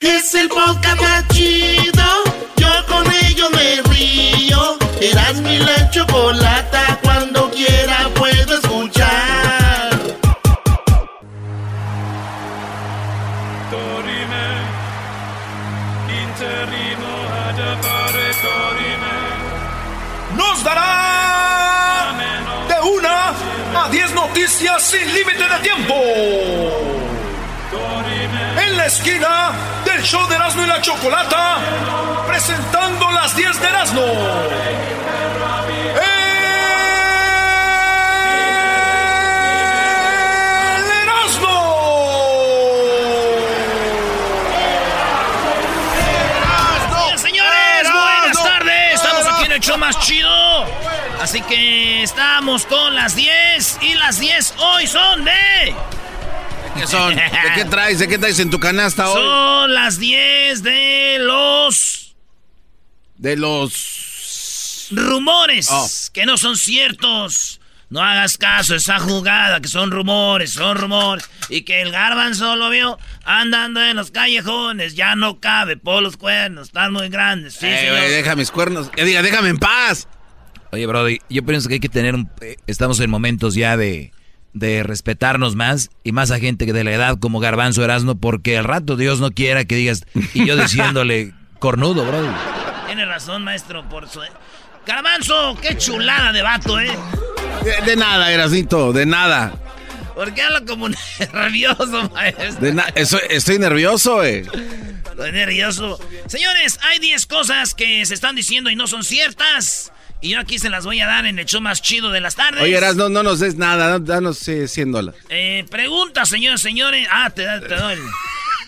Es 0.00 0.32
el 0.34 0.48
podcast 0.48 1.00
más 1.00 1.26
chido. 1.28 2.04
Yo 2.56 2.68
con 2.86 3.04
ello 3.24 3.50
me 3.50 3.82
río. 3.92 4.78
Eras 5.00 5.40
mi 5.40 5.58
la 5.58 5.90
chocolata. 5.90 7.00
Cuando 7.02 7.50
quiera 7.50 8.08
puedo 8.14 8.54
escuchar. 8.54 9.90
Dorime, 13.72 14.46
interimo 16.22 17.12
ad 17.44 17.60
appare 17.72 18.28
Dorime. 18.44 19.16
nos 20.36 20.62
dará 20.62 22.14
de 22.68 22.88
una 22.88 23.34
a 23.84 23.88
10 23.90 24.14
noticias 24.14 24.80
sin 24.80 25.12
límite 25.12 25.42
de 25.42 25.58
tiempo. 25.60 26.87
Esquina 28.88 29.52
del 29.84 30.02
show 30.02 30.26
de 30.28 30.34
Erasmo 30.36 30.64
y 30.64 30.66
la 30.66 30.80
Chocolata, 30.80 31.58
presentando 32.26 33.10
las 33.10 33.36
10 33.36 33.60
de 33.60 33.68
Erasmo. 33.68 34.00
¡El 34.02 34.08
Erasmo! 41.02 41.74
Bien, 47.04 47.18
señores, 47.18 47.92
buenas 47.92 48.42
tardes. 48.42 48.94
Estamos 48.94 49.26
aquí 49.34 49.44
en 49.44 49.52
el 49.52 49.60
show 49.60 49.76
más 49.76 50.00
chido. 50.00 50.64
Así 51.20 51.42
que 51.42 52.04
estamos 52.04 52.64
con 52.64 52.94
las 52.94 53.14
10 53.14 53.80
y 53.82 53.92
las 53.96 54.18
10 54.18 54.54
hoy 54.56 54.86
son 54.86 55.26
de... 55.26 55.74
¿Qué 56.78 56.86
son? 56.86 57.14
¿De 57.14 57.22
qué 57.54 57.64
traes? 57.64 57.98
¿De 57.98 58.08
qué 58.08 58.18
traes 58.18 58.38
en 58.40 58.50
tu 58.50 58.58
canasta 58.60 59.08
hoy? 59.10 59.20
Son 59.22 59.74
las 59.74 59.98
10 59.98 60.62
de 60.62 61.16
los 61.20 62.16
De 63.16 63.36
los... 63.36 64.88
rumores 64.90 65.68
Oh. 65.70 65.88
que 66.12 66.24
no 66.26 66.36
son 66.38 66.56
ciertos. 66.56 67.60
No 67.90 68.02
hagas 68.02 68.36
caso 68.36 68.74
esa 68.74 68.98
jugada, 68.98 69.60
que 69.62 69.68
son 69.68 69.90
rumores, 69.90 70.52
son 70.52 70.76
rumores. 70.76 71.28
Y 71.48 71.62
que 71.62 71.80
el 71.80 71.90
garbanzo 71.90 72.54
lo 72.56 72.68
vio 72.68 72.98
andando 73.24 73.82
en 73.82 73.96
los 73.96 74.10
callejones. 74.10 74.94
Ya 74.94 75.16
no 75.16 75.40
cabe 75.40 75.78
por 75.78 76.02
los 76.02 76.18
cuernos, 76.18 76.68
están 76.68 76.92
muy 76.92 77.08
grandes. 77.08 77.54
Sí, 77.54 77.66
Eh, 77.66 77.78
señor. 77.78 78.00
deja 78.10 78.36
mis 78.36 78.50
cuernos. 78.50 78.90
Que 78.90 79.04
diga, 79.06 79.22
déjame 79.22 79.48
en 79.48 79.56
paz. 79.56 80.06
Oye, 80.70 80.84
Brody, 80.86 81.18
yo 81.30 81.42
pienso 81.46 81.66
que 81.68 81.74
hay 81.74 81.80
que 81.80 81.88
tener 81.88 82.14
un... 82.14 82.30
eh, 82.42 82.56
Estamos 82.66 83.00
en 83.00 83.08
momentos 83.08 83.54
ya 83.54 83.78
de, 83.78 84.12
de 84.52 84.82
respetarnos 84.82 85.54
más 85.56 85.90
y 86.04 86.12
más 86.12 86.30
a 86.30 86.38
gente 86.38 86.66
que 86.66 86.72
de 86.72 86.84
la 86.84 86.92
edad 86.92 87.18
como 87.18 87.40
Garbanzo 87.40 87.84
Erasmo, 87.84 88.18
porque 88.18 88.58
al 88.58 88.64
rato 88.64 88.96
Dios 88.96 89.20
no 89.20 89.30
quiera 89.30 89.64
que 89.64 89.76
digas... 89.76 90.04
Y 90.34 90.46
yo 90.46 90.56
diciéndole 90.56 91.32
cornudo, 91.58 92.04
Brody. 92.04 92.28
Tiene 92.86 93.04
razón, 93.04 93.44
maestro, 93.44 93.88
por 93.88 94.08
su... 94.08 94.20
Garbanzo, 94.86 95.56
qué 95.60 95.76
chulada 95.76 96.32
de 96.32 96.42
vato, 96.42 96.80
¿eh? 96.80 96.90
De, 97.62 97.84
de 97.90 97.96
nada, 97.96 98.32
Erasnito, 98.32 98.92
de 98.92 99.04
nada. 99.06 99.52
¿Por 100.14 100.32
qué 100.34 100.42
habla 100.42 100.62
como 100.66 100.88
nervioso, 101.32 102.10
maestro? 102.14 102.54
De 102.60 102.72
na- 102.72 102.88
eso- 102.94 103.20
estoy 103.28 103.58
nervioso, 103.58 104.24
eh. 104.24 104.46
Estoy 105.04 105.32
nervioso. 105.32 105.98
Señores, 106.26 106.78
hay 106.82 106.98
10 107.00 107.26
cosas 107.26 107.74
que 107.74 108.06
se 108.06 108.14
están 108.14 108.34
diciendo 108.34 108.70
y 108.70 108.76
no 108.76 108.86
son 108.86 109.04
ciertas. 109.04 109.92
Y 110.20 110.30
yo 110.30 110.40
aquí 110.40 110.58
se 110.58 110.68
las 110.68 110.84
voy 110.84 111.00
a 111.00 111.06
dar 111.06 111.26
en 111.26 111.38
el 111.38 111.46
show 111.46 111.60
más 111.60 111.80
chido 111.80 112.10
de 112.10 112.20
las 112.20 112.34
tardes. 112.34 112.60
Oye, 112.62 112.76
Erasno, 112.76 113.08
no 113.08 113.22
nos 113.22 113.38
des 113.38 113.54
nada, 113.56 113.98
danos 114.00 114.46
eh, 114.48 114.66
100 114.66 114.92
dólares. 114.92 115.20
Eh, 115.28 115.64
pregunta, 115.70 116.24
señores, 116.26 116.60
señores. 116.60 117.06
Ah, 117.10 117.30
te, 117.30 117.42
da- 117.44 117.60
te 117.60 117.74
doy. 117.76 117.98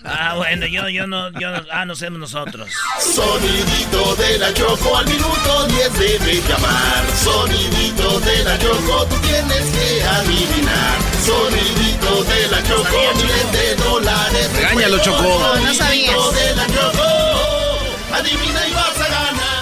Ah, 0.03 0.33
bueno, 0.35 0.65
yo, 0.65 0.89
yo 0.89 1.05
no, 1.05 1.29
yo 1.39 1.51
no, 1.51 1.61
ah, 1.71 1.85
no 1.85 1.93
somos 1.95 2.19
nosotros. 2.19 2.69
Sonidito 2.99 4.15
de 4.15 4.39
la 4.39 4.51
Choco 4.53 4.97
al 4.97 5.05
minuto 5.05 5.67
10 5.67 5.99
debe 5.99 6.41
llamar. 6.47 7.03
Sonidito 7.23 8.19
de 8.21 8.43
la 8.43 8.57
Choco, 8.57 9.05
tú 9.07 9.15
tienes 9.17 9.65
que 9.69 10.03
adivinar. 10.03 10.97
Sonidito 11.23 12.23
de 12.23 12.47
la 12.47 12.63
Choco, 12.63 13.13
miles 13.15 13.51
de 13.51 13.75
dólares. 13.75 14.49
Regáñalo, 14.55 14.97
Choco. 15.03 15.21
No, 15.21 15.55
no 15.59 15.73
sabías. 15.75 16.15
Sonidito 16.15 16.31
de 16.31 16.55
la 16.55 16.65
Choco, 16.67 17.20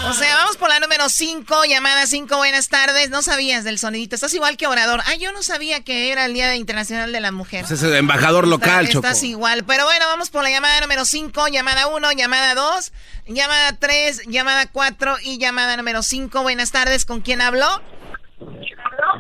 O 0.10 0.14
sea, 0.14 0.36
vamos 0.38 0.58
por 0.58 0.70
la 0.70 0.80
número 0.80 1.08
5, 1.08 1.66
llamada 1.66 2.08
5, 2.08 2.36
buenas 2.38 2.68
tardes. 2.70 3.10
No 3.10 3.22
sabías 3.22 3.64
del 3.64 3.78
sonidito, 3.78 4.16
estás 4.16 4.34
igual 4.34 4.58
que 4.58 4.66
orador. 4.68 5.02
Ah, 5.06 5.14
yo 5.16 5.32
no 5.32 5.44
sabía 5.44 5.84
que 5.84 6.12
era 6.12 6.26
el 6.26 6.34
Día 6.34 6.56
Internacional 6.56 7.12
de 7.12 7.20
la 7.20 7.32
Mujer. 7.32 7.66
Ese 7.66 7.76
es 7.76 7.84
el 7.84 7.94
embajador 7.96 8.48
local, 8.48 8.86
Está- 8.86 8.94
Choco. 8.94 9.08
Estás 9.08 9.24
igual. 9.24 9.64
Pero 9.66 9.86
bueno, 9.86 10.06
vamos 10.08 10.30
por 10.32 10.44
la 10.44 10.50
llamada 10.50 10.82
número 10.82 11.06
5, 11.06 11.48
llamada 11.50 11.88
1, 11.88 12.12
llamada 12.14 12.56
2, 12.56 12.92
llamada 13.28 13.78
3, 13.78 14.24
llamada 14.28 14.66
4 14.72 15.18
y 15.22 15.38
llamada 15.38 15.78
número 15.78 16.02
5. 16.02 16.42
Buenas 16.42 16.72
tardes, 16.72 17.06
¿con 17.06 17.22
quién 17.22 17.42
habló? 17.42 17.68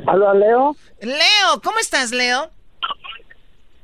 Hola, 0.07 0.33
Leo. 0.33 0.75
Leo, 1.01 1.61
¿cómo 1.63 1.77
estás, 1.79 2.11
Leo? 2.11 2.51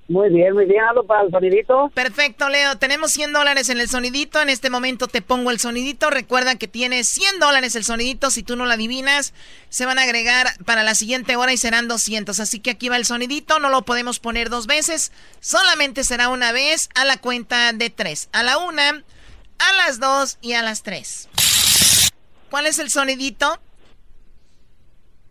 Muy 0.08 0.30
bien, 0.30 0.54
muy 0.54 0.66
bien. 0.66 0.84
Hablo 0.84 1.04
para 1.06 1.24
el 1.24 1.32
sonidito. 1.32 1.90
Perfecto, 1.96 2.48
Leo. 2.48 2.78
Tenemos 2.78 3.12
100 3.12 3.34
dólares 3.34 3.70
en 3.70 3.80
el 3.80 3.90
sonidito. 3.90 4.40
En 4.40 4.50
este 4.50 4.70
momento 4.70 5.08
te 5.08 5.24
pongo 5.24 5.50
el 5.50 5.60
sonidito. 5.60 6.12
Recuerda 6.12 6.56
que 6.56 6.68
tienes 6.68 7.10
100 7.10 7.40
dólares 7.40 7.76
el 7.76 7.84
sonidito. 7.84 8.30
Si 8.30 8.44
tú 8.44 8.56
no 8.56 8.66
lo 8.66 8.74
adivinas, 8.74 9.34
se 9.70 9.88
van 9.88 9.98
a 9.98 10.04
agregar 10.04 10.48
para 10.66 10.84
la 10.84 10.94
siguiente 10.94 11.36
hora 11.36 11.54
y 11.54 11.58
serán 11.58 11.88
200. 11.88 12.40
Así 12.40 12.60
que 12.60 12.70
aquí 12.70 12.88
va 12.88 12.98
el 12.98 13.06
sonidito. 13.06 13.58
No 13.60 13.70
lo 13.70 13.82
podemos 13.82 14.20
poner 14.20 14.52
dos 14.52 14.68
veces. 14.68 15.12
Solamente 15.40 16.04
será 16.04 16.30
una 16.30 16.52
vez 16.52 16.90
a 16.94 17.04
la 17.04 17.18
cuenta 17.18 17.74
de 17.74 17.90
tres. 17.90 18.30
A 18.32 18.44
la 18.44 18.60
una, 18.60 18.90
a 18.90 19.74
las 19.74 20.00
dos 20.00 20.38
y 20.40 20.54
a 20.54 20.62
las 20.62 20.84
tres. 20.84 21.30
¿Cuál 22.52 22.68
es 22.68 22.78
el 22.78 22.92
sonidito? 22.92 23.60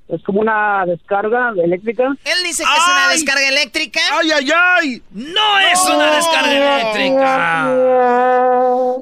Es 0.07 0.23
como 0.23 0.41
una 0.41 0.85
descarga 0.87 1.53
eléctrica. 1.63 2.05
Él 2.25 2.43
dice 2.45 2.63
que 2.63 2.77
es 2.77 2.85
una 2.87 3.09
descarga 3.09 3.49
eléctrica. 3.49 4.01
¡Ay, 4.13 4.33
ay, 4.33 4.53
ay! 4.53 5.03
¡No 5.13 5.59
es 5.61 5.81
una 5.81 6.17
descarga 6.17 6.81
eléctrica! 6.83 7.65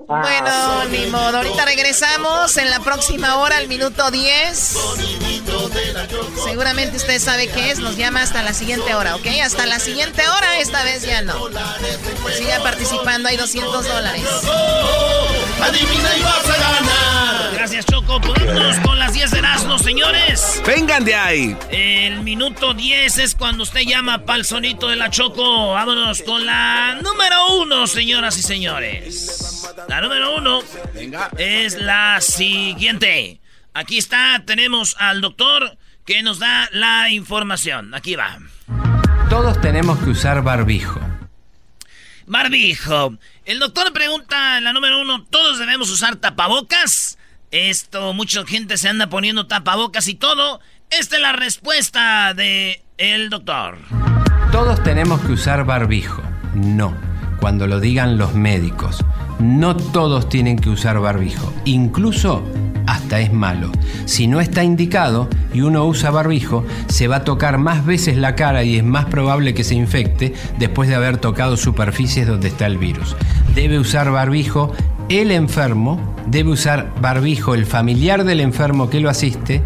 Bueno, 0.06 0.84
ni 0.90 1.06
modo. 1.06 1.38
Ahorita 1.38 1.64
regresamos 1.64 2.56
en 2.56 2.70
la 2.70 2.78
próxima 2.80 3.38
hora, 3.38 3.56
al 3.56 3.66
minuto 3.66 4.10
10. 4.12 4.76
Seguramente 6.44 6.96
usted 6.96 7.18
sabe 7.18 7.48
qué 7.48 7.72
es. 7.72 7.80
Nos 7.80 7.96
llama 7.96 8.22
hasta 8.22 8.42
la 8.42 8.54
siguiente 8.54 8.94
hora, 8.94 9.16
¿ok? 9.16 9.26
Hasta 9.42 9.66
la 9.66 9.80
siguiente 9.80 10.22
hora, 10.28 10.58
esta 10.60 10.84
vez 10.84 11.02
ya 11.02 11.22
no. 11.22 11.48
Siga 12.36 12.62
participando, 12.62 13.28
hay 13.28 13.36
200 13.36 13.88
dólares. 13.88 14.22
Adivina 15.60 16.16
y 16.16 16.22
vas 16.22 16.48
a 16.48 16.56
ganar. 16.56 17.54
Gracias, 17.54 17.86
Choco. 17.86 18.20
Pues 18.20 18.46
vámonos 18.46 18.78
con 18.80 18.98
las 18.98 19.12
10 19.12 19.30
de 19.30 19.38
Erasmo, 19.38 19.78
señores. 19.78 20.62
¡Vengan 20.66 21.01
de 21.04 21.14
ahí! 21.14 21.56
El 21.70 22.20
minuto 22.20 22.74
10 22.74 23.18
es 23.18 23.34
cuando 23.34 23.64
usted 23.64 23.80
llama 23.80 24.24
pa'l 24.24 24.44
sonito 24.44 24.88
de 24.88 24.96
la 24.96 25.10
Choco. 25.10 25.72
Vámonos 25.72 26.22
con 26.22 26.46
la 26.46 26.98
número 27.02 27.56
uno, 27.56 27.86
señoras 27.86 28.38
y 28.38 28.42
señores. 28.42 29.68
La 29.88 30.00
número 30.00 30.36
uno 30.36 30.60
Venga. 30.94 31.30
es 31.38 31.74
la 31.74 32.20
siguiente. 32.20 33.40
Aquí 33.74 33.98
está, 33.98 34.42
tenemos 34.46 34.94
al 34.98 35.20
doctor 35.20 35.76
que 36.04 36.22
nos 36.22 36.38
da 36.38 36.68
la 36.72 37.10
información. 37.10 37.94
Aquí 37.94 38.14
va. 38.14 38.38
Todos 39.28 39.60
tenemos 39.60 39.98
que 39.98 40.10
usar 40.10 40.42
barbijo. 40.42 41.00
Barbijo. 42.26 43.14
El 43.44 43.58
doctor 43.58 43.92
pregunta 43.92 44.60
la 44.60 44.72
número 44.72 45.00
uno, 45.00 45.24
¿todos 45.24 45.58
debemos 45.58 45.90
usar 45.90 46.16
tapabocas? 46.16 47.18
Esto, 47.50 48.12
mucha 48.14 48.46
gente 48.46 48.76
se 48.78 48.88
anda 48.88 49.08
poniendo 49.08 49.46
tapabocas 49.46 50.06
y 50.08 50.14
todo. 50.14 50.60
Esta 50.98 51.16
es 51.16 51.22
la 51.22 51.32
respuesta 51.32 52.34
de 52.34 52.82
el 52.98 53.30
doctor. 53.30 53.78
Todos 54.50 54.82
tenemos 54.82 55.22
que 55.22 55.32
usar 55.32 55.64
barbijo. 55.64 56.20
No, 56.54 56.94
cuando 57.40 57.66
lo 57.66 57.80
digan 57.80 58.18
los 58.18 58.34
médicos. 58.34 59.02
No 59.38 59.74
todos 59.74 60.28
tienen 60.28 60.58
que 60.58 60.68
usar 60.68 61.00
barbijo. 61.00 61.50
Incluso 61.64 62.42
hasta 62.86 63.20
es 63.20 63.32
malo. 63.32 63.72
Si 64.04 64.26
no 64.26 64.42
está 64.42 64.64
indicado 64.64 65.30
y 65.54 65.62
uno 65.62 65.86
usa 65.86 66.10
barbijo, 66.10 66.66
se 66.88 67.08
va 67.08 67.16
a 67.16 67.24
tocar 67.24 67.56
más 67.56 67.86
veces 67.86 68.18
la 68.18 68.34
cara 68.34 68.62
y 68.62 68.76
es 68.76 68.84
más 68.84 69.06
probable 69.06 69.54
que 69.54 69.64
se 69.64 69.74
infecte 69.74 70.34
después 70.58 70.90
de 70.90 70.94
haber 70.94 71.16
tocado 71.16 71.56
superficies 71.56 72.26
donde 72.26 72.48
está 72.48 72.66
el 72.66 72.76
virus. 72.76 73.16
Debe 73.54 73.78
usar 73.78 74.10
barbijo 74.10 74.74
el 75.08 75.30
enfermo, 75.30 76.14
debe 76.26 76.50
usar 76.50 76.92
barbijo 77.00 77.54
el 77.54 77.64
familiar 77.64 78.24
del 78.24 78.40
enfermo 78.40 78.90
que 78.90 79.00
lo 79.00 79.08
asiste 79.08 79.62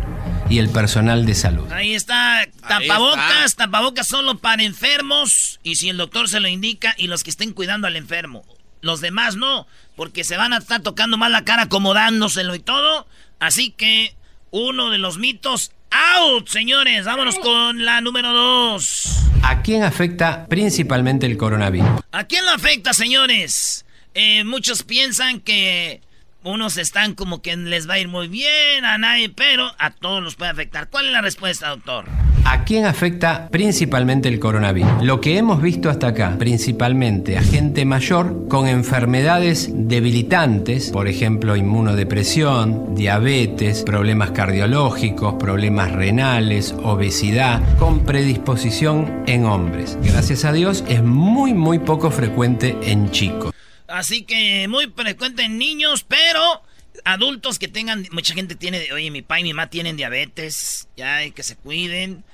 y 0.49 0.59
el 0.59 0.69
personal 0.69 1.27
de 1.27 1.35
salud. 1.35 1.71
Ahí 1.73 1.95
está, 1.95 2.47
tapabocas, 2.69 3.57
tapabocas 3.57 4.07
solo 4.07 4.39
para 4.39 4.63
enfermos 4.63 5.61
y 5.63 5.77
si 5.77 5.89
el 5.89 5.97
doctor 5.97 6.29
se 6.29 6.41
lo 6.41 6.49
indica 6.49 6.95
y 6.99 7.09
los 7.09 7.25
que 7.25 7.31
estén 7.31 7.53
cuidando 7.53 7.87
al 7.87 7.97
enfermo. 7.97 8.45
Los 8.81 9.01
demás 9.01 9.37
no, 9.37 9.67
porque 9.97 10.23
se 10.23 10.37
van 10.37 10.53
a 10.53 10.59
estar 10.59 10.81
tocando 10.83 11.17
más 11.17 11.31
la 11.31 11.45
cara, 11.45 11.63
acomodándoselo 11.63 12.55
y 12.55 12.61
todo. 12.61 13.07
Así 13.41 13.71
que 13.71 14.15
uno 14.51 14.91
de 14.91 14.99
los 14.99 15.19
mitos, 15.19 15.73
out, 15.91 16.49
señores. 16.49 17.05
Vámonos 17.05 17.37
con 17.39 17.85
la 17.85 18.01
número 18.01 18.33
dos. 18.33 19.23
¿A 19.43 19.63
quién 19.63 19.83
afecta 19.83 20.47
principalmente 20.47 21.27
el 21.27 21.37
coronavirus? 21.37 22.01
¿A 22.13 22.25
quién 22.25 22.45
lo 22.45 22.53
afecta, 22.53 22.93
señores? 22.93 23.85
Eh, 24.15 24.45
muchos 24.45 24.83
piensan 24.83 25.41
que 25.41 26.01
unos 26.47 26.77
están 26.79 27.15
como 27.15 27.43
que 27.43 27.57
les 27.57 27.89
va 27.89 27.95
a 27.95 27.99
ir 27.99 28.09
muy 28.09 28.29
bien, 28.29 28.85
a 28.85 28.99
nadie, 28.99 29.29
pero 29.29 29.71
a 29.79 29.91
todos 29.91 30.23
los 30.23 30.37
puede 30.37 30.51
afectar. 30.53 30.89
¿Cuál 30.89 31.07
es 31.07 31.13
la 31.13 31.21
respuesta, 31.21 31.69
doctor? 31.69 32.07
¿A 32.49 32.63
quién 32.63 32.85
afecta 32.85 33.49
principalmente 33.51 34.29
el 34.29 34.39
coronavirus? 34.39 35.03
Lo 35.03 35.21
que 35.21 35.37
hemos 35.37 35.61
visto 35.61 35.91
hasta 35.91 36.09
acá, 36.09 36.37
principalmente 36.39 37.37
a 37.37 37.43
gente 37.43 37.85
mayor 37.85 38.47
con 38.49 38.69
enfermedades 38.69 39.69
debilitantes, 39.73 40.91
por 40.91 41.09
ejemplo, 41.09 41.57
inmunodepresión, 41.57 42.95
diabetes, 42.95 43.83
problemas 43.83 44.31
cardiológicos, 44.31 45.35
problemas 45.35 45.91
renales, 45.91 46.73
obesidad, 46.85 47.61
con 47.79 48.05
predisposición 48.05 49.25
en 49.27 49.45
hombres. 49.45 49.99
Gracias 50.03 50.45
a 50.45 50.53
Dios 50.53 50.85
es 50.87 51.03
muy 51.03 51.53
muy 51.53 51.81
poco 51.81 52.13
frecuente 52.13 52.77
en 52.83 53.11
chicos. 53.11 53.56
Así 53.89 54.23
que 54.23 54.67
muy 54.69 54.93
frecuente 54.95 55.45
en 55.45 55.59
niños, 55.59 56.05
pero 56.07 56.63
adultos 57.05 57.59
que 57.59 57.69
tengan, 57.69 58.07
mucha 58.11 58.35
gente 58.35 58.55
tiene, 58.55 58.93
oye, 58.93 59.11
mi 59.11 59.23
papá 59.23 59.41
y 59.41 59.45
mi 59.45 59.53
mamá 59.53 59.69
tienen 59.69 59.97
diabetes, 59.97 60.89
ya 60.97 61.17
hay 61.17 61.31
que 61.31 61.43
se 61.43 61.57
cuiden, 61.57 62.25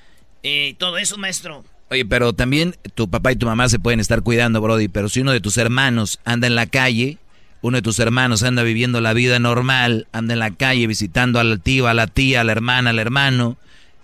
eh, 0.41 0.75
todo 0.77 0.97
eso, 0.97 1.17
maestro. 1.17 1.63
Oye, 1.89 2.05
pero 2.05 2.33
también 2.33 2.75
tu 2.95 3.09
papá 3.09 3.31
y 3.31 3.35
tu 3.35 3.45
mamá 3.45 3.69
se 3.69 3.79
pueden 3.79 3.99
estar 3.99 4.23
cuidando, 4.23 4.61
Brody, 4.61 4.87
pero 4.87 5.09
si 5.09 5.21
uno 5.21 5.31
de 5.31 5.41
tus 5.41 5.57
hermanos 5.57 6.19
anda 6.25 6.47
en 6.47 6.55
la 6.55 6.65
calle, 6.65 7.17
uno 7.61 7.77
de 7.77 7.81
tus 7.81 7.99
hermanos 7.99 8.43
anda 8.43 8.63
viviendo 8.63 8.99
la 8.99 9.13
vida 9.13 9.39
normal, 9.39 10.07
anda 10.11 10.33
en 10.33 10.39
la 10.39 10.51
calle 10.51 10.87
visitando 10.87 11.39
al 11.39 11.61
tío, 11.61 11.87
a 11.87 11.93
la 11.93 12.07
tía, 12.07 12.41
a 12.41 12.43
la 12.43 12.51
hermana, 12.51 12.89
al 12.89 12.99
hermano, 12.99 13.57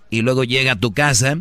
y 0.09 0.21
luego 0.21 0.43
llega 0.43 0.73
a 0.73 0.79
tu 0.79 0.93
casa 0.93 1.39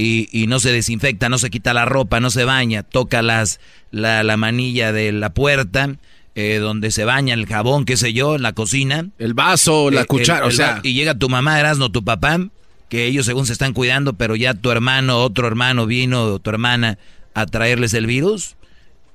y, 0.00 0.46
no 0.46 0.60
se 0.60 0.70
desinfecta, 0.70 1.28
no 1.28 1.38
se 1.38 1.50
quita 1.50 1.74
la 1.74 1.84
ropa, 1.84 2.20
no 2.20 2.30
se 2.30 2.44
baña, 2.44 2.84
toca 2.84 3.20
las, 3.20 3.58
la, 3.90 4.22
la 4.22 4.36
manilla 4.36 4.92
de 4.92 5.10
la 5.10 5.34
puerta, 5.34 5.96
eh, 6.36 6.58
donde 6.60 6.92
se 6.92 7.04
baña 7.04 7.34
el 7.34 7.46
jabón, 7.46 7.84
qué 7.84 7.96
sé 7.96 8.12
yo, 8.12 8.36
en 8.36 8.42
la 8.42 8.52
cocina. 8.52 9.08
El 9.18 9.34
vaso, 9.34 9.90
la 9.90 10.02
Eh, 10.02 10.06
cuchara, 10.06 10.46
el- 10.46 10.48
o 10.48 10.50
sea. 10.52 10.78
Y 10.84 10.92
llega 10.94 11.16
tu 11.18 11.28
mamá, 11.28 11.58
Erasno, 11.58 11.90
tu 11.90 12.04
papá, 12.04 12.38
que 12.88 13.06
ellos 13.06 13.26
según 13.26 13.44
se 13.46 13.52
están 13.52 13.72
cuidando, 13.72 14.12
pero 14.12 14.36
ya 14.36 14.54
tu 14.54 14.70
hermano, 14.70 15.18
otro 15.18 15.48
hermano 15.48 15.84
vino, 15.86 16.22
o 16.22 16.38
tu 16.38 16.48
hermana, 16.50 16.96
a 17.34 17.46
traerles 17.46 17.92
el 17.92 18.06
virus, 18.06 18.54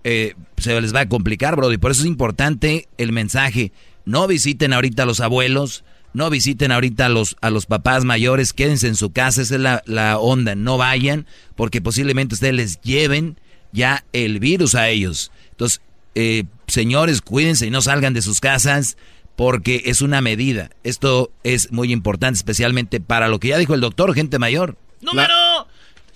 eh, 0.04 0.36
se 0.58 0.80
les 0.82 0.94
va 0.94 1.00
a 1.02 1.10
complicar, 1.10 1.56
bro. 1.56 1.72
Y 1.72 1.78
por 1.78 1.92
eso 1.92 2.02
es 2.02 2.08
importante 2.08 2.90
el 2.98 3.14
mensaje. 3.14 3.72
No 4.04 4.28
visiten 4.28 4.74
ahorita 4.74 5.04
a 5.04 5.06
los 5.06 5.22
abuelos, 5.22 5.86
no 6.14 6.30
visiten 6.30 6.72
ahorita 6.72 7.08
a 7.08 7.10
los, 7.10 7.36
a 7.42 7.50
los 7.50 7.66
papás 7.66 8.06
mayores, 8.06 8.54
quédense 8.54 8.88
en 8.88 8.96
su 8.96 9.12
casa, 9.12 9.42
esa 9.42 9.56
es 9.56 9.62
la, 9.62 9.84
la 9.86 10.20
onda, 10.20 10.56
no 10.56 10.78
vayan, 10.78 11.26
porque 11.56 11.82
posiblemente 11.82 12.36
ustedes 12.36 12.54
les 12.54 12.82
lleven 12.82 13.40
ya 13.72 14.06
el 14.14 14.40
virus 14.40 14.76
a 14.76 14.90
ellos. 14.90 15.32
Entonces, 15.52 15.82
eh, 16.16 16.44
señores, 16.68 17.22
cuídense 17.22 17.66
y 17.66 17.72
no 17.72 17.82
salgan 17.82 18.14
de 18.14 18.22
sus 18.22 18.40
casas 18.40 18.98
porque 19.36 19.84
es 19.86 20.02
una 20.02 20.22
medida. 20.22 20.70
Esto 20.84 21.32
es 21.44 21.72
muy 21.72 21.92
importante, 21.92 22.38
especialmente 22.38 23.00
para 23.00 23.28
lo 23.28 23.40
que 23.40 23.50
ya 23.50 23.58
dijo 23.58 23.74
el 23.74 23.82
doctor, 23.82 24.14
gente 24.14 24.40
mayor. 24.40 24.78
Número... 25.02 25.34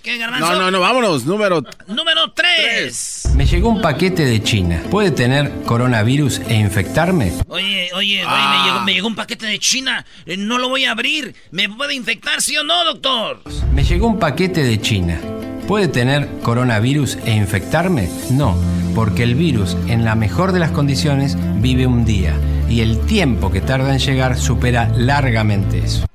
¿Qué, 0.02 0.16
garbanzo? 0.16 0.52
No, 0.52 0.58
no, 0.60 0.70
no, 0.70 0.80
vámonos. 0.80 1.24
Número. 1.26 1.62
Número 1.86 2.32
3. 2.32 3.30
Me 3.34 3.46
llegó 3.46 3.68
un 3.68 3.80
paquete 3.82 4.24
de 4.24 4.42
China. 4.42 4.82
¿Puede 4.90 5.10
tener 5.10 5.50
coronavirus 5.66 6.40
e 6.48 6.54
infectarme? 6.54 7.32
Oye, 7.48 7.90
oye, 7.94 8.16
güey, 8.24 8.26
Ah. 8.26 8.56
me, 8.62 8.64
llegó, 8.70 8.84
me 8.84 8.94
llegó 8.94 9.06
un 9.08 9.16
paquete 9.16 9.46
de 9.46 9.58
China. 9.58 10.04
Eh, 10.24 10.36
No 10.36 10.58
lo 10.58 10.68
voy 10.68 10.84
a 10.84 10.92
abrir. 10.92 11.34
¿Me 11.50 11.68
puede 11.68 11.94
infectar, 11.94 12.40
sí 12.40 12.56
o 12.56 12.64
no, 12.64 12.84
doctor? 12.84 13.42
Me 13.74 13.84
llegó 13.84 14.06
un 14.06 14.18
paquete 14.18 14.62
de 14.62 14.80
China. 14.80 15.18
¿Puede 15.66 15.88
tener 15.88 16.28
coronavirus 16.42 17.18
e 17.26 17.32
infectarme? 17.32 18.08
No, 18.30 18.56
porque 18.94 19.22
el 19.24 19.34
virus, 19.34 19.76
en 19.88 20.04
la 20.04 20.14
mejor 20.14 20.52
de 20.52 20.60
las 20.60 20.70
condiciones, 20.70 21.36
vive 21.60 21.86
un 21.86 22.04
día 22.06 22.32
y 22.70 22.80
el 22.80 23.00
tiempo 23.00 23.50
que 23.50 23.60
tarda 23.60 23.92
en 23.92 23.98
llegar 23.98 24.38
supera 24.38 24.90
largamente 24.96 25.78
eso. 25.78 26.06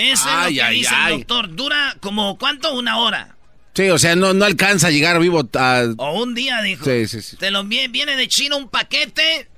Eso 0.00 0.28
es 0.28 0.44
lo 0.44 0.48
que 0.48 0.62
ay, 0.62 0.78
dice 0.78 0.94
ay. 0.94 1.12
el 1.12 1.18
doctor. 1.20 1.54
Dura 1.54 1.96
como, 2.00 2.38
¿cuánto? 2.38 2.74
Una 2.74 2.98
hora. 2.98 3.36
Sí, 3.74 3.88
o 3.88 3.98
sea, 3.98 4.16
no, 4.16 4.34
no 4.34 4.44
alcanza 4.44 4.88
a 4.88 4.90
llegar 4.90 5.18
vivo 5.20 5.48
a. 5.54 5.84
O 5.96 6.22
un 6.22 6.34
día, 6.34 6.60
dijo. 6.62 6.84
Sí, 6.84 7.06
sí, 7.06 7.22
sí. 7.22 7.36
Te 7.36 7.50
lo 7.50 7.64
viene 7.64 8.16
de 8.16 8.28
China 8.28 8.56
un 8.56 8.68
paquete. 8.68 9.48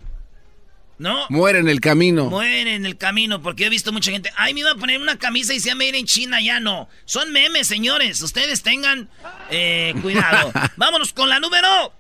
¿No? 0.99 1.27
Muere 1.31 1.59
en 1.59 1.69
el 1.69 1.81
camino. 1.81 2.31
Muere 2.31 2.77
en 2.77 2.87
el 2.87 2.97
camino, 2.97 3.43
porque 3.43 3.67
he 3.67 3.69
visto 3.69 3.93
mucha 3.93 4.13
gente. 4.13 4.31
Ay, 4.37 4.55
me 4.55 4.61
iba 4.61 4.71
a 4.71 4.77
poner 4.77 5.01
una 5.01 5.19
camisa 5.19 5.53
y 5.53 5.59
se 5.59 5.71
llama 5.71 5.85
ir 5.85 5.97
en 5.97 6.07
China, 6.07 6.41
ya 6.41 6.61
no. 6.61 6.89
Son 7.07 7.33
memes, 7.33 7.67
señores. 7.67 8.23
Ustedes 8.23 8.63
tengan 8.63 9.09
eh, 9.51 9.95
cuidado. 10.01 10.53
Vámonos 10.77 11.13
con 11.13 11.29
la 11.29 11.41
número. 11.41 11.93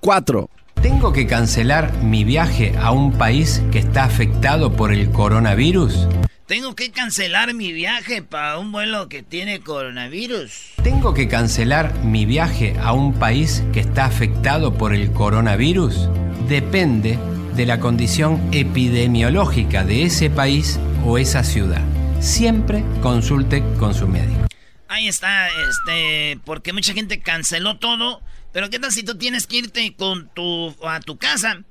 Cuatro. 0.00 0.50
¿Tengo 0.82 1.12
que 1.12 1.26
cancelar 1.26 1.94
mi 2.02 2.24
viaje 2.24 2.74
a 2.78 2.90
un 2.90 3.16
país 3.16 3.62
que 3.70 3.78
está 3.78 4.04
afectado 4.04 4.72
por 4.72 4.92
el 4.92 5.10
coronavirus? 5.10 6.08
Tengo 6.46 6.74
que 6.74 6.90
cancelar 6.90 7.54
mi 7.54 7.72
viaje 7.72 8.20
para 8.20 8.58
un 8.58 8.72
vuelo 8.72 9.08
que 9.08 9.22
tiene 9.22 9.60
coronavirus. 9.60 10.72
¿Tengo 10.82 11.14
que 11.14 11.28
cancelar 11.28 11.94
mi 12.04 12.26
viaje 12.26 12.76
a 12.82 12.92
un 12.92 13.14
país 13.14 13.62
que 13.72 13.78
está 13.78 14.06
afectado 14.06 14.74
por 14.74 14.92
el 14.92 15.12
coronavirus? 15.12 16.08
Depende 16.48 17.16
de 17.54 17.64
la 17.64 17.78
condición 17.78 18.48
epidemiológica 18.52 19.84
de 19.84 20.02
ese 20.02 20.30
país 20.30 20.80
o 21.04 21.16
esa 21.16 21.44
ciudad. 21.44 21.82
Siempre 22.20 22.82
consulte 23.02 23.62
con 23.78 23.94
su 23.94 24.08
médico. 24.08 24.48
Ahí 24.88 25.06
está, 25.06 25.46
este, 25.46 26.40
porque 26.44 26.72
mucha 26.72 26.92
gente 26.92 27.20
canceló 27.20 27.78
todo. 27.78 28.20
Pero 28.52 28.68
qué 28.68 28.80
tal 28.80 28.90
si 28.90 29.04
tú 29.04 29.16
tienes 29.16 29.46
que 29.46 29.58
irte 29.58 29.94
con 29.94 30.28
tu 30.34 30.74
a 30.84 31.00
tu 31.00 31.16
casa 31.16 31.62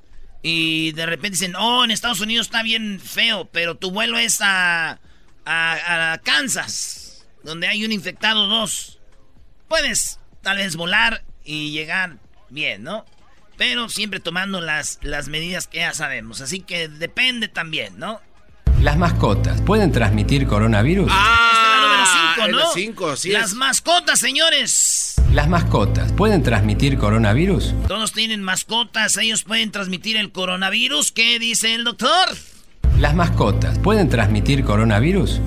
y 0.41 0.91
de 0.93 1.05
repente 1.05 1.37
dicen, 1.37 1.55
oh, 1.55 1.83
en 1.83 1.91
Estados 1.91 2.19
Unidos 2.19 2.47
está 2.47 2.63
bien 2.63 2.99
feo, 2.99 3.45
pero 3.45 3.75
tu 3.75 3.91
vuelo 3.91 4.17
es 4.17 4.39
a, 4.41 4.99
a, 5.45 6.19
Kansas, 6.23 7.25
donde 7.43 7.67
hay 7.67 7.85
un 7.85 7.91
infectado 7.91 8.47
dos. 8.47 8.99
Puedes 9.67 10.19
tal 10.41 10.57
vez 10.57 10.75
volar 10.75 11.23
y 11.43 11.71
llegar 11.71 12.17
bien, 12.49 12.83
¿no? 12.83 13.05
Pero 13.57 13.89
siempre 13.89 14.19
tomando 14.19 14.61
las, 14.61 14.97
las 15.03 15.27
medidas 15.27 15.67
que 15.67 15.79
ya 15.79 15.93
sabemos. 15.93 16.41
Así 16.41 16.61
que 16.61 16.87
depende 16.87 17.47
también, 17.47 17.99
¿no? 17.99 18.19
¿Las 18.81 18.97
mascotas 18.97 19.61
pueden 19.61 19.91
transmitir 19.91 20.47
coronavirus? 20.47 21.07
Esta 21.11 21.23
es 21.23 21.81
la 21.81 21.87
número 21.87 22.05
5, 22.35 22.45
es 22.45 22.51
¿no? 22.51 22.57
la 22.57 22.65
cinco, 22.73 23.15
sí 23.15 23.29
Las 23.29 23.49
es. 23.51 23.53
mascotas, 23.55 24.19
señores. 24.19 25.15
¿Las 25.31 25.47
mascotas 25.47 26.11
pueden 26.13 26.41
transmitir 26.43 26.97
coronavirus? 26.97 27.73
Todos 27.87 28.11
tienen 28.11 28.41
mascotas, 28.41 29.17
ellos 29.17 29.43
pueden 29.43 29.71
transmitir 29.71 30.17
el 30.17 30.31
coronavirus. 30.31 31.11
¿Qué 31.11 31.37
dice 31.39 31.75
el 31.75 31.83
doctor? 31.83 32.09
¿Las 32.99 33.13
mascotas 33.15 33.77
pueden 33.79 34.09
transmitir 34.09 34.63
coronavirus? 34.63 35.39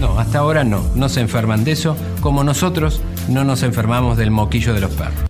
No, 0.00 0.18
hasta 0.18 0.38
ahora 0.38 0.64
no. 0.64 0.82
No 0.94 1.08
se 1.08 1.20
enferman 1.20 1.64
de 1.64 1.72
eso, 1.72 1.96
como 2.20 2.42
nosotros 2.42 3.02
no 3.28 3.44
nos 3.44 3.62
enfermamos 3.62 4.16
del 4.16 4.30
moquillo 4.30 4.72
de 4.72 4.80
los 4.80 4.92
perros. 4.92 5.28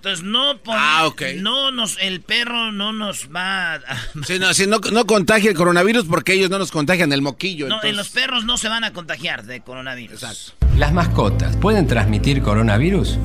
Entonces 0.00 0.24
no 0.24 0.58
Ah, 0.68 1.10
no 1.36 1.70
nos 1.72 1.98
el 2.00 2.22
perro 2.22 2.72
no 2.72 2.90
nos 2.94 3.28
va 3.34 3.74
a, 3.74 3.80
Sí, 4.26 4.38
no, 4.38 4.54
sí, 4.54 4.66
no, 4.66 4.78
no 4.92 5.04
contagia 5.04 5.50
el 5.50 5.56
coronavirus 5.56 6.06
porque 6.06 6.32
ellos 6.32 6.48
no 6.48 6.58
nos 6.58 6.70
contagian 6.70 7.12
el 7.12 7.20
moquillo. 7.20 7.68
no, 7.68 7.74
entonces- 7.74 7.90
en 7.90 7.96
los 7.98 8.08
perros 8.08 8.44
no 8.46 8.56
se 8.56 8.70
van 8.70 8.82
a 8.84 8.94
contagiar 8.94 9.44
de 9.44 9.60
coronavirus. 9.60 10.22
Exacto. 10.22 10.66
¿Las 10.78 10.94
mascotas 10.94 11.54
pueden 11.58 11.86
transmitir 11.86 12.40
coronavirus? 12.40 13.18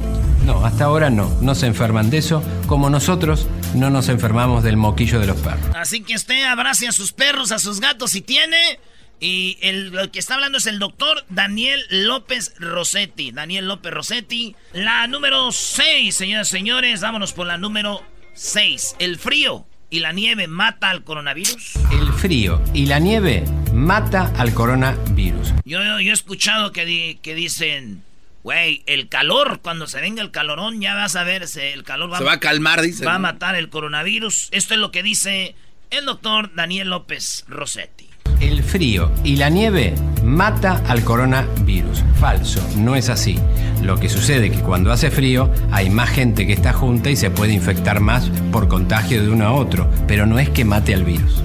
No, 0.46 0.66
hasta 0.66 0.84
ahora 0.84 1.10
no. 1.10 1.30
No 1.42 1.56
se 1.56 1.68
enferman 1.68 2.10
de 2.10 2.18
eso, 2.18 2.44
como 2.68 2.90
nosotros 2.90 3.48
no 3.74 3.90
nos 3.90 4.10
enfermamos 4.10 4.62
del 4.64 4.76
moquillo 4.76 5.22
de 5.22 5.28
los 5.28 5.38
perros. 5.38 5.74
Así 5.76 6.04
que 6.04 6.16
usted 6.16 6.44
abrace 6.44 6.90
a 6.90 6.92
sus 6.92 7.14
perros, 7.14 7.54
a 7.54 7.60
sus 7.60 7.80
gatos 7.80 8.12
si 8.12 8.20
tiene. 8.22 8.80
Y 9.20 9.58
el, 9.62 9.98
el 9.98 10.12
que 10.12 10.20
está 10.20 10.36
hablando 10.36 10.58
es 10.58 10.68
el 10.68 10.78
doctor 10.80 11.26
Daniel 11.30 11.82
López 11.90 12.54
Rossetti. 12.60 13.32
Daniel 13.32 13.68
López 13.68 13.94
Rossetti. 13.94 14.56
La 14.74 15.08
número 15.08 15.52
6, 15.52 16.16
señoras 16.16 16.50
y 16.50 16.52
señores. 16.52 17.02
Vámonos 17.02 17.34
por 17.34 17.48
la 17.48 17.58
número 17.58 18.04
6. 18.34 18.98
El 19.00 19.18
frío 19.18 19.66
y 19.90 20.00
la 20.02 20.12
nieve 20.12 20.48
mata 20.48 20.90
al 20.90 21.04
coronavirus. 21.04 21.74
El 21.92 22.12
frío 22.14 22.62
y 22.74 22.88
la 22.88 23.00
nieve 23.00 23.46
mata 23.74 24.34
al 24.38 24.54
coronavirus. 24.54 25.54
Yo, 25.64 25.84
yo, 25.84 26.00
yo 26.02 26.12
he 26.12 26.14
escuchado 26.14 26.72
que, 26.74 26.86
di- 26.86 27.16
que 27.22 27.34
dicen, 27.36 28.04
güey, 28.44 28.84
el 28.86 29.08
calor, 29.08 29.62
cuando 29.62 29.88
se 29.88 30.02
venga 30.02 30.22
el 30.22 30.32
calorón, 30.32 30.82
ya 30.82 30.94
vas 30.96 31.16
a 31.16 31.24
ver, 31.24 31.48
se- 31.48 31.72
el 31.74 31.84
calor 31.84 32.12
va, 32.12 32.18
Se 32.18 32.24
va 32.26 32.34
a 32.34 32.40
calmar, 32.40 32.82
dice. 32.82 33.06
va 33.06 33.16
a 33.16 33.20
matar 33.20 33.56
el 33.56 33.70
coronavirus. 33.70 34.50
Esto 34.52 34.74
es 34.74 34.80
lo 34.80 34.92
que 34.92 35.04
dice 35.04 35.56
el 35.92 36.04
doctor 36.06 36.54
Daniel 36.56 36.90
López 36.90 37.46
Rossetti. 37.48 38.05
El 38.42 38.64
frío 38.64 39.12
y 39.24 39.38
la 39.38 39.50
nieve 39.50 39.94
mata 40.24 40.82
al 40.88 41.04
coronavirus. 41.04 42.04
Falso, 42.20 42.62
no 42.78 42.96
es 42.96 43.10
así. 43.10 43.40
Lo 43.82 43.98
que 43.98 44.10
sucede 44.10 44.48
es 44.48 44.58
que 44.58 44.62
cuando 44.62 44.92
hace 44.92 45.12
frío 45.12 45.52
hay 45.72 45.90
más 45.90 46.10
gente 46.10 46.46
que 46.46 46.54
está 46.54 46.74
junta 46.74 47.10
y 47.10 47.16
se 47.16 47.32
puede 47.32 47.54
infectar 47.54 48.00
más 48.00 48.30
por 48.52 48.68
contagio 48.68 49.22
de 49.22 49.30
uno 49.30 49.46
a 49.46 49.54
otro, 49.54 49.90
pero 50.08 50.26
no 50.26 50.40
es 50.40 50.50
que 50.50 50.66
mate 50.66 50.94
al 50.94 51.04
virus. 51.04 51.44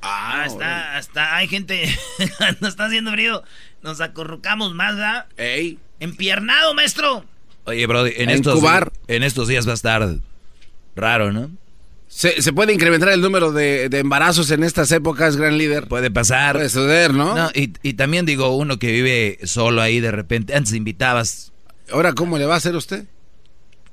Ah, 0.00 0.44
está, 0.46 0.96
hasta 0.96 1.36
hay 1.36 1.48
gente, 1.48 1.88
cuando 2.38 2.68
está 2.68 2.86
haciendo 2.86 3.12
frío, 3.12 3.42
nos 3.82 4.00
acurrucamos 4.00 4.74
más, 4.74 4.96
¿verdad? 4.96 5.26
Ey. 5.36 5.78
Empiernado, 6.00 6.74
maestro. 6.74 7.24
Oye, 7.64 7.84
en 7.84 8.30
estos, 8.30 8.56
incubar. 8.56 8.92
en 9.06 9.22
estos 9.22 9.46
días 9.46 9.66
va 9.68 9.72
a 9.72 9.74
estar 9.74 10.08
raro, 10.96 11.30
¿no? 11.30 11.50
¿Se, 12.14 12.52
puede 12.52 12.74
incrementar 12.74 13.08
el 13.08 13.22
número 13.22 13.52
de, 13.52 13.84
embarazos 13.90 14.50
en 14.50 14.64
estas 14.64 14.92
épocas, 14.92 15.36
gran 15.38 15.56
líder? 15.56 15.88
Puede 15.88 16.10
pasar. 16.10 16.56
Puede 16.56 16.68
suceder, 16.68 17.14
¿no? 17.14 17.34
no 17.34 17.50
y, 17.54 17.72
y, 17.82 17.94
también 17.94 18.26
digo, 18.26 18.54
uno 18.54 18.78
que 18.78 18.92
vive 18.92 19.38
solo 19.44 19.80
ahí 19.80 19.98
de 19.98 20.10
repente, 20.10 20.54
antes 20.54 20.74
invitabas. 20.74 21.52
¿Ahora 21.90 22.12
cómo 22.12 22.36
le 22.36 22.44
va 22.44 22.52
a 22.54 22.58
hacer 22.58 22.76
usted? 22.76 23.06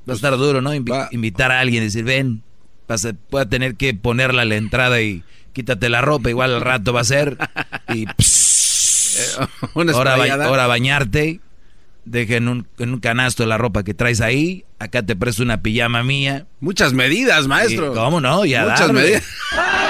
Va 0.08 0.14
a 0.14 0.16
estar 0.16 0.36
duro, 0.38 0.62
¿no? 0.62 0.74
Invitar 0.74 1.54
a 1.54 1.62
alguien 1.62 1.82
y 1.82 1.86
decir, 1.86 2.04
ven, 2.04 2.44
puede 3.30 3.46
tener 3.46 3.76
que 3.76 3.94
ponerla 3.94 4.42
a 4.42 4.46
la 4.46 4.58
entrada 4.58 5.02
y 5.02 5.24
quítate 5.54 5.88
la 5.88 6.02
ropa, 6.02 6.30
igual 6.30 6.54
al 6.54 6.62
rato 6.62 6.92
va 6.92 7.02
a 7.02 7.06
ser. 7.06 7.38
Y 7.94 8.06
ahora, 9.94 10.46
ahora 10.46 10.68
bañarte 10.68 11.40
deje 12.10 12.38
en 12.38 12.48
un, 12.48 12.68
en 12.78 12.94
un 12.94 13.00
canasto 13.00 13.46
la 13.46 13.58
ropa 13.58 13.84
que 13.84 13.94
traes 13.94 14.22
ahí, 14.22 14.66
acá 14.80 15.04
te 15.04 15.16
presto 15.16 15.44
una 15.44 15.62
pijama 15.62 16.04
mía. 16.04 16.48
Muchas 16.60 16.94
medidas, 16.94 17.48
maestro. 17.48 17.94
¿Cómo 17.94 18.20
no? 18.20 18.46
Ya 18.46 18.66
Muchas 18.66 18.92
medidas. 18.92 19.24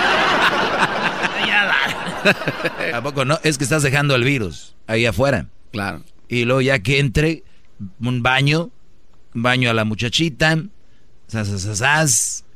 ¿A 2.93 3.01
poco 3.01 3.23
no? 3.23 3.39
Es 3.43 3.57
que 3.57 3.63
estás 3.63 3.81
dejando 3.81 4.15
el 4.15 4.23
virus 4.23 4.75
ahí 4.87 5.05
afuera. 5.05 5.47
Claro. 5.71 6.03
Y 6.27 6.45
luego 6.45 6.61
ya 6.61 6.79
que 6.79 6.99
entre, 6.99 7.43
un 7.99 8.21
baño, 8.21 8.71
un 9.33 9.41
baño 9.41 9.69
a 9.69 9.73
la 9.73 9.85
muchachita, 9.85 10.57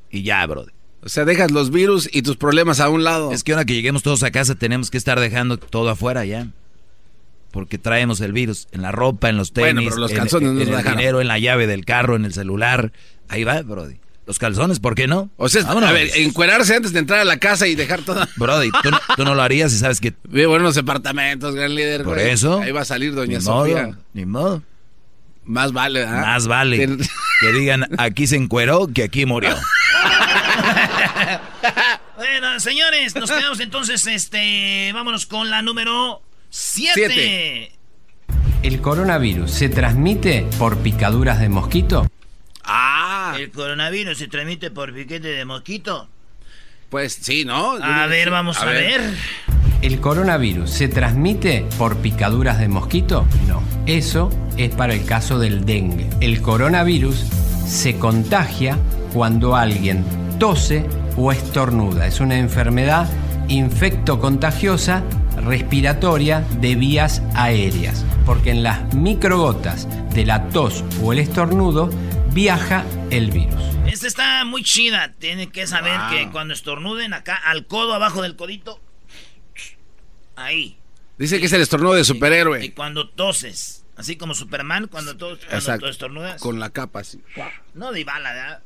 y 0.09 0.23
ya, 0.23 0.45
bro. 0.45 0.65
O 1.01 1.09
sea, 1.09 1.25
dejas 1.25 1.51
los 1.51 1.71
virus 1.71 2.09
y 2.11 2.21
tus 2.21 2.37
problemas 2.37 2.79
a 2.79 2.89
un 2.89 3.03
lado. 3.03 3.31
Es 3.31 3.43
que 3.43 3.53
ahora 3.53 3.65
que 3.65 3.73
lleguemos 3.73 4.03
todos 4.03 4.23
a 4.23 4.31
casa 4.31 4.55
tenemos 4.55 4.91
que 4.91 4.97
estar 4.97 5.19
dejando 5.19 5.57
todo 5.57 5.89
afuera 5.89 6.25
ya 6.25 6.47
porque 7.53 7.77
traemos 7.77 8.19
el 8.19 8.33
virus 8.33 8.67
en 8.71 8.81
la 8.81 8.91
ropa, 8.91 9.29
en 9.29 9.37
los 9.37 9.53
tenis, 9.53 9.95
los 9.95 10.11
calzones 10.11 10.49
en, 10.49 10.73
el 10.73 10.83
dinero, 10.83 11.21
en 11.21 11.27
la 11.27 11.37
llave 11.37 11.67
del 11.67 11.85
carro, 11.85 12.15
en 12.15 12.25
el 12.25 12.33
celular. 12.33 12.91
Ahí 13.29 13.43
va, 13.43 13.61
Brody. 13.61 13.99
Los 14.25 14.39
calzones, 14.39 14.79
¿por 14.79 14.95
qué 14.95 15.05
no? 15.05 15.29
O 15.37 15.49
sea, 15.49 15.61
a 15.61 15.91
ver, 15.91 16.09
encuerarse 16.15 16.75
antes 16.75 16.93
de 16.93 16.99
entrar 16.99 17.19
a 17.19 17.25
la 17.25 17.37
casa 17.37 17.67
y 17.67 17.75
dejar 17.75 18.01
todo. 18.01 18.27
Brody, 18.37 18.71
tú 19.15 19.23
no, 19.23 19.35
lo 19.35 19.43
harías 19.43 19.71
y 19.71 19.77
sabes 19.77 19.99
que. 19.99 20.15
Vivo 20.27 20.57
en 20.57 20.63
los 20.63 20.73
departamentos, 20.73 21.53
gran 21.53 21.75
líder. 21.75 22.03
Por 22.03 22.17
eso. 22.17 22.59
Ahí 22.59 22.71
va 22.71 22.81
a 22.81 22.85
salir 22.85 23.13
Doña 23.13 23.39
Sofía. 23.39 23.99
ni 24.13 24.25
modo. 24.25 24.63
Más 25.45 25.73
vale, 25.73 26.05
¿ah? 26.05 26.21
Más 26.25 26.47
vale. 26.47 26.97
que 27.39 27.51
digan, 27.51 27.85
aquí 27.99 28.25
se 28.25 28.37
encueró 28.37 28.87
que 28.87 29.03
aquí 29.03 29.27
murió. 29.27 29.55
bueno, 32.17 32.59
señores, 32.59 33.15
nos 33.15 33.29
quedamos 33.29 33.59
entonces, 33.59 34.07
este. 34.07 34.89
Vámonos 34.91 35.27
con 35.27 35.51
la 35.51 35.61
número 35.61 36.23
Siete. 36.55 37.71
¿El 38.61 38.79
coronavirus 38.79 39.49
se 39.49 39.69
transmite 39.69 40.45
por 40.59 40.77
picaduras 40.77 41.39
de 41.39 41.49
mosquito? 41.49 42.05
Ah. 42.63 43.35
¿El 43.39 43.49
coronavirus 43.49 44.15
se 44.15 44.27
transmite 44.27 44.69
por 44.69 44.93
piquete 44.93 45.29
de 45.29 45.45
mosquito? 45.45 46.07
Pues 46.91 47.13
sí, 47.19 47.43
¿no? 47.43 47.71
A 47.81 48.05
ver, 48.05 48.29
vamos 48.29 48.61
a, 48.61 48.65
ver. 48.65 49.01
¿El 49.81 49.99
coronavirus 49.99 50.69
se 50.69 50.87
transmite 50.89 51.65
por 51.79 51.97
picaduras 51.97 52.59
de 52.59 52.67
mosquito? 52.67 53.25
No. 53.47 53.63
Eso 53.87 54.29
es 54.55 54.69
para 54.75 54.93
el 54.93 55.05
caso 55.05 55.39
del 55.39 55.65
dengue. 55.65 56.07
El 56.21 56.39
coronavirus 56.43 57.15
se 57.65 57.97
contagia 57.97 58.77
cuando 59.11 59.55
alguien 59.55 60.05
tose 60.37 60.85
o 61.17 61.31
estornuda. 61.31 62.05
Es 62.05 62.19
una 62.19 62.37
enfermedad 62.37 63.09
infecto 63.47 64.19
contagiosa 64.19 65.03
respiratoria 65.35 66.41
de 66.59 66.75
vías 66.75 67.21
aéreas, 67.35 68.05
porque 68.25 68.51
en 68.51 68.63
las 68.63 68.93
microgotas 68.93 69.87
de 70.13 70.25
la 70.25 70.49
tos 70.49 70.83
o 71.01 71.13
el 71.13 71.19
estornudo 71.19 71.89
viaja 72.31 72.83
el 73.09 73.31
virus. 73.31 73.61
Esta 73.85 74.07
está 74.07 74.45
muy 74.45 74.63
chida. 74.63 75.13
Tienen 75.19 75.51
que 75.51 75.67
saber 75.67 75.99
que 76.09 76.29
cuando 76.31 76.53
estornuden 76.53 77.13
acá 77.13 77.35
al 77.35 77.67
codo 77.67 77.93
abajo 77.93 78.21
del 78.21 78.35
codito, 78.35 78.81
ahí. 80.35 80.77
Dice 81.17 81.39
que 81.39 81.45
es 81.45 81.53
el 81.53 81.61
estornudo 81.61 81.93
de 81.93 82.03
superhéroe. 82.03 82.65
Y 82.65 82.69
cuando 82.69 83.09
toses, 83.09 83.85
así 83.95 84.15
como 84.15 84.33
Superman, 84.33 84.87
cuando, 84.87 85.15
tos, 85.15 85.39
estornudas. 85.51 86.41
Con 86.41 86.59
la 86.59 86.71
capa 86.71 87.01
así. 87.01 87.21
No 87.75 87.91
de 87.91 88.03
bala, 88.03 88.33
¿verdad? 88.33 88.63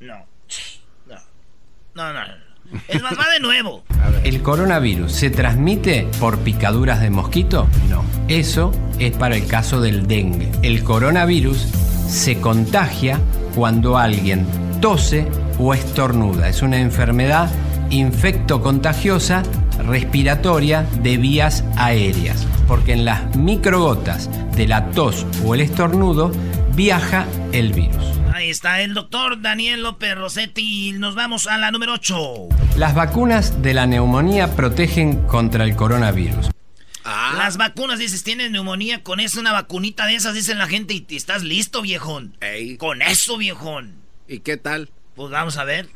No. 0.00 0.26
No. 1.06 1.16
No, 1.94 2.12
no. 2.12 2.20
Es 2.88 3.02
más, 3.02 3.18
va 3.18 3.28
de 3.30 3.40
nuevo. 3.40 3.82
¿El 4.24 4.42
coronavirus 4.42 5.12
se 5.12 5.30
transmite 5.30 6.08
por 6.18 6.38
picaduras 6.38 7.00
de 7.00 7.10
mosquito? 7.10 7.68
No. 7.88 8.04
Eso 8.28 8.72
es 8.98 9.12
para 9.16 9.36
el 9.36 9.46
caso 9.46 9.80
del 9.80 10.06
dengue. 10.06 10.50
El 10.62 10.82
coronavirus 10.82 11.58
se 12.08 12.40
contagia 12.40 13.20
cuando 13.54 13.98
alguien 13.98 14.46
tose 14.80 15.26
o 15.58 15.74
estornuda. 15.74 16.48
Es 16.48 16.62
una 16.62 16.78
enfermedad 16.78 17.50
infecto-contagiosa 17.90 19.42
respiratoria 19.86 20.86
de 21.02 21.16
vías 21.16 21.64
aéreas, 21.76 22.46
porque 22.66 22.92
en 22.92 23.04
las 23.04 23.36
microgotas 23.36 24.28
de 24.56 24.66
la 24.66 24.90
tos 24.90 25.26
o 25.44 25.54
el 25.54 25.60
estornudo 25.60 26.32
viaja 26.76 27.26
el 27.52 27.72
virus. 27.72 28.04
Ahí 28.34 28.50
está 28.50 28.82
el 28.82 28.92
doctor 28.92 29.40
Daniel 29.40 29.82
López 29.82 30.14
Rossetti. 30.14 30.92
Nos 30.92 31.14
vamos 31.14 31.46
a 31.46 31.56
la 31.56 31.70
número 31.70 31.94
8. 31.94 32.48
Las 32.76 32.94
vacunas 32.94 33.62
de 33.62 33.72
la 33.72 33.86
neumonía 33.86 34.54
protegen 34.54 35.26
contra 35.26 35.64
el 35.64 35.74
coronavirus. 35.74 36.50
Ah. 37.02 37.34
Las 37.38 37.56
vacunas, 37.56 37.98
dices, 37.98 38.24
tienes 38.24 38.50
neumonía, 38.50 39.02
con 39.02 39.20
eso 39.20 39.40
una 39.40 39.52
vacunita 39.52 40.06
de 40.06 40.16
esas, 40.16 40.34
dicen 40.34 40.58
la 40.58 40.66
gente, 40.66 40.92
y 41.08 41.16
estás 41.16 41.44
listo, 41.44 41.80
viejón. 41.80 42.36
Con 42.78 43.00
eso, 43.00 43.38
viejón. 43.38 43.94
¿Y 44.28 44.40
qué 44.40 44.56
tal? 44.58 44.90
Pues 45.14 45.30
vamos 45.30 45.56
a 45.56 45.64
ver. 45.64 45.88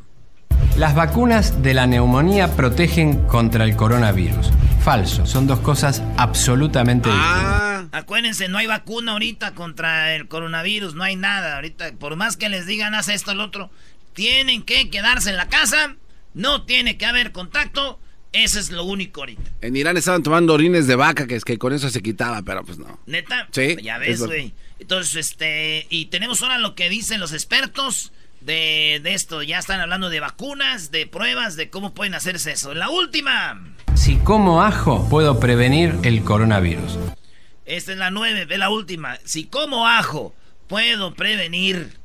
Las 0.77 0.95
vacunas 0.95 1.61
de 1.61 1.73
la 1.73 1.85
neumonía 1.85 2.55
protegen 2.55 3.27
contra 3.27 3.65
el 3.65 3.75
coronavirus. 3.75 4.49
Falso, 4.83 5.25
son 5.25 5.45
dos 5.45 5.59
cosas 5.59 6.01
absolutamente 6.17 7.09
ah. 7.11 7.83
diferentes. 7.83 7.99
Acuérdense, 7.99 8.47
no 8.47 8.57
hay 8.57 8.67
vacuna 8.67 9.11
ahorita 9.11 9.53
contra 9.53 10.15
el 10.15 10.27
coronavirus, 10.27 10.95
no 10.95 11.03
hay 11.03 11.15
nada. 11.15 11.55
Ahorita, 11.55 11.91
por 11.99 12.15
más 12.15 12.37
que 12.37 12.49
les 12.49 12.65
digan, 12.65 12.95
haz 12.95 13.09
esto, 13.09 13.31
el 13.31 13.41
otro, 13.41 13.69
tienen 14.13 14.63
que 14.63 14.89
quedarse 14.89 15.29
en 15.29 15.37
la 15.37 15.49
casa, 15.49 15.97
no 16.33 16.63
tiene 16.63 16.97
que 16.97 17.05
haber 17.05 17.31
contacto. 17.31 17.99
Eso 18.31 18.57
es 18.59 18.71
lo 18.71 18.85
único 18.85 19.21
ahorita. 19.21 19.51
En 19.59 19.75
Irán 19.75 19.97
estaban 19.97 20.23
tomando 20.23 20.53
orines 20.53 20.87
de 20.87 20.95
vaca, 20.95 21.27
que 21.27 21.35
es 21.35 21.43
que 21.43 21.57
con 21.57 21.73
eso 21.73 21.89
se 21.89 22.01
quitaba, 22.01 22.41
pero 22.43 22.63
pues 22.63 22.77
no. 22.77 22.97
¿Neta? 23.05 23.49
Sí. 23.51 23.75
Ya 23.83 23.97
ves, 23.97 24.25
güey. 24.25 24.53
Entonces, 24.79 25.15
este, 25.15 25.85
y 25.89 26.05
tenemos 26.05 26.41
ahora 26.41 26.57
lo 26.57 26.73
que 26.73 26.89
dicen 26.89 27.19
los 27.19 27.33
expertos 27.33 28.13
de, 28.41 29.01
esto. 29.05 29.43
Ya 29.43 29.59
están 29.59 29.79
hablando 29.79 30.09
de 30.09 30.19
vacunas, 30.19 30.91
de 30.91 31.07
pruebas, 31.07 31.55
de 31.55 31.69
cómo 31.69 31.93
pueden 31.93 32.15
hacerse 32.15 32.51
eso. 32.51 32.73
La 32.73 32.89
última. 32.89 33.75
Si 33.95 34.17
como 34.17 34.61
ajo, 34.63 35.07
puedo 35.09 35.39
prevenir 35.39 35.95
el 36.03 36.23
coronavirus. 36.23 36.97
Esta 37.65 37.91
es 37.93 37.97
la 37.97 38.11
nueve, 38.11 38.47
es 38.49 38.59
la 38.59 38.69
última. 38.69 39.17
Si 39.23 39.45
como 39.45 39.87
ajo, 39.87 40.33
puedo 40.67 41.13
prevenir 41.13 41.97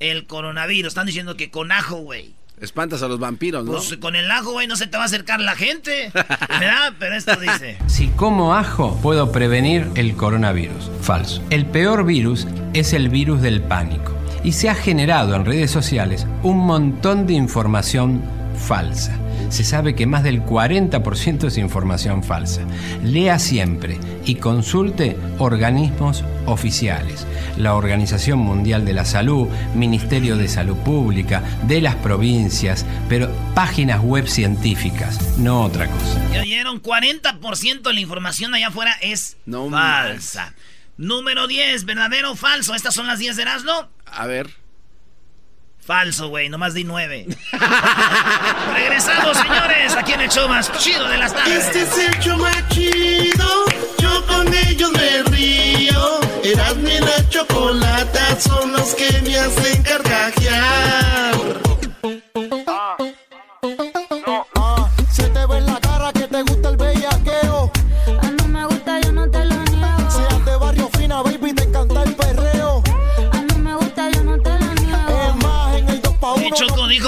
el 0.00 0.26
coronavirus. 0.26 0.88
Están 0.88 1.06
diciendo 1.06 1.36
que 1.36 1.50
con 1.50 1.72
ajo, 1.72 1.96
güey. 1.96 2.34
Espantas 2.60 3.02
a 3.02 3.08
los 3.08 3.18
vampiros, 3.18 3.64
¿no? 3.64 3.72
Pues 3.72 3.96
con 3.96 4.16
el 4.16 4.30
ajo, 4.30 4.52
güey, 4.52 4.66
no 4.66 4.76
se 4.76 4.86
te 4.86 4.98
va 4.98 5.04
a 5.04 5.06
acercar 5.06 5.40
la 5.40 5.56
gente. 5.56 6.10
¿Verdad? 6.14 6.92
Pero 6.98 7.14
esto 7.14 7.36
dice. 7.36 7.78
Si 7.86 8.08
como 8.08 8.54
ajo, 8.54 9.00
puedo 9.00 9.32
prevenir 9.32 9.86
el 9.94 10.14
coronavirus. 10.14 10.90
Falso. 11.00 11.42
El 11.48 11.64
peor 11.64 12.04
virus 12.04 12.46
es 12.74 12.92
el 12.92 13.08
virus 13.08 13.40
del 13.40 13.62
pánico 13.62 14.19
y 14.44 14.52
se 14.52 14.68
ha 14.68 14.74
generado 14.74 15.34
en 15.34 15.44
redes 15.44 15.70
sociales 15.70 16.26
un 16.42 16.58
montón 16.58 17.26
de 17.26 17.34
información 17.34 18.22
falsa. 18.60 19.16
Se 19.48 19.64
sabe 19.64 19.96
que 19.96 20.06
más 20.06 20.22
del 20.22 20.44
40% 20.44 21.46
es 21.46 21.58
información 21.58 22.22
falsa. 22.22 22.62
Lea 23.02 23.38
siempre 23.40 23.98
y 24.24 24.36
consulte 24.36 25.16
organismos 25.38 26.24
oficiales. 26.46 27.26
La 27.56 27.74
Organización 27.74 28.38
Mundial 28.38 28.84
de 28.84 28.92
la 28.92 29.04
Salud, 29.04 29.48
Ministerio 29.74 30.36
de 30.36 30.46
Salud 30.46 30.76
Pública, 30.76 31.42
de 31.66 31.80
las 31.80 31.96
provincias, 31.96 32.86
pero 33.08 33.28
páginas 33.54 34.00
web 34.00 34.28
científicas, 34.28 35.36
no 35.38 35.62
otra 35.64 35.88
cosa. 35.88 36.20
¿Ya 36.32 36.42
oyeron? 36.42 36.80
40% 36.80 37.82
de 37.82 37.92
la 37.92 38.00
información 38.00 38.54
allá 38.54 38.68
afuera 38.68 38.96
es 39.00 39.36
falsa. 39.70 40.54
Número 40.96 41.46
10, 41.46 41.86
¿verdadero 41.86 42.32
o 42.32 42.36
falso? 42.36 42.74
Estas 42.74 42.94
son 42.94 43.06
las 43.06 43.18
10 43.18 43.36
de 43.36 43.42
Erasmo. 43.42 43.88
A 44.12 44.26
ver. 44.26 44.50
Falso, 45.78 46.28
güey, 46.28 46.48
nomás 46.48 46.74
di 46.74 46.84
9. 46.84 47.26
Regresamos, 48.74 49.36
señores, 49.36 49.96
aquí 49.96 50.12
en 50.12 50.20
el 50.20 50.30
show 50.30 50.48
más 50.48 50.70
chido 50.78 51.08
de 51.08 51.16
las 51.16 51.34
tardes. 51.34 51.66
Este 51.66 51.82
es 51.82 51.98
el 51.98 52.18
show 52.20 52.38
más 52.38 52.68
chido, 52.68 53.64
yo 53.98 54.26
con 54.26 54.52
ellos 54.54 54.92
me 54.92 55.22
río. 55.24 56.20
Erasmo 56.44 56.88
y 56.88 57.00
la 57.00 57.28
chocolata 57.28 58.40
son 58.40 58.72
los 58.72 58.94
que 58.94 59.20
me 59.22 59.38
hacen 59.38 59.82
carcajear. 59.82 61.39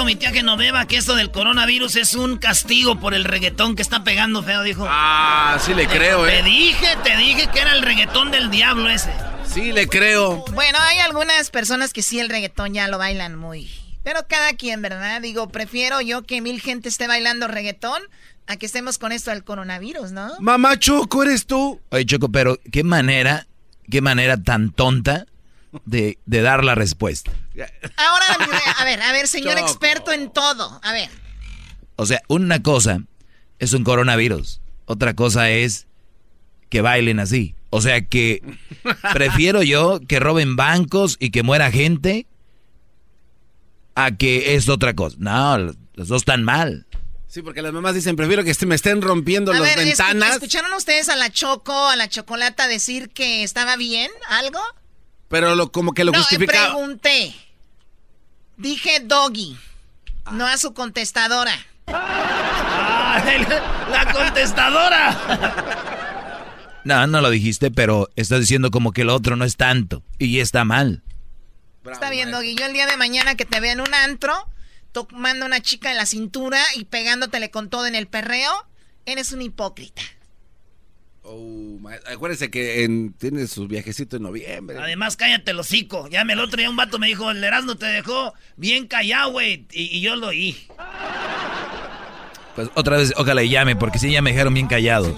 Dijo 0.03 0.05
mi 0.05 0.15
tía 0.15 0.31
Genoveva 0.31 0.85
que 0.85 0.97
esto 0.97 1.15
del 1.15 1.31
coronavirus 1.31 1.95
es 1.95 2.13
un 2.15 2.37
castigo 2.37 2.99
por 2.99 3.13
el 3.13 3.23
reggaetón 3.23 3.75
que 3.75 3.81
está 3.81 4.03
pegando 4.03 4.43
feo, 4.43 4.61
dijo. 4.63 4.85
Ah, 4.87 5.57
sí 5.61 5.73
le 5.73 5.87
creo, 5.87 6.25
Te 6.25 6.39
eh. 6.39 6.43
dije, 6.43 6.87
te 7.03 7.15
dije 7.15 7.47
que 7.53 7.59
era 7.59 7.73
el 7.73 7.81
reggaetón 7.81 8.31
del 8.31 8.49
diablo 8.49 8.89
ese. 8.89 9.11
Sí 9.45 9.71
le 9.71 9.87
creo. 9.87 10.43
Bueno, 10.53 10.77
hay 10.81 10.99
algunas 10.99 11.49
personas 11.51 11.93
que 11.93 12.01
sí 12.01 12.19
el 12.19 12.29
reggaetón 12.29 12.73
ya 12.73 12.87
lo 12.87 12.97
bailan 12.97 13.35
muy. 13.35 13.69
Pero 14.03 14.27
cada 14.27 14.53
quien, 14.53 14.81
¿verdad? 14.81 15.21
Digo, 15.21 15.47
prefiero 15.49 16.01
yo 16.01 16.23
que 16.23 16.41
mil 16.41 16.59
gente 16.59 16.89
esté 16.89 17.07
bailando 17.07 17.47
reggaetón 17.47 18.01
a 18.47 18.57
que 18.57 18.65
estemos 18.65 18.97
con 18.97 19.13
esto 19.13 19.31
del 19.31 19.45
coronavirus, 19.45 20.11
¿no? 20.11 20.33
Mamá 20.39 20.77
Choco, 20.77 21.23
¿eres 21.23 21.45
tú? 21.45 21.79
Oye, 21.91 22.05
Choco, 22.05 22.29
pero 22.29 22.59
qué 22.71 22.83
manera, 22.83 23.47
qué 23.89 24.01
manera 24.01 24.35
tan 24.41 24.71
tonta 24.71 25.25
de, 25.85 26.17
de 26.25 26.41
dar 26.41 26.63
la 26.63 26.75
respuesta. 26.75 27.31
Ahora, 27.97 28.25
a 28.77 28.83
ver, 28.85 29.01
a 29.01 29.11
ver, 29.11 29.27
señor 29.27 29.55
Choco. 29.55 29.67
experto 29.67 30.11
en 30.11 30.31
todo. 30.31 30.79
A 30.83 30.93
ver. 30.93 31.09
O 31.95 32.05
sea, 32.05 32.21
una 32.27 32.63
cosa 32.63 33.01
es 33.59 33.73
un 33.73 33.83
coronavirus, 33.83 34.61
otra 34.85 35.13
cosa 35.13 35.49
es 35.49 35.87
que 36.69 36.81
bailen 36.81 37.19
así. 37.19 37.55
O 37.69 37.81
sea 37.81 38.05
que 38.05 38.41
prefiero 39.13 39.63
yo 39.63 39.99
que 40.07 40.19
roben 40.19 40.55
bancos 40.55 41.17
y 41.19 41.31
que 41.31 41.43
muera 41.43 41.71
gente 41.71 42.27
a 43.95 44.11
que 44.15 44.55
es 44.55 44.69
otra 44.69 44.93
cosa. 44.93 45.15
No, 45.19 45.57
los 45.57 46.07
dos 46.07 46.21
están 46.21 46.43
mal. 46.43 46.85
Sí, 47.27 47.41
porque 47.41 47.63
las 47.63 47.73
mamás 47.73 47.95
dicen, 47.95 48.15
prefiero 48.15 48.43
que 48.43 48.53
me 48.67 48.75
estén 48.75 49.01
rompiendo 49.01 49.51
A 49.51 49.59
las 49.59 49.75
ver, 49.75 49.85
ventanas, 49.85 50.33
¿escucharon 50.35 50.71
ustedes 50.73 51.09
a 51.09 51.15
la 51.15 51.31
Choco, 51.31 51.87
a 51.87 51.95
la 51.95 52.07
Chocolata 52.07 52.67
decir 52.67 53.09
que 53.09 53.41
estaba 53.41 53.75
bien 53.75 54.11
algo? 54.29 54.59
Pero 55.33 55.55
lo, 55.55 55.71
como 55.71 55.95
que 55.95 56.03
lo 56.03 56.11
no, 56.11 56.19
justifica. 56.19 56.51
pregunté. 56.51 57.33
Dije 58.55 58.99
doggy, 58.99 59.57
no 60.31 60.45
a 60.45 60.57
su 60.57 60.75
contestadora. 60.75 61.57
¡La 61.87 63.23
contestadora! 64.13 66.43
No, 66.83 67.07
no 67.07 67.19
lo 67.19 67.31
dijiste, 67.31 67.71
pero 67.71 68.11
estás 68.15 68.41
diciendo 68.41 68.69
como 68.69 68.91
que 68.91 69.01
el 69.01 69.09
otro 69.09 69.35
no 69.35 69.43
es 69.43 69.57
tanto 69.57 70.03
y 70.19 70.39
está 70.39 70.65
mal. 70.65 71.01
Está 71.91 72.11
bien, 72.11 72.29
Doggy. 72.29 72.53
Yo 72.53 72.67
el 72.67 72.73
día 72.73 72.85
de 72.85 72.95
mañana 72.95 73.33
que 73.33 73.45
te 73.45 73.59
vea 73.59 73.71
en 73.71 73.81
un 73.81 73.91
antro, 73.91 74.47
tomando 74.91 75.47
una 75.47 75.61
chica 75.61 75.89
en 75.89 75.97
la 75.97 76.05
cintura 76.05 76.61
y 76.75 76.85
pegándotele 76.85 77.49
con 77.49 77.71
todo 77.71 77.87
en 77.87 77.95
el 77.95 78.05
perreo, 78.05 78.67
eres 79.07 79.31
un 79.31 79.41
hipócrita. 79.41 80.03
Oh, 81.25 81.79
acuérdese 82.11 82.51
que 82.51 82.83
en- 82.83 83.13
tiene 83.13 83.47
su 83.47 83.67
viajecito 83.67 84.17
en 84.17 84.23
noviembre. 84.23 84.77
Además, 84.77 85.15
cállate 85.15 85.51
el 85.51 85.59
hocico. 85.59 86.07
Ya 86.09 86.25
me 86.25 86.33
el 86.33 86.39
otro 86.39 86.57
día 86.57 86.69
un 86.69 86.75
vato 86.75 86.99
me 86.99 87.07
dijo, 87.07 87.31
el 87.31 87.43
Erasmo 87.43 87.75
te 87.75 87.85
dejó 87.85 88.33
bien 88.57 88.87
callado, 88.87 89.31
güey. 89.31 89.65
Y, 89.71 89.83
y 89.97 90.01
yo 90.01 90.15
lo 90.17 90.27
oí. 90.27 90.67
Pues 92.55 92.69
otra 92.75 92.97
vez, 92.97 93.13
ojalá 93.17 93.41
y 93.41 93.49
llame, 93.49 93.75
porque 93.75 93.99
sí 93.99 94.11
ya 94.11 94.21
me 94.21 94.31
dejaron 94.31 94.53
bien 94.53 94.67
callado. 94.67 95.15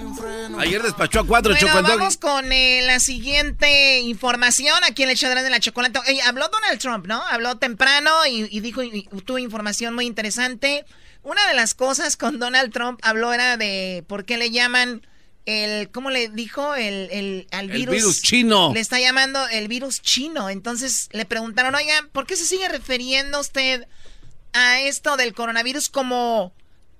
Ayer 0.57 0.81
despachó 0.81 1.19
a 1.19 1.25
cuatro, 1.27 1.53
Bueno, 1.59 1.83
vamos 1.83 2.17
con 2.17 2.50
eh, 2.51 2.81
la 2.83 3.00
siguiente 3.01 4.00
información. 4.00 4.77
Aquí 4.88 5.03
en 5.03 5.09
el 5.09 5.17
show 5.17 5.29
de 5.29 5.50
la 5.50 5.59
chocolate. 5.59 6.00
Habló 6.25 6.47
Donald 6.47 6.79
Trump, 6.79 7.07
¿no? 7.07 7.21
Habló 7.27 7.57
temprano 7.57 8.12
y, 8.25 8.47
y 8.55 8.59
dijo, 8.62 8.83
y 8.83 9.03
tuvo 9.25 9.38
información 9.39 9.93
muy 9.95 10.05
interesante. 10.05 10.85
Una 11.24 11.45
de 11.47 11.55
las 11.55 11.74
cosas 11.74 12.15
con 12.15 12.39
Donald 12.39 12.71
Trump 12.71 13.00
habló 13.03 13.33
era 13.33 13.57
de 13.57 14.05
por 14.07 14.24
qué 14.24 14.38
le 14.38 14.51
llaman 14.51 15.05
el, 15.45 15.89
¿cómo 15.91 16.09
le 16.09 16.29
dijo? 16.29 16.75
El, 16.75 17.09
el, 17.11 17.47
al 17.51 17.69
El 17.69 17.77
virus. 17.77 17.95
virus 17.95 18.21
chino. 18.21 18.71
Le 18.73 18.79
está 18.79 18.99
llamando 18.99 19.47
el 19.47 19.67
virus 19.67 20.01
chino. 20.01 20.49
Entonces 20.49 21.09
le 21.11 21.25
preguntaron, 21.25 21.75
oiga, 21.75 22.07
¿por 22.11 22.25
qué 22.25 22.35
se 22.35 22.45
sigue 22.45 22.67
refiriendo 22.67 23.39
usted 23.39 23.87
a 24.53 24.81
esto 24.81 25.17
del 25.17 25.33
coronavirus 25.33 25.89
como 25.89 26.53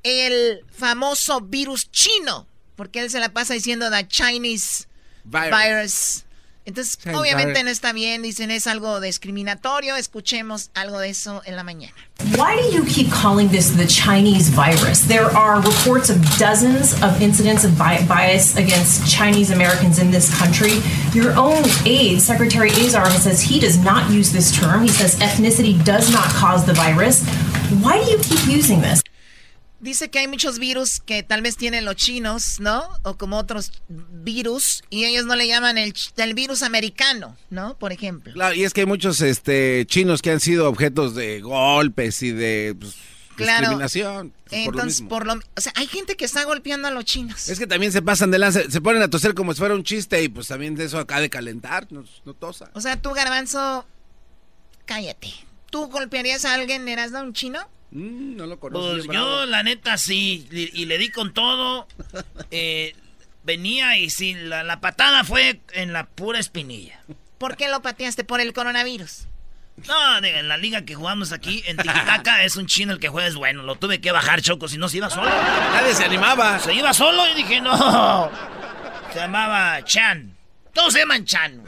el 0.04 0.64
famoso 0.72 1.42
virus 1.42 1.90
chino? 1.92 2.48
Porque 2.76 3.00
él 3.00 3.10
se 3.10 3.20
la 3.20 3.30
pasa 3.30 3.54
diciendo 3.54 3.90
the 3.90 4.08
Chinese 4.08 4.88
Virus. 5.24 5.50
virus. 5.60 6.25
Entonces, 6.66 6.98
Chinese 6.98 7.20
obviamente 7.20 7.64
no 7.64 7.70
está 7.70 7.94
bien, 7.94 8.24
dicen 8.24 8.50
es 8.50 8.66
algo 8.66 9.00
discriminatorio. 9.00 9.96
Escuchemos 9.96 10.72
algo 10.74 11.00
de 11.00 11.10
eso 11.10 11.42
en 11.46 11.56
la 11.56 11.64
mañana. 11.64 11.94
Why 12.38 12.56
do 12.58 12.72
you 12.72 12.84
keep 12.86 13.12
calling 13.12 13.50
this 13.50 13.72
the 13.76 13.86
Chinese 13.86 14.50
virus? 14.50 15.02
There 15.08 15.30
are 15.38 15.62
reports 15.62 16.10
of 16.10 16.18
dozens 16.40 16.94
of 17.04 17.22
incidents 17.22 17.66
of 17.66 17.78
bias 17.78 18.58
against 18.58 19.08
Chinese 19.08 19.52
Americans 19.52 20.00
in 20.00 20.10
this 20.10 20.34
country. 20.40 20.82
Your 21.14 21.34
own 21.38 21.64
aide, 21.86 22.20
Secretary 22.20 22.72
Azar, 22.72 23.10
says 23.12 23.42
he 23.42 23.60
does 23.60 23.78
not 23.78 24.10
use 24.12 24.32
this 24.32 24.52
term. 24.52 24.82
He 24.84 24.90
says 24.90 25.20
ethnicity 25.20 25.84
does 25.84 26.12
not 26.12 26.26
cause 26.34 26.66
the 26.66 26.74
virus. 26.74 27.24
Why 27.84 28.04
do 28.04 28.10
you 28.10 28.18
keep 28.18 28.48
using 28.48 28.82
this? 28.82 29.04
Dice 29.86 30.10
que 30.10 30.18
hay 30.18 30.28
muchos 30.28 30.58
virus 30.58 31.00
que 31.00 31.22
tal 31.22 31.44
vez 31.44 31.58
tienen 31.58 31.86
los 31.86 31.96
chinos, 31.96 32.60
¿no? 32.60 32.90
O 33.04 33.18
como 33.18 33.38
otros 33.38 33.72
virus, 33.88 34.84
y 34.90 35.06
ellos 35.06 35.28
no 35.28 35.36
le 35.36 35.48
llaman 35.48 35.78
el, 35.78 35.94
virus 36.34 36.64
americano, 36.64 37.38
¿no? 37.52 37.78
Por 37.78 37.92
ejemplo. 37.92 38.34
Claro, 38.34 38.56
y 38.56 38.64
es 38.64 38.74
que 38.74 38.82
hay 38.82 38.88
muchos 38.88 39.22
este, 39.22 39.86
chinos 39.88 40.24
que 40.24 40.32
han 40.32 40.40
sido 40.40 40.68
objetos 40.68 41.14
de 41.14 41.40
golpes 41.40 42.24
y 42.24 42.32
de 42.32 42.76
pues, 42.80 42.96
Claro. 43.36 43.60
discriminación. 43.60 44.34
pues, 44.50 44.66
por 44.66 44.74
lo 44.74 44.82
Entonces, 44.82 45.06
por 45.08 45.28
lo, 45.28 45.34
o 45.34 45.62
sea, 45.62 45.72
hay 45.76 45.86
gente 45.86 46.18
que 46.18 46.26
está 46.26 46.44
golpeando 46.46 46.88
a 46.88 46.92
los 46.92 47.06
chinos. 47.06 47.48
Es 47.48 47.60
que 47.60 47.68
también 47.68 47.92
se 47.92 48.02
pasan 48.02 48.32
de 48.32 48.40
lanza, 48.40 48.62
se 48.68 48.82
ponen 48.82 49.04
a 49.04 49.08
toser 49.08 49.36
como 49.36 49.54
si 49.54 49.60
fuera 49.60 49.76
un 49.76 49.84
chiste 49.84 50.24
y 50.24 50.30
pues 50.30 50.48
también 50.48 50.74
de 50.74 50.86
eso 50.86 50.98
acá 50.98 51.20
de 51.20 51.30
calentar, 51.30 51.86
no, 51.92 52.04
no 52.26 52.34
tosa. 52.34 52.72
O 52.74 52.82
sea, 52.82 53.00
tú, 53.00 53.12
Garbanzo, 53.12 53.86
cállate. 54.86 55.32
¿Tú 55.70 55.90
golpearías 55.90 56.44
a 56.46 56.56
alguien, 56.56 56.88
eras 56.88 57.12
un 57.12 57.34
chino? 57.34 57.60
Mm, 57.96 58.36
no 58.36 58.46
lo 58.46 58.60
conozco. 58.60 58.86
Pues 58.90 59.04
bien 59.04 59.08
bravo. 59.08 59.28
yo, 59.28 59.46
la 59.46 59.64
neta, 59.64 59.98
sí. 59.98 60.48
Y, 60.52 60.82
y 60.82 60.86
le 60.86 60.98
di 60.98 61.10
con 61.10 61.34
todo. 61.34 61.88
Eh, 62.52 62.96
venía 63.44 63.98
y 63.98 64.10
sí, 64.10 64.34
la, 64.34 64.64
la 64.64 64.80
patada 64.80 65.24
fue 65.24 65.60
en 65.74 65.94
la 65.94 66.06
pura 66.06 66.40
espinilla. 66.40 67.00
¿Por 67.38 67.58
qué 67.58 67.70
lo 67.70 67.82
pateaste? 67.82 68.24
¿Por 68.24 68.40
el 68.40 68.54
coronavirus? 68.54 69.28
No, 69.88 70.18
en 70.20 70.48
la 70.48 70.58
liga 70.58 70.84
que 70.84 70.96
jugamos 70.96 71.32
aquí, 71.34 71.62
en 71.66 71.76
Tiquitaca, 71.78 72.44
es 72.46 72.56
un 72.56 72.66
chino 72.68 72.94
el 72.94 73.00
que 73.00 73.10
juega 73.10 73.28
es 73.28 73.36
bueno. 73.36 73.64
Lo 73.64 73.76
tuve 73.76 74.00
que 74.00 74.12
bajar, 74.12 74.42
Choco, 74.42 74.68
si 74.68 74.78
no 74.78 74.88
se 74.88 74.98
iba 74.98 75.10
solo. 75.10 75.30
Nadie 75.30 75.94
se 75.94 76.06
animaba. 76.06 76.60
Se 76.60 76.74
iba 76.74 76.94
solo 76.94 77.28
y 77.30 77.34
dije, 77.36 77.60
no. 77.62 78.32
Se 79.12 79.20
llamaba 79.20 79.84
Chan. 79.84 80.36
Todos 80.74 80.94
se 80.94 81.00
llaman 81.00 81.26
Chan. 81.26 81.62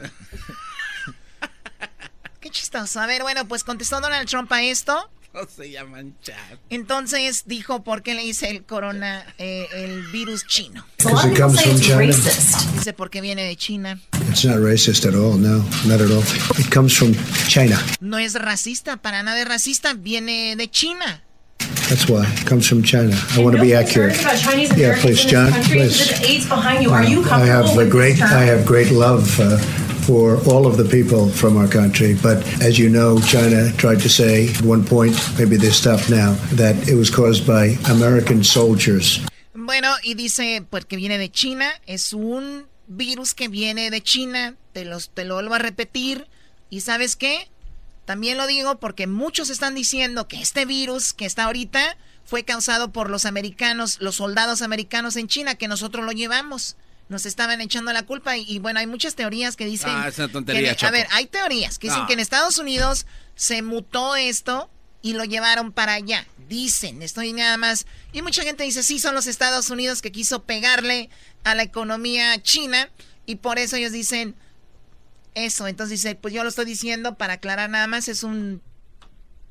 Qué 2.40 2.50
chistoso. 2.50 3.00
A 3.00 3.06
ver, 3.06 3.22
bueno, 3.22 3.46
pues 3.46 3.64
contestó 3.64 4.00
Donald 4.00 4.28
Trump 4.28 4.50
a 4.52 4.62
esto. 4.62 5.10
No 5.34 5.40
se 5.56 5.70
llaman 5.70 6.14
chat. 6.22 6.36
Entonces 6.70 7.44
dijo 7.46 7.82
por 7.82 8.02
qué 8.02 8.14
le 8.14 8.22
dice 8.22 8.50
el 8.50 8.64
corona, 8.64 9.24
eh, 9.38 9.66
el 9.74 10.06
virus 10.08 10.46
chino. 10.46 10.84
Dice 12.74 12.92
porque 12.92 13.20
viene 13.20 13.44
de 13.44 13.56
China. 13.56 14.00
It's 14.30 14.44
not 14.44 14.58
racist 14.58 15.04
at 15.06 15.14
all. 15.14 15.38
No, 15.38 15.64
not 15.86 16.00
at 16.00 16.10
all. 16.10 16.22
It 16.58 16.72
comes 16.72 16.96
from 16.96 17.14
China. 17.46 17.78
No 18.00 18.18
es 18.18 18.34
racista, 18.34 18.96
para 18.96 19.22
nada 19.22 19.40
es 19.40 19.48
racista, 19.48 19.94
viene 19.94 20.56
de 20.56 20.70
China. 20.70 21.22
That's 21.88 22.08
why 22.08 22.24
it 22.24 22.46
comes 22.46 22.68
from 22.68 22.82
China. 22.82 23.16
I 23.34 23.42
want 23.42 23.56
to 23.56 23.62
be 23.62 23.74
accurate. 23.74 24.14
Yeah, 24.76 24.94
please, 25.00 25.24
John. 25.24 25.52
Please. 25.64 26.12
I 26.52 27.46
have 27.46 27.78
a 27.78 27.86
great? 27.86 28.20
I 28.20 28.44
have 28.44 28.66
great 28.66 28.90
love 28.90 29.40
uh, 29.40 29.58
for 30.08 30.40
all 30.48 30.66
of 30.66 30.78
the 30.78 30.88
people 30.88 31.28
from 31.28 31.58
our 31.58 31.68
country. 31.68 32.14
But 32.14 32.38
as 32.62 32.78
you 32.78 32.88
know, 32.88 33.20
China 33.20 33.70
tried 33.76 34.00
to 34.00 34.08
say 34.08 34.48
at 34.48 34.62
one 34.62 34.82
point, 34.82 35.14
maybe 35.38 35.58
they 35.58 35.68
stopped 35.70 36.08
now, 36.08 36.32
that 36.56 36.74
it 36.88 36.94
was 36.94 37.10
caused 37.10 37.46
by 37.46 37.76
American 37.90 38.42
soldiers. 38.42 39.20
Bueno, 39.52 39.94
y 40.02 40.14
dice 40.14 40.64
porque 40.70 40.96
viene 40.96 41.18
de 41.18 41.30
China, 41.30 41.70
es 41.86 42.14
un 42.14 42.66
virus 42.86 43.34
que 43.34 43.48
viene 43.48 43.90
de 43.90 44.00
China, 44.00 44.56
te, 44.72 44.86
los, 44.86 45.10
te 45.10 45.26
lo 45.26 45.34
vuelvo 45.34 45.54
a 45.54 45.58
repetir. 45.58 46.26
¿Y 46.70 46.80
sabes 46.80 47.14
qué? 47.14 47.50
También 48.06 48.38
lo 48.38 48.46
digo 48.46 48.80
porque 48.80 49.06
muchos 49.06 49.50
están 49.50 49.74
diciendo 49.74 50.26
que 50.26 50.40
este 50.40 50.64
virus 50.64 51.12
que 51.12 51.26
está 51.26 51.44
ahorita 51.44 51.98
fue 52.24 52.44
causado 52.44 52.92
por 52.92 53.10
los 53.10 53.26
americanos, 53.26 53.98
los 54.00 54.16
soldados 54.16 54.62
americanos 54.62 55.16
en 55.16 55.28
China, 55.28 55.56
que 55.56 55.68
nosotros 55.68 56.06
lo 56.06 56.12
llevamos. 56.12 56.76
Nos 57.08 57.24
estaban 57.26 57.60
echando 57.60 57.92
la 57.92 58.02
culpa 58.02 58.36
y, 58.36 58.44
y 58.46 58.58
bueno, 58.58 58.80
hay 58.80 58.86
muchas 58.86 59.14
teorías 59.14 59.56
que 59.56 59.64
dicen... 59.64 59.90
Ah, 59.92 60.08
es 60.08 60.18
una 60.18 60.26
que 60.28 60.32
tontería, 60.34 60.74
Choco. 60.76 60.88
a 60.88 60.90
ver, 60.90 61.06
hay 61.10 61.26
teorías 61.26 61.78
que 61.78 61.86
dicen 61.88 62.02
No. 62.02 62.06
que 62.06 62.12
en 62.12 62.20
Estados 62.20 62.58
Unidos 62.58 63.06
se 63.34 63.62
mutó 63.62 64.14
esto 64.16 64.70
y 65.00 65.14
lo 65.14 65.24
llevaron 65.24 65.72
para 65.72 65.94
allá. 65.94 66.26
Dicen, 66.48 67.02
estoy 67.02 67.32
nada 67.32 67.56
más. 67.56 67.86
Y 68.12 68.20
mucha 68.22 68.42
gente 68.42 68.64
dice, 68.64 68.82
sí, 68.82 68.98
son 68.98 69.14
los 69.14 69.26
Estados 69.26 69.70
Unidos 69.70 70.02
que 70.02 70.12
quiso 70.12 70.42
pegarle 70.44 71.08
a 71.44 71.54
la 71.54 71.62
economía 71.62 72.42
china 72.42 72.90
y 73.24 73.36
por 73.36 73.58
eso 73.58 73.76
ellos 73.76 73.92
dicen 73.92 74.34
eso. 75.34 75.66
Entonces 75.66 76.00
dice, 76.02 76.14
pues 76.14 76.34
yo 76.34 76.42
lo 76.42 76.48
estoy 76.48 76.64
diciendo 76.64 77.14
para 77.16 77.34
aclarar 77.34 77.70
nada 77.70 77.86
más, 77.86 78.08
es 78.08 78.22
un 78.22 78.60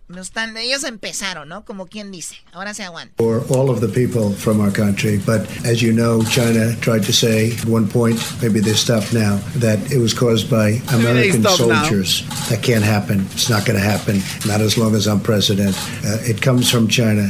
No 0.09 0.21
están, 0.21 0.55
ellos 0.55 0.85
empezaron, 0.85 1.49
¿no? 1.49 1.65
Como 1.65 1.85
quien 1.87 2.11
dice. 2.11 2.35
Ahora 2.53 2.73
se 2.73 2.83
aguanta. 2.83 3.13
For 3.17 3.43
all 3.49 3.69
of 3.69 3.81
the 3.81 3.89
people 3.89 4.33
from 4.37 4.61
our 4.61 4.71
country, 4.71 5.17
but 5.17 5.41
as 5.65 5.81
you 5.81 5.91
know, 5.91 6.23
China 6.29 6.73
tried 6.79 7.03
to 7.03 7.11
say 7.11 7.51
at 7.51 7.65
one 7.65 7.89
point, 7.89 8.17
maybe 8.41 8.61
they 8.61 8.73
stopped 8.73 9.11
now, 9.11 9.37
that 9.59 9.79
it 9.91 9.99
was 9.99 10.13
caused 10.13 10.49
by 10.49 10.81
American 10.93 11.43
soldiers. 11.43 12.23
That 12.47 12.63
can't 12.63 12.85
happen. 12.85 13.27
It's 13.33 13.49
not 13.49 13.65
going 13.65 13.77
to 13.77 13.83
happen. 13.83 14.21
Not 14.45 14.61
as 14.61 14.77
long 14.77 14.95
as 14.95 15.07
I'm 15.07 15.19
president. 15.19 15.75
Uh, 16.05 16.19
it 16.23 16.41
comes 16.41 16.71
from 16.71 16.87
China. 16.87 17.29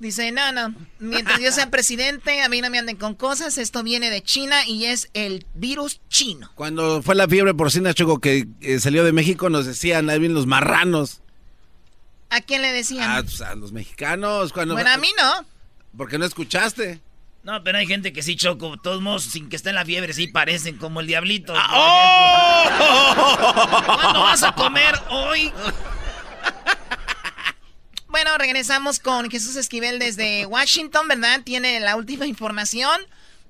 Dice, 0.00 0.32
no, 0.32 0.52
no, 0.52 0.74
mientras 1.00 1.40
yo 1.40 1.50
sea 1.50 1.70
presidente, 1.70 2.40
a 2.40 2.48
mí 2.48 2.60
no 2.60 2.70
me 2.70 2.78
anden 2.78 2.96
con 2.96 3.14
cosas, 3.14 3.58
esto 3.58 3.82
viene 3.82 4.10
de 4.10 4.22
China 4.22 4.64
y 4.64 4.84
es 4.84 5.08
el 5.12 5.44
virus 5.54 6.00
chino. 6.08 6.50
Cuando 6.54 7.02
fue 7.02 7.16
la 7.16 7.26
fiebre 7.26 7.52
porcina, 7.54 7.94
Choco, 7.94 8.20
que 8.20 8.46
eh, 8.60 8.78
salió 8.78 9.02
de 9.02 9.12
México, 9.12 9.50
nos 9.50 9.66
decían, 9.66 10.08
ahí 10.08 10.20
vienen 10.20 10.36
los 10.36 10.46
marranos. 10.46 11.20
¿A 12.30 12.40
quién 12.40 12.62
le 12.62 12.72
decían? 12.72 13.10
Ah, 13.10 13.22
pues, 13.22 13.40
a 13.40 13.54
los 13.54 13.72
mexicanos. 13.72 14.52
Cuando... 14.52 14.74
Bueno, 14.74 14.90
a 14.90 14.96
mí 14.96 15.10
no. 15.16 15.46
Porque 15.96 16.18
no 16.18 16.24
escuchaste. 16.24 17.00
No, 17.42 17.62
pero 17.64 17.78
hay 17.78 17.86
gente 17.86 18.12
que 18.12 18.22
sí, 18.22 18.36
Choco, 18.36 18.76
todos 18.76 19.00
modos, 19.00 19.24
sin 19.24 19.48
que 19.48 19.56
esté 19.56 19.70
en 19.70 19.76
la 19.76 19.84
fiebre, 19.84 20.12
sí 20.12 20.26
parecen 20.28 20.76
como 20.76 21.00
el 21.00 21.06
diablito. 21.06 21.54
Ah, 21.56 22.66
¡Oh! 22.80 23.94
¿Cuándo 23.96 24.20
vas 24.20 24.42
a 24.42 24.54
comer 24.54 24.94
hoy? 25.10 25.52
Bueno, 28.10 28.38
regresamos 28.38 29.00
con 29.00 29.30
Jesús 29.30 29.54
Esquivel 29.56 29.98
desde 29.98 30.46
Washington, 30.46 31.06
¿verdad? 31.08 31.42
Tiene 31.44 31.78
la 31.78 31.94
última 31.94 32.26
información 32.26 33.02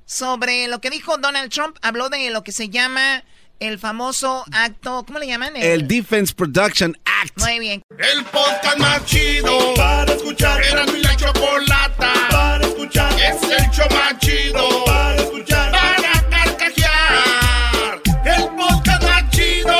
sobre 0.04 0.66
lo 0.66 0.80
que 0.80 0.90
dijo 0.90 1.16
Donald 1.16 1.52
Trump. 1.52 1.76
Habló 1.80 2.08
de 2.08 2.28
lo 2.30 2.42
que 2.42 2.50
se 2.50 2.68
llama 2.68 3.22
el 3.60 3.78
famoso 3.78 4.44
acto, 4.52 5.04
¿cómo 5.06 5.20
le 5.20 5.26
llaman? 5.26 5.56
El, 5.56 5.86
Defense 5.86 6.34
Production 6.34 6.98
Muy 7.36 7.58
bien. 7.58 7.82
El 7.98 8.24
podcast 8.26 8.78
más 8.78 9.04
chido 9.04 9.74
para 9.74 10.12
escuchar. 10.12 10.62
Era 10.62 10.86
mi 10.86 11.00
la 11.00 11.16
chocolata 11.16 12.12
para 12.30 12.64
escuchar. 12.64 13.12
Es 13.14 13.42
el 13.42 13.70
show 13.70 13.86
más 13.90 14.18
chido 14.20 14.84
para 14.84 15.16
escuchar. 15.16 15.72
Para 15.72 16.30
carcajear. 16.30 18.00
El 18.24 18.48
podcast 18.56 19.02
más 19.02 19.30
chido. 19.30 19.78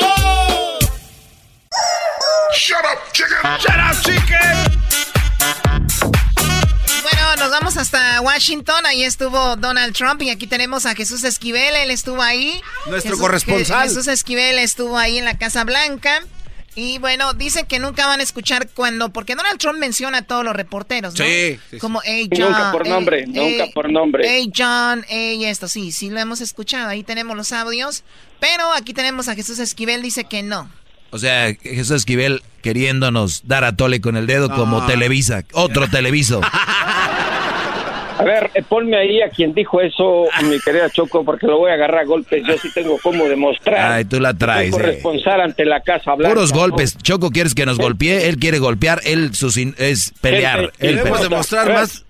Shut 2.57 2.79
up, 2.79 3.12
chicken. 3.12 3.37
Shut 3.61 3.77
up, 3.77 4.03
chicken. 4.03 4.79
Bueno, 7.03 7.37
nos 7.38 7.51
vamos 7.51 7.77
hasta 7.77 8.20
Washington. 8.20 8.85
Ahí 8.87 9.05
estuvo 9.05 9.55
Donald 9.55 9.94
Trump 9.94 10.22
y 10.22 10.31
aquí 10.31 10.48
tenemos 10.48 10.87
a 10.87 10.94
Jesús 10.96 11.22
Esquivel. 11.22 11.77
Él 11.77 11.92
estuvo 11.92 12.20
ahí. 12.20 12.61
Nuestro 12.87 13.16
corresponsal. 13.16 13.88
Jesús 13.88 14.09
Esquivel 14.09 14.59
estuvo 14.59 14.98
ahí 14.98 15.18
en 15.18 15.24
la 15.24 15.38
Casa 15.38 15.62
Blanca. 15.62 16.20
Y 16.81 16.99
bueno, 16.99 17.35
dicen 17.35 17.67
que 17.67 17.81
nunca 17.81 18.07
van 18.07 18.21
a 18.21 18.23
escuchar 18.23 18.69
cuando, 18.73 19.09
porque 19.09 19.35
Donald 19.35 19.59
Trump 19.59 19.81
menciona 19.81 20.19
a 20.19 20.23
todos 20.23 20.45
los 20.45 20.55
reporteros, 20.55 21.19
¿no? 21.19 21.25
Sí. 21.25 21.59
Como, 21.81 22.01
hey 22.05 22.29
John. 22.31 22.53
Nunca 22.53 22.71
por 22.71 22.87
nombre, 22.87 23.27
nunca 23.27 23.67
por 23.75 23.91
nombre. 23.91 24.23
Hey 24.25 24.53
John, 24.57 25.05
hey 25.09 25.45
esto, 25.45 25.67
sí, 25.67 25.91
sí 25.91 26.09
lo 26.09 26.21
hemos 26.21 26.41
escuchado. 26.41 26.88
Ahí 26.88 27.03
tenemos 27.03 27.37
los 27.37 27.53
audios. 27.53 28.05
Pero 28.38 28.73
aquí 28.73 28.95
tenemos 28.95 29.27
a 29.27 29.35
Jesús 29.35 29.59
Esquivel, 29.59 30.03
dice 30.03 30.23
que 30.23 30.45
no. 30.45 30.71
O 31.11 31.19
sea, 31.19 31.53
Jesús 31.61 31.97
Esquivel 31.97 32.45
queriéndonos 32.62 33.43
dar 33.49 33.64
a 33.64 33.75
tole 33.75 34.01
con 34.01 34.17
el 34.17 34.29
dedo 34.29 34.49
como 34.49 34.87
Televisa, 34.87 35.43
otro 35.55 35.88
televiso. 35.91 36.41
A 38.19 38.25
ver, 38.25 38.51
eh, 38.55 38.63
ponme 38.69 38.97
ahí 38.97 39.23
a 39.23 39.31
quien 39.31 39.55
dijo 39.55 39.81
eso, 39.81 40.27
mi 40.43 40.59
querida 40.61 40.91
Choco, 40.91 41.25
porque 41.25 41.47
lo 41.47 41.59
voy 41.59 41.71
a 41.71 41.75
agarrar 41.75 42.01
a 42.01 42.05
golpes. 42.05 42.43
Yo 42.47 42.59
sí 42.59 42.69
tengo 42.75 42.99
cómo 43.01 43.25
demostrar. 43.25 43.93
Ay, 43.93 44.05
tú 44.05 44.19
la 44.19 44.35
traes. 44.35 44.71
Soy 44.71 44.81
eh. 44.81 44.83
corresponsal 44.83 45.41
ante 45.41 45.65
la 45.65 45.81
Casa 45.81 46.15
Blanca. 46.15 46.35
Puros 46.35 46.53
golpes. 46.53 46.99
Choco, 46.99 47.31
¿quieres 47.31 47.55
que 47.55 47.65
nos 47.65 47.79
golpee? 47.79 48.29
Él 48.29 48.39
quiere 48.39 48.59
golpear, 48.59 49.01
él 49.05 49.35
su 49.35 49.51
sin- 49.51 49.77
es 49.79 50.13
pelear. 50.21 50.61
Gente, 50.73 50.89
él 50.89 50.97
Debemos 50.97 51.23
demostrar 51.23 51.73
más. 51.73 52.05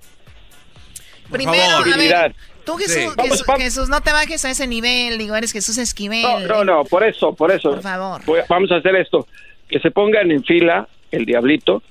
Primero, 1.31 1.77
a 1.77 1.97
ver, 1.97 2.35
tú 2.64 2.77
Jesús, 2.77 2.94
Sí. 2.94 3.01
Jesús, 3.01 3.16
Vamos, 3.16 3.44
vamos. 3.47 3.62
Jesús, 3.62 3.88
no 3.90 4.01
te 4.01 4.12
bajes 4.12 4.44
a 4.47 4.51
ese 4.51 4.66
nivel. 4.66 5.18
Digo, 5.18 5.37
eres 5.37 5.53
Jesús 5.53 5.77
Esquivel. 5.77 6.23
No, 6.23 6.40
no, 6.40 6.64
no, 6.64 6.85
por 6.85 7.05
eso, 7.05 7.35
por 7.35 7.51
eso. 7.53 7.71
Por 7.73 7.83
favor. 7.83 8.23
Voy- 8.25 8.40
Vamos 8.49 8.73
a 8.73 8.77
hacer 8.77 8.97
esto. 8.97 9.27
Que 9.68 9.79
se 9.81 9.90
pongan 9.90 10.31
en 10.31 10.42
fila 10.42 10.88
el 11.11 11.27
Diablito, 11.27 11.83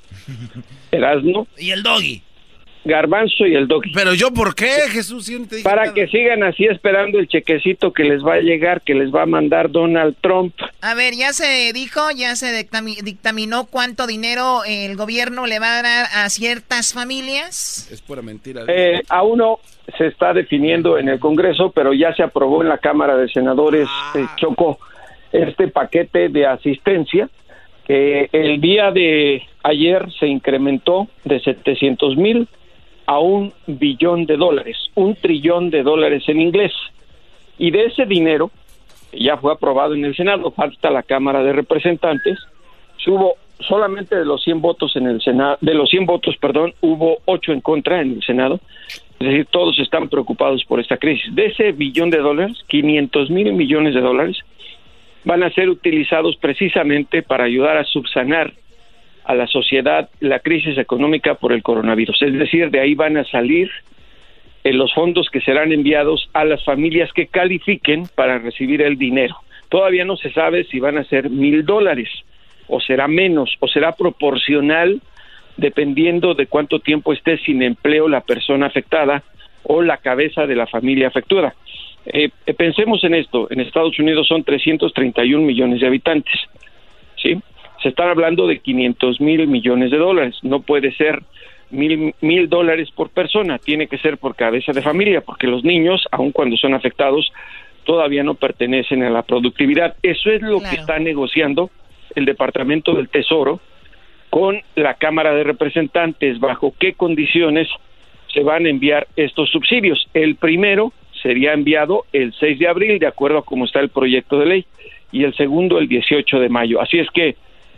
Erasmo, 0.92 1.48
Y 1.58 1.70
el 1.72 1.84
doggy. 1.84 2.24
Garbanzo 2.88 3.46
y 3.46 3.56
el 3.56 3.68
Doggy. 3.68 3.92
Pero 3.94 4.14
yo, 4.14 4.32
¿por 4.32 4.56
qué, 4.56 4.70
Jesús? 4.90 5.30
No 5.30 5.46
Para 5.64 5.84
nada. 5.84 5.94
que 5.94 6.08
sigan 6.08 6.44
así 6.44 6.66
esperando 6.66 7.20
el 7.20 7.28
chequecito 7.28 7.92
que 7.94 8.04
les 8.04 8.24
va 8.26 8.36
a 8.36 8.40
llegar, 8.40 8.82
que 8.82 8.94
les 8.96 9.14
va 9.14 9.24
a 9.24 9.26
mandar 9.26 9.70
Donald 9.70 10.16
Trump. 10.22 10.54
A 10.82 10.94
ver, 10.96 11.14
ya 11.14 11.34
se 11.34 11.72
dijo, 11.74 12.02
ya 12.16 12.36
se 12.36 12.48
dictami- 12.48 13.02
dictaminó 13.02 13.66
cuánto 13.66 14.08
dinero 14.08 14.62
el 14.66 14.96
gobierno 14.96 15.46
le 15.46 15.60
va 15.60 15.80
a 15.80 15.82
dar 15.84 16.06
a 16.16 16.30
ciertas 16.30 16.94
familias. 16.94 17.90
Es 17.92 18.02
pura 18.02 18.22
mentira. 18.22 18.64
Eh, 18.68 19.02
a 19.10 19.24
uno 19.24 19.60
se 19.98 20.08
está 20.08 20.34
definiendo 20.34 20.98
en 20.98 21.10
el 21.10 21.20
Congreso, 21.20 21.72
pero 21.72 21.94
ya 21.94 22.14
se 22.14 22.24
aprobó 22.24 22.62
en 22.62 22.70
la 22.70 22.78
Cámara 22.78 23.16
de 23.18 23.30
Senadores, 23.30 23.88
eh, 24.16 24.26
Choco, 24.38 24.80
este 25.32 25.68
paquete 25.68 26.30
de 26.30 26.46
asistencia 26.46 27.30
que 27.86 28.30
el 28.34 28.60
día 28.60 28.92
de 28.92 29.44
ayer 29.64 30.06
se 30.20 30.28
incrementó 30.28 31.08
de 31.24 31.40
700 31.40 32.18
mil 32.18 32.48
a 33.08 33.20
un 33.20 33.54
billón 33.66 34.26
de 34.26 34.38
dólares, 34.38 34.78
un 34.96 35.16
trillón 35.16 35.72
de 35.72 35.82
dólares 35.82 36.24
en 36.28 36.40
inglés. 36.40 36.74
Y 37.58 37.72
de 37.72 37.86
ese 37.86 38.06
dinero, 38.06 38.52
ya 39.12 39.38
fue 39.38 39.54
aprobado 39.54 39.96
en 39.96 40.06
el 40.06 40.16
Senado, 40.16 40.52
falta 40.52 40.92
la 40.92 41.04
Cámara 41.04 41.42
de 41.42 41.54
Representantes, 41.54 42.38
hubo 43.08 43.36
solamente 43.60 44.16
de 44.16 44.26
los 44.26 44.44
100 44.44 44.62
votos 44.62 44.96
en 44.96 45.08
el 45.08 45.22
Senado, 45.22 45.58
de 45.62 45.74
los 45.74 45.90
100 45.90 46.06
votos, 46.06 46.36
perdón, 46.38 46.74
hubo 46.82 47.20
8 47.26 47.54
en 47.54 47.62
contra 47.62 48.02
en 48.02 48.12
el 48.12 48.24
Senado. 48.24 48.60
Es 49.20 49.28
decir, 49.28 49.48
todos 49.50 49.80
están 49.80 50.10
preocupados 50.10 50.64
por 50.66 50.80
esta 50.80 50.98
crisis. 50.98 51.34
De 51.34 51.48
ese 51.48 51.72
billón 51.72 52.12
de 52.12 52.20
dólares, 52.20 52.58
500 52.68 53.32
mil 53.32 53.54
millones 53.54 53.96
de 53.96 54.02
dólares 54.02 54.38
van 55.24 55.44
a 55.44 55.50
ser 55.52 55.70
utilizados 55.70 56.36
precisamente 56.38 57.24
para 57.24 57.46
ayudar 57.46 57.78
a 57.78 57.84
subsanar 57.86 58.54
a 59.28 59.36
la 59.36 59.46
sociedad 59.46 60.10
la 60.22 60.40
crisis 60.40 60.78
económica 60.78 61.36
por 61.36 61.52
el 61.52 61.62
coronavirus. 61.62 62.22
Es 62.22 62.34
decir, 62.34 62.72
de 62.72 62.80
ahí 62.80 62.96
van 62.96 63.18
a 63.18 63.26
salir 63.26 63.70
eh, 64.64 64.72
los 64.72 64.94
fondos 64.94 65.30
que 65.30 65.42
serán 65.42 65.74
enviados 65.74 66.30
a 66.34 66.46
las 66.46 66.64
familias 66.64 67.12
que 67.12 67.28
califiquen 67.28 68.08
para 68.16 68.40
recibir 68.40 68.82
el 68.82 68.98
dinero. 68.98 69.36
Todavía 69.68 70.06
no 70.06 70.16
se 70.16 70.32
sabe 70.32 70.64
si 70.64 70.80
van 70.80 70.98
a 70.98 71.04
ser 71.04 71.30
mil 71.30 71.66
dólares 71.66 72.10
o 72.68 72.80
será 72.80 73.10
menos 73.10 73.54
o 73.60 73.68
será 73.68 73.92
proporcional 73.92 75.02
dependiendo 75.58 76.34
de 76.34 76.48
cuánto 76.48 76.80
tiempo 76.80 77.12
esté 77.12 77.38
sin 77.40 77.62
empleo 77.64 78.08
la 78.08 78.22
persona 78.22 78.68
afectada 78.68 79.24
o 79.64 79.82
la 79.82 79.98
cabeza 79.98 80.48
de 80.48 80.56
la 80.56 80.68
familia 80.68 81.10
afectada. 81.10 81.54
Eh, 82.06 82.30
eh, 82.46 82.54
pensemos 82.54 83.04
en 83.04 83.16
esto, 83.16 83.48
en 83.52 83.60
Estados 83.60 84.00
Unidos 84.00 84.26
son 84.28 84.46
331 84.46 85.46
millones 85.46 85.82
de 85.82 85.88
habitantes, 85.88 86.40
¿sí? 87.18 87.38
Se 87.88 87.92
están 87.92 88.10
hablando 88.10 88.48
de 88.48 88.60
500 88.60 89.22
mil 89.22 89.48
millones 89.48 89.92
de 89.92 89.98
dólares, 89.98 90.36
no 90.42 90.60
puede 90.60 90.92
ser 90.92 91.24
mil, 91.70 92.14
mil 92.20 92.50
dólares 92.50 92.92
por 92.92 93.12
persona, 93.12 93.60
tiene 93.60 93.88
que 93.88 93.98
ser 93.98 94.18
por 94.18 94.36
cabeza 94.36 94.74
de 94.74 94.82
familia, 94.82 95.22
porque 95.22 95.48
los 95.48 95.64
niños, 95.64 96.06
aun 96.12 96.34
cuando 96.34 96.58
son 96.58 96.74
afectados, 96.74 97.32
todavía 97.86 98.26
no 98.26 98.34
pertenecen 98.34 99.04
a 99.04 99.10
la 99.10 99.22
productividad. 99.22 99.96
Eso 100.04 100.30
es 100.30 100.42
lo 100.42 100.60
que 100.60 100.76
está 100.76 101.00
negociando 101.00 101.70
el 102.14 102.26
Departamento 102.26 102.92
del 102.94 103.08
Tesoro 103.08 103.62
con 104.30 104.60
la 104.76 104.96
Cámara 104.96 105.34
de 105.34 105.46
Representantes, 105.46 106.42
bajo 106.42 106.74
qué 106.78 106.92
condiciones 106.92 107.70
se 108.34 108.44
van 108.44 108.66
a 108.66 108.70
enviar 108.70 109.08
estos 109.16 109.50
subsidios. 109.50 110.10
El 110.14 110.36
primero 110.36 110.92
sería 111.24 111.54
enviado 111.54 112.04
el 112.12 112.34
6 112.34 112.60
de 112.60 112.68
abril, 112.68 113.00
de 113.00 113.08
acuerdo 113.08 113.38
a 113.38 113.46
cómo 113.46 113.64
está 113.64 113.80
el 113.80 113.88
proyecto 113.88 114.40
de 114.40 114.46
ley, 114.46 114.66
y 115.14 115.24
el 115.24 115.34
segundo 115.36 115.80
el 115.80 115.88
18 115.88 116.42
de 116.42 116.50
mayo. 116.50 116.82
Así 116.82 117.00
es 117.00 117.10
que 117.12 117.38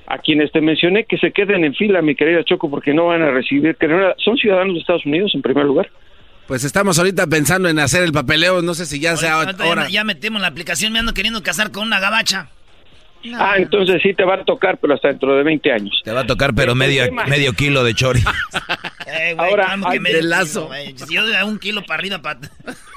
a 0.09 0.17
quienes 0.17 0.51
te 0.51 0.59
mencioné 0.59 1.05
que 1.05 1.17
se 1.17 1.31
queden 1.31 1.63
en 1.63 1.75
fila, 1.75 2.01
mi 2.01 2.15
querida 2.15 2.43
Choco, 2.43 2.69
porque 2.69 2.93
no 2.93 3.05
van 3.05 3.21
a 3.21 3.31
recibir, 3.31 3.75
que 3.75 3.87
no- 3.87 4.13
son 4.17 4.37
ciudadanos 4.37 4.73
de 4.73 4.79
Estados 4.81 5.05
Unidos 5.05 5.31
en 5.35 5.41
primer 5.41 5.65
lugar. 5.65 5.89
Pues 6.47 6.63
estamos 6.63 6.97
ahorita 6.97 7.27
pensando 7.27 7.69
en 7.69 7.77
hacer 7.77 8.03
el 8.03 8.11
papeleo, 8.11 8.61
no 8.63 8.73
sé 8.73 8.87
si 8.87 8.99
ya 8.99 9.15
sea 9.15 9.33
Ahorita 9.35 9.63
ya- 9.63 9.69
hora. 9.69 9.87
Ya, 9.89 10.03
metemos 10.03 10.41
la 10.41 10.47
aplicación, 10.47 10.91
me 10.91 10.99
ando 10.99 11.13
queriendo 11.13 11.43
casar 11.43 11.71
con 11.71 11.83
una 11.85 11.99
gabacha. 11.99 12.49
Ah, 13.37 13.55
entonces 13.57 14.01
sí 14.01 14.13
te 14.13 14.23
va 14.23 14.35
a 14.35 14.43
tocar, 14.45 14.77
pero 14.79 14.93
hasta 14.93 15.09
dentro 15.09 15.35
de 15.35 15.43
20 15.43 15.71
años. 15.73 15.93
Te 16.05 16.11
va 16.11 16.21
a 16.21 16.25
tocar, 16.25 16.55
pero 16.55 16.73
medio, 16.73 17.03
medio 17.27 17.53
kilo 17.53 17.83
de 17.83 17.93
chori. 17.93 18.21
Eh, 19.11 19.33
Ahora, 19.39 19.69
¿cómo 19.71 19.87
que 19.87 19.93
hay- 19.93 19.99
medio 19.99 20.17
de 20.17 20.23
lazo. 20.23 20.69
kilo? 20.85 21.05
Si 21.07 21.15
yo 21.15 21.25
de 21.25 21.43
un 21.43 21.57
kilo 21.57 21.81
para 21.83 21.99
arriba, 21.99 22.19
para... 22.21 22.39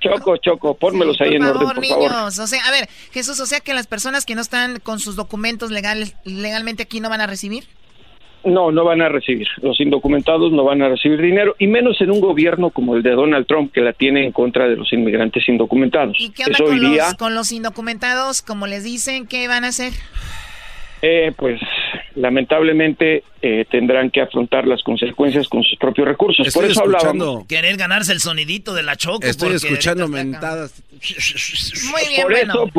Choco, 0.00 0.36
Choco, 0.38 0.74
pónmelos 0.74 1.20
ahí 1.20 1.28
por 1.28 1.36
en 1.36 1.42
favor, 1.42 1.56
orden, 1.56 1.74
por 1.76 1.86
favor. 1.86 2.10
niños. 2.10 2.38
O 2.38 2.46
sea, 2.46 2.64
a 2.66 2.70
ver, 2.70 2.88
Jesús, 3.12 3.38
o 3.40 3.46
sea 3.46 3.60
que 3.60 3.74
las 3.74 3.86
personas 3.86 4.24
que 4.24 4.34
no 4.34 4.40
están 4.40 4.80
con 4.80 5.00
sus 5.00 5.16
documentos 5.16 5.70
legales 5.70 6.16
legalmente 6.24 6.84
aquí 6.84 7.00
no 7.00 7.08
van 7.10 7.20
a 7.20 7.26
recibir. 7.26 7.64
No, 8.44 8.70
no 8.70 8.84
van 8.84 9.02
a 9.02 9.08
recibir. 9.08 9.48
Los 9.60 9.80
indocumentados 9.80 10.52
no 10.52 10.62
van 10.62 10.80
a 10.80 10.88
recibir 10.88 11.20
dinero, 11.20 11.56
y 11.58 11.66
menos 11.66 12.00
en 12.00 12.12
un 12.12 12.20
gobierno 12.20 12.70
como 12.70 12.94
el 12.94 13.02
de 13.02 13.10
Donald 13.10 13.44
Trump, 13.46 13.72
que 13.72 13.80
la 13.80 13.92
tiene 13.92 14.24
en 14.24 14.30
contra 14.30 14.68
de 14.68 14.76
los 14.76 14.92
inmigrantes 14.92 15.48
indocumentados. 15.48 16.16
¿Y 16.20 16.30
qué 16.30 16.44
onda 16.44 16.58
con 16.58 16.76
iría, 16.76 17.06
los, 17.06 17.14
con 17.14 17.34
los 17.34 17.50
indocumentados? 17.50 18.42
Como 18.42 18.68
les 18.68 18.84
dicen, 18.84 19.26
¿qué 19.26 19.48
van 19.48 19.64
a 19.64 19.68
hacer? 19.68 19.92
eh, 21.02 21.32
pues, 21.36 21.60
lamentablemente 22.16 23.22
eh, 23.42 23.64
tendrán 23.70 24.10
que 24.10 24.20
afrontar 24.20 24.66
las 24.66 24.82
consecuencias 24.82 25.48
con 25.48 25.62
sus 25.62 25.78
propios 25.78 26.08
recursos. 26.08 26.52
por 26.52 26.64
eso 26.64 26.82
hablábamos. 26.82 27.46
Querer 27.46 27.76
ganarse 27.76 28.12
el 28.12 28.20
sonidito 28.20 28.74
de 28.74 28.82
la 28.82 28.96
choco. 28.96 29.24
Estoy 29.24 29.54
escuchando 29.54 30.08
mentadas. 30.08 30.82
Muy 31.90 32.08
bien, 32.08 32.22
por 32.22 32.32
eso, 32.32 32.70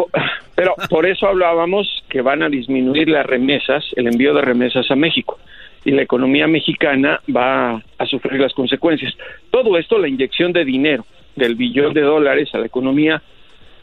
pero 0.55 0.75
por 0.89 1.05
eso 1.05 1.27
hablábamos 1.27 1.87
que 2.09 2.21
van 2.21 2.41
a 2.41 2.49
disminuir 2.49 3.07
las 3.07 3.25
remesas, 3.25 3.85
el 3.95 4.07
envío 4.07 4.33
de 4.33 4.41
remesas 4.41 4.89
a 4.89 4.95
México. 4.95 5.39
Y 5.85 5.91
la 5.91 6.01
economía 6.01 6.47
mexicana 6.47 7.21
va 7.33 7.81
a 7.97 8.05
sufrir 8.07 8.41
las 8.41 8.53
consecuencias. 8.53 9.13
Todo 9.51 9.77
esto, 9.77 9.97
la 9.97 10.09
inyección 10.09 10.51
de 10.51 10.65
dinero 10.65 11.05
del 11.35 11.55
billón 11.55 11.93
de 11.93 12.01
dólares 12.01 12.49
a 12.53 12.57
la 12.57 12.65
economía, 12.65 13.21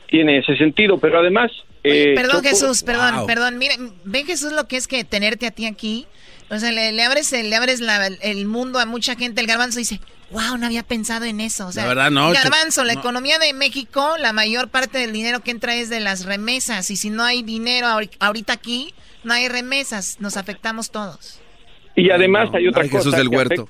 tiene 0.09 0.39
ese 0.39 0.57
sentido, 0.57 0.99
pero 0.99 1.19
además... 1.19 1.51
Eh, 1.83 2.15
perdón 2.15 2.43
Jesús, 2.43 2.83
perdón, 2.83 3.27
perdón, 3.27 3.59
mire, 3.59 3.77
ve 4.05 4.25
Jesús 4.25 4.53
lo 4.53 4.67
que 4.67 4.77
es 4.77 4.89
que 4.89 5.05
tenerte 5.05 5.47
a 5.47 5.51
ti 5.51 5.67
aquí, 5.67 6.07
o 6.49 6.59
sea, 6.59 6.73
le, 6.73 7.03
abres, 7.03 7.31
le 7.33 7.55
abres 7.55 7.83
el 8.23 8.47
mundo 8.47 8.79
a 8.79 8.87
mucha 8.87 9.17
gente, 9.17 9.43
el 9.43 9.47
garbanzo 9.47 9.79
dice, 9.79 10.01
wow, 10.31 10.57
no 10.57 10.65
había 10.65 10.83
pensado 10.83 11.27
en 11.27 11.41
eso, 11.41 11.67
o 11.67 11.73
sea, 11.73 11.83
la 11.83 11.89
verdad, 11.89 12.11
no, 12.11 12.33
garbanzo, 12.33 12.85
la 12.85 12.95
economía 12.95 13.39
de 13.39 13.53
México, 13.53 14.15
la 14.19 14.33
mayor 14.33 14.69
parte 14.69 14.99
del 14.99 15.13
dinero 15.13 15.41
que 15.41 15.51
entra 15.51 15.75
es 15.75 15.91
de 15.91 16.01
las 16.01 16.25
remesas, 16.25 16.91
y 16.91 16.97
si 16.97 17.11
no 17.11 17.23
hay 17.23 17.43
dinero 17.43 17.87
ahorita 18.19 18.55
aquí, 18.55 18.95
no 19.23 19.35
hay 19.35 19.49
remesas, 19.49 20.21
nos 20.21 20.39
afectamos 20.39 20.91
todos. 20.91 21.41
Y 21.97 22.11
además 22.11 22.49
hay 22.55 22.67
otra 22.67 22.83
cosa. 22.85 22.99
Jesús 22.99 23.15
del 23.15 23.29
Huerto 23.29 23.69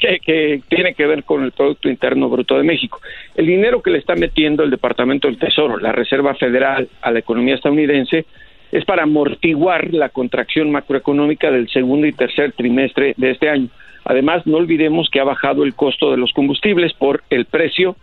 que, 0.00 0.62
tiene 0.68 0.94
que 0.94 1.06
ver 1.06 1.24
con 1.24 1.44
el 1.44 1.52
Producto 1.52 1.88
Interno 1.88 2.28
Bruto 2.28 2.56
de 2.56 2.64
México. 2.64 3.00
El 3.34 3.46
dinero 3.46 3.82
que 3.82 3.90
le 3.90 3.98
está 3.98 4.14
metiendo 4.16 4.62
el 4.62 4.70
Departamento 4.70 5.28
del 5.28 5.38
Tesoro, 5.38 5.78
la 5.78 5.92
Reserva 5.92 6.34
Federal, 6.34 6.88
a 7.02 7.10
la 7.10 7.18
economía 7.18 7.54
estadounidense, 7.54 8.24
es 8.72 8.84
para 8.84 9.02
amortiguar 9.02 9.92
la 9.92 10.08
contracción 10.08 10.70
macroeconómica 10.70 11.50
del 11.50 11.68
segundo 11.68 12.06
y 12.06 12.12
tercer 12.12 12.52
trimestre 12.52 13.14
de 13.16 13.30
este 13.30 13.48
año. 13.48 13.68
Además, 14.04 14.46
no 14.46 14.56
olvidemos 14.56 15.10
que 15.10 15.20
ha 15.20 15.24
bajado 15.24 15.64
el 15.64 15.74
costo 15.74 16.10
de 16.10 16.16
los 16.16 16.32
combustibles 16.32 16.92
por 16.94 17.22
el 17.30 17.44
precio 17.44 17.96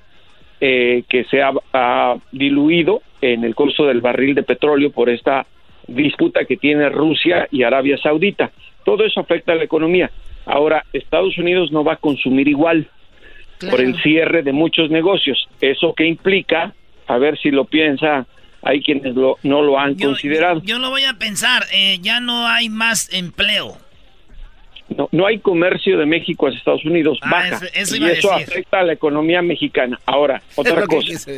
eh, 0.59 1.03
que 1.07 1.23
se 1.25 1.41
ha, 1.41 2.15
diluido 2.31 3.01
en 3.21 3.43
el 3.43 3.55
costo 3.55 3.85
del 3.85 4.01
barril 4.01 4.35
de 4.35 4.43
petróleo 4.43 4.91
por 4.91 5.09
esta 5.09 5.45
disputa 5.87 6.45
que 6.45 6.57
tiene 6.57 6.89
Rusia 6.89 7.47
y 7.51 7.63
Arabia 7.63 7.97
Saudita. 7.97 8.51
Todo 8.83 9.05
eso 9.05 9.19
afecta 9.19 9.53
a 9.53 9.55
la 9.55 9.63
economía. 9.63 10.09
Ahora, 10.47 10.85
Estados 10.93 11.37
Unidos 11.37 11.71
no 11.71 11.83
va 11.83 11.93
a 11.93 11.97
consumir 11.97 12.47
igual 12.47 12.89
por 13.69 13.81
el 13.81 14.01
cierre 14.01 14.43
de 14.43 14.53
muchos 14.53 14.89
negocios. 14.89 15.47
¿Eso 15.59 15.93
qué 15.95 16.05
implica? 16.05 16.73
A 17.07 17.17
ver 17.17 17.37
si 17.37 17.51
lo 17.51 17.65
piensa. 17.65 18.25
Hay 18.61 18.81
quienes 18.81 19.13
no 19.15 19.61
lo 19.61 19.79
han 19.79 19.95
considerado. 19.95 20.61
Yo, 20.63 20.79
lo 20.79 20.89
voy 20.89 21.03
a 21.03 21.13
pensar. 21.13 21.63
Eh, 21.71 21.99
ya 22.01 22.19
no 22.19 22.47
hay 22.47 22.69
más 22.69 23.13
empleo. 23.13 23.77
No, 24.89 25.09
no 25.11 25.27
hay 25.27 25.39
comercio 25.39 25.97
de 25.97 26.05
México 26.05 26.47
a 26.47 26.49
Estados 26.51 26.85
Unidos. 26.85 27.19
Ah, 27.21 27.29
baja. 27.31 27.65
y 27.75 28.03
eso 28.05 28.31
afecta 28.31 28.79
a 28.79 28.83
la 28.83 28.93
economía 28.93 29.41
mexicana. 29.41 29.99
Ahora, 30.05 30.41
otra 30.55 30.85
cosa. 30.85 31.31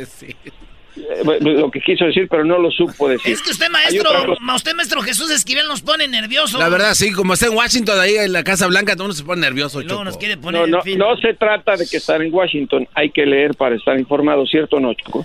Eh, 0.96 1.38
lo 1.40 1.70
que 1.70 1.80
quiso 1.80 2.04
decir, 2.04 2.26
pero 2.28 2.44
no 2.44 2.58
lo 2.58 2.70
supo 2.70 3.08
decir. 3.08 3.32
Es 3.32 3.42
que 3.42 3.50
usted, 3.50 3.68
maestro, 3.70 4.10
usted, 4.54 4.74
maestro 4.74 5.02
Jesús 5.02 5.30
Esquivel, 5.30 5.66
nos 5.66 5.82
pone 5.82 6.08
nervioso. 6.08 6.58
La 6.58 6.68
verdad, 6.68 6.94
sí, 6.94 7.12
como 7.12 7.34
está 7.34 7.46
en 7.46 7.54
Washington, 7.54 8.00
ahí 8.00 8.16
en 8.16 8.32
la 8.32 8.42
Casa 8.42 8.66
Blanca, 8.66 8.94
todo 8.94 9.04
uno 9.04 9.14
se 9.14 9.24
pone 9.24 9.40
nervioso. 9.40 9.82
No, 9.82 10.04
nos 10.04 10.16
quiere 10.16 10.36
poner 10.36 10.68
no, 10.68 10.80
no, 10.84 11.16
se 11.18 11.34
trata 11.34 11.76
de 11.76 11.86
que 11.86 11.98
estar 11.98 12.20
en 12.20 12.32
Washington, 12.32 12.88
hay 12.94 13.10
que 13.10 13.24
leer 13.24 13.54
para 13.54 13.76
estar 13.76 13.98
informado, 13.98 14.46
¿cierto 14.46 14.76
o 14.76 14.80
no, 14.80 14.94
Choco? 14.94 15.24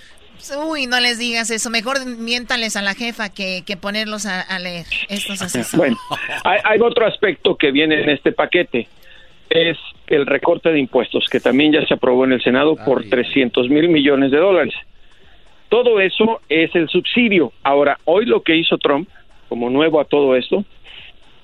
Uy, 0.68 0.86
no 0.86 1.00
les 1.00 1.18
digas 1.18 1.50
eso. 1.50 1.72
Mejor 1.72 2.06
miéntales 2.06 2.76
a 2.76 2.84
la 2.84 2.94
jefa 2.94 3.30
que, 3.30 3.64
que 3.66 3.78
ponerlos 3.78 4.28
a, 4.28 4.60
leer. 4.60 4.86
Estos 5.10 5.72
bueno, 5.76 5.98
hay, 6.44 6.60
hay, 6.64 6.80
otro 6.80 7.08
aspecto 7.08 7.56
que 7.56 7.72
viene 7.72 8.02
en 8.02 8.10
este 8.10 8.32
paquete. 8.32 8.88
Es 9.50 9.78
el 10.08 10.26
recorte 10.26 10.70
de 10.70 10.80
impuestos, 10.80 11.28
que 11.32 11.40
también 11.40 11.74
ya 11.74 11.86
se 11.88 11.96
aprobó 11.96 12.26
en 12.26 12.34
el 12.34 12.44
Senado 12.44 12.76
por 12.76 13.04
300 13.10 13.70
mil 13.70 13.90
millones 13.90 14.32
de 14.32 14.38
dólares. 14.38 14.74
Todo 15.70 16.00
eso 16.00 16.42
es 16.50 16.74
el 16.76 16.90
subsidio. 16.90 17.52
Ahora, 17.64 17.98
hoy 18.06 18.26
lo 18.26 18.42
que 18.42 18.56
hizo 18.56 18.78
Trump, 18.78 19.10
como 19.50 19.70
nuevo 19.70 20.00
a 20.00 20.06
todo 20.06 20.36
esto, 20.36 20.64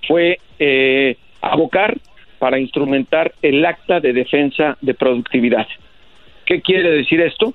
fue 0.07 0.39
eh, 0.60 1.17
abocar 1.41 1.97
para 2.39 2.60
instrumentar 2.60 3.34
el 3.41 3.65
acta 3.65 3.99
de 3.99 4.13
defensa 4.13 4.77
de 4.81 4.93
productividad. 4.93 5.67
¿Qué 6.45 6.62
quiere 6.62 6.91
decir 6.91 7.21
esto? 7.21 7.53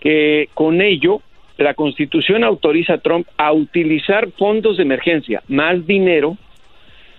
Que 0.00 0.48
con 0.54 0.80
ello 0.80 1.22
la 1.58 1.74
Constitución 1.74 2.42
autoriza 2.44 2.94
a 2.94 2.98
Trump 2.98 3.26
a 3.36 3.52
utilizar 3.52 4.30
fondos 4.32 4.76
de 4.78 4.84
emergencia, 4.84 5.42
más 5.48 5.86
dinero, 5.86 6.36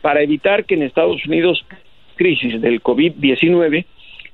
para 0.02 0.22
evitar 0.22 0.66
que 0.66 0.74
en 0.74 0.84
Estados 0.84 1.24
Unidos, 1.26 1.64
crisis 2.16 2.60
del 2.60 2.82
COVID-19, 2.82 3.86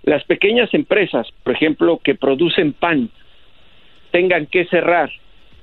las 0.03 0.23
pequeñas 0.23 0.73
empresas, 0.73 1.27
por 1.43 1.53
ejemplo, 1.53 1.99
que 2.01 2.15
producen 2.15 2.71
pan, 2.71 3.10
tengan 4.12 4.46
que 4.46 4.65
cerrar 4.65 5.12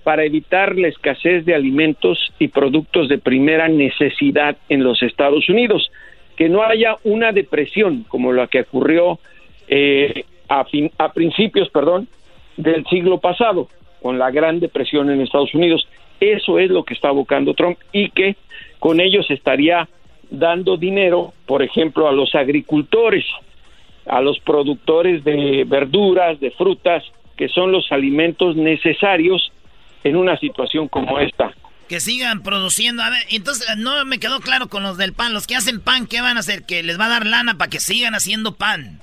para 0.03 0.25
evitar 0.25 0.77
la 0.77 0.89
escasez 0.89 1.45
de 1.47 1.55
alimentos 1.55 2.33
y 2.39 2.49
productos 2.49 3.09
de 3.09 3.19
primera 3.19 3.69
necesidad 3.69 4.57
en 4.69 4.85
los 4.85 5.03
Estados 5.03 5.49
Unidos, 5.49 5.91
que 6.37 6.49
no 6.49 6.63
haya 6.63 6.97
una 7.05 7.33
depresión 7.33 8.05
como 8.09 8.33
la 8.33 8.47
que 8.47 8.61
ocurrió 8.61 9.19
eh, 9.67 10.25
a, 10.49 10.67
a 10.99 11.13
principios, 11.13 11.71
perdón, 11.71 12.07
del 12.57 12.85
siglo 12.87 13.19
pasado 13.19 13.69
con 14.03 14.19
la 14.19 14.31
Gran 14.31 14.61
Depresión 14.61 15.11
en 15.11 15.23
Estados 15.23 15.55
Unidos. 15.55 15.89
Eso 16.21 16.59
es 16.59 16.71
lo 16.71 16.85
que 16.85 16.95
está 16.95 17.09
abocando 17.09 17.55
Trump 17.55 17.79
y 17.93 18.11
que 18.11 18.37
con 18.79 19.01
ellos 19.01 19.31
estaría 19.31 19.89
dando 20.31 20.77
dinero, 20.77 21.33
por 21.47 21.63
ejemplo, 21.63 22.09
a 22.09 22.13
los 22.13 22.35
agricultores, 22.35 23.25
a 24.07 24.21
los 24.21 24.39
productores 24.41 25.25
de 25.25 25.65
verduras, 25.67 26.39
de 26.41 26.51
frutas, 26.51 27.03
que 27.37 27.49
son 27.49 27.73
los 27.73 27.91
alimentos 27.91 28.57
necesarios 28.57 29.53
en 30.05 30.17
una 30.17 30.39
situación 30.39 30.89
como 30.89 31.19
esta. 31.19 31.53
Que 31.89 32.01
sigan 32.01 32.43
produciendo. 32.43 33.03
A 33.03 33.11
ver, 33.11 33.23
entonces 33.31 33.77
no 33.77 34.05
me 34.05 34.19
quedó 34.19 34.41
claro 34.41 34.69
con 34.69 34.83
los 34.83 34.97
del 34.97 35.13
pan. 35.13 35.33
Los 35.33 35.47
que 35.47 35.57
hacen 35.57 35.81
pan, 35.81 36.07
¿qué 36.07 36.21
van 36.21 36.37
a 36.37 36.41
hacer? 36.41 36.65
¿Que 36.65 36.83
les 36.83 36.99
va 36.99 37.07
a 37.07 37.11
dar 37.11 37.27
lana 37.27 37.59
para 37.59 37.71
que 37.71 37.81
sigan 37.81 38.15
haciendo 38.15 38.55
pan? 38.55 39.01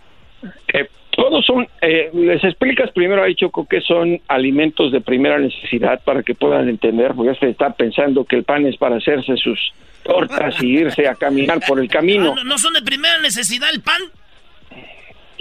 Que 0.68 0.90
todos 1.12 1.46
son, 1.46 1.68
eh, 1.82 2.10
les 2.14 2.44
explicas 2.44 2.90
primero 2.92 3.24
ahí, 3.24 3.36
Choco, 3.36 3.68
que 3.68 3.82
son 3.82 4.20
alimentos 4.28 4.92
de 4.92 5.02
primera 5.02 5.38
necesidad 5.38 6.02
para 6.04 6.24
que 6.24 6.34
puedan 6.34 6.70
entender, 6.70 7.14
porque 7.14 7.38
se 7.40 7.50
está 7.50 7.74
pensando 7.74 8.26
que 8.26 8.38
el 8.38 8.44
pan 8.44 8.66
es 8.66 8.78
para 8.78 8.96
hacerse 8.96 9.36
sus 9.38 9.60
tortas 10.04 10.62
y 10.64 10.78
irse 10.78 11.08
a 11.08 11.16
caminar 11.16 11.60
por 11.68 11.80
el 11.80 11.90
camino. 11.90 12.34
¿No 12.44 12.58
son 12.58 12.74
de 12.74 12.82
primera 12.82 13.20
necesidad 13.20 13.70
el 13.72 13.82
pan? 13.82 14.02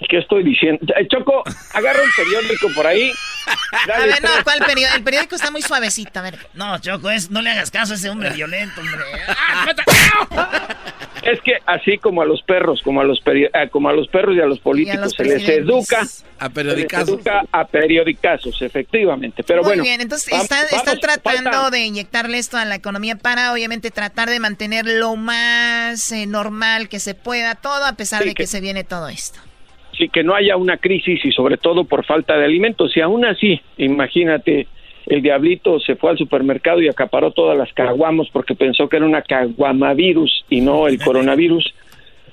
¿Qué 0.08 0.18
estoy 0.18 0.42
diciendo? 0.42 0.80
Eh, 0.96 1.06
Choco, 1.08 1.42
agarra 1.72 2.00
un 2.02 2.10
periódico 2.16 2.68
por 2.74 2.86
ahí. 2.86 3.10
a 3.94 4.00
ver, 4.00 4.22
no, 4.22 4.30
¿cuál 4.44 4.60
periódico? 4.60 4.96
El 4.96 5.02
periódico 5.02 5.34
está 5.36 5.50
muy 5.50 5.62
suavecito, 5.62 6.18
a 6.18 6.22
ver. 6.22 6.38
No, 6.54 6.78
Choco, 6.78 7.10
es, 7.10 7.30
no 7.30 7.42
le 7.42 7.50
hagas 7.50 7.70
caso 7.70 7.92
a 7.92 7.96
ese 7.96 8.10
hombre 8.10 8.30
violento, 8.34 8.80
hombre. 8.80 8.98
es 11.22 11.40
que 11.42 11.58
así 11.66 11.98
como 11.98 12.22
a 12.22 12.24
los 12.24 12.42
perros, 12.42 12.80
como 12.82 13.00
a 13.00 13.04
los, 13.04 13.20
eh, 13.26 13.50
como 13.70 13.88
a 13.88 13.92
los 13.92 14.08
perros 14.08 14.36
y 14.36 14.40
a 14.40 14.46
los 14.46 14.60
políticos 14.60 15.14
se 15.16 15.24
les 15.24 15.48
educa 15.48 16.06
a 16.38 16.48
periodicazos. 16.48 17.06
Se 17.06 17.14
educa 17.14 17.42
a 17.52 17.66
periodicazos, 17.66 18.62
efectivamente. 18.62 19.42
Pero 19.42 19.62
muy 19.62 19.70
bueno. 19.70 19.82
bien, 19.82 20.00
entonces 20.00 20.32
están, 20.32 21.00
tratando 21.00 21.70
de 21.70 21.80
inyectarle 21.80 22.38
esto 22.38 22.56
a 22.56 22.64
la 22.64 22.74
economía 22.74 23.16
para 23.16 23.52
obviamente 23.52 23.90
tratar 23.90 24.30
de 24.30 24.40
mantener 24.40 24.86
lo 24.86 25.16
más 25.16 26.12
eh, 26.12 26.26
normal 26.26 26.88
que 26.88 27.00
se 27.00 27.14
pueda 27.14 27.54
todo 27.54 27.84
a 27.84 27.92
pesar 27.94 28.24
de 28.24 28.34
que 28.34 28.46
se 28.46 28.60
viene 28.60 28.84
todo 28.84 29.08
esto 29.08 29.40
que 30.08 30.24
no 30.24 30.34
haya 30.34 30.56
una 30.56 30.78
crisis 30.78 31.24
y 31.24 31.32
sobre 31.32 31.56
todo 31.56 31.84
por 31.84 32.04
falta 32.04 32.36
de 32.36 32.44
alimentos. 32.44 32.96
Y 32.96 33.00
aún 33.00 33.24
así, 33.24 33.60
imagínate, 33.76 34.66
el 35.06 35.22
diablito 35.22 35.78
se 35.80 35.96
fue 35.96 36.10
al 36.10 36.18
supermercado 36.18 36.80
y 36.80 36.88
acaparó 36.88 37.32
todas 37.32 37.56
las 37.56 37.72
caguamos 37.72 38.28
porque 38.30 38.54
pensó 38.54 38.88
que 38.88 38.96
era 38.96 39.06
una 39.06 39.22
caguamavirus 39.22 40.44
y 40.48 40.60
no 40.60 40.88
el 40.88 40.98
coronavirus. 41.04 41.74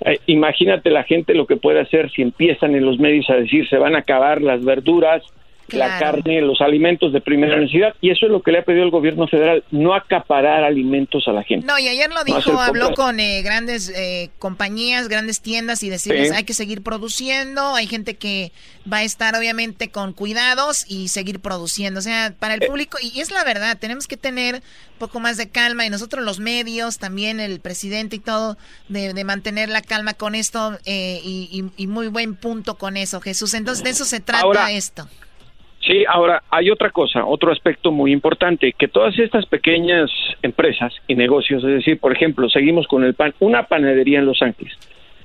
Eh, 0.06 0.19
imagínate 0.27 0.89
la 0.91 1.03
gente 1.03 1.34
lo 1.34 1.47
que 1.47 1.58
puede 1.58 1.80
hacer 1.80 2.12
si 2.12 2.21
empiezan 2.21 2.75
en 2.75 2.86
los 2.86 2.99
medios 2.99 3.30
a 3.30 3.36
decir 3.36 3.67
se 3.67 3.77
van 3.77 3.95
a 3.95 3.99
acabar 3.99 4.41
las 4.41 4.63
verduras, 4.63 5.23
la 5.69 5.99
carne, 5.99 6.41
los 6.41 6.62
alimentos 6.62 7.12
de 7.12 7.21
primera 7.21 7.58
necesidad, 7.58 7.93
y 8.01 8.12
eso 8.12 8.25
es 8.25 8.32
lo 8.32 8.41
que 8.41 8.51
le 8.51 8.60
ha 8.60 8.63
pedido 8.63 8.84
el 8.84 8.91
gobierno 8.91 9.27
federal, 9.27 9.63
no 9.71 9.93
acaparar 9.93 10.63
alimentos 10.63 11.27
a 11.27 11.32
la 11.32 11.43
gente. 11.43 11.65
No, 11.65 11.77
y 11.77 11.88
ayer 11.88 12.10
lo 12.10 12.23
dijo, 12.23 12.60
habló 12.60 12.93
con 12.93 13.19
eh, 13.19 13.41
grandes 13.41 13.89
eh, 13.89 14.30
compañías, 14.39 15.08
grandes 15.08 15.41
tiendas 15.41 15.84
y 15.84 15.89
decirles 15.89 16.32
hay 16.32 16.43
que 16.43 16.53
seguir 16.53 16.84
produciendo, 16.84 17.75
hay 17.75 17.88
gente 17.88 18.15
que 18.15 18.51
va 18.91 18.97
a 18.97 19.03
estar 19.03 19.36
obviamente 19.36 19.89
con 19.89 20.13
cuidados 20.13 20.86
y 20.88 21.10
seguir 21.10 21.39
produciendo, 21.39 21.99
o 21.99 22.03
sea, 22.03 22.34
para 22.38 22.53
el 22.53 22.63
eh. 22.63 22.67
público, 22.67 22.97
y 23.01 23.19
es 23.19 23.32
la 23.32 23.43
verdad, 23.43 23.77
tenemos 23.80 24.08
que 24.08 24.17
tener 24.17 24.56
un 24.56 24.99
poco 24.99 25.19
más 25.19 25.38
de 25.38 25.49
calma 25.49 25.86
y 25.86 25.89
nosotros 25.89 26.23
los 26.23 26.39
medios, 26.39 26.97
también 26.97 27.39
el 27.39 27.60
presidente 27.60 28.15
y 28.15 28.19
todo, 28.19 28.58
de, 28.88 29.17
mantener 29.23 29.67
la 29.69 29.82
calma 29.82 30.13
con 30.13 30.36
esto 30.36 30.77
y, 30.86 31.63
muy 31.88 32.08
buen 32.08 32.36
punto 32.36 32.75
con 32.75 32.97
eso, 32.97 33.19
Jesús. 33.19 33.53
Entonces, 33.53 33.84
de 33.84 33.89
eso 33.89 34.06
se 34.06 34.19
trata 34.19 34.71
esto. 34.71 35.08
Sí, 35.88 36.04
ahora 36.06 36.43
hay 36.50 36.69
otra 36.69 36.89
cosa, 36.89 37.26
otro 37.26 37.52
aspecto 37.52 37.93
muy 37.93 38.12
importante, 38.12 38.73
que 38.73 38.89
todas 38.89 39.17
estas 39.17 39.45
pequeñas 39.45 40.12
empresas 40.41 40.93
y 41.08 41.15
negocios, 41.15 41.63
es 41.63 41.69
decir, 41.69 41.97
por 41.97 42.12
ejemplo, 42.12 42.50
seguimos 42.50 42.88
con 42.88 43.06
el 43.06 43.13
pan, 43.13 43.34
una 43.39 43.63
panadería 43.63 44.19
en 44.19 44.26
Los 44.26 44.41
Ángeles, 44.41 44.73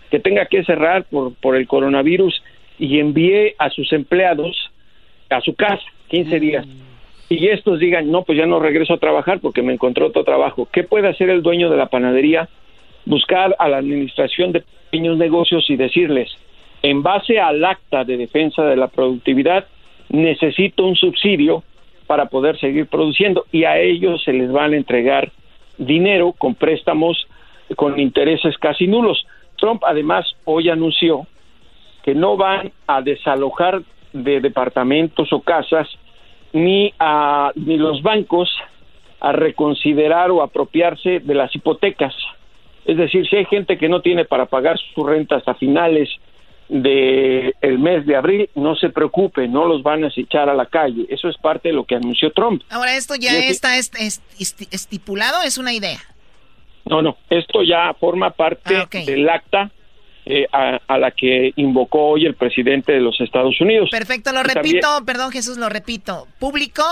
que 0.08 0.20
tenga 0.20 0.46
que 0.46 0.62
cerrar 0.62 1.04
por, 1.04 1.34
por 1.34 1.56
el 1.56 1.66
coronavirus 1.66 2.42
y 2.78 3.00
envíe 3.00 3.54
a 3.58 3.70
sus 3.70 3.92
empleados 3.92 4.70
a 5.30 5.40
su 5.40 5.54
casa 5.54 5.82
15 6.08 6.40
días 6.40 6.66
y 7.28 7.48
estos 7.48 7.78
digan, 7.78 8.10
no, 8.10 8.22
pues 8.22 8.38
ya 8.38 8.46
no 8.46 8.60
regreso 8.60 8.94
a 8.94 8.98
trabajar 8.98 9.40
porque 9.40 9.62
me 9.62 9.72
encontré 9.72 10.04
otro 10.04 10.24
trabajo. 10.24 10.68
¿Qué 10.70 10.84
puede 10.84 11.08
hacer 11.08 11.30
el 11.30 11.42
dueño 11.42 11.70
de 11.70 11.76
la 11.76 11.86
panadería? 11.86 12.48
Buscar 13.06 13.56
a 13.58 13.68
la 13.68 13.78
administración 13.78 14.52
de 14.52 14.62
pequeños 14.90 15.16
negocios 15.16 15.68
y 15.70 15.76
decirles, 15.76 16.30
en 16.82 17.02
base 17.02 17.40
al 17.40 17.64
acta 17.64 18.04
de 18.04 18.16
defensa 18.16 18.64
de 18.64 18.76
la 18.76 18.88
productividad, 18.88 19.66
necesito 20.12 20.84
un 20.84 20.94
subsidio 20.94 21.64
para 22.06 22.26
poder 22.26 22.58
seguir 22.58 22.86
produciendo 22.86 23.46
y 23.50 23.64
a 23.64 23.80
ellos 23.80 24.22
se 24.22 24.32
les 24.32 24.52
van 24.52 24.74
a 24.74 24.76
entregar 24.76 25.32
dinero 25.78 26.32
con 26.32 26.54
préstamos 26.54 27.26
con 27.76 27.98
intereses 27.98 28.56
casi 28.58 28.86
nulos. 28.86 29.26
Trump 29.56 29.82
además 29.86 30.26
hoy 30.44 30.68
anunció 30.68 31.26
que 32.04 32.14
no 32.14 32.36
van 32.36 32.72
a 32.86 33.00
desalojar 33.00 33.82
de 34.12 34.40
departamentos 34.40 35.32
o 35.32 35.40
casas 35.40 35.88
ni 36.52 36.92
a 36.98 37.50
ni 37.54 37.78
los 37.78 38.02
bancos 38.02 38.50
a 39.20 39.32
reconsiderar 39.32 40.30
o 40.30 40.42
apropiarse 40.42 41.20
de 41.20 41.34
las 41.34 41.54
hipotecas. 41.56 42.14
Es 42.84 42.96
decir, 42.96 43.26
si 43.28 43.36
hay 43.36 43.44
gente 43.46 43.78
que 43.78 43.88
no 43.88 44.00
tiene 44.02 44.24
para 44.24 44.46
pagar 44.46 44.76
su 44.94 45.04
renta 45.04 45.36
hasta 45.36 45.54
finales 45.54 46.10
del 46.68 47.54
el 47.60 47.78
mes 47.78 48.06
de 48.06 48.16
abril, 48.16 48.50
no 48.54 48.74
se 48.76 48.88
preocupe, 48.88 49.46
no 49.48 49.66
los 49.66 49.82
van 49.82 50.04
a 50.04 50.08
echar 50.14 50.48
a 50.48 50.54
la 50.54 50.66
calle. 50.66 51.06
Eso 51.08 51.28
es 51.28 51.36
parte 51.36 51.68
de 51.68 51.74
lo 51.74 51.84
que 51.84 51.96
anunció 51.96 52.32
Trump. 52.32 52.62
Ahora, 52.70 52.96
¿esto 52.96 53.14
ya 53.14 53.38
está 53.38 53.76
estipulado 53.76 55.42
es 55.42 55.58
una 55.58 55.72
idea? 55.72 56.00
No, 56.84 57.02
no, 57.02 57.16
esto 57.30 57.62
ya 57.62 57.94
forma 57.94 58.30
parte 58.30 58.76
ah, 58.76 58.88
del 58.90 59.28
acta 59.28 59.70
eh, 60.24 60.46
a, 60.52 60.98
la 60.98 61.10
que 61.10 61.52
invocó 61.56 62.10
hoy 62.10 62.26
el 62.26 62.34
presidente 62.34 62.92
de 62.92 63.00
los 63.00 63.20
Estados 63.20 63.60
Unidos. 63.60 63.90
Perfecto, 63.90 64.32
lo 64.32 64.42
repito, 64.42 64.86
perdón 65.04 65.32
Jesús, 65.32 65.58
lo 65.58 65.68
repito. 65.68 66.26
Público, 66.38 66.82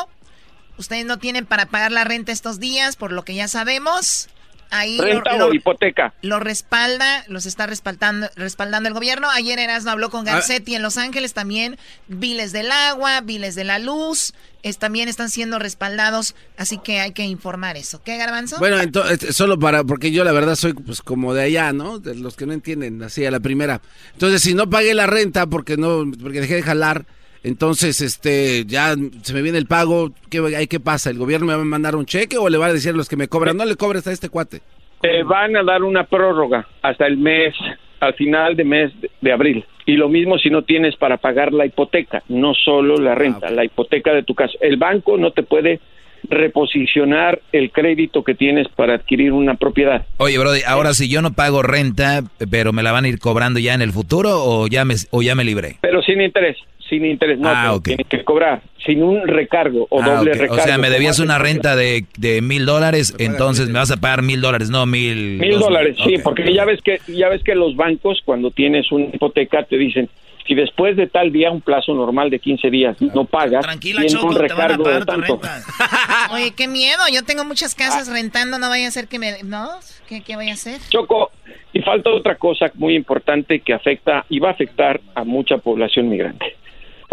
ustedes 0.78 1.04
no 1.04 1.18
tienen 1.18 1.46
para 1.46 1.66
pagar 1.66 1.92
la 1.92 2.04
renta 2.04 2.32
estos 2.32 2.60
días, 2.60 2.96
por 2.96 3.12
lo 3.12 3.22
que 3.22 3.34
ya 3.34 3.48
sabemos. 3.48 4.28
Ahí 4.70 4.98
Renta 5.00 5.36
lo, 5.36 5.48
o 5.48 5.54
hipoteca. 5.54 6.14
Lo 6.22 6.38
respalda, 6.38 7.24
los 7.28 7.46
está 7.46 7.66
respaldando, 7.66 8.28
respaldando 8.36 8.88
el 8.88 8.94
gobierno. 8.94 9.28
Ayer 9.30 9.58
Erasmo 9.58 9.90
habló 9.90 10.10
con 10.10 10.28
ah. 10.28 10.34
Garcetti 10.34 10.74
en 10.74 10.82
Los 10.82 10.96
Ángeles 10.96 11.34
también. 11.34 11.76
Biles 12.08 12.52
del 12.52 12.70
agua, 12.70 13.20
biles 13.20 13.54
de 13.54 13.64
la 13.64 13.78
luz, 13.78 14.32
también 14.78 15.08
están 15.08 15.30
siendo 15.30 15.58
respaldados, 15.58 16.34
así 16.56 16.78
que 16.78 17.00
hay 17.00 17.12
que 17.12 17.24
informar 17.24 17.76
eso. 17.76 18.02
¿Qué, 18.04 18.16
Garbanzo? 18.16 18.58
Bueno, 18.58 18.80
entonces, 18.80 19.34
solo 19.36 19.58
para, 19.58 19.84
porque 19.84 20.12
yo 20.12 20.24
la 20.24 20.32
verdad 20.32 20.54
soy 20.54 20.74
pues 20.74 21.00
como 21.00 21.34
de 21.34 21.42
allá, 21.42 21.72
¿no? 21.72 21.98
De 21.98 22.14
los 22.14 22.36
que 22.36 22.46
no 22.46 22.52
entienden, 22.52 23.02
así 23.02 23.24
a 23.24 23.30
la 23.30 23.40
primera. 23.40 23.80
Entonces, 24.12 24.42
si 24.42 24.54
no 24.54 24.68
pagué 24.68 24.94
la 24.94 25.06
renta 25.06 25.46
porque 25.46 25.76
no, 25.76 26.04
porque 26.20 26.40
dejé 26.40 26.56
de 26.56 26.62
jalar, 26.62 27.06
entonces, 27.42 28.00
este, 28.02 28.64
ya 28.66 28.94
se 29.22 29.32
me 29.32 29.42
viene 29.42 29.58
el 29.58 29.66
pago, 29.66 30.10
¿qué, 30.30 30.66
qué 30.68 30.80
pasa? 30.80 31.10
¿El 31.10 31.18
gobierno 31.18 31.46
me 31.46 31.54
va 31.54 31.62
a 31.62 31.64
mandar 31.64 31.96
un 31.96 32.04
cheque 32.04 32.36
o 32.36 32.48
le 32.48 32.58
va 32.58 32.66
a 32.66 32.72
decir 32.72 32.92
a 32.92 32.96
los 32.96 33.08
que 33.08 33.16
me 33.16 33.28
cobran, 33.28 33.56
no 33.56 33.64
le 33.64 33.76
cobres 33.76 34.06
a 34.06 34.12
este 34.12 34.28
cuate? 34.28 34.60
Te 35.00 35.22
van 35.22 35.56
a 35.56 35.62
dar 35.62 35.82
una 35.82 36.04
prórroga 36.04 36.66
hasta 36.82 37.06
el 37.06 37.16
mes, 37.16 37.54
al 38.00 38.12
final 38.14 38.56
de 38.56 38.64
mes 38.64 38.92
de, 39.22 39.32
abril. 39.32 39.64
Y 39.86 39.94
lo 39.94 40.10
mismo 40.10 40.38
si 40.38 40.50
no 40.50 40.62
tienes 40.62 40.96
para 40.96 41.16
pagar 41.16 41.54
la 41.54 41.64
hipoteca, 41.64 42.22
no 42.28 42.52
solo 42.52 42.98
la 42.98 43.14
renta, 43.14 43.46
ah, 43.48 43.50
la 43.50 43.64
hipoteca 43.64 44.12
de 44.12 44.22
tu 44.22 44.34
casa. 44.34 44.52
El 44.60 44.76
banco 44.76 45.16
no 45.16 45.30
te 45.30 45.42
puede 45.42 45.80
reposicionar 46.24 47.40
el 47.50 47.72
crédito 47.72 48.22
que 48.22 48.34
tienes 48.34 48.68
para 48.68 48.96
adquirir 48.96 49.32
una 49.32 49.54
propiedad. 49.54 50.04
Oye, 50.18 50.38
Brody, 50.38 50.60
ahora 50.66 50.92
si 50.92 51.08
yo 51.08 51.22
no 51.22 51.32
pago 51.32 51.62
renta, 51.62 52.20
pero 52.50 52.74
me 52.74 52.82
la 52.82 52.92
van 52.92 53.06
a 53.06 53.08
ir 53.08 53.18
cobrando 53.18 53.58
ya 53.58 53.72
en 53.72 53.80
el 53.80 53.92
futuro 53.92 54.44
o 54.44 54.66
ya 54.66 54.84
me, 54.84 54.96
o 55.10 55.22
ya 55.22 55.34
me 55.34 55.44
libré. 55.44 55.76
Pero 55.80 56.02
sin 56.02 56.20
interés 56.20 56.58
sin 56.90 57.06
interés, 57.06 57.38
no, 57.38 57.48
ah, 57.48 57.78
tienes 57.82 58.06
que 58.06 58.22
cobrar 58.24 58.60
sin 58.84 59.02
un 59.02 59.26
recargo 59.26 59.86
o 59.88 60.02
ah, 60.02 60.16
doble 60.16 60.34
recargo. 60.34 60.62
O 60.62 60.66
sea, 60.66 60.76
me 60.76 60.90
debías 60.90 61.18
una 61.20 61.38
renta 61.38 61.76
de, 61.76 62.04
de 62.18 62.42
mil 62.42 62.66
dólares, 62.66 63.14
entonces 63.18 63.68
me 63.68 63.78
vas 63.78 63.90
a 63.90 63.96
pagar 63.96 64.22
mil 64.22 64.42
dólares, 64.42 64.68
no 64.68 64.84
mil. 64.84 65.38
Mil 65.38 65.58
dólares, 65.58 65.96
sí, 66.04 66.16
porque 66.22 66.52
ya 66.52 66.66
ves 66.66 66.80
que 66.82 66.98
ya 67.06 67.28
ves 67.28 67.42
que 67.42 67.54
los 67.54 67.76
bancos 67.76 68.20
cuando 68.24 68.50
tienes 68.50 68.92
una 68.92 69.06
hipoteca 69.06 69.62
te 69.62 69.78
dicen 69.78 70.10
si 70.46 70.54
después 70.56 70.96
de 70.96 71.06
tal 71.06 71.30
día 71.30 71.50
un 71.50 71.60
plazo 71.60 71.94
normal 71.94 72.28
de 72.28 72.40
15 72.40 72.70
días 72.70 73.00
no 73.00 73.24
pagas, 73.24 73.62
Tranquila, 73.62 74.02
un 74.20 74.34
recargo 74.34 74.82
de 74.82 75.04
tanto. 75.04 75.40
Oye, 76.32 76.52
qué 76.56 76.66
miedo, 76.66 77.02
yo 77.12 77.22
tengo 77.24 77.44
muchas 77.44 77.76
casas 77.76 78.08
ah. 78.08 78.12
rentando, 78.12 78.58
no 78.58 78.68
vaya 78.68 78.88
a 78.88 78.90
ser 78.90 79.06
que 79.06 79.20
me 79.20 79.44
no, 79.44 79.68
¿qué, 80.08 80.22
qué 80.22 80.34
voy 80.34 80.48
a 80.48 80.54
hacer? 80.54 80.80
Choco, 80.88 81.30
y 81.72 81.80
falta 81.82 82.10
otra 82.10 82.34
cosa 82.34 82.66
muy 82.74 82.96
importante 82.96 83.60
que 83.60 83.72
afecta 83.72 84.24
y 84.28 84.40
va 84.40 84.48
a 84.48 84.52
afectar 84.52 85.00
a 85.14 85.22
mucha 85.22 85.58
población 85.58 86.08
migrante. 86.08 86.56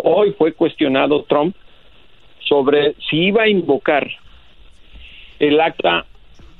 Hoy 0.04 0.34
fue 0.38 0.54
cuestionado 0.54 1.24
Trump 1.24 1.56
sobre 2.40 2.96
si 3.10 3.28
iba 3.28 3.44
a 3.44 3.50
invocar 3.50 4.08
el 5.40 5.60
acta 5.60 6.06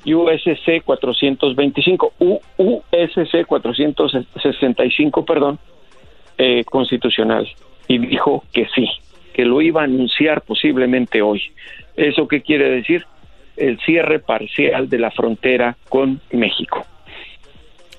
USC 0.06 0.84
425, 0.86 2.14
USC 2.58 3.46
465, 3.46 5.26
perdón, 5.26 5.60
eh, 6.38 6.64
constitucional. 6.64 7.48
Y 7.88 7.98
dijo 8.00 8.44
que 8.54 8.68
sí, 8.74 8.88
que 9.34 9.46
lo 9.46 9.62
iba 9.62 9.82
a 9.82 9.86
anunciar 9.86 10.42
posiblemente 10.42 11.22
hoy. 11.22 11.42
¿Eso 11.96 12.28
qué 12.28 12.42
quiere 12.42 12.70
decir? 12.70 13.06
El 13.56 13.80
cierre 13.80 14.20
parcial 14.20 14.88
de 14.90 15.00
la 15.00 15.12
frontera 15.12 15.76
con 15.90 16.22
México. 16.32 16.86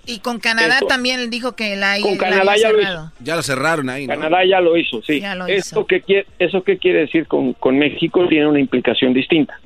Y 0.09 0.21
con 0.21 0.39
Canadá 0.41 0.79
también 0.89 1.29
dijo 1.29 1.55
que 1.55 1.77
la 1.77 2.01
Con 2.01 2.17
Canadá 2.17 2.57
ya 2.57 2.73
lo 2.73 2.81
hizo. 2.81 3.13
Ya 3.21 3.37
lo 3.37 3.43
cerraron 3.43 3.91
ahí, 3.91 4.07
Canadá 4.07 4.43
ya 4.43 4.59
lo 4.59 4.75
hizo, 4.75 5.03
sí. 5.03 5.23
¿Eso, 5.49 5.87
Qué 5.87 6.01
quiere, 6.01 6.27
¿Eso 6.39 6.63
qué 6.63 6.79
quiere 6.79 7.01
decir 7.01 7.27
con, 7.27 7.53
con 7.53 7.77
México? 7.79 8.27
Tiene 8.27 8.47
una 8.47 8.59
implicación 8.59 9.13
distinta. 9.13 9.61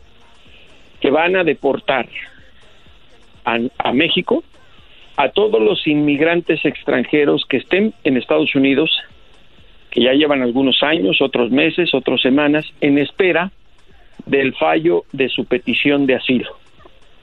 Que 1.00 1.12
van 1.12 1.36
a 1.36 1.44
deportar 1.44 2.08
a, 3.44 3.58
a 3.78 3.92
México 3.92 4.42
a 5.16 5.28
todos 5.28 5.62
los 5.62 5.86
inmigrantes 5.86 6.64
extranjeros 6.64 7.44
que 7.48 7.58
estén 7.58 7.94
en 8.02 8.16
Estados 8.16 8.52
Unidos, 8.56 8.90
que 9.92 10.02
ya 10.02 10.12
llevan 10.12 10.42
algunos 10.42 10.82
años, 10.82 11.22
otros 11.22 11.52
meses, 11.52 11.94
otras 11.94 12.20
semanas, 12.20 12.66
en 12.80 12.98
espera 12.98 13.52
del 14.26 14.56
fallo 14.56 15.04
de 15.12 15.28
su 15.28 15.44
petición 15.44 16.06
de 16.06 16.16
asilo. 16.16 16.58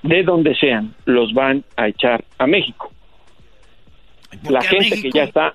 De 0.04 0.24
donde 0.24 0.56
sean, 0.56 0.94
los 1.04 1.34
van 1.34 1.66
a 1.76 1.90
echar 1.90 2.24
a 2.38 2.48
México 2.48 2.94
la 4.50 4.62
gente 4.62 5.02
que 5.02 5.12
ya 5.12 5.24
está 5.24 5.54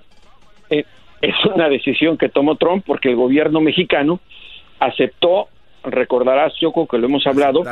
eh, 0.69 0.83
es 1.21 1.45
una 1.45 1.69
decisión 1.69 2.17
que 2.17 2.29
tomó 2.29 2.55
Trump 2.55 2.83
porque 2.85 3.09
el 3.09 3.15
gobierno 3.15 3.61
mexicano 3.61 4.19
aceptó, 4.79 5.47
recordarás 5.83 6.53
Choco 6.55 6.87
que 6.87 6.97
lo 6.97 7.07
hemos 7.07 7.25
hablado, 7.25 7.63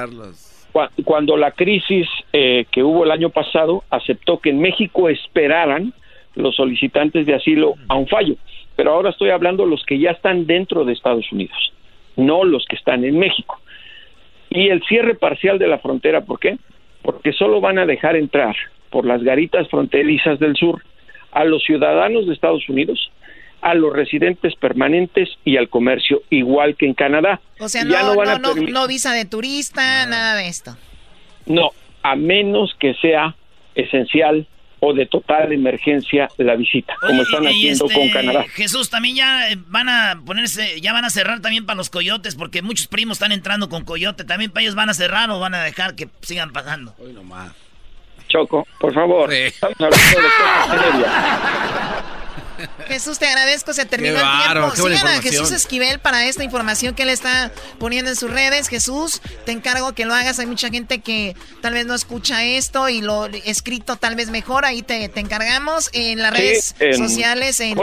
cuando 1.03 1.37
la 1.37 1.51
crisis 1.51 2.07
eh, 2.31 2.65
que 2.71 2.83
hubo 2.83 3.03
el 3.03 3.11
año 3.11 3.29
pasado 3.29 3.83
aceptó 3.89 4.39
que 4.39 4.49
en 4.49 4.59
México 4.59 5.09
esperaran 5.09 5.93
los 6.35 6.55
solicitantes 6.55 7.25
de 7.25 7.35
asilo 7.35 7.75
a 7.87 7.95
un 7.95 8.07
fallo, 8.07 8.35
pero 8.75 8.91
ahora 8.91 9.11
estoy 9.11 9.29
hablando 9.29 9.65
los 9.65 9.85
que 9.85 9.99
ya 9.99 10.11
están 10.11 10.47
dentro 10.47 10.83
de 10.83 10.93
Estados 10.93 11.31
Unidos, 11.31 11.73
no 12.15 12.43
los 12.43 12.65
que 12.65 12.75
están 12.75 13.03
en 13.03 13.19
México. 13.19 13.59
Y 14.49 14.69
el 14.69 14.83
cierre 14.83 15.15
parcial 15.15 15.59
de 15.59 15.67
la 15.67 15.79
frontera, 15.79 16.21
¿por 16.21 16.39
qué? 16.39 16.57
Porque 17.03 17.33
solo 17.33 17.61
van 17.61 17.77
a 17.77 17.85
dejar 17.85 18.15
entrar 18.15 18.55
por 18.89 19.05
las 19.05 19.23
garitas 19.23 19.67
fronterizas 19.67 20.39
del 20.39 20.55
sur 20.55 20.81
a 21.33 21.43
los 21.43 21.63
ciudadanos 21.63 22.27
de 22.27 22.33
Estados 22.33 22.67
Unidos, 22.69 23.11
a 23.61 23.73
los 23.73 23.93
residentes 23.93 24.55
permanentes 24.55 25.29
y 25.45 25.57
al 25.57 25.69
comercio, 25.69 26.21
igual 26.29 26.75
que 26.75 26.85
en 26.85 26.93
Canadá. 26.93 27.39
O 27.59 27.69
sea, 27.69 27.83
no, 27.83 28.15
no, 28.15 28.55
no, 28.55 28.87
visa 28.87 29.13
de 29.13 29.25
turista, 29.25 30.05
nada 30.05 30.35
de 30.35 30.47
esto. 30.47 30.75
No, 31.45 31.71
a 32.03 32.15
menos 32.15 32.75
que 32.79 32.93
sea 32.95 33.35
esencial 33.75 34.47
o 34.85 34.93
de 34.93 35.05
total 35.05 35.53
emergencia 35.53 36.27
la 36.37 36.55
visita, 36.55 36.93
como 36.99 37.21
están 37.21 37.47
haciendo 37.47 37.85
con 37.85 38.01
este, 38.01 38.11
Canadá. 38.11 38.45
Jesús, 38.49 38.89
también 38.89 39.15
ya 39.15 39.49
eh, 39.49 39.57
van 39.67 39.87
a 39.87 40.21
ponerse, 40.25 40.81
ya 40.81 40.91
van 40.91 41.05
a 41.05 41.09
cerrar 41.09 41.39
también 41.39 41.65
para 41.65 41.77
los 41.77 41.89
coyotes, 41.89 42.35
porque 42.35 42.61
muchos 42.61 42.87
primos 42.87 43.15
están 43.15 43.31
entrando 43.31 43.69
con 43.69 43.85
coyote, 43.85 44.25
también 44.25 44.51
para 44.51 44.63
ellos 44.63 44.75
van 44.75 44.89
a 44.89 44.93
cerrar 44.93 45.29
o 45.29 45.39
van 45.39 45.53
a 45.53 45.63
dejar 45.63 45.95
que 45.95 46.09
sigan 46.21 46.51
pasando. 46.51 46.93
Hoy 46.99 47.13
nomás. 47.13 47.53
Choco, 48.33 48.67
por 48.79 48.93
favor. 48.93 49.31
Estamos 49.31 49.75
hablando 49.79 49.97
de 49.97 50.27
Jesús, 52.87 53.19
te 53.19 53.27
agradezco, 53.27 53.73
se 53.73 53.85
terminó 53.85 54.15
el 54.15 54.25
tiempo. 54.43 54.75
Sigan 54.75 55.07
a 55.07 55.21
Jesús 55.21 55.51
Esquivel 55.51 55.99
para 55.99 56.25
esta 56.25 56.43
información 56.43 56.95
que 56.95 57.03
él 57.03 57.09
está 57.09 57.51
poniendo 57.77 58.09
en 58.09 58.15
sus 58.15 58.31
redes. 58.31 58.69
Jesús, 58.69 59.21
te 59.45 59.51
encargo 59.51 59.93
que 59.93 60.05
lo 60.05 60.15
hagas. 60.15 60.39
Hay 60.39 60.47
mucha 60.47 60.69
gente 60.69 60.99
que 60.99 61.35
tal 61.61 61.73
vez 61.73 61.85
no 61.85 61.93
escucha 61.93 62.43
esto 62.43 62.89
y 62.89 63.01
lo 63.01 63.25
escrito 63.25 63.97
tal 63.97 64.15
vez 64.15 64.29
mejor. 64.29 64.65
Ahí 64.65 64.81
te, 64.81 65.11
encargamos 65.15 65.89
en 65.93 66.19
las 66.19 66.33
redes 66.33 66.75
sociales. 66.97 67.59
En... 67.59 67.77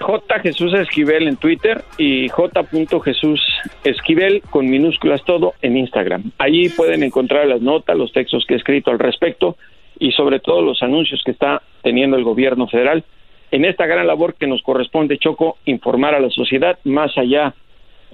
J. 0.00 0.40
Jesús 0.40 0.74
Esquivel 0.74 1.28
en 1.28 1.36
Twitter 1.36 1.84
y 1.96 2.28
J. 2.28 2.64
Jesús 3.04 3.40
Esquivel 3.84 4.42
con 4.50 4.68
minúsculas 4.68 5.24
todo 5.24 5.54
en 5.62 5.76
Instagram. 5.76 6.32
Allí 6.38 6.68
pueden 6.70 7.02
encontrar 7.02 7.46
las 7.46 7.60
notas, 7.60 7.96
los 7.96 8.12
textos 8.12 8.44
que 8.46 8.54
he 8.54 8.56
escrito 8.56 8.90
al 8.90 8.98
respecto 8.98 9.56
y 9.98 10.12
sobre 10.12 10.40
todo 10.40 10.60
los 10.60 10.82
anuncios 10.82 11.22
que 11.24 11.30
está 11.30 11.62
teniendo 11.82 12.16
el 12.16 12.24
gobierno 12.24 12.66
federal 12.66 13.04
en 13.52 13.64
esta 13.64 13.86
gran 13.86 14.06
labor 14.06 14.34
que 14.34 14.46
nos 14.46 14.62
corresponde, 14.62 15.18
Choco, 15.18 15.58
informar 15.64 16.14
a 16.14 16.20
la 16.20 16.30
sociedad 16.30 16.78
más 16.84 17.16
allá 17.16 17.54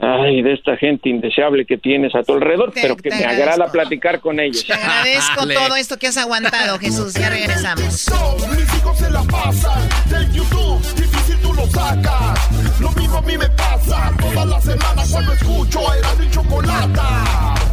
ay, 0.01 0.43
de 0.43 0.53
esta 0.53 0.77
gente 0.77 1.09
indeseable 1.09 1.65
que 1.65 1.79
tienes 1.79 2.15
a 2.15 2.23
tu 2.23 2.35
alrededor, 2.35 2.73
pero 2.75 2.97
que 2.97 3.11
me 3.11 3.25
agrada 3.25 3.71
platicar 3.71 4.21
con 4.21 4.41
ellos. 4.41 4.65
Te 4.67 4.75
agradezco 4.75 5.47
todo 5.47 5.77
esto 5.77 5.99
que 5.99 6.09
has 6.09 6.17
aguantado, 6.17 6.79
Jesús. 6.79 7.15
Ya 7.15 7.31
regresamos. 7.31 7.83
Mis 7.83 8.75
hijos 8.75 8.99
se 8.99 9.11
la 9.11 9.23
pasan 9.23 9.89
del 10.11 10.33
YouTube, 10.33 10.83
difícil 10.97 11.37
tú 11.43 11.55
lo 11.55 11.67
sacas. 11.67 12.81
Lo 12.81 12.91
mismo 12.93 13.19
a 13.19 13.23
mí 13.23 13.39
me 13.39 13.49
pasa 13.51 14.13
todas 14.21 14.47
las 14.47 14.65
semanas 14.65 15.11
cuando 15.11 15.33
escucho 15.33 15.81
era 15.95 16.15
mi 16.15 16.31
chocolate. 16.31 17.01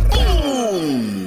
¡Bum! 0.10 1.23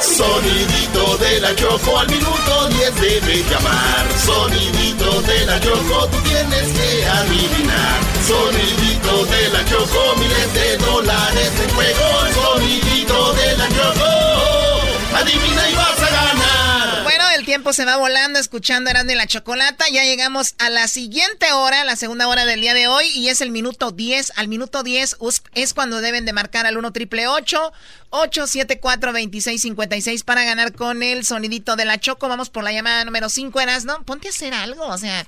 Sonidito 0.00 1.16
de 1.18 1.40
la 1.40 1.54
Choco 1.56 1.98
al 1.98 2.08
minuto 2.08 2.68
10 2.68 3.00
debe 3.00 3.42
llamar. 3.50 4.06
Sonidito 4.24 5.22
de 5.22 5.46
la 5.46 5.60
Choco, 5.60 6.08
tú 6.08 6.18
tienes 6.22 6.68
que 6.68 7.04
adivinar. 7.04 8.00
Sonidito 8.26 9.24
de 9.26 9.48
la 9.50 9.64
Choco, 9.64 10.16
miles 10.16 10.54
de 10.54 10.76
dólares 10.78 11.52
en 11.62 11.74
juego. 11.74 12.08
Sonidito 12.32 13.32
de 13.32 13.56
la 13.56 13.68
Choco, 13.68 15.16
adivina 15.16 15.70
y 15.70 15.74
vas 15.74 16.02
a 16.02 16.10
ganar. 16.10 17.02
Bueno, 17.02 17.24
el 17.36 17.44
tiempo 17.44 17.72
se 17.72 17.84
va 17.84 17.96
volando 17.96 18.38
escuchando 18.38 18.90
Erasmo 18.90 19.10
y 19.10 19.14
la 19.16 19.26
Chocolata. 19.26 19.86
Ya 19.90 20.04
llegamos 20.04 20.54
a 20.58 20.70
la 20.70 20.86
siguiente 20.86 21.50
hora, 21.52 21.84
la 21.84 21.96
segunda 21.96 22.28
hora 22.28 22.44
del 22.44 22.60
día 22.60 22.74
de 22.74 22.86
hoy, 22.86 23.08
y 23.08 23.30
es 23.30 23.40
el 23.40 23.50
minuto 23.50 23.90
10. 23.90 24.34
Al 24.36 24.46
minuto 24.46 24.84
10 24.84 25.16
es 25.54 25.74
cuando 25.74 26.00
deben 26.00 26.24
de 26.24 26.32
marcar 26.32 26.66
al 26.66 26.76
1 26.76 26.92
triple 26.92 27.26
874 27.26 27.72
2656 28.10 30.24
para 30.24 30.44
ganar 30.44 30.72
con 30.72 31.02
el 31.02 31.24
sonidito 31.24 31.76
de 31.76 31.84
la 31.84 31.98
Choco. 31.98 32.28
Vamos 32.28 32.48
por 32.50 32.64
la 32.64 32.72
llamada 32.72 33.04
número 33.04 33.28
5, 33.28 33.60
Erasmo. 33.60 34.02
Ponte 34.04 34.28
a 34.28 34.30
hacer 34.30 34.54
algo, 34.54 34.86
o 34.86 34.96
sea. 34.98 35.26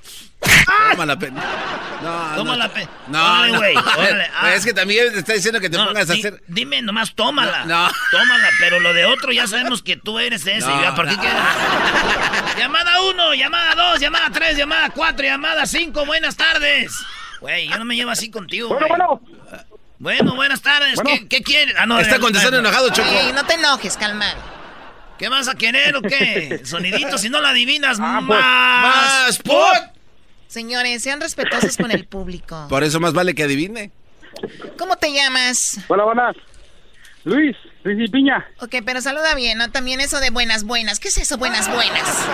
Toma 0.91 1.05
la 1.05 1.19
pena. 1.19 1.43
No, 2.01 2.35
Toma 2.35 2.51
no, 2.53 2.57
la 2.57 2.73
pe- 2.73 2.87
No, 3.07 3.23
Órale, 3.23 3.51
no. 3.53 3.57
güey, 3.59 3.75
órale, 3.75 4.27
ah. 4.35 4.53
Es 4.55 4.65
que 4.65 4.73
también 4.73 5.11
te 5.13 5.19
está 5.19 5.33
diciendo 5.33 5.59
que 5.59 5.69
te 5.69 5.77
No, 5.77 5.85
pongas 5.87 6.09
a 6.09 6.13
hacer. 6.13 6.41
Dime 6.47 6.81
nomás, 6.81 7.13
tómala. 7.13 7.65
No, 7.65 7.87
no. 7.87 7.93
Tómala, 8.11 8.49
pero 8.59 8.79
lo 8.79 8.93
de 8.93 9.05
otro 9.05 9.31
ya 9.31 9.45
sabemos 9.47 9.81
que 9.83 9.97
tú 9.97 10.17
eres 10.19 10.45
ese. 10.47 10.67
No, 10.67 10.81
¿ya? 10.81 10.95
¿Por 10.95 11.07
qué 11.07 11.15
no. 11.15 11.21
quieres? 11.21 11.41
llamada 12.57 13.01
1, 13.03 13.33
llamada 13.35 13.75
2, 13.91 13.99
llamada 13.99 14.29
3, 14.31 14.57
llamada 14.57 14.89
4, 14.89 15.25
llamada 15.25 15.65
5. 15.65 16.05
Buenas 16.05 16.35
tardes. 16.35 16.91
Güey, 17.39 17.67
yo 17.69 17.77
no 17.77 17.85
me 17.85 17.95
llevo 17.95 18.11
así 18.11 18.29
contigo. 18.31 18.69
Bueno, 18.69 18.87
güey. 18.87 18.99
bueno. 19.49 19.65
Bueno, 20.01 20.33
buenas 20.33 20.63
tardes. 20.63 20.99
¿Qué, 21.05 21.27
qué 21.27 21.43
quieres? 21.43 21.75
Ah, 21.77 21.85
no, 21.85 21.99
Está 21.99 22.17
contestando 22.17 22.57
enojado, 22.57 22.89
Choco. 22.89 23.07
Ey, 23.07 23.33
no 23.33 23.45
te 23.45 23.53
enojes, 23.53 23.97
calma. 23.97 24.25
¿Qué 25.19 25.29
vas 25.29 25.47
a 25.47 25.53
querer 25.53 25.95
o 25.95 26.01
qué? 26.01 26.61
Sonidito, 26.65 27.19
si 27.19 27.29
no 27.29 27.39
la 27.39 27.49
adivinas, 27.49 27.99
pues, 27.99 28.09
más. 28.09 28.23
Más 28.23 29.37
put. 29.37 30.01
Señores, 30.47 31.03
sean 31.03 31.21
respetuosos 31.21 31.77
con 31.77 31.91
el 31.91 32.07
público. 32.07 32.65
Por 32.67 32.83
eso 32.83 32.99
más 32.99 33.13
vale 33.13 33.35
que 33.35 33.43
adivine. 33.43 33.91
¿Cómo 34.75 34.95
te 34.95 35.13
llamas? 35.13 35.79
Buenas, 35.87 36.05
buenas. 36.07 36.35
Luis, 37.23 37.55
Luis 37.83 38.09
y 38.09 38.11
Piña. 38.11 38.43
Ok, 38.59 38.77
pero 38.83 39.01
saluda 39.01 39.35
bien, 39.35 39.59
¿no? 39.59 39.69
También 39.69 40.01
eso 40.01 40.19
de 40.19 40.31
buenas, 40.31 40.63
buenas. 40.63 40.99
¿Qué 40.99 41.09
es 41.09 41.17
eso, 41.17 41.37
buenas, 41.37 41.71
buenas? 41.71 42.27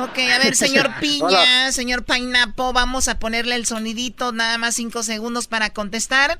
Ok, 0.00 0.18
a 0.18 0.38
ver, 0.38 0.54
señor 0.54 0.90
Piña, 1.00 1.24
Hola. 1.24 1.72
señor 1.72 2.04
Painapo, 2.04 2.74
vamos 2.74 3.08
a 3.08 3.18
ponerle 3.18 3.54
el 3.54 3.64
sonidito, 3.64 4.32
nada 4.32 4.58
más 4.58 4.74
cinco 4.74 5.02
segundos 5.02 5.46
para 5.46 5.70
contestar. 5.70 6.38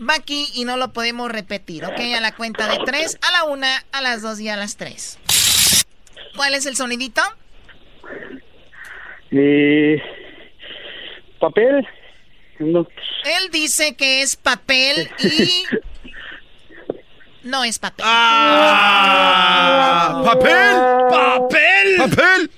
Va 0.00 0.14
aquí 0.14 0.48
y 0.54 0.64
no 0.64 0.76
lo 0.76 0.92
podemos 0.92 1.30
repetir, 1.30 1.84
¿ok? 1.84 1.98
A 2.16 2.20
la 2.20 2.34
cuenta 2.34 2.68
de 2.68 2.78
tres, 2.84 3.18
a 3.20 3.32
la 3.32 3.44
una, 3.44 3.84
a 3.90 4.00
las 4.00 4.22
dos 4.22 4.38
y 4.38 4.48
a 4.48 4.56
las 4.56 4.76
tres. 4.76 5.18
¿Cuál 6.36 6.54
es 6.54 6.66
el 6.66 6.76
sonidito? 6.76 7.20
Eh, 9.32 10.00
papel. 11.40 11.86
No. 12.60 12.86
Él 13.24 13.50
dice 13.50 13.96
que 13.96 14.22
es 14.22 14.36
papel 14.36 15.10
y... 15.18 15.64
No 17.44 17.64
es 17.64 17.78
papel. 17.78 18.04
¡Ah! 18.06 19.12
¡Papel! 20.24 20.76
¡Papel! 21.08 21.96
¡Papel! 21.96 22.50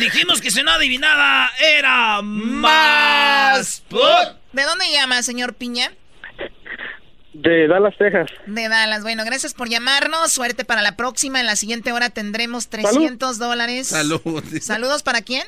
Dijimos 0.00 0.40
que 0.40 0.50
si 0.50 0.62
no 0.64 0.72
adivinaba 0.72 1.50
era 1.60 2.22
más. 2.22 3.84
¿De 4.52 4.62
dónde 4.64 4.90
llama, 4.90 5.22
señor 5.22 5.54
Piña? 5.54 5.92
De 7.34 7.66
Dallas, 7.66 7.94
Texas. 7.98 8.28
De 8.46 8.68
Dallas. 8.68 9.02
Bueno, 9.02 9.24
gracias 9.24 9.54
por 9.54 9.68
llamarnos. 9.68 10.32
Suerte 10.32 10.64
para 10.64 10.82
la 10.82 10.96
próxima. 10.96 11.40
En 11.40 11.46
la 11.46 11.56
siguiente 11.56 11.90
hora 11.92 12.10
tendremos 12.10 12.68
300 12.68 13.38
dólares. 13.38 13.88
Salud. 13.88 14.20
¿Saludos 14.60 15.02
para 15.02 15.22
quién? 15.22 15.46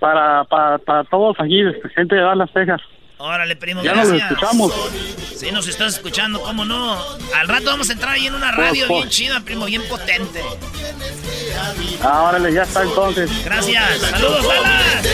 Para, 0.00 0.44
para, 0.44 0.78
para 0.78 1.04
todos 1.04 1.36
aquí, 1.38 1.62
gente 1.94 2.14
de 2.16 2.22
Dallas, 2.22 2.50
Texas. 2.52 2.80
Órale, 3.18 3.54
primo, 3.54 3.84
Ya 3.84 3.94
nos 3.94 4.08
gracias. 4.08 4.32
escuchamos. 4.32 4.72
Sí, 5.36 5.52
nos 5.52 5.68
estás 5.68 5.94
escuchando, 5.94 6.40
¿cómo 6.40 6.64
no? 6.64 7.00
Al 7.36 7.46
rato 7.46 7.66
vamos 7.66 7.88
a 7.88 7.92
entrar 7.92 8.14
ahí 8.14 8.26
en 8.26 8.34
una 8.34 8.50
radio 8.50 8.88
Por- 8.88 8.96
bien 8.96 9.08
chida, 9.10 9.40
primo, 9.40 9.66
bien 9.66 9.82
potente. 9.88 10.42
Ah, 12.02 12.22
órale, 12.22 12.52
ya 12.52 12.62
está 12.62 12.82
entonces. 12.82 13.30
Gracias. 13.44 13.98
Saludos, 14.00 14.44
Dallas. 14.48 15.06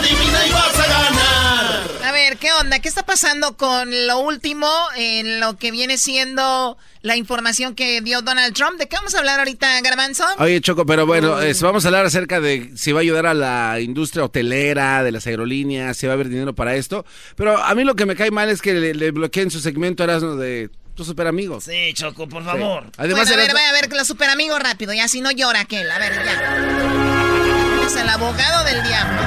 Adivina 0.00 0.46
y 0.46 0.50
vas 0.50 0.78
a 0.78 0.86
ganar. 0.86 1.90
A 2.04 2.12
ver, 2.12 2.38
¿qué 2.38 2.52
onda? 2.52 2.80
¿Qué 2.80 2.88
está 2.88 3.04
pasando 3.04 3.56
con 3.56 3.88
lo 4.06 4.18
último 4.18 4.68
en 4.96 5.38
lo 5.40 5.56
que 5.56 5.70
viene 5.70 5.96
siendo 5.96 6.76
la 7.02 7.16
información 7.16 7.74
que 7.74 8.00
dio 8.00 8.20
Donald 8.22 8.54
Trump? 8.54 8.78
¿De 8.78 8.88
qué 8.88 8.96
vamos 8.96 9.14
a 9.14 9.18
hablar 9.18 9.38
ahorita, 9.38 9.80
Garbanzo? 9.82 10.24
Oye, 10.38 10.60
Choco, 10.60 10.84
pero 10.86 11.06
bueno, 11.06 11.40
es- 11.40 11.62
vamos 11.62 11.84
a 11.84 11.88
hablar 11.88 12.06
acerca 12.06 12.40
de 12.40 12.72
si 12.76 12.90
va 12.92 13.00
a 13.00 13.02
ayudar 13.02 13.26
a 13.26 13.34
la 13.34 13.78
industria 13.80 14.24
hotelera, 14.24 15.04
de 15.04 15.12
las 15.12 15.26
aerolíneas, 15.26 15.96
si 15.96 16.06
va 16.06 16.12
a 16.12 16.14
haber 16.14 16.28
dinero 16.30 16.54
para 16.54 16.74
esto. 16.74 17.04
Pero 17.36 17.56
a 17.62 17.74
mí 17.74 17.84
lo 17.84 17.94
que 17.94 18.06
me 18.06 18.16
cae 18.16 18.30
mal 18.32 18.48
es 18.48 18.60
que 18.60 18.72
le, 18.74 18.94
le 18.94 19.10
bloqueen 19.12 19.50
su 19.50 19.60
segmento 19.60 20.02
Erasmo 20.02 20.34
de 20.36 20.70
tus 20.96 21.06
super 21.06 21.26
amigos. 21.28 21.64
Sí, 21.64 21.92
Choco, 21.94 22.28
por 22.28 22.44
favor. 22.44 22.90
Además, 22.96 23.28
bueno, 23.28 23.42
a 23.42 23.44
ver, 23.46 23.54
vaya 23.54 23.68
a 23.68 23.72
ver, 23.72 23.92
los 23.92 24.06
super 24.08 24.28
amigos 24.30 24.58
rápido, 24.60 24.92
ya 24.92 25.06
si 25.06 25.20
no 25.20 25.30
llora 25.30 25.60
aquel. 25.60 25.88
A 25.90 25.98
ver, 25.98 26.12
ya. 26.24 27.86
Es 27.86 27.96
el 27.96 28.08
abogado 28.08 28.64
del 28.64 28.82
diablo. 28.82 29.20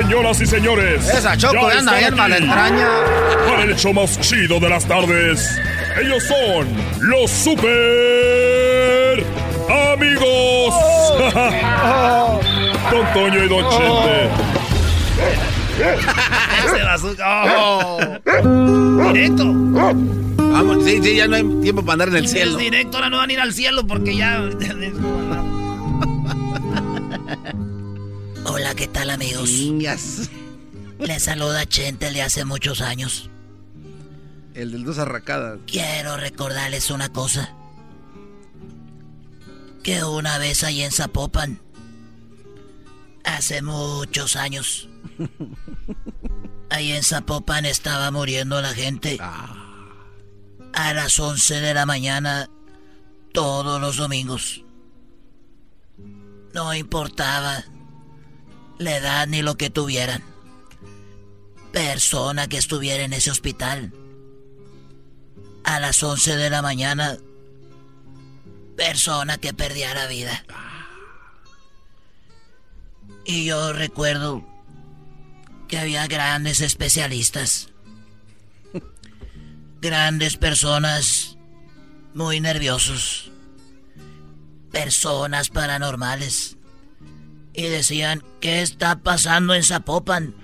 Señoras 0.00 0.40
y 0.40 0.46
señores. 0.46 1.08
Esa 1.08 1.36
Choco 1.36 1.70
ya 1.70 1.78
anda 1.78 1.96
bien 1.96 2.16
malentraña. 2.16 2.88
Para 3.46 3.62
el 3.62 3.76
show 3.76 3.94
más 3.94 4.18
chido 4.20 4.58
de 4.58 4.68
las 4.68 4.84
tardes. 4.86 5.56
Ellos 6.00 6.24
son 6.24 6.66
los 7.00 7.30
super 7.30 9.24
amigos. 9.92 10.74
Don 12.90 13.06
Toño 13.14 13.44
y 13.44 13.48
Don 13.48 13.70
Chente. 13.70 14.28
Oh. 17.26 17.98
Directo. 19.12 19.44
Vamos, 19.44 20.84
sí, 20.84 21.00
sí, 21.02 21.16
ya 21.16 21.26
no 21.26 21.34
hay 21.34 21.42
tiempo 21.62 21.82
para 21.82 21.94
andar 21.94 22.08
en 22.10 22.16
el 22.16 22.28
cielo. 22.28 22.56
directo, 22.56 22.98
ahora 22.98 23.10
no 23.10 23.16
van 23.16 23.28
a 23.28 23.32
ir 23.32 23.40
al 23.40 23.52
cielo 23.52 23.84
porque 23.84 24.16
ya. 24.16 24.40
Hola, 28.46 28.74
¿qué 28.74 28.86
tal 28.88 29.10
amigos? 29.10 29.48
Niñas. 29.50 30.28
Les 30.98 31.22
saluda 31.22 31.66
Chente 31.66 32.10
de 32.10 32.22
hace 32.22 32.44
muchos 32.44 32.82
años. 32.82 33.30
El 34.54 34.70
del 34.70 34.84
dos 34.84 34.98
arracadas. 34.98 35.60
Quiero 35.66 36.16
recordarles 36.16 36.90
una 36.90 37.10
cosa. 37.10 37.54
Que 39.82 40.04
una 40.04 40.38
vez 40.38 40.62
ahí 40.62 40.82
en 40.82 40.92
Zapopan, 40.92 41.60
hace 43.24 43.62
muchos 43.62 44.36
años, 44.36 44.88
ahí 46.70 46.92
en 46.92 47.02
Zapopan 47.02 47.64
estaba 47.64 48.10
muriendo 48.10 48.60
la 48.60 48.74
gente. 48.74 49.18
A 49.20 50.92
las 50.94 51.18
11 51.18 51.60
de 51.60 51.74
la 51.74 51.86
mañana, 51.86 52.48
todos 53.32 53.80
los 53.80 53.96
domingos. 53.96 54.64
No 56.52 56.72
importaba 56.74 57.64
la 58.78 58.96
edad 58.96 59.26
ni 59.26 59.42
lo 59.42 59.56
que 59.56 59.70
tuvieran. 59.70 60.22
Persona 61.72 62.48
que 62.48 62.58
estuviera 62.58 63.04
en 63.04 63.12
ese 63.12 63.30
hospital. 63.30 63.92
A 65.64 65.80
las 65.80 66.02
11 66.02 66.36
de 66.36 66.50
la 66.50 66.62
mañana, 66.62 67.16
persona 68.76 69.38
que 69.38 69.54
perdía 69.54 69.94
la 69.94 70.06
vida. 70.06 70.44
Y 73.24 73.46
yo 73.46 73.72
recuerdo 73.72 74.44
que 75.68 75.78
había 75.78 76.06
grandes 76.06 76.60
especialistas. 76.60 77.68
Grandes 79.80 80.36
personas 80.36 81.36
muy 82.14 82.40
nerviosos. 82.40 83.30
personas 84.70 85.50
paranormales. 85.50 86.56
Y 87.54 87.62
decían, 87.62 88.22
¿qué 88.40 88.62
está 88.62 89.00
pasando 89.00 89.54
en 89.54 89.62
Zapopan? 89.62 90.34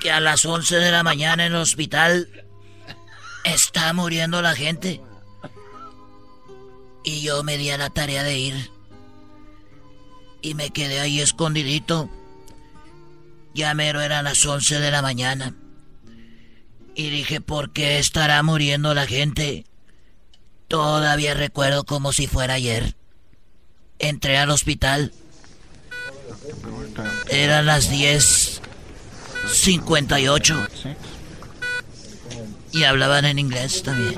Que 0.00 0.12
a 0.12 0.20
las 0.20 0.44
11 0.44 0.76
de 0.76 0.92
la 0.92 1.02
mañana 1.02 1.46
en 1.46 1.52
el 1.52 1.58
hospital 1.58 2.28
está 3.44 3.92
muriendo 3.94 4.42
la 4.42 4.54
gente. 4.54 5.00
Y 7.04 7.22
yo 7.22 7.42
me 7.42 7.56
di 7.56 7.70
a 7.70 7.78
la 7.78 7.90
tarea 7.90 8.22
de 8.22 8.38
ir. 8.38 8.70
Y 10.42 10.54
me 10.54 10.70
quedé 10.70 11.00
ahí 11.00 11.20
escondidito. 11.20 12.10
Ya 13.54 13.74
mero 13.74 14.02
eran 14.02 14.24
las 14.24 14.44
11 14.44 14.80
de 14.80 14.90
la 14.90 15.02
mañana. 15.02 15.54
Y 16.94 17.10
dije, 17.10 17.40
¿por 17.40 17.72
qué 17.72 17.98
estará 17.98 18.42
muriendo 18.42 18.92
la 18.92 19.06
gente? 19.06 19.64
Todavía 20.68 21.32
recuerdo 21.32 21.84
como 21.84 22.12
si 22.12 22.26
fuera 22.26 22.54
ayer. 22.54 22.94
Entré 23.98 24.36
al 24.36 24.50
hospital. 24.50 25.12
Eran 27.28 27.66
las 27.66 27.90
10.58. 27.90 30.68
Y 32.72 32.84
hablaban 32.84 33.24
en 33.24 33.38
inglés 33.38 33.82
también. 33.82 34.14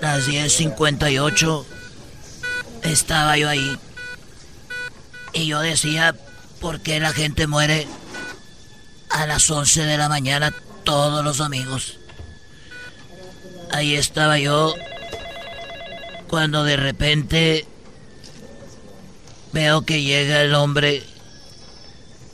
Las 0.00 0.28
10.58 0.28 1.64
estaba 2.82 3.36
yo 3.36 3.48
ahí. 3.48 3.76
Y 5.32 5.46
yo 5.46 5.60
decía, 5.60 6.14
¿por 6.60 6.80
qué 6.80 7.00
la 7.00 7.12
gente 7.12 7.46
muere 7.46 7.86
a 9.10 9.26
las 9.26 9.50
11 9.50 9.84
de 9.84 9.98
la 9.98 10.08
mañana 10.08 10.54
todos 10.84 11.24
los 11.24 11.38
domingos? 11.38 11.98
Ahí 13.72 13.96
estaba 13.96 14.38
yo 14.38 14.74
cuando 16.28 16.62
de 16.64 16.76
repente 16.76 17.66
veo 19.52 19.82
que 19.82 20.02
llega 20.02 20.42
el 20.42 20.54
hombre 20.54 21.02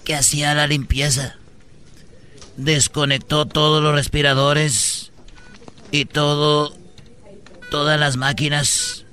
que 0.04 0.14
hacía 0.14 0.54
la 0.54 0.66
limpieza. 0.66 1.36
Desconectó 2.56 3.46
todos 3.46 3.82
los 3.82 3.94
respiradores 3.94 5.12
y 5.90 6.04
todo 6.06 6.76
todas 7.70 8.00
las 8.00 8.16
máquinas 8.16 9.04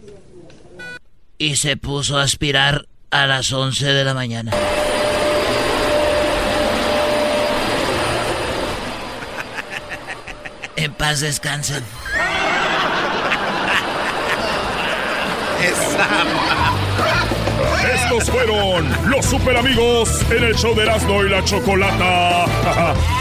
y 1.37 1.57
se 1.57 1.77
puso 1.77 2.17
a 2.17 2.23
aspirar 2.23 2.87
a 3.11 3.27
las 3.27 3.51
11 3.51 3.85
de 3.85 4.03
la 4.03 4.13
mañana. 4.13 4.51
En 10.77 10.93
paz 10.93 11.21
descansen. 11.21 11.83
Estos 17.83 18.29
fueron 18.29 19.09
los 19.09 19.25
super 19.25 19.57
amigos 19.57 20.09
en 20.31 20.43
el 20.43 20.55
show 20.55 20.75
de 20.75 20.83
Erasmo 20.83 21.23
y 21.23 21.29
la 21.29 21.43
Chocolata. 21.43 22.45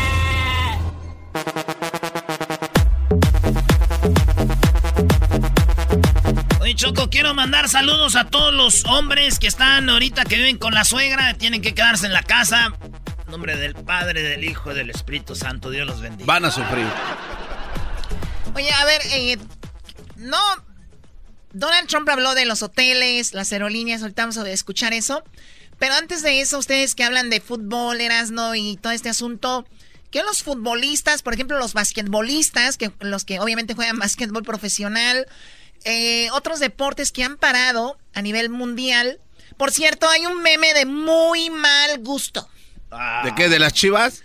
Oye, 6.60 6.74
Choco, 6.74 7.10
quiero 7.10 7.34
mandar 7.34 7.68
saludos 7.68 8.16
a 8.16 8.24
todos 8.24 8.54
los 8.54 8.84
hombres 8.86 9.38
que 9.38 9.46
están 9.46 9.90
ahorita 9.90 10.24
que 10.24 10.36
viven 10.36 10.58
con 10.58 10.74
la 10.74 10.84
suegra, 10.84 11.34
tienen 11.34 11.60
que 11.60 11.74
quedarse 11.74 12.06
en 12.06 12.12
la 12.12 12.22
casa. 12.22 12.72
En 13.26 13.30
nombre 13.30 13.56
del 13.56 13.74
Padre, 13.74 14.22
del 14.22 14.44
Hijo 14.44 14.72
y 14.72 14.74
del 14.74 14.90
Espíritu 14.90 15.34
Santo, 15.34 15.70
Dios 15.70 15.86
los 15.86 16.00
bendiga. 16.00 16.26
Van 16.26 16.44
a 16.44 16.50
sufrir. 16.50 16.86
Oye, 18.54 18.72
a 18.72 18.84
ver, 18.84 19.00
eh, 19.12 19.38
no. 20.16 20.38
Donald 21.54 21.88
Trump 21.88 22.08
habló 22.08 22.34
de 22.34 22.46
los 22.46 22.62
hoteles, 22.62 23.32
las 23.32 23.52
aerolíneas, 23.52 24.02
ahorita 24.02 24.22
vamos 24.22 24.36
a 24.36 24.50
escuchar 24.50 24.92
eso. 24.92 25.22
Pero 25.78 25.94
antes 25.94 26.22
de 26.22 26.40
eso, 26.40 26.58
ustedes 26.58 26.96
que 26.96 27.04
hablan 27.04 27.30
de 27.30 27.40
fútbol, 27.40 28.00
Erasno 28.00 28.56
y 28.56 28.76
todo 28.76 28.92
este 28.92 29.08
asunto, 29.08 29.64
que 30.10 30.22
los 30.24 30.42
futbolistas, 30.42 31.22
por 31.22 31.32
ejemplo, 31.32 31.56
los 31.58 31.72
basquetbolistas, 31.72 32.76
que 32.76 32.92
los 33.00 33.24
que 33.24 33.38
obviamente 33.38 33.74
juegan 33.74 33.98
basquetbol 34.00 34.42
profesional, 34.42 35.26
eh, 35.84 36.28
otros 36.32 36.58
deportes 36.58 37.12
que 37.12 37.22
han 37.22 37.36
parado 37.36 37.98
a 38.14 38.22
nivel 38.22 38.50
mundial. 38.50 39.20
Por 39.56 39.70
cierto, 39.70 40.08
hay 40.08 40.26
un 40.26 40.42
meme 40.42 40.74
de 40.74 40.86
muy 40.86 41.50
mal 41.50 42.00
gusto. 42.00 42.48
¿De 43.22 43.34
qué? 43.36 43.48
¿De 43.48 43.60
las 43.60 43.72
chivas? 43.74 44.24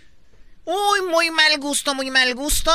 Muy, 0.65 1.01
muy 1.03 1.29
mal 1.29 1.59
gusto, 1.59 1.93
muy 1.93 2.09
mal 2.09 2.33
gusto. 2.33 2.71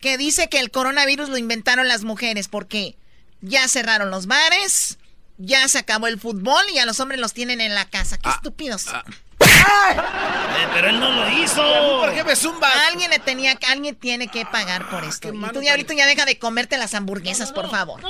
Que 0.00 0.16
dice 0.16 0.48
que 0.48 0.60
el 0.60 0.70
coronavirus 0.70 1.28
lo 1.28 1.36
inventaron 1.36 1.88
las 1.88 2.02
mujeres 2.02 2.48
porque 2.48 2.96
ya 3.44 3.68
cerraron 3.68 4.10
los 4.10 4.26
bares, 4.26 4.98
ya 5.36 5.68
se 5.68 5.78
acabó 5.78 6.06
el 6.06 6.18
fútbol 6.18 6.64
y 6.72 6.78
a 6.78 6.86
los 6.86 6.98
hombres 7.00 7.20
los 7.20 7.32
tienen 7.32 7.60
en 7.60 7.74
la 7.74 7.84
casa. 7.84 8.18
Qué 8.18 8.30
estúpidos. 8.30 8.86
Eh, 8.86 10.68
pero 10.72 10.88
él 10.88 11.00
no 11.00 11.10
lo 11.10 11.28
hizo. 11.30 11.62
¿Por 12.00 12.14
qué 12.14 12.24
me 12.24 12.36
zumba? 12.36 12.70
Alguien 12.88 13.10
le 13.10 13.18
tenía, 13.18 13.58
alguien 13.68 13.94
tiene 13.94 14.28
que 14.28 14.46
pagar 14.46 14.88
por 14.88 15.04
esto. 15.04 15.32
Y 15.32 15.52
tú 15.52 15.62
ya 15.62 15.72
ahorita 15.72 15.94
ya 15.94 16.06
deja 16.06 16.24
de 16.24 16.38
comerte 16.38 16.78
las 16.78 16.94
hamburguesas, 16.94 17.52
por 17.52 17.70
favor. 17.70 18.00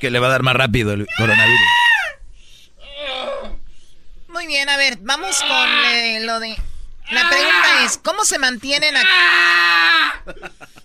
Que 0.00 0.10
le 0.10 0.18
va 0.18 0.26
a 0.28 0.30
dar 0.30 0.42
más 0.42 0.54
rápido 0.54 0.92
el 0.92 1.06
coronavirus. 1.18 1.60
Muy 4.28 4.46
bien, 4.46 4.68
a 4.68 4.76
ver, 4.76 4.98
vamos 5.00 5.38
con 5.40 5.68
eh, 5.92 6.20
lo 6.20 6.40
de. 6.40 6.56
La 7.10 7.28
pregunta 7.28 7.84
es, 7.84 7.98
¿cómo 7.98 8.24
se 8.24 8.38
mantienen 8.38 8.96
aquí? 8.96 9.08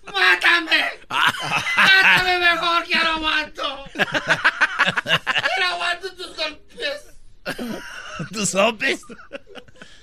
¡Mátame! 0.06 0.92
¡Mátame 1.10 2.40
mejor 2.40 2.84
que 2.84 2.96
no 2.96 3.12
aguanto! 3.14 3.86
¡No 5.60 5.66
aguanto 5.66 6.14
tus 6.16 6.36
golpes! 6.36 7.02
¿Tus 8.32 8.50
sopes? 8.50 9.02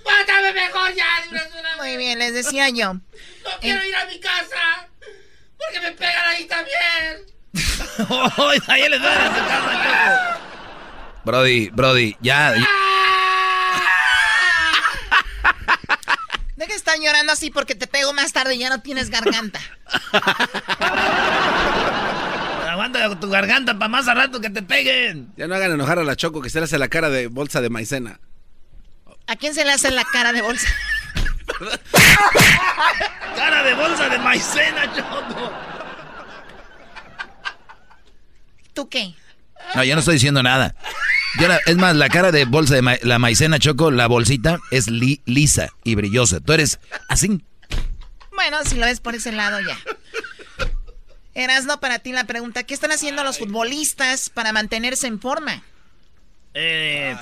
¡Mátame 0.04 0.52
mejor 0.52 0.94
ya! 0.94 1.06
Muy 1.76 1.96
bien, 1.96 2.18
les 2.18 2.34
decía 2.34 2.68
yo. 2.70 2.94
¡No 2.94 3.02
quiero 3.60 3.84
ir 3.84 3.94
a 3.94 4.06
mi 4.06 4.18
casa! 4.18 4.88
¡Porque 5.56 5.80
me 5.80 5.92
pegan 5.92 6.26
ahí 6.26 6.46
también! 6.46 7.26
¡Ay, 8.36 8.58
ahí 8.66 8.88
les 8.88 9.02
van 9.02 9.18
a 9.18 9.38
su 9.38 9.46
casa! 9.46 10.38
Brody, 11.24 11.68
Brody, 11.70 12.16
ya. 12.20 12.54
Deja 16.58 16.72
de 16.72 16.76
estar 16.76 16.98
llorando 16.98 17.32
así 17.32 17.52
porque 17.52 17.76
te 17.76 17.86
pego 17.86 18.12
más 18.12 18.32
tarde 18.32 18.56
y 18.56 18.58
ya 18.58 18.68
no 18.68 18.80
tienes 18.80 19.10
garganta. 19.10 19.60
Aguanta 22.68 23.20
tu 23.20 23.30
garganta 23.30 23.78
para 23.78 23.88
más 23.88 24.08
a 24.08 24.14
rato 24.14 24.40
que 24.40 24.50
te 24.50 24.62
peguen. 24.62 25.32
Ya 25.36 25.46
no 25.46 25.54
hagan 25.54 25.70
enojar 25.70 26.00
a 26.00 26.02
la 26.02 26.16
Choco 26.16 26.42
que 26.42 26.50
se 26.50 26.58
le 26.58 26.64
hace 26.64 26.76
la 26.76 26.88
cara 26.88 27.10
de 27.10 27.28
bolsa 27.28 27.60
de 27.60 27.70
maicena. 27.70 28.18
¿A 29.28 29.36
quién 29.36 29.54
se 29.54 29.64
le 29.64 29.70
hace 29.70 29.92
la 29.92 30.02
cara 30.02 30.32
de 30.32 30.42
bolsa? 30.42 30.66
Cara 33.36 33.62
de 33.62 33.74
bolsa 33.74 34.08
de 34.08 34.18
maicena, 34.18 34.92
Choco. 34.96 35.52
¿Tú 38.74 38.88
qué? 38.88 39.14
No, 39.76 39.84
yo 39.84 39.94
no 39.94 40.00
estoy 40.00 40.14
diciendo 40.14 40.42
nada. 40.42 40.74
Yo 41.40 41.48
la- 41.48 41.60
es 41.66 41.76
más, 41.76 41.94
la 41.96 42.08
cara 42.08 42.32
de 42.32 42.44
bolsa 42.44 42.74
de 42.74 42.82
ma- 42.82 42.96
la 43.02 43.18
maicena 43.18 43.58
choco, 43.58 43.90
la 43.90 44.06
bolsita, 44.06 44.58
es 44.70 44.88
li- 44.90 45.20
lisa 45.26 45.68
y 45.84 45.94
brillosa. 45.94 46.40
Tú 46.40 46.52
eres 46.52 46.80
así. 47.08 47.42
Bueno, 48.34 48.58
si 48.64 48.76
lo 48.76 48.86
ves 48.86 49.00
por 49.00 49.14
ese 49.14 49.32
lado 49.32 49.58
ya. 49.60 49.78
Erasno, 51.34 51.78
para 51.80 51.98
ti 52.00 52.12
la 52.12 52.24
pregunta, 52.24 52.64
¿qué 52.64 52.74
están 52.74 52.90
haciendo 52.92 53.22
los 53.24 53.38
futbolistas 53.38 54.30
para 54.30 54.52
mantenerse 54.52 55.06
en 55.06 55.20
forma? 55.20 55.62
Eh, 56.54 57.14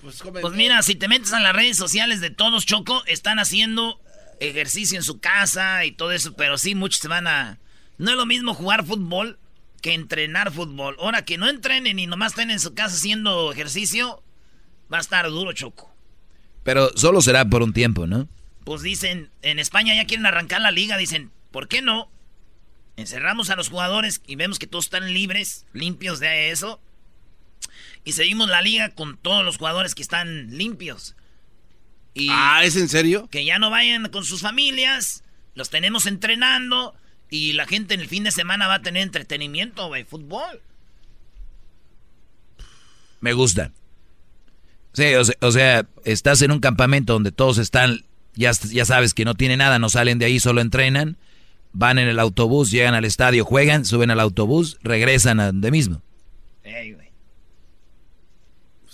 pues 0.00 0.52
mira, 0.54 0.82
si 0.82 0.94
te 0.96 1.08
metes 1.08 1.32
a 1.32 1.40
las 1.40 1.54
redes 1.54 1.76
sociales 1.76 2.20
de 2.20 2.30
todos, 2.30 2.66
Choco, 2.66 3.02
están 3.06 3.38
haciendo 3.38 4.00
ejercicio 4.40 4.98
en 4.98 5.04
su 5.04 5.20
casa 5.20 5.84
y 5.84 5.92
todo 5.92 6.12
eso, 6.12 6.34
pero 6.34 6.58
sí, 6.58 6.74
muchos 6.74 7.00
se 7.00 7.08
van 7.08 7.26
a... 7.28 7.58
No 7.98 8.10
es 8.10 8.16
lo 8.16 8.26
mismo 8.26 8.52
jugar 8.54 8.84
fútbol 8.84 9.38
que 9.82 9.92
entrenar 9.92 10.50
fútbol. 10.52 10.96
Ahora 10.98 11.24
que 11.26 11.36
no 11.36 11.48
entrenen 11.50 11.98
y 11.98 12.06
nomás 12.06 12.32
estén 12.32 12.50
en 12.50 12.60
su 12.60 12.72
casa 12.72 12.96
haciendo 12.96 13.52
ejercicio, 13.52 14.22
va 14.90 14.96
a 14.98 15.00
estar 15.02 15.28
duro, 15.28 15.52
Choco. 15.52 15.94
Pero 16.62 16.96
solo 16.96 17.20
será 17.20 17.44
por 17.44 17.62
un 17.62 17.72
tiempo, 17.74 18.06
¿no? 18.06 18.28
Pues 18.64 18.80
dicen, 18.82 19.30
en 19.42 19.58
España 19.58 19.94
ya 19.94 20.06
quieren 20.06 20.24
arrancar 20.24 20.60
la 20.60 20.70
liga, 20.70 20.96
dicen, 20.96 21.30
¿por 21.50 21.68
qué 21.68 21.82
no? 21.82 22.08
Encerramos 22.96 23.50
a 23.50 23.56
los 23.56 23.68
jugadores 23.68 24.22
y 24.26 24.36
vemos 24.36 24.58
que 24.58 24.66
todos 24.68 24.84
están 24.86 25.12
libres, 25.12 25.66
limpios 25.72 26.20
de 26.20 26.50
eso. 26.50 26.80
Y 28.04 28.12
seguimos 28.12 28.48
la 28.48 28.62
liga 28.62 28.90
con 28.90 29.16
todos 29.16 29.44
los 29.44 29.58
jugadores 29.58 29.94
que 29.94 30.02
están 30.02 30.56
limpios. 30.56 31.16
Y 32.14 32.28
Ah, 32.30 32.60
¿es 32.62 32.76
en 32.76 32.88
serio? 32.88 33.28
que 33.30 33.44
ya 33.44 33.58
no 33.58 33.70
vayan 33.70 34.08
con 34.10 34.24
sus 34.24 34.42
familias, 34.42 35.24
los 35.54 35.70
tenemos 35.70 36.06
entrenando 36.06 36.94
y 37.32 37.54
la 37.54 37.66
gente 37.66 37.94
en 37.94 38.00
el 38.00 38.08
fin 38.08 38.24
de 38.24 38.30
semana 38.30 38.68
va 38.68 38.74
a 38.74 38.82
tener 38.82 39.02
entretenimiento, 39.02 39.86
güey, 39.88 40.04
fútbol. 40.04 40.60
Me 43.20 43.32
gusta. 43.32 43.72
Sí, 44.92 45.14
o 45.14 45.24
se- 45.24 45.38
o 45.40 45.50
sea, 45.50 45.86
estás 46.04 46.42
en 46.42 46.50
un 46.50 46.60
campamento 46.60 47.14
donde 47.14 47.32
todos 47.32 47.56
están, 47.58 48.04
ya, 48.34 48.52
ya 48.52 48.84
sabes 48.84 49.14
que 49.14 49.24
no 49.24 49.34
tienen 49.34 49.58
nada, 49.58 49.78
no 49.78 49.88
salen 49.88 50.18
de 50.18 50.26
ahí, 50.26 50.38
solo 50.40 50.60
entrenan. 50.60 51.16
van 51.74 51.98
en 51.98 52.06
el 52.06 52.18
autobús, 52.18 52.70
llegan 52.70 52.92
al 52.92 53.06
estadio, 53.06 53.46
juegan, 53.46 53.86
suben 53.86 54.10
al 54.10 54.20
autobús, 54.20 54.76
regresan 54.82 55.40
a 55.40 55.46
donde 55.46 55.70
mismo. 55.70 56.02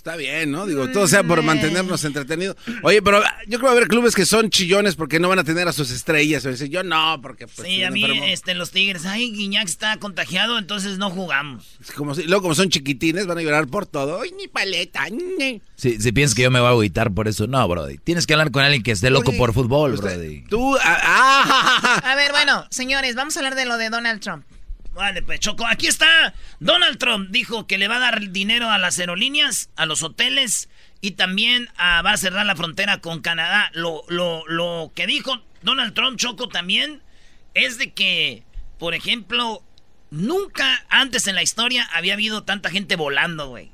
Está 0.09 0.17
bien, 0.17 0.51
¿no? 0.51 0.65
Digo, 0.65 0.89
todo 0.89 1.07
sea 1.07 1.23
por 1.23 1.43
mantenernos 1.43 2.03
entretenidos. 2.03 2.57
Oye, 2.83 3.03
pero 3.03 3.21
yo 3.47 3.59
creo 3.59 3.59
que 3.59 3.65
va 3.67 3.69
a 3.69 3.73
haber 3.73 3.89
clubes 3.89 4.15
que 4.15 4.25
son 4.25 4.49
chillones 4.49 4.97
porque 4.97 5.21
no 5.21 5.29
van 5.29 5.39
a 5.39 5.45
tener 5.45 5.69
a 5.69 5.73
sus 5.75 5.91
estrellas. 5.91 6.47
O 6.47 6.51
yo 6.65 6.83
no, 6.83 7.21
porque... 7.21 7.47
Pues, 7.47 7.69
sí, 7.69 7.85
a 7.85 7.91
mí, 7.91 8.07
este, 8.33 8.55
los 8.55 8.71
Tigres, 8.71 9.05
ay, 9.05 9.31
Guiñac 9.33 9.69
está 9.69 9.99
contagiado, 9.99 10.57
entonces 10.57 10.97
no 10.97 11.11
jugamos. 11.11 11.77
Como 11.95 12.15
si, 12.15 12.23
luego, 12.23 12.41
como 12.41 12.55
son 12.55 12.71
chiquitines, 12.71 13.27
van 13.27 13.37
a 13.37 13.43
llorar 13.43 13.67
por 13.67 13.85
todo. 13.85 14.23
¡Ay, 14.23 14.33
ni 14.33 14.49
paleta! 14.49 15.05
Si, 15.77 16.01
si 16.01 16.13
piensas 16.13 16.35
que 16.35 16.45
yo 16.45 16.51
me 16.51 16.61
voy 16.61 16.69
a 16.69 16.71
agüitar 16.71 17.13
por 17.13 17.29
eso, 17.29 17.47
no, 17.47 17.69
Brody. 17.69 17.99
Tienes 17.99 18.27
que 18.27 18.33
hablar 18.33 18.51
con 18.51 18.65
alguien 18.65 18.83
que 18.83 18.93
esté 18.93 19.11
loco 19.11 19.35
por 19.35 19.53
fútbol, 19.53 19.95
Brody. 19.99 20.45
Tú... 20.49 20.75
Ah, 20.79 21.01
ah. 21.05 22.01
a 22.13 22.15
ver, 22.15 22.31
bueno, 22.31 22.65
señores, 22.71 23.15
vamos 23.15 23.37
a 23.37 23.41
hablar 23.41 23.57
de 23.57 23.67
lo 23.67 23.77
de 23.77 23.91
Donald 23.91 24.23
Trump. 24.23 24.47
Vale, 24.99 25.23
pues 25.23 25.39
Choco, 25.39 25.65
aquí 25.65 25.87
está. 25.87 26.35
Donald 26.59 26.99
Trump 26.99 27.31
dijo 27.31 27.69
que 27.69 27.79
le 27.79 27.87
va 27.87 27.99
a 27.99 28.01
dar 28.01 28.31
dinero 28.33 28.69
a 28.69 28.79
las 28.79 28.99
aerolíneas, 28.99 29.71
a 29.77 29.87
los 29.87 30.03
hoteles 30.03 30.69
y 31.01 31.13
también 31.13 31.69
ah, 31.77 32.03
va 32.03 32.11
a 32.11 32.17
cerrar 32.17 32.45
la 32.45 32.57
frontera 32.57 33.01
con 33.01 33.21
Canadá. 33.21 33.71
Lo, 33.75 34.03
lo, 34.09 34.43
lo 34.49 34.91
que 34.97 35.07
dijo 35.07 35.41
Donald 35.63 35.95
Trump, 35.95 36.19
Choco, 36.19 36.49
también 36.49 37.01
es 37.55 37.79
de 37.79 37.93
que, 37.93 38.43
por 38.81 38.93
ejemplo, 38.93 39.63
nunca 40.11 40.85
antes 40.89 41.29
en 41.29 41.37
la 41.37 41.45
historia 41.45 41.89
había 41.93 42.15
habido 42.15 42.43
tanta 42.43 42.69
gente 42.69 42.97
volando, 42.97 43.51
güey. 43.51 43.71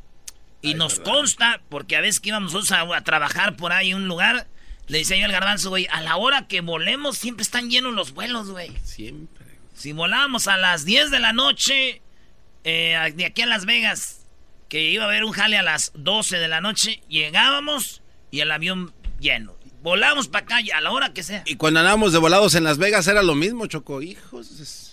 Y 0.60 0.74
nos 0.74 1.00
consta, 1.00 1.62
porque 1.70 1.96
a 1.96 2.02
veces 2.02 2.20
que 2.20 2.28
íbamos 2.28 2.70
a, 2.70 3.00
trabajar 3.00 3.56
por 3.56 3.72
ahí 3.72 3.92
en 3.92 3.96
un 3.96 4.08
lugar, 4.08 4.46
le 4.88 4.98
decía 4.98 5.16
yo 5.16 5.24
al 5.24 5.32
garbanzo, 5.32 5.70
güey, 5.70 5.86
a 5.90 6.02
la 6.02 6.16
hora 6.16 6.48
que 6.48 6.60
volemos 6.60 7.16
siempre 7.16 7.44
están 7.44 7.70
llenos 7.70 7.94
los 7.94 8.12
vuelos, 8.12 8.50
güey. 8.50 8.76
Siempre. 8.82 9.43
Si 9.74 9.92
volábamos 9.92 10.48
a 10.48 10.56
las 10.56 10.84
10 10.84 11.10
de 11.10 11.18
la 11.18 11.32
noche, 11.32 12.00
eh, 12.62 13.12
de 13.14 13.26
aquí 13.26 13.42
a 13.42 13.46
Las 13.46 13.66
Vegas, 13.66 14.24
que 14.68 14.90
iba 14.90 15.04
a 15.04 15.08
haber 15.08 15.24
un 15.24 15.32
jale 15.32 15.58
a 15.58 15.62
las 15.62 15.92
12 15.94 16.38
de 16.38 16.48
la 16.48 16.60
noche, 16.60 17.02
llegábamos 17.08 18.02
y 18.30 18.40
el 18.40 18.50
avión 18.50 18.94
lleno. 19.20 19.56
Volamos 19.82 20.28
para 20.28 20.44
acá 20.44 20.56
a 20.74 20.80
la 20.80 20.90
hora 20.90 21.12
que 21.12 21.22
sea. 21.22 21.42
Y 21.44 21.56
cuando 21.56 21.80
andábamos 21.80 22.12
de 22.12 22.18
volados 22.18 22.54
en 22.54 22.64
Las 22.64 22.78
Vegas 22.78 23.06
era 23.06 23.22
lo 23.22 23.34
mismo, 23.34 23.66
Choco. 23.66 24.00
Hijos. 24.00 24.83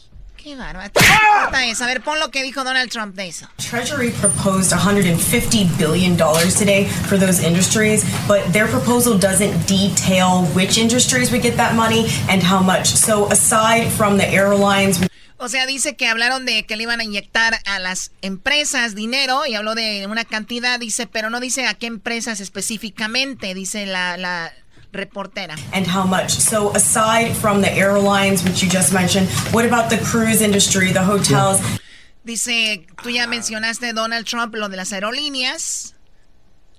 Qué 0.44 0.56
bárbaro. 0.56 0.92
A 1.54 1.86
ver, 1.86 2.02
pon 2.02 2.20
lo 2.20 2.32
que 2.32 2.42
dijo 2.42 2.64
Donald 2.64 2.90
Trump 2.90 3.16
de 3.16 3.28
eso. 3.28 3.48
Treasury 3.58 4.10
proposed 4.12 4.72
150 4.72 5.70
billion 5.78 6.18
dollars 6.18 6.56
today 6.58 6.86
for 7.08 7.18
those 7.18 7.44
industries, 7.44 8.04
but 8.28 8.42
their 8.52 8.68
proposal 8.68 9.18
doesn't 9.18 9.68
detail 9.68 10.46
which 10.56 10.80
industries 10.80 11.32
would 11.32 11.44
get 11.44 11.56
that 11.58 11.76
money 11.76 12.08
and 12.28 12.42
how 12.42 12.60
much. 12.60 12.88
So 12.88 13.28
aside 13.32 13.92
from 13.92 14.18
the 14.18 14.28
airlines 14.28 15.00
o 15.44 15.48
sea, 15.48 15.66
dice 15.66 15.96
que 15.96 16.08
hablaron 16.08 16.46
de 16.46 16.68
que 16.68 16.76
le 16.76 16.84
iban 16.84 17.00
a 17.00 17.04
inyectar 17.04 17.60
a 17.66 17.80
las 17.80 18.12
empresas 18.22 18.94
dinero 18.94 19.48
y 19.48 19.56
habló 19.56 19.74
de 19.74 20.06
una 20.06 20.24
cantidad, 20.24 20.80
dice, 20.80 21.08
pero 21.08 21.32
no 21.32 21.40
dice 21.40 21.66
a 21.66 21.74
qué 21.74 21.88
empresas 21.88 22.40
específicamente, 22.42 23.56
dice 23.56 23.88
la, 23.88 24.18
la, 24.18 24.54
reportera. 24.92 25.56
And 25.74 25.86
how 25.88 26.06
much? 26.06 26.32
So 26.32 26.72
aside 26.76 27.36
from 27.36 27.62
the 27.62 27.72
airlines, 27.72 28.44
which 28.44 28.62
you 28.64 28.70
just 28.70 28.94
mentioned, 28.94 29.28
what 29.52 29.66
about 29.66 29.90
the 29.90 29.98
cruise 29.98 30.42
industry, 30.42 30.92
the 30.92 31.04
hotels? 31.04 31.60
Dice, 32.24 32.86
tú 33.02 33.10
ya 33.10 33.26
mencionaste 33.28 33.94
Donald 33.94 34.26
Trump, 34.26 34.54
lo 34.56 34.70
de 34.70 34.78
las 34.78 34.94
aerolíneas. 34.94 35.96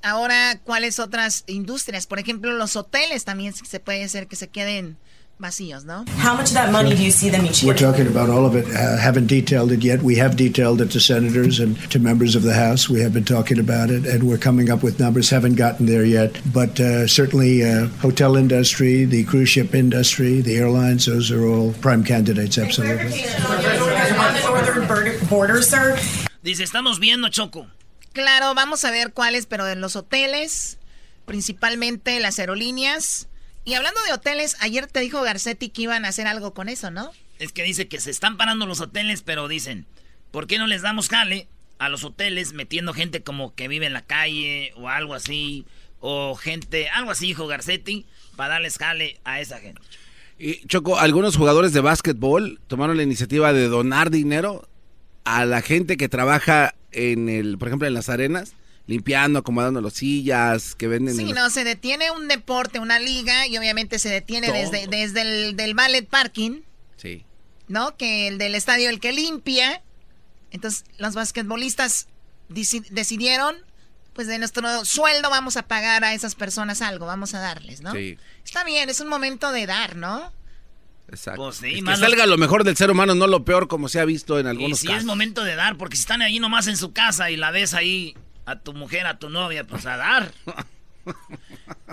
Ahora, 0.02 0.60
¿cuáles 0.64 0.98
otras 0.98 1.44
industrias? 1.46 2.06
Por 2.06 2.18
ejemplo, 2.18 2.52
los 2.52 2.76
hoteles 2.76 3.24
también 3.24 3.52
se 3.54 3.80
puede 3.80 4.04
hacer 4.04 4.26
que 4.26 4.36
se 4.36 4.48
queden 4.48 4.98
vacíos, 5.43 5.84
¿no? 5.84 6.07
How 6.16 6.34
much 6.34 6.49
of 6.49 6.55
that 6.55 6.72
money 6.72 6.95
do 6.95 7.03
you 7.03 7.11
see 7.11 7.28
them 7.28 7.45
each 7.45 7.62
year? 7.62 7.74
We're 7.74 7.78
talking 7.78 8.07
about 8.07 8.30
all 8.30 8.47
of 8.47 8.55
it. 8.57 8.64
Uh, 8.64 8.97
haven't 8.97 9.26
detailed 9.26 9.72
it 9.72 9.84
yet. 9.84 10.03
We 10.03 10.16
have 10.16 10.36
detailed 10.36 10.80
it 10.80 10.90
to 10.93 11.01
senators 11.01 11.61
and 11.61 11.76
to 11.90 11.99
members 11.99 12.34
of 12.34 12.43
the 12.43 12.55
House. 12.55 12.88
We 12.88 13.03
have 13.03 13.12
been 13.12 13.24
talking 13.24 13.59
about 13.59 13.90
it, 13.90 14.07
and 14.07 14.22
we're 14.22 14.38
coming 14.38 14.70
up 14.70 14.82
with 14.82 14.99
numbers. 14.99 15.28
Haven't 15.28 15.57
gotten 15.57 15.84
there 15.84 16.07
yet, 16.07 16.40
but 16.55 16.80
uh, 16.80 17.07
certainly 17.07 17.62
uh, 17.62 17.88
hotel 18.01 18.36
industry, 18.36 19.05
the 19.05 19.24
cruise 19.24 19.51
ship 19.51 19.74
industry, 19.74 20.40
the 20.40 20.57
airlines. 20.57 21.05
Those 21.05 21.30
are 21.30 21.45
all 21.45 21.74
prime 21.82 22.05
candidates. 22.05 22.57
Absolutely. 22.57 23.24
On 23.43 24.34
the 24.34 24.40
northern 24.47 25.28
border, 25.28 25.61
sir. 25.61 25.99
Dice, 26.43 26.62
estamos 26.64 26.99
viendo 26.99 27.28
Choco. 27.28 27.66
Claro, 28.12 28.55
vamos 28.55 28.84
a 28.84 28.90
ver 28.90 29.12
cuáles, 29.12 29.47
pero 29.47 29.64
de 29.64 29.74
los 29.76 29.97
hoteles, 29.97 30.78
principalmente 31.24 32.20
las 32.20 32.38
aerolíneas 32.38 33.28
y 33.64 33.74
hablando 33.74 34.00
de 34.04 34.12
hoteles, 34.12 34.56
ayer 34.60 34.86
te 34.86 35.00
dijo 35.00 35.22
Garcetti 35.22 35.68
que 35.68 35.82
iban 35.82 36.04
a 36.04 36.08
hacer 36.08 36.26
algo 36.26 36.54
con 36.54 36.68
eso, 36.68 36.90
¿no? 36.90 37.10
Es 37.38 37.52
que 37.52 37.62
dice 37.62 37.88
que 37.88 38.00
se 38.00 38.10
están 38.10 38.36
parando 38.36 38.66
los 38.66 38.80
hoteles, 38.80 39.22
pero 39.22 39.48
dicen, 39.48 39.86
¿por 40.30 40.46
qué 40.46 40.58
no 40.58 40.66
les 40.66 40.82
damos 40.82 41.08
jale 41.08 41.48
a 41.78 41.88
los 41.88 42.04
hoteles 42.04 42.52
metiendo 42.52 42.92
gente 42.92 43.22
como 43.22 43.54
que 43.54 43.68
vive 43.68 43.86
en 43.86 43.92
la 43.92 44.02
calle 44.02 44.72
o 44.76 44.88
algo 44.88 45.14
así? 45.14 45.64
O 46.00 46.34
gente, 46.34 46.88
algo 46.88 47.12
así, 47.12 47.26
dijo 47.26 47.46
Garcetti, 47.46 48.06
para 48.36 48.54
darles 48.54 48.78
jale 48.78 49.20
a 49.24 49.40
esa 49.40 49.60
gente. 49.60 49.80
Y 50.38 50.66
Choco, 50.66 50.98
algunos 50.98 51.36
jugadores 51.36 51.72
de 51.72 51.80
básquetbol 51.80 52.60
tomaron 52.66 52.96
la 52.96 53.04
iniciativa 53.04 53.52
de 53.52 53.68
donar 53.68 54.10
dinero 54.10 54.68
a 55.24 55.44
la 55.44 55.62
gente 55.62 55.96
que 55.96 56.08
trabaja 56.08 56.74
en 56.90 57.28
el, 57.28 57.58
por 57.58 57.68
ejemplo, 57.68 57.86
en 57.86 57.94
las 57.94 58.08
arenas 58.08 58.54
limpiando, 58.87 59.39
acomodando 59.39 59.80
las 59.80 59.95
sillas, 59.95 60.74
que 60.74 60.89
venden. 60.89 61.16
Sí, 61.16 61.33
no, 61.33 61.51
se 61.51 61.64
detiene 61.64 62.11
un 62.11 62.28
deporte, 62.28 62.78
una 62.78 62.99
liga, 62.99 63.47
y 63.47 63.57
obviamente 63.57 63.99
se 63.99 64.09
detiene 64.09 64.53
desde, 64.53 64.87
desde 64.87 65.22
el 65.22 65.57
del 65.57 65.74
ballet 65.74 66.07
parking. 66.07 66.62
Sí. 66.97 67.24
¿No? 67.68 67.97
Que 67.97 68.28
el 68.28 68.39
del 68.39 68.55
estadio 68.55 68.91
el 68.91 69.01
que 69.01 69.12
limpia. 69.12 69.83
Entonces, 70.51 70.85
los 70.99 71.14
basquetbolistas 71.14 72.09
decidieron, 72.49 73.57
pues 74.12 74.26
de 74.26 74.39
nuestro 74.39 74.85
sueldo 74.85 75.30
vamos 75.30 75.57
a 75.57 75.66
pagar 75.66 76.05
a 76.05 76.12
esas 76.12 76.35
personas 76.35 76.83
algo, 76.83 77.07
vamos 77.07 77.35
a 77.35 77.41
darles, 77.41 77.80
¿no? 77.80 77.93
Sí. 77.93 78.18
Está 78.45 78.62
bien, 78.64 78.91
es 78.91 79.01
un 79.01 79.09
momento 79.09 79.53
de 79.53 79.66
dar, 79.66 79.97
¿no? 79.97 80.30
Exacto. 81.09 81.43
Pues 81.43 81.61
que 81.61 81.97
salga 81.97 82.26
lo 82.26 82.37
mejor 82.37 82.64
del 82.64 82.76
ser 82.76 82.91
humano, 82.91 83.14
no 83.14 83.26
lo 83.26 83.45
peor 83.45 83.68
como 83.68 83.89
se 83.89 84.01
ha 84.01 84.05
visto 84.05 84.39
en 84.39 84.47
algunos 84.47 84.80
sí, 84.80 84.87
casos. 84.87 85.01
es 85.01 85.07
momento 85.07 85.45
de 85.45 85.55
dar, 85.55 85.76
porque 85.76 85.97
si 85.97 86.03
están 86.03 86.22
ahí 86.22 86.39
nomás 86.39 86.66
en 86.66 86.76
su 86.76 86.93
casa 86.93 87.30
y 87.30 87.37
la 87.37 87.51
ves 87.51 87.74
ahí 87.74 88.14
a 88.47 88.59
tu 88.59 88.72
mujer, 88.72 89.07
a 89.07 89.18
tu 89.18 89.28
novia, 89.28 89.64
pues 89.64 89.86
a 89.86 89.97
dar. 89.97 90.32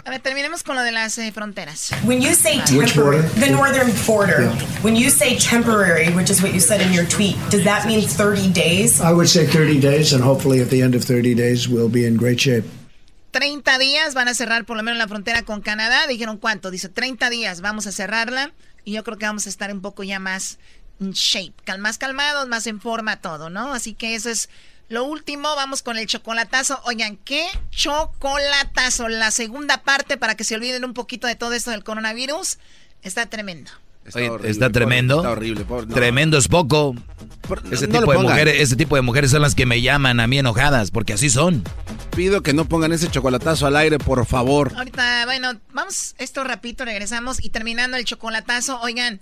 A 0.06 0.12
ver, 0.12 0.22
terminemos 0.22 0.64
con 0.64 0.76
lo 0.76 0.84
de 0.84 0.92
las 0.92 1.18
eh, 1.18 1.32
fronteras. 1.32 1.92
When 2.06 2.22
you 2.22 2.34
say 2.34 2.62
temporary, 2.66 3.28
the 3.40 3.50
northern 3.50 3.92
border, 4.06 4.44
yeah. 4.44 4.84
when 4.84 4.96
you 4.96 5.10
say 5.10 5.38
temporary, 5.38 6.10
which 6.14 6.30
is 6.30 6.42
what 6.42 6.54
you 6.54 6.60
said 6.60 6.82
in 6.82 6.94
your 6.94 7.06
tweet, 7.06 7.36
does 7.50 7.64
that 7.64 7.86
mean 7.86 8.08
30 8.08 8.52
days? 8.54 9.02
I 9.02 9.12
would 9.12 9.28
say 9.28 9.46
30 9.46 9.80
days, 9.80 10.14
and 10.14 10.24
hopefully 10.24 10.62
at 10.62 10.70
the 10.70 10.82
end 10.82 10.96
of 10.96 11.04
30 11.04 11.36
days 11.36 11.68
we'll 11.68 11.90
be 11.90 12.06
in 12.06 12.18
great 12.18 12.40
shape. 12.40 12.66
30 13.32 13.78
días 13.78 14.14
van 14.14 14.28
a 14.28 14.34
cerrar 14.34 14.66
por 14.66 14.78
lo 14.78 14.84
menos 14.84 14.98
la 14.98 15.08
frontera 15.08 15.44
con 15.44 15.62
Canadá. 15.62 16.08
Dijeron 16.08 16.38
cuánto? 16.38 16.72
Dice 16.72 16.90
30 16.90 17.30
días 17.30 17.62
vamos 17.62 17.88
a 17.88 17.92
cerrarla 17.92 18.54
y 18.86 18.94
yo 18.94 19.04
creo 19.04 19.18
que 19.18 19.26
vamos 19.26 19.46
a 19.46 19.50
estar 19.50 19.72
un 19.72 19.82
poco 19.82 20.04
ya 20.04 20.20
más 20.20 20.58
in 21.00 21.12
shape, 21.12 21.54
más 21.78 21.98
calmados, 21.98 22.48
más 22.48 22.68
en 22.68 22.82
forma 22.82 23.22
todo, 23.22 23.50
¿no? 23.50 23.74
Así 23.74 23.94
que 23.94 24.16
eso 24.16 24.30
es 24.30 24.50
lo 24.90 25.04
último, 25.04 25.56
vamos 25.56 25.84
con 25.84 25.98
el 25.98 26.08
chocolatazo. 26.08 26.82
Oigan, 26.86 27.18
¿qué 27.18 27.46
chocolatazo? 27.70 29.08
La 29.08 29.30
segunda 29.30 29.84
parte 29.84 30.18
para 30.18 30.36
que 30.36 30.44
se 30.44 30.56
olviden 30.56 30.84
un 30.84 30.96
poquito 30.96 31.28
de 31.28 31.36
todo 31.36 31.54
esto 31.54 31.70
del 31.70 31.84
coronavirus. 31.84 32.58
Está 33.04 33.28
tremendo. 33.28 33.70
Está, 34.04 34.20
está 34.48 34.72
tremendo. 34.72 35.18
está 35.18 35.30
horrible. 35.30 35.66
Tremendo 35.94 36.40
es 36.40 36.48
poco. 36.48 36.96
ese, 37.72 37.88
tipo 37.88 38.12
de 38.12 38.18
mujeres, 38.18 38.56
ese 38.60 38.76
tipo 38.76 38.96
de 38.96 39.04
mujeres 39.04 39.30
son 39.30 39.44
las 39.44 39.54
que 39.54 39.68
me 39.68 39.80
llaman 39.84 40.20
a 40.20 40.26
mí 40.26 40.40
enojadas, 40.40 40.90
porque 40.90 41.14
así 41.14 41.30
son. 41.30 41.64
Pido 42.16 42.42
que 42.42 42.54
no 42.54 42.66
pongan 42.66 42.92
ese 42.92 43.12
chocolatazo 43.12 43.68
al 43.68 43.76
aire, 43.76 44.00
por 44.00 44.26
favor. 44.26 44.74
Ahorita, 44.76 45.26
bueno, 45.26 45.52
vamos 45.72 46.16
esto 46.18 46.44
rapidito, 46.44 46.84
regresamos 46.84 47.46
y 47.46 47.50
terminando 47.50 47.96
el 47.96 48.06
chocolatazo. 48.06 48.82
Oigan, 48.82 49.22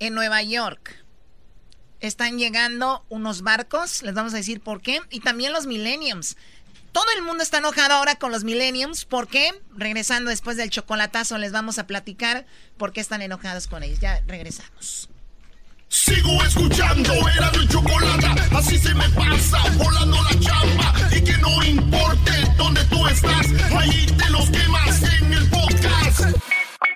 en 0.00 0.14
Nueva 0.14 0.42
York 0.42 1.05
están 2.06 2.38
llegando 2.38 3.04
unos 3.08 3.42
barcos, 3.42 4.02
les 4.02 4.14
vamos 4.14 4.34
a 4.34 4.38
decir 4.38 4.60
por 4.60 4.80
qué, 4.80 5.00
y 5.10 5.20
también 5.20 5.52
los 5.52 5.66
millenniums. 5.66 6.36
Todo 6.92 7.06
el 7.16 7.22
mundo 7.22 7.42
está 7.42 7.58
enojado 7.58 7.94
ahora 7.94 8.16
con 8.16 8.32
los 8.32 8.42
millenniums, 8.42 9.04
¿por 9.04 9.28
qué? 9.28 9.50
Regresando 9.76 10.30
después 10.30 10.56
del 10.56 10.70
chocolatazo 10.70 11.36
les 11.36 11.52
vamos 11.52 11.78
a 11.78 11.86
platicar 11.86 12.46
por 12.78 12.92
qué 12.92 13.00
están 13.00 13.20
enojados 13.20 13.66
con 13.66 13.82
ellos. 13.82 14.00
Ya 14.00 14.22
regresamos. 14.26 15.10
Sigo 15.88 16.42
escuchando, 16.42 17.12
era 17.28 17.50
mi 17.52 17.68
chocolate, 17.68 18.26
así 18.56 18.78
se 18.78 18.92
me 18.94 19.08
pasa, 19.10 19.58
volando 19.76 20.16
la 20.24 20.40
chamba, 20.40 20.94
y 21.14 21.22
que 21.22 21.36
no 21.38 21.62
importe 21.62 22.32
dónde 22.56 22.84
tú 22.86 23.06
estás, 23.06 23.46
ahí 23.76 24.06
te 24.06 24.30
los 24.30 24.50
quemas 24.50 25.02
en 25.02 25.32
el 25.32 25.48
podcast. 25.48 26.36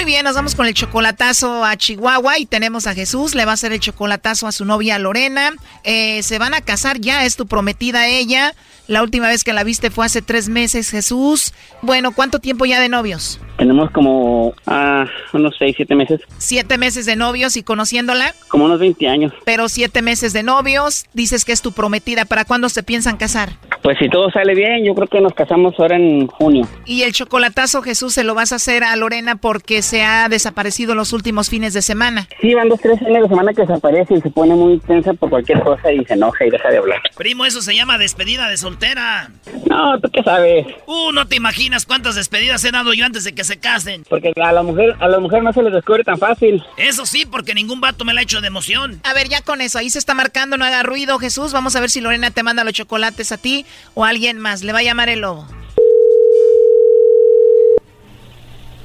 Muy 0.00 0.06
bien, 0.06 0.24
nos 0.24 0.34
vamos 0.34 0.54
con 0.54 0.64
el 0.64 0.72
chocolatazo 0.72 1.62
a 1.62 1.76
Chihuahua 1.76 2.38
y 2.38 2.46
tenemos 2.46 2.86
a 2.86 2.94
Jesús, 2.94 3.34
le 3.34 3.44
va 3.44 3.50
a 3.50 3.54
hacer 3.54 3.74
el 3.74 3.80
chocolatazo 3.80 4.46
a 4.46 4.52
su 4.52 4.64
novia 4.64 4.98
Lorena. 4.98 5.52
Eh, 5.84 6.22
se 6.22 6.38
van 6.38 6.54
a 6.54 6.62
casar 6.62 6.98
ya, 7.00 7.26
es 7.26 7.36
tu 7.36 7.46
prometida 7.46 8.06
ella. 8.06 8.54
La 8.90 9.04
última 9.04 9.28
vez 9.28 9.44
que 9.44 9.52
la 9.52 9.62
viste 9.62 9.88
fue 9.88 10.04
hace 10.04 10.20
tres 10.20 10.48
meses, 10.48 10.90
Jesús. 10.90 11.54
Bueno, 11.80 12.10
¿cuánto 12.10 12.40
tiempo 12.40 12.64
ya 12.64 12.80
de 12.80 12.88
novios? 12.88 13.40
Tenemos 13.56 13.88
como 13.92 14.52
ah, 14.66 15.06
unos 15.32 15.54
seis, 15.56 15.74
siete 15.76 15.94
meses. 15.94 16.20
Siete 16.38 16.76
meses 16.76 17.06
de 17.06 17.14
novios 17.14 17.56
y 17.56 17.62
conociéndola. 17.62 18.34
Como 18.48 18.64
unos 18.64 18.80
20 18.80 19.06
años. 19.06 19.32
Pero 19.44 19.68
siete 19.68 20.02
meses 20.02 20.32
de 20.32 20.42
novios, 20.42 21.04
dices 21.12 21.44
que 21.44 21.52
es 21.52 21.62
tu 21.62 21.70
prometida. 21.70 22.24
¿Para 22.24 22.44
cuándo 22.44 22.68
se 22.68 22.82
piensan 22.82 23.16
casar? 23.16 23.50
Pues 23.82 23.96
si 23.98 24.08
todo 24.08 24.28
sale 24.30 24.54
bien, 24.54 24.84
yo 24.84 24.94
creo 24.94 25.06
que 25.06 25.20
nos 25.20 25.34
casamos 25.34 25.74
ahora 25.78 25.96
en 25.96 26.26
junio. 26.26 26.66
Y 26.84 27.02
el 27.02 27.12
chocolatazo, 27.12 27.82
Jesús, 27.82 28.12
se 28.12 28.24
lo 28.24 28.34
vas 28.34 28.52
a 28.52 28.56
hacer 28.56 28.82
a 28.82 28.94
Lorena 28.96 29.36
porque 29.36 29.82
se 29.82 30.02
ha 30.02 30.28
desaparecido 30.28 30.94
los 30.94 31.12
últimos 31.12 31.48
fines 31.48 31.74
de 31.74 31.82
semana. 31.82 32.28
Sí, 32.40 32.54
van 32.54 32.68
dos, 32.68 32.80
tres 32.80 32.98
fines 32.98 33.22
de 33.22 33.28
semana 33.28 33.54
que 33.54 33.62
desaparece 33.62 34.14
y 34.14 34.20
se 34.20 34.30
pone 34.30 34.54
muy 34.54 34.78
tensa 34.80 35.14
por 35.14 35.30
cualquier 35.30 35.60
cosa 35.62 35.92
y 35.92 36.04
se 36.04 36.14
enoja 36.14 36.44
y 36.44 36.50
deja 36.50 36.70
de 36.70 36.78
hablar. 36.78 37.00
Primo, 37.16 37.46
eso 37.46 37.62
se 37.62 37.74
llama 37.74 37.96
despedida 37.96 38.48
de 38.48 38.58
soltera. 38.80 39.30
No, 39.68 40.00
¿tú 40.00 40.08
qué 40.10 40.22
sabes? 40.22 40.66
Uh, 40.86 41.12
no 41.12 41.26
te 41.26 41.36
imaginas 41.36 41.86
cuántas 41.86 42.14
despedidas 42.14 42.64
he 42.64 42.70
dado 42.70 42.92
yo 42.94 43.04
antes 43.04 43.24
de 43.24 43.34
que 43.34 43.44
se 43.44 43.58
casen. 43.58 44.04
Porque 44.08 44.32
a 44.42 44.52
la 44.52 44.62
mujer, 44.62 44.96
a 44.98 45.08
la 45.08 45.20
mujer 45.20 45.42
no 45.42 45.52
se 45.52 45.62
les 45.62 45.72
descubre 45.72 46.02
tan 46.04 46.18
fácil. 46.18 46.62
Eso 46.76 47.06
sí, 47.06 47.26
porque 47.26 47.54
ningún 47.54 47.80
vato 47.80 48.04
me 48.04 48.14
la 48.14 48.20
ha 48.20 48.22
hecho 48.22 48.40
de 48.40 48.48
emoción. 48.48 49.00
A 49.04 49.14
ver, 49.14 49.28
ya 49.28 49.42
con 49.42 49.60
eso, 49.60 49.78
ahí 49.78 49.90
se 49.90 49.98
está 49.98 50.14
marcando, 50.14 50.56
no 50.56 50.64
haga 50.64 50.82
ruido, 50.82 51.18
Jesús. 51.18 51.52
Vamos 51.52 51.76
a 51.76 51.80
ver 51.80 51.90
si 51.90 52.00
Lorena 52.00 52.30
te 52.30 52.42
manda 52.42 52.64
los 52.64 52.72
chocolates 52.72 53.32
a 53.32 53.38
ti 53.38 53.66
o 53.94 54.04
a 54.04 54.08
alguien 54.08 54.38
más. 54.38 54.62
Le 54.62 54.72
va 54.72 54.80
a 54.80 54.82
llamar 54.82 55.08
el 55.08 55.20
lobo. 55.20 55.46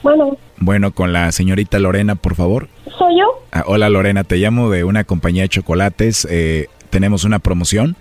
Bueno. 0.04 0.38
Bueno, 0.58 0.92
con 0.92 1.14
la 1.14 1.32
señorita 1.32 1.80
Lorena, 1.80 2.16
por 2.16 2.36
favor. 2.36 2.70
¿Soy 2.98 3.20
yo? 3.20 3.44
Ah, 3.52 3.64
hola 3.66 3.90
Lorena, 3.90 4.24
te 4.24 4.38
llamo 4.38 4.70
de 4.70 4.84
una 4.84 5.04
compañía 5.04 5.44
de 5.44 5.50
chocolates. 5.50 6.28
Eh, 6.30 6.68
tenemos 6.90 7.24
una 7.24 7.40
promoción. 7.40 7.98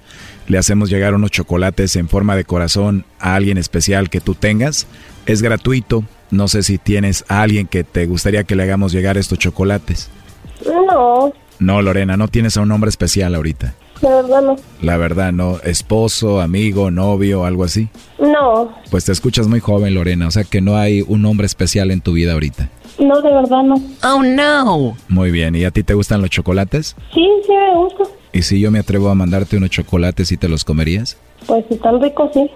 Le 0.47 0.59
hacemos 0.59 0.90
llegar 0.90 1.14
unos 1.14 1.30
chocolates 1.30 1.97
en 1.97 2.09
forma 2.09 2.36
de 2.36 2.45
corazón 2.45 3.05
a 3.18 3.34
alguien 3.34 3.59
especial 3.59 4.11
que 4.11 4.20
tú 4.20 4.34
tengas. 4.34 4.86
Es 5.26 5.40
gratuito. 5.42 6.05
No 6.30 6.49
sé 6.49 6.62
si 6.62 6.78
tienes 6.78 7.24
a 7.28 7.42
alguien 7.42 7.66
que 7.66 7.84
te 7.84 8.07
gustaría 8.07 8.45
que 8.45 8.57
le 8.57 8.64
hagamos 8.64 8.92
llegar 8.92 9.16
estos 9.16 9.38
chocolates. 9.38 10.11
No. 10.66 11.32
No, 11.59 11.82
Lorena, 11.82 12.16
no 12.16 12.28
tienes 12.28 12.57
a 12.57 12.61
un 12.62 12.72
hombre 12.72 12.90
especial 12.90 13.34
ahorita. 13.34 13.74
La 14.01 14.11
verdad 14.16 14.42
no. 14.42 14.57
La 14.82 14.97
verdad, 14.97 15.32
no. 15.32 15.59
Esposo, 15.61 16.40
amigo, 16.40 16.90
novio, 16.90 17.45
algo 17.45 17.64
así. 17.64 17.88
No. 18.18 18.74
Pues 18.90 19.05
te 19.05 19.12
escuchas 19.12 19.47
muy 19.47 19.61
joven, 19.61 19.95
Lorena. 19.95 20.26
O 20.26 20.30
sea 20.30 20.45
que 20.45 20.61
no 20.61 20.76
hay 20.76 21.03
un 21.07 21.24
hombre 21.24 21.47
especial 21.47 21.90
en 21.90 22.01
tu 22.01 22.12
vida 22.12 22.32
ahorita. 22.34 22.68
No, 22.99 23.20
de 23.22 23.32
verdad 23.32 23.62
no. 23.62 23.76
Oh, 24.03 24.22
no. 24.22 24.97
Muy 25.09 25.30
bien. 25.30 25.55
¿Y 25.55 25.64
a 25.64 25.70
ti 25.70 25.82
te 25.82 25.95
gustan 25.95 26.20
los 26.20 26.30
chocolates? 26.30 26.97
Sí, 27.14 27.26
sí 27.47 27.53
me 27.53 27.74
gusta. 27.76 28.05
¿Y 28.35 28.43
si 28.43 28.59
yo 28.59 28.72
me 28.72 28.80
atrevo 28.80 29.11
a 29.11 29.14
mandarte 29.14 29.57
unos 29.57 29.70
chocolates 29.70 30.32
y 30.32 30.37
te 30.37 30.49
los 30.49 30.64
comerías? 30.64 31.16
Pues 31.47 31.64
si 31.68 31.74
están 31.74 32.03
ricos, 32.03 32.30
sí. 32.35 32.51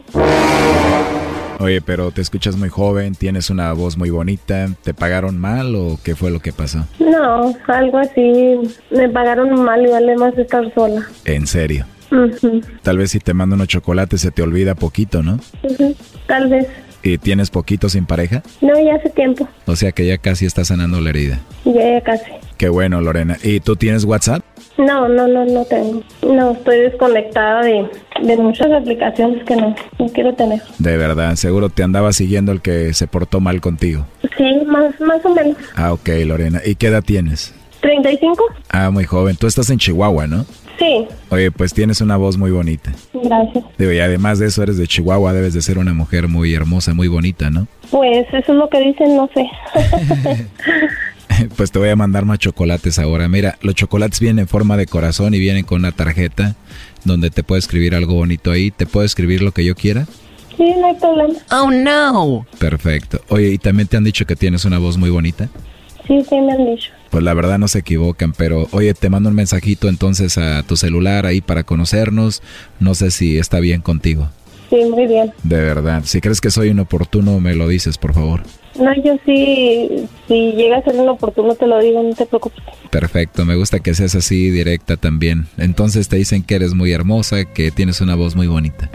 Oye, 1.61 1.81
pero 1.81 2.11
te 2.11 2.21
escuchas 2.21 2.57
muy 2.57 2.69
joven, 2.69 3.15
tienes 3.15 3.49
una 3.49 3.73
voz 3.75 3.97
muy 3.97 4.11
bonita. 4.11 4.69
¿Te 4.83 4.93
pagaron 4.93 5.39
mal 5.39 5.77
o 5.77 5.97
qué 6.03 6.17
fue 6.17 6.33
lo 6.33 6.41
que 6.41 6.53
pasó? 6.53 6.85
No, 6.99 7.55
algo 7.69 7.99
así. 7.99 8.59
Me 8.91 9.09
pagaron 9.09 9.63
mal 9.63 9.81
y 9.87 9.87
vale 9.89 10.17
más 10.17 10.37
estar 10.37 10.65
sola. 10.75 11.07
¿En 11.25 11.47
serio? 11.47 11.87
Tal 12.83 12.99
vez 12.99 13.13
si 13.13 13.21
te 13.21 13.33
mando 13.33 13.55
unos 13.55 13.69
chocolates 13.69 14.21
se 14.21 14.33
te 14.33 14.43
olvida 14.43 14.75
poquito, 14.75 15.23
¿no? 15.23 15.39
Tal 16.27 16.49
vez. 16.49 16.67
¿Y 17.05 17.19
tienes 17.19 17.51
poquito 17.51 17.89
sin 17.89 18.05
pareja? 18.07 18.43
No, 18.61 18.75
ya 18.81 18.97
hace 18.97 19.11
tiempo. 19.11 19.49
O 19.67 19.77
sea 19.77 19.93
que 19.93 20.05
ya 20.05 20.19
casi 20.19 20.45
está 20.45 20.65
sanando 20.65 21.01
la 21.01 21.11
herida. 21.11 21.41
Ya, 21.65 21.95
ya 21.95 22.01
casi. 22.01 22.25
Qué 22.57 22.69
bueno, 22.69 23.01
Lorena. 23.01 23.37
¿Y 23.45 23.61
tú 23.61 23.77
tienes 23.77 24.05
WhatsApp? 24.05 24.43
No, 24.79 25.09
no, 25.09 25.27
no, 25.29 25.45
no 25.45 25.65
tengo. 25.65 26.03
No, 26.23 26.53
estoy 26.53 26.79
desconectada 26.79 27.63
de, 27.63 27.87
de 28.23 28.37
muchas 28.37 28.71
aplicaciones 28.73 29.45
que 29.45 29.57
no, 29.57 29.75
no 29.99 30.07
quiero 30.09 30.33
tener. 30.35 30.63
De 30.79 30.97
verdad, 30.97 31.35
seguro 31.35 31.69
te 31.69 31.83
andaba 31.83 32.13
siguiendo 32.13 32.53
el 32.53 32.61
que 32.63 32.95
se 32.95 33.07
portó 33.09 33.41
mal 33.41 33.61
contigo. 33.61 34.07
Sí, 34.37 34.45
más, 34.67 34.99
más 35.01 35.25
o 35.25 35.35
menos. 35.35 35.57
Ah, 35.75 35.93
ok, 35.93 36.09
Lorena. 36.25 36.61
¿Y 36.65 36.77
qué 36.77 36.87
edad 36.87 37.03
tienes? 37.05 37.55
¿35? 37.83 38.37
Ah, 38.71 38.91
muy 38.91 39.05
joven. 39.05 39.37
Tú 39.37 39.47
estás 39.47 39.69
en 39.71 39.79
Chihuahua, 39.79 40.27
¿no? 40.27 40.45
Sí, 40.79 41.09
Oye, 41.31 41.51
pues 41.51 41.75
tienes 41.75 42.01
una 42.01 42.17
voz 42.17 42.37
muy 42.39 42.53
bonita. 42.53 42.93
gracias. 43.13 43.65
Digo, 43.79 43.91
y 43.91 43.99
además 43.99 44.39
de 44.39 44.47
eso 44.47 44.63
eres 44.63 44.79
de 44.79 44.87
Chihuahua, 44.87 45.33
debes 45.33 45.55
de 45.55 45.61
ser 45.61 45.77
una 45.77 45.93
mujer 45.93 46.29
muy 46.29 46.55
hermosa, 46.55 46.95
muy 46.95 47.09
bonita, 47.09 47.51
¿no? 47.51 47.67
Pues 47.91 48.27
eso 48.29 48.53
es 48.53 48.59
lo 48.59 48.69
que 48.69 48.79
dicen, 48.81 49.17
no 49.17 49.29
sé. 49.35 49.45
Pues 51.57 51.71
te 51.71 51.79
voy 51.79 51.89
a 51.89 51.97
mandar 51.97 52.25
más 52.25 52.39
chocolates 52.39 52.99
ahora. 52.99 53.29
Mira, 53.29 53.59
los 53.63 53.75
chocolates 53.75 54.21
vienen 54.21 54.41
en 54.41 54.49
forma 54.49 54.77
de 54.77 54.87
corazón 54.87 55.35
y 55.35 55.39
vienen 55.39 55.65
con 55.65 55.81
una 55.81 55.93
tarjeta 55.93 56.57
donde 57.05 57.31
te 57.31 57.43
puedo 57.43 57.59
escribir 57.59 57.95
algo 57.95 58.15
bonito 58.15 58.51
ahí. 58.51 58.71
¿Te 58.71 58.87
puedo 58.87 59.05
escribir 59.05 59.43
lo 59.43 59.53
que 59.53 59.65
yo 59.65 59.75
quiera? 59.75 60.07
sí, 60.57 60.75
no 60.81 60.89
hay 60.89 60.95
problema. 60.97 61.35
Oh, 61.53 61.71
no. 61.71 62.47
Perfecto. 62.59 63.21
Oye, 63.29 63.51
¿y 63.51 63.59
también 63.59 63.87
te 63.87 63.97
han 63.97 64.05
dicho 64.05 64.27
que 64.27 64.35
tienes 64.35 64.65
una 64.65 64.79
voz 64.79 64.97
muy 64.97 65.09
bonita? 65.09 65.49
Sí, 66.07 66.21
sí, 66.29 66.41
me 66.41 66.53
han 66.53 66.67
dicho. 66.67 66.91
Pues 67.11 67.23
la 67.23 67.33
verdad 67.33 67.59
no 67.59 67.69
se 67.69 67.79
equivocan, 67.79 68.33
pero 68.33 68.67
oye, 68.73 68.93
te 68.93 69.09
mando 69.09 69.29
un 69.29 69.37
mensajito 69.37 69.89
entonces 69.89 70.37
a 70.37 70.63
tu 70.65 70.77
celular 70.77 71.27
ahí 71.27 71.41
para 71.41 71.63
conocernos. 71.63 72.43
No 72.81 72.95
sé 72.95 73.13
si 73.13 73.39
está 73.39 73.61
bien 73.61 73.83
contigo. 73.83 74.31
Sí, 74.69 74.85
muy 74.91 75.07
bien. 75.07 75.33
De 75.45 75.61
verdad. 75.61 76.03
Si 76.05 76.21
crees 76.21 76.41
que 76.41 76.51
soy 76.51 76.71
inoportuno, 76.71 77.39
me 77.41 77.55
lo 77.55 77.69
dices, 77.69 77.97
por 77.97 78.13
favor. 78.13 78.43
No, 78.79 78.95
yo 79.03 79.17
sí, 79.27 80.09
si 80.29 80.53
llega 80.53 80.79
a 80.79 80.83
ser 80.83 80.95
inoportuno 80.95 81.55
te 81.55 81.67
lo 81.67 81.81
digo, 81.81 82.03
no 82.03 82.15
te 82.15 82.27
preocupes. 82.27 82.63
Perfecto, 82.91 83.45
me 83.45 83.57
gusta 83.57 83.81
que 83.81 83.95
seas 83.95 84.15
así 84.15 84.51
directa 84.51 84.97
también. 84.97 85.47
Entonces 85.57 86.09
te 86.09 86.17
dicen 86.17 86.43
que 86.43 86.55
eres 86.55 86.75
muy 86.75 86.93
hermosa, 86.93 87.45
que 87.45 87.71
tienes 87.71 88.01
una 88.01 88.15
voz 88.15 88.37
muy 88.37 88.47
bonita. 88.47 88.89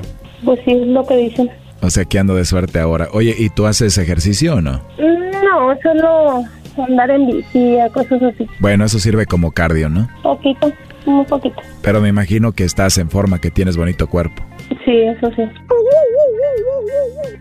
Pues 0.46 0.60
sí, 0.66 0.72
es 0.72 0.88
lo 0.88 1.06
que 1.06 1.18
dicen. 1.18 1.50
O 1.82 1.90
sea 1.90 2.06
que 2.06 2.18
ando 2.18 2.36
de 2.36 2.46
suerte 2.46 2.80
ahora. 2.80 3.10
Oye, 3.12 3.36
¿y 3.38 3.50
tú 3.50 3.66
haces 3.66 3.98
ejercicio 3.98 4.56
o 4.56 4.62
no? 4.62 4.82
No, 5.00 5.78
solo 5.84 6.46
andar 6.78 7.12
en 7.12 7.28
bici, 7.28 7.76
cosas 7.94 8.22
así. 8.24 8.48
Bueno, 8.60 8.86
eso 8.86 9.00
sirve 9.00 9.26
como 9.26 9.52
cardio, 9.52 9.90
¿no? 9.90 10.08
Poquito, 10.24 10.72
muy 11.06 11.26
poquito. 11.26 11.62
Pero 11.82 12.00
me 12.00 12.08
imagino 12.08 12.54
que 12.54 12.64
estás 12.64 12.98
en 12.98 13.10
forma, 13.10 13.40
que 13.40 13.52
tienes 13.52 13.76
bonito 13.76 14.08
cuerpo. 14.08 14.44
Sí, 14.86 14.92
eso 15.02 15.30
sí. 15.36 15.44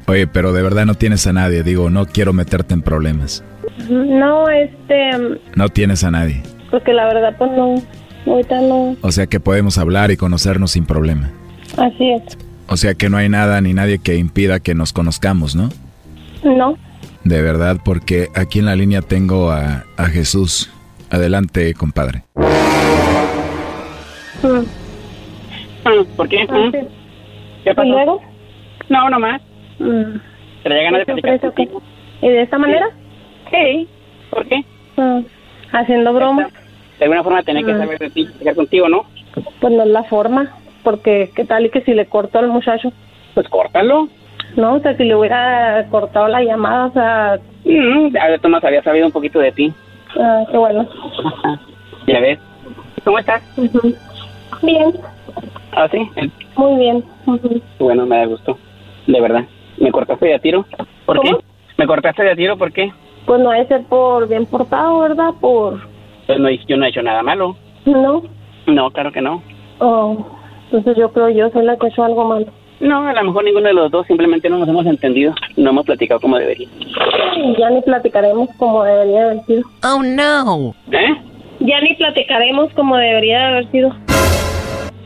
Oye, 0.06 0.26
pero 0.26 0.52
de 0.52 0.62
verdad 0.62 0.86
no 0.86 0.94
tienes 0.94 1.26
a 1.26 1.32
nadie. 1.32 1.62
Digo, 1.62 1.90
no 1.90 2.06
quiero 2.06 2.32
meterte 2.32 2.74
en 2.74 2.82
problemas. 2.82 3.42
No, 3.88 4.48
este, 4.48 5.10
No 5.56 5.68
tienes 5.68 6.04
a 6.04 6.10
nadie. 6.10 6.42
porque 6.70 6.92
la 6.92 7.06
verdad 7.06 7.34
pues 7.36 7.50
no, 7.52 7.74
ahorita 8.26 8.60
no, 8.60 8.96
O 9.02 9.10
sea 9.12 9.26
que 9.26 9.40
podemos 9.40 9.76
hablar 9.78 10.10
y 10.10 10.16
conocernos 10.16 10.70
sin 10.72 10.84
problema. 10.86 11.30
así 11.76 12.12
es. 12.12 12.38
O 12.68 12.76
sea 12.76 12.94
que 12.94 13.10
no 13.10 13.16
hay 13.16 13.28
nada 13.28 13.60
ni 13.60 13.74
nadie 13.74 13.98
que 13.98 14.16
impida 14.16 14.60
que 14.60 14.74
nos 14.74 14.92
conozcamos, 14.92 15.54
¿no? 15.56 15.68
No, 16.44 16.76
De 17.24 17.42
verdad, 17.42 17.78
porque 17.84 18.28
aquí 18.34 18.60
en 18.60 18.64
la 18.66 18.76
línea 18.76 19.02
tengo 19.02 19.50
a, 19.50 19.84
a 19.96 20.06
Jesús. 20.06 20.70
Adelante, 21.10 21.74
compadre. 21.74 22.24
Mm. 24.42 24.64
¿Por 26.16 26.28
qué? 26.28 26.46
Ah. 26.48 26.70
¿Qué 27.64 27.74
pasó? 27.74 27.88
¿Y 27.88 27.90
luego? 27.92 28.20
No, 28.88 29.10
nomás. 29.10 29.40
Mm. 29.78 30.16
¿Traía 30.62 30.82
ganas 30.84 31.00
de 31.00 31.06
¿Qué 31.06 31.14
te 31.14 31.22
platicar 31.22 31.52
contigo? 31.54 31.82
¿Y 32.20 32.28
de 32.28 32.42
esta 32.42 32.58
manera? 32.58 32.86
Sí. 33.50 33.88
¿Por 34.30 34.46
qué? 34.46 34.64
Mm. 34.96 35.20
Haciendo 35.72 36.12
bromas. 36.12 36.48
De 36.98 37.04
alguna 37.04 37.22
forma 37.24 37.42
tenía 37.42 37.64
que 37.64 37.72
Mm. 37.74 37.78
saber 37.78 37.98
de 37.98 38.10
ti, 38.10 38.24
platicar 38.26 38.54
contigo, 38.54 38.88
¿no? 38.88 39.04
Pues 39.60 39.72
no 39.72 39.82
es 39.82 39.88
la 39.88 40.04
forma, 40.04 40.50
porque 40.84 41.30
qué 41.34 41.44
tal 41.44 41.66
y 41.66 41.70
que 41.70 41.80
si 41.82 41.94
le 41.94 42.06
corto 42.06 42.38
al 42.38 42.48
muchacho. 42.48 42.92
Pues 43.34 43.48
córtalo. 43.48 44.08
No, 44.56 44.74
o 44.74 44.80
sea, 44.80 44.94
si 44.96 45.04
le 45.04 45.14
hubiera 45.16 45.86
cortado 45.90 46.28
la 46.28 46.42
llamada, 46.42 46.86
o 46.86 46.92
sea, 46.92 47.38
Mm, 47.64 48.12
ya 48.12 48.28
de 48.28 48.38
Tomás 48.40 48.64
había 48.64 48.82
sabido 48.82 49.06
un 49.06 49.12
poquito 49.12 49.38
de 49.38 49.52
ti. 49.52 49.72
ah, 50.20 50.44
qué 50.50 50.56
bueno. 50.58 50.86
Ya 52.06 52.18
ves. 52.20 52.38
¿Cómo 53.04 53.18
estás? 53.20 53.40
Bien, 54.62 54.92
Ah, 55.72 55.88
sí. 55.90 55.98
Muy 56.56 56.76
bien. 56.78 57.04
Bueno, 57.78 58.06
me 58.06 58.16
da 58.18 58.26
gusto. 58.26 58.58
De 59.06 59.20
verdad. 59.20 59.44
¿Me 59.78 59.90
cortaste 59.90 60.26
de 60.26 60.34
a 60.34 60.38
tiro? 60.38 60.64
¿Por 61.06 61.16
¿Cómo? 61.18 61.38
qué? 61.38 61.44
¿Me 61.78 61.86
cortaste 61.86 62.22
de 62.22 62.30
a 62.32 62.36
tiro? 62.36 62.56
¿Por 62.56 62.72
qué? 62.72 62.92
Pues 63.26 63.40
no 63.40 63.50
hay 63.50 63.66
ser 63.66 63.82
por 63.84 64.28
bien 64.28 64.46
portado, 64.46 65.00
¿verdad? 65.00 65.30
Por... 65.40 65.80
Pues 66.26 66.38
no, 66.38 66.48
yo 66.50 66.76
no 66.76 66.84
he 66.84 66.88
hecho 66.88 67.02
nada 67.02 67.22
malo. 67.22 67.56
No. 67.84 68.22
No, 68.66 68.90
claro 68.90 69.10
que 69.12 69.20
no. 69.20 69.42
Oh, 69.78 70.24
entonces 70.66 70.96
yo 70.96 71.12
creo 71.12 71.28
yo 71.30 71.50
soy 71.50 71.64
la 71.64 71.76
que 71.76 71.86
he 71.86 71.88
hecho 71.90 72.04
algo 72.04 72.24
malo. 72.24 72.46
No, 72.80 73.06
a 73.06 73.12
lo 73.12 73.24
mejor 73.24 73.44
ninguno 73.44 73.68
de 73.68 73.74
los 73.74 73.90
dos 73.90 74.06
simplemente 74.06 74.48
no 74.48 74.58
nos 74.58 74.68
hemos 74.68 74.86
entendido. 74.86 75.34
No 75.56 75.70
hemos 75.70 75.86
platicado 75.86 76.20
como 76.20 76.36
debería. 76.36 76.68
ya 77.58 77.70
ni 77.70 77.80
platicaremos 77.82 78.48
como 78.58 78.82
debería 78.82 79.24
haber 79.24 79.44
sido. 79.46 79.62
Oh, 79.84 80.02
no. 80.02 80.74
¿Eh? 80.90 81.14
Ya 81.60 81.80
ni 81.80 81.94
platicaremos 81.94 82.72
como 82.74 82.96
debería 82.96 83.48
haber 83.48 83.70
sido. 83.70 83.90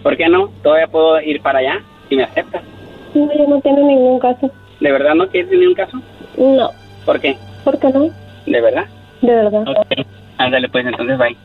¿Por 0.06 0.16
qué 0.16 0.28
no? 0.28 0.52
Todavía 0.62 0.86
puedo 0.86 1.20
ir 1.20 1.42
para 1.42 1.58
allá 1.58 1.82
si 2.08 2.14
me 2.14 2.22
aceptas. 2.22 2.62
No, 3.12 3.28
ya 3.36 3.44
no 3.48 3.60
tiene 3.60 3.82
ningún 3.82 4.20
caso. 4.20 4.48
¿De 4.78 4.92
verdad 4.92 5.16
no 5.16 5.26
tienes 5.26 5.50
ningún 5.50 5.74
caso? 5.74 6.00
No. 6.38 6.70
¿Por 7.04 7.20
qué? 7.20 7.36
¿Por 7.64 7.76
qué 7.80 7.88
no? 7.88 8.08
¿De 8.46 8.60
verdad? 8.60 8.84
De 9.20 9.34
verdad. 9.34 9.64
Ok. 9.66 10.06
Ándale, 10.38 10.68
pues 10.68 10.86
entonces 10.86 11.18
bye. 11.18 11.36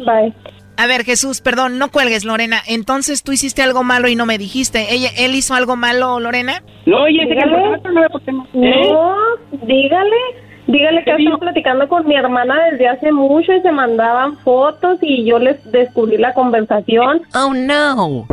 Bye. 0.00 0.34
A 0.76 0.86
ver, 0.86 1.04
Jesús, 1.04 1.40
perdón, 1.40 1.78
no 1.78 1.90
cuelgues, 1.90 2.26
Lorena. 2.26 2.60
Entonces 2.68 3.22
tú 3.22 3.32
hiciste 3.32 3.62
algo 3.62 3.82
malo 3.84 4.08
y 4.08 4.16
no 4.16 4.26
me 4.26 4.36
dijiste. 4.36 4.92
¿Ella, 4.92 5.08
¿Él 5.16 5.34
hizo 5.34 5.54
algo 5.54 5.76
malo, 5.76 6.20
Lorena? 6.20 6.62
No, 6.84 7.04
oye, 7.04 7.22
ese 7.22 7.36
que 7.36 7.40
Dígale. 8.52 8.90
No, 8.92 9.16
dígale. 9.62 10.16
Dígale 10.66 11.04
que 11.04 11.12
¿Qué 11.12 11.22
estaba 11.22 11.38
platicando 11.38 11.88
con 11.88 12.06
mi 12.08 12.16
hermana 12.16 12.56
desde 12.70 12.88
hace 12.88 13.12
mucho 13.12 13.52
y 13.52 13.60
se 13.62 13.70
mandaban 13.70 14.36
fotos 14.38 14.98
y 15.00 15.24
yo 15.24 15.38
les 15.38 15.62
descubrí 15.70 16.16
la 16.16 16.34
conversación. 16.34 17.22
Oh, 17.34 17.54
no. 17.54 18.26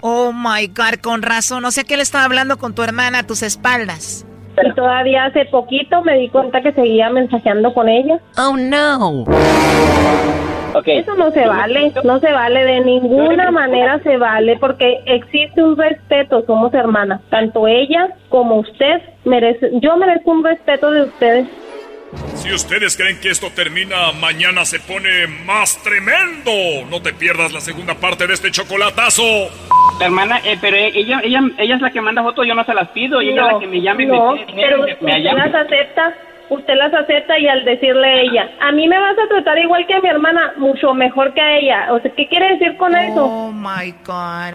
Oh, 0.00 0.32
my 0.32 0.66
God, 0.68 1.00
con 1.02 1.22
razón. 1.22 1.64
O 1.66 1.70
sea 1.70 1.84
que 1.84 1.94
él 1.94 2.00
estaba 2.00 2.24
hablando 2.24 2.56
con 2.58 2.74
tu 2.74 2.82
hermana 2.82 3.20
a 3.20 3.22
tus 3.22 3.42
espaldas. 3.42 4.26
Y 4.62 4.74
todavía 4.74 5.26
hace 5.26 5.44
poquito 5.46 6.02
me 6.02 6.18
di 6.18 6.28
cuenta 6.28 6.62
que 6.62 6.72
seguía 6.72 7.10
mensajeando 7.10 7.72
con 7.74 7.88
ella. 7.88 8.18
Oh, 8.36 8.56
no. 8.56 9.24
Eso 10.84 11.14
no 11.14 11.30
se 11.30 11.46
vale, 11.46 11.92
no 12.04 12.20
se 12.20 12.32
vale, 12.32 12.64
de 12.64 12.80
ninguna 12.80 13.50
manera 13.50 13.98
se 14.02 14.16
vale, 14.16 14.56
porque 14.58 15.00
existe 15.06 15.62
un 15.62 15.76
respeto, 15.76 16.42
somos 16.46 16.72
hermanas, 16.74 17.20
tanto 17.30 17.66
ella 17.66 18.08
como 18.28 18.56
usted 18.60 19.00
merece, 19.24 19.70
yo 19.80 19.96
merezco 19.96 20.30
un 20.30 20.44
respeto 20.44 20.90
de 20.90 21.02
ustedes. 21.02 21.46
Si 22.34 22.52
ustedes 22.52 22.94
creen 22.96 23.18
que 23.20 23.30
esto 23.30 23.48
termina, 23.54 24.12
mañana 24.20 24.66
se 24.66 24.78
pone 24.80 25.26
más 25.46 25.82
tremendo. 25.82 26.50
No 26.90 27.00
te 27.00 27.14
pierdas 27.14 27.52
la 27.52 27.60
segunda 27.60 27.94
parte 27.94 28.26
de 28.26 28.34
este 28.34 28.50
chocolatazo. 28.50 29.22
La 29.98 30.06
hermana, 30.06 30.38
eh, 30.44 30.58
pero 30.60 30.76
ella, 30.76 31.20
ella, 31.24 31.40
ella 31.56 31.74
es 31.76 31.80
la 31.80 31.90
que 31.90 32.00
manda 32.02 32.22
fotos, 32.22 32.46
yo 32.46 32.54
no 32.54 32.64
se 32.64 32.74
las 32.74 32.88
pido, 32.88 33.22
y 33.22 33.30
ella 33.30 33.46
es 33.46 33.52
la 33.54 33.58
que 33.60 33.66
me 33.66 33.80
llama 33.80 34.02
y 34.02 34.06
no, 34.06 34.32
me 34.32 34.40
pide 34.40 34.46
dinero 34.46 34.68
pero 34.68 34.82
me, 34.82 34.86
me 34.86 34.92
usted 35.12 35.22
llama. 35.24 35.46
las 35.46 35.66
acepta, 35.66 36.14
usted 36.52 36.74
las 36.74 36.92
acepta 36.94 37.38
y 37.38 37.48
al 37.48 37.64
decirle 37.64 38.22
ella, 38.22 38.50
a 38.60 38.72
mí 38.72 38.86
me 38.86 38.98
vas 38.98 39.16
a 39.18 39.28
tratar 39.28 39.58
igual 39.58 39.86
que 39.86 39.94
a 39.94 40.00
mi 40.00 40.08
hermana, 40.08 40.52
mucho 40.56 40.94
mejor 40.94 41.32
que 41.34 41.40
a 41.40 41.58
ella. 41.58 41.92
O 41.92 42.00
sea, 42.00 42.10
¿qué 42.14 42.28
quiere 42.28 42.56
decir 42.56 42.76
con 42.76 42.94
eso? 42.94 43.24
Oh, 43.24 43.52
my 43.52 43.92
God. 44.04 44.54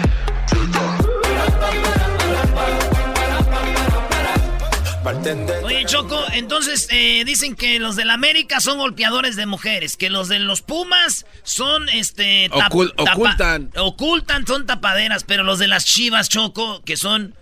Oye, 5.63 5.85
Choco, 5.85 6.23
entonces 6.33 6.87
eh, 6.91 7.23
dicen 7.25 7.55
que 7.55 7.79
los 7.79 7.95
del 7.95 8.09
América 8.09 8.59
son 8.59 8.77
golpeadores 8.77 9.35
de 9.35 9.45
mujeres, 9.45 9.97
que 9.97 10.09
los 10.09 10.27
de 10.27 10.39
los 10.39 10.61
Pumas 10.61 11.25
son, 11.43 11.87
este... 11.89 12.49
Ocul- 12.51 12.93
ocultan. 12.97 13.71
Ocultan, 13.77 14.45
son 14.47 14.65
tapaderas, 14.65 15.23
pero 15.23 15.43
los 15.43 15.59
de 15.59 15.67
las 15.67 15.85
Chivas, 15.85 16.29
Choco, 16.29 16.81
que 16.83 16.97
son 16.97 17.35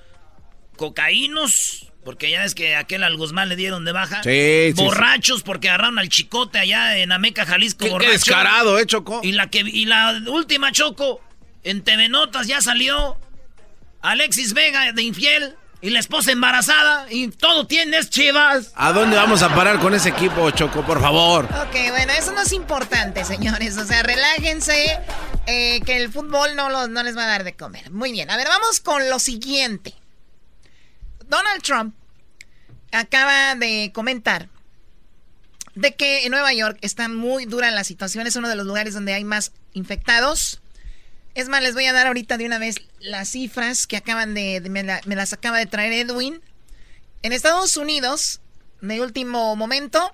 cocaínos, 0.76 1.92
porque 2.06 2.32
ya 2.32 2.42
ves 2.42 2.56
que 2.56 2.76
aquel 2.76 3.04
al 3.04 3.18
Guzmán 3.18 3.50
le 3.50 3.56
dieron 3.56 3.86
de 3.86 3.92
baja. 3.92 4.24
Sí, 4.24 4.30
sí, 4.30 4.74
sí. 4.78 4.84
Borrachos, 4.84 5.44
porque 5.44 5.70
agarraron 5.70 6.00
al 6.00 6.10
chicote 6.10 6.60
allá 6.60 6.98
en 6.98 7.12
Ameca, 7.12 7.46
Jalisco, 7.46 7.86
Qué- 7.98 8.08
descarado, 8.10 8.80
¿eh, 8.80 8.86
Choco? 8.86 9.20
Y 9.24 9.34
la, 9.34 9.50
que, 9.50 9.60
y 9.60 9.86
la 9.86 10.22
última, 10.28 10.72
Choco, 10.72 11.22
en 11.64 11.84
TV 11.84 12.08
Notas 12.10 12.48
ya 12.48 12.62
salió 12.62 13.18
Alexis 14.02 14.54
Vega 14.54 14.92
de 14.94 15.02
infiel 15.04 15.56
y 15.82 15.90
la 15.92 16.00
esposa 16.00 16.32
embarazada 16.32 17.06
y 17.10 17.30
todo 17.30 17.66
tienes 17.68 18.10
chivas. 18.10 18.72
¿A 18.76 18.92
dónde 18.92 19.16
vamos 19.16 19.42
a 19.44 19.54
parar 19.56 19.80
con 19.80 19.94
ese 19.94 20.10
equipo, 20.10 20.50
Choco? 20.52 20.86
Por 20.86 21.00
favor. 21.02 21.46
Ok, 21.46 21.76
bueno, 21.92 22.12
eso 22.18 22.32
no 22.34 22.42
es 22.42 22.52
importante, 22.52 23.24
señores. 23.24 23.78
O 23.78 23.86
sea, 23.86 24.04
relájense, 24.04 25.00
eh, 25.48 25.80
que 25.86 25.98
el 25.98 26.12
fútbol 26.12 26.56
no, 26.56 26.70
los- 26.70 26.90
no 26.90 27.02
les 27.04 27.16
va 27.16 27.24
a 27.24 27.28
dar 27.28 27.44
de 27.44 27.54
comer. 27.56 27.92
Muy 27.92 28.12
bien, 28.12 28.30
a 28.30 28.38
ver, 28.38 28.48
vamos 28.48 28.80
con 28.82 29.10
lo 29.10 29.20
siguiente. 29.20 29.94
Donald 31.28 31.62
Trump 31.62 31.96
acaba 32.92 33.56
de 33.56 33.92
comentar 33.94 34.50
de 35.76 35.96
que 35.96 36.26
en 36.26 36.32
Nueva 36.32 36.52
York 36.54 36.78
está 36.82 37.08
muy 37.08 37.46
dura 37.46 37.72
la 37.72 37.84
situación, 37.84 38.28
es 38.28 38.36
uno 38.36 38.50
de 38.50 38.56
los 38.56 38.66
lugares 38.66 38.94
donde 38.94 39.14
hay 39.14 39.24
más 39.24 39.54
infectados. 39.74 40.60
Es 41.40 41.48
más, 41.48 41.62
les 41.64 41.74
voy 41.74 41.86
a 41.86 41.94
dar 41.94 42.08
ahorita 42.08 42.38
de 42.38 42.46
una 42.46 42.60
vez 42.60 42.76
las 43.00 43.30
cifras 43.30 43.88
que 43.88 43.96
acaban 43.96 44.34
de, 44.34 44.62
me, 44.70 44.84
la- 44.84 45.00
me 45.06 45.16
las 45.16 45.32
acaba 45.32 45.58
de 45.58 45.66
traer 45.68 45.94
Edwin. 45.94 46.42
En 47.22 47.32
Estados 47.32 47.78
Unidos, 47.78 48.42
de 48.82 49.00
último 49.02 49.56
momento, 49.56 50.14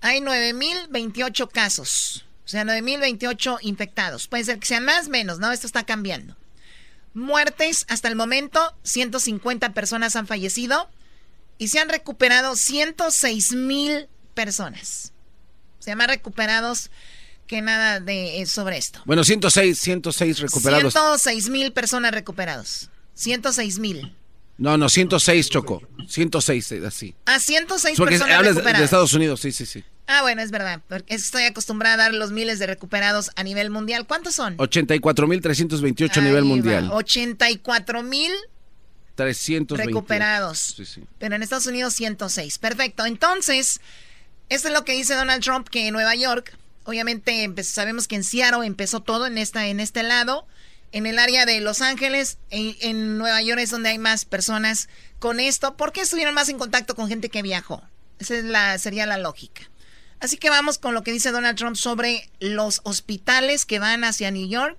hay 0.00 0.20
9.028 0.20 1.50
casos. 1.50 2.24
O 2.46 2.48
sea, 2.48 2.64
9.028 2.64 3.58
infectados. 3.60 4.28
Puede 4.28 4.44
ser 4.44 4.58
que 4.58 4.66
sean 4.66 4.86
más, 4.86 5.10
menos, 5.10 5.38
¿no? 5.38 5.52
Esto 5.52 5.66
está 5.66 5.84
cambiando. 5.84 6.36
Muertes, 7.12 7.84
hasta 7.88 8.08
el 8.08 8.16
momento, 8.16 8.74
150 8.84 9.74
personas 9.74 10.16
han 10.16 10.26
fallecido 10.26 10.88
y 11.58 11.68
se 11.68 11.80
han 11.80 11.90
recuperado 11.90 12.56
106 12.56 13.52
mil 13.52 14.08
personas. 14.32 15.12
Sea, 15.80 15.96
más 15.96 16.06
recuperados 16.06 16.90
que 17.52 17.60
nada 17.60 18.00
de 18.00 18.40
eh, 18.40 18.46
sobre 18.46 18.78
esto. 18.78 19.02
Bueno, 19.04 19.24
106, 19.24 19.78
106 19.78 20.38
recuperados. 20.38 20.94
106 20.94 21.50
mil 21.50 21.70
personas 21.74 22.12
recuperados. 22.12 22.88
106 23.12 23.78
mil. 23.78 24.16
No, 24.56 24.78
no, 24.78 24.88
106, 24.88 25.50
Choco. 25.50 25.82
106, 26.08 26.72
eh, 26.72 26.82
así. 26.86 27.14
A 27.26 27.38
106 27.38 27.98
Porque 27.98 28.12
personas 28.14 28.36
hablas 28.38 28.54
de- 28.54 28.54
de 28.54 28.60
recuperadas. 28.60 28.84
Estados 28.84 29.12
Unidos, 29.12 29.40
sí, 29.40 29.52
sí, 29.52 29.66
sí. 29.66 29.84
Ah, 30.06 30.22
bueno, 30.22 30.40
es 30.40 30.50
verdad. 30.50 30.80
Porque 30.88 31.14
estoy 31.14 31.42
acostumbrada 31.44 31.94
a 31.94 31.98
dar 31.98 32.14
los 32.14 32.32
miles 32.32 32.58
de 32.58 32.66
recuperados 32.68 33.30
a 33.36 33.42
nivel 33.42 33.68
mundial. 33.68 34.06
¿Cuántos 34.06 34.34
son? 34.34 34.56
84.328 34.56 36.16
a 36.16 36.20
nivel 36.22 36.44
va. 36.44 36.48
mundial. 36.48 36.88
84 36.90 38.02
mil 38.02 38.32
320. 39.14 39.76
recuperados. 39.90 40.58
Sí, 40.76 40.86
sí. 40.86 41.02
Pero 41.18 41.34
en 41.36 41.42
Estados 41.42 41.66
Unidos 41.66 41.92
106. 41.92 42.56
Perfecto. 42.56 43.04
Entonces, 43.04 43.78
esto 44.48 44.68
es 44.68 44.74
lo 44.74 44.86
que 44.86 44.92
dice 44.92 45.14
Donald 45.14 45.42
Trump 45.42 45.68
que 45.68 45.86
en 45.88 45.92
Nueva 45.92 46.14
York, 46.14 46.56
obviamente 46.84 47.62
sabemos 47.64 48.08
que 48.08 48.16
en 48.16 48.24
Seattle 48.24 48.66
empezó 48.66 49.00
todo 49.00 49.26
en 49.26 49.38
esta 49.38 49.66
en 49.66 49.80
este 49.80 50.02
lado. 50.02 50.46
En 50.92 51.06
el 51.06 51.18
área 51.18 51.46
de 51.46 51.60
Los 51.60 51.80
Ángeles, 51.80 52.36
en, 52.50 52.76
en 52.80 53.16
Nueva 53.16 53.40
York 53.40 53.60
es 53.60 53.70
donde 53.70 53.88
hay 53.88 53.98
más 53.98 54.26
personas 54.26 54.90
con 55.18 55.40
esto. 55.40 55.76
¿Por 55.76 55.92
qué 55.92 56.02
estuvieron 56.02 56.34
más 56.34 56.50
en 56.50 56.58
contacto 56.58 56.94
con 56.94 57.08
gente 57.08 57.30
que 57.30 57.40
viajó? 57.40 57.82
Esa 58.18 58.36
es 58.36 58.44
la, 58.44 58.78
sería 58.78 59.06
la 59.06 59.16
lógica. 59.16 59.62
Así 60.20 60.36
que 60.36 60.50
vamos 60.50 60.78
con 60.78 60.94
lo 60.94 61.02
que 61.02 61.10
dice 61.10 61.32
Donald 61.32 61.58
Trump 61.58 61.76
sobre 61.76 62.30
los 62.38 62.80
hospitales 62.84 63.66
que 63.66 63.80
van 63.80 64.04
hacia 64.04 64.30
New 64.30 64.48
York 64.48 64.78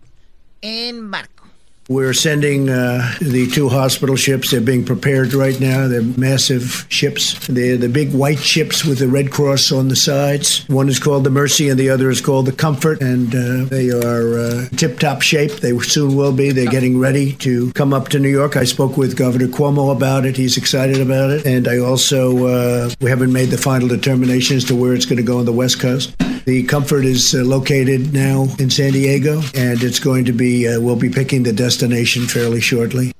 en 0.62 1.12
barco. 1.12 1.43
We're 1.90 2.14
sending 2.14 2.70
uh, 2.70 3.14
the 3.20 3.46
two 3.48 3.68
hospital 3.68 4.16
ships. 4.16 4.52
They're 4.52 4.62
being 4.62 4.86
prepared 4.86 5.34
right 5.34 5.60
now. 5.60 5.90
They're 5.90 6.02
massive 6.02 6.86
ships. 6.88 7.46
They're 7.48 7.76
the 7.76 7.90
big 7.90 8.14
white 8.14 8.40
ships 8.40 8.86
with 8.86 9.00
the 9.00 9.10
Red 9.10 9.32
Cross 9.32 9.74
on 9.74 9.90
the 9.90 9.96
sides. 9.96 10.68
One 10.70 10.88
is 10.88 10.98
called 10.98 11.26
the 11.26 11.30
Mercy 11.30 11.68
and 11.68 11.78
the 11.78 11.90
other 11.90 12.10
is 12.10 12.22
called 12.22 12.46
the 12.46 12.54
Comfort. 12.54 13.02
And 13.02 13.36
uh, 13.36 13.66
they 13.66 13.90
are 13.90 14.40
uh, 14.40 14.70
tip 14.78 14.98
top 14.98 15.22
shape. 15.22 15.52
They 15.58 15.78
soon 15.80 16.16
will 16.16 16.32
be. 16.32 16.52
They're 16.52 16.72
getting 16.72 17.00
ready 17.00 17.34
to 17.34 17.74
come 17.74 17.94
up 17.94 18.08
to 18.10 18.20
New 18.20 18.30
York. 18.30 18.56
I 18.56 18.64
spoke 18.64 18.96
with 18.96 19.18
Governor 19.18 19.48
Cuomo 19.48 19.94
about 19.94 20.26
it. 20.26 20.38
He's 20.38 20.56
excited 20.56 21.02
about 21.02 21.32
it. 21.32 21.46
And 21.46 21.68
I 21.68 21.80
also, 21.80 22.46
uh, 22.48 22.90
we 23.02 23.10
haven't 23.10 23.34
made 23.34 23.50
the 23.50 23.58
final 23.58 23.90
determination 23.90 24.56
as 24.56 24.64
to 24.66 24.76
where 24.76 24.94
it's 24.94 25.06
going 25.06 25.18
to 25.18 25.24
go 25.24 25.40
on 25.40 25.46
the 25.46 25.52
West 25.52 25.82
Coast. 25.82 26.16
The 26.46 26.64
Comfort 26.66 27.06
is 27.06 27.34
uh, 27.34 27.44
located 27.46 28.14
now 28.14 28.48
in 28.60 28.70
San 28.70 28.91
Diego, 28.91 29.41
and 29.56 29.82
it's 29.82 30.00
going 30.00 30.26
to 30.26 30.34
be, 30.34 30.68
uh, 30.68 30.80
we'll 30.82 30.98
be 31.00 31.10
picking 31.10 31.44
the 31.44 31.54
destination 31.54 32.28
fairly 32.28 32.60
shortly. 32.60 33.14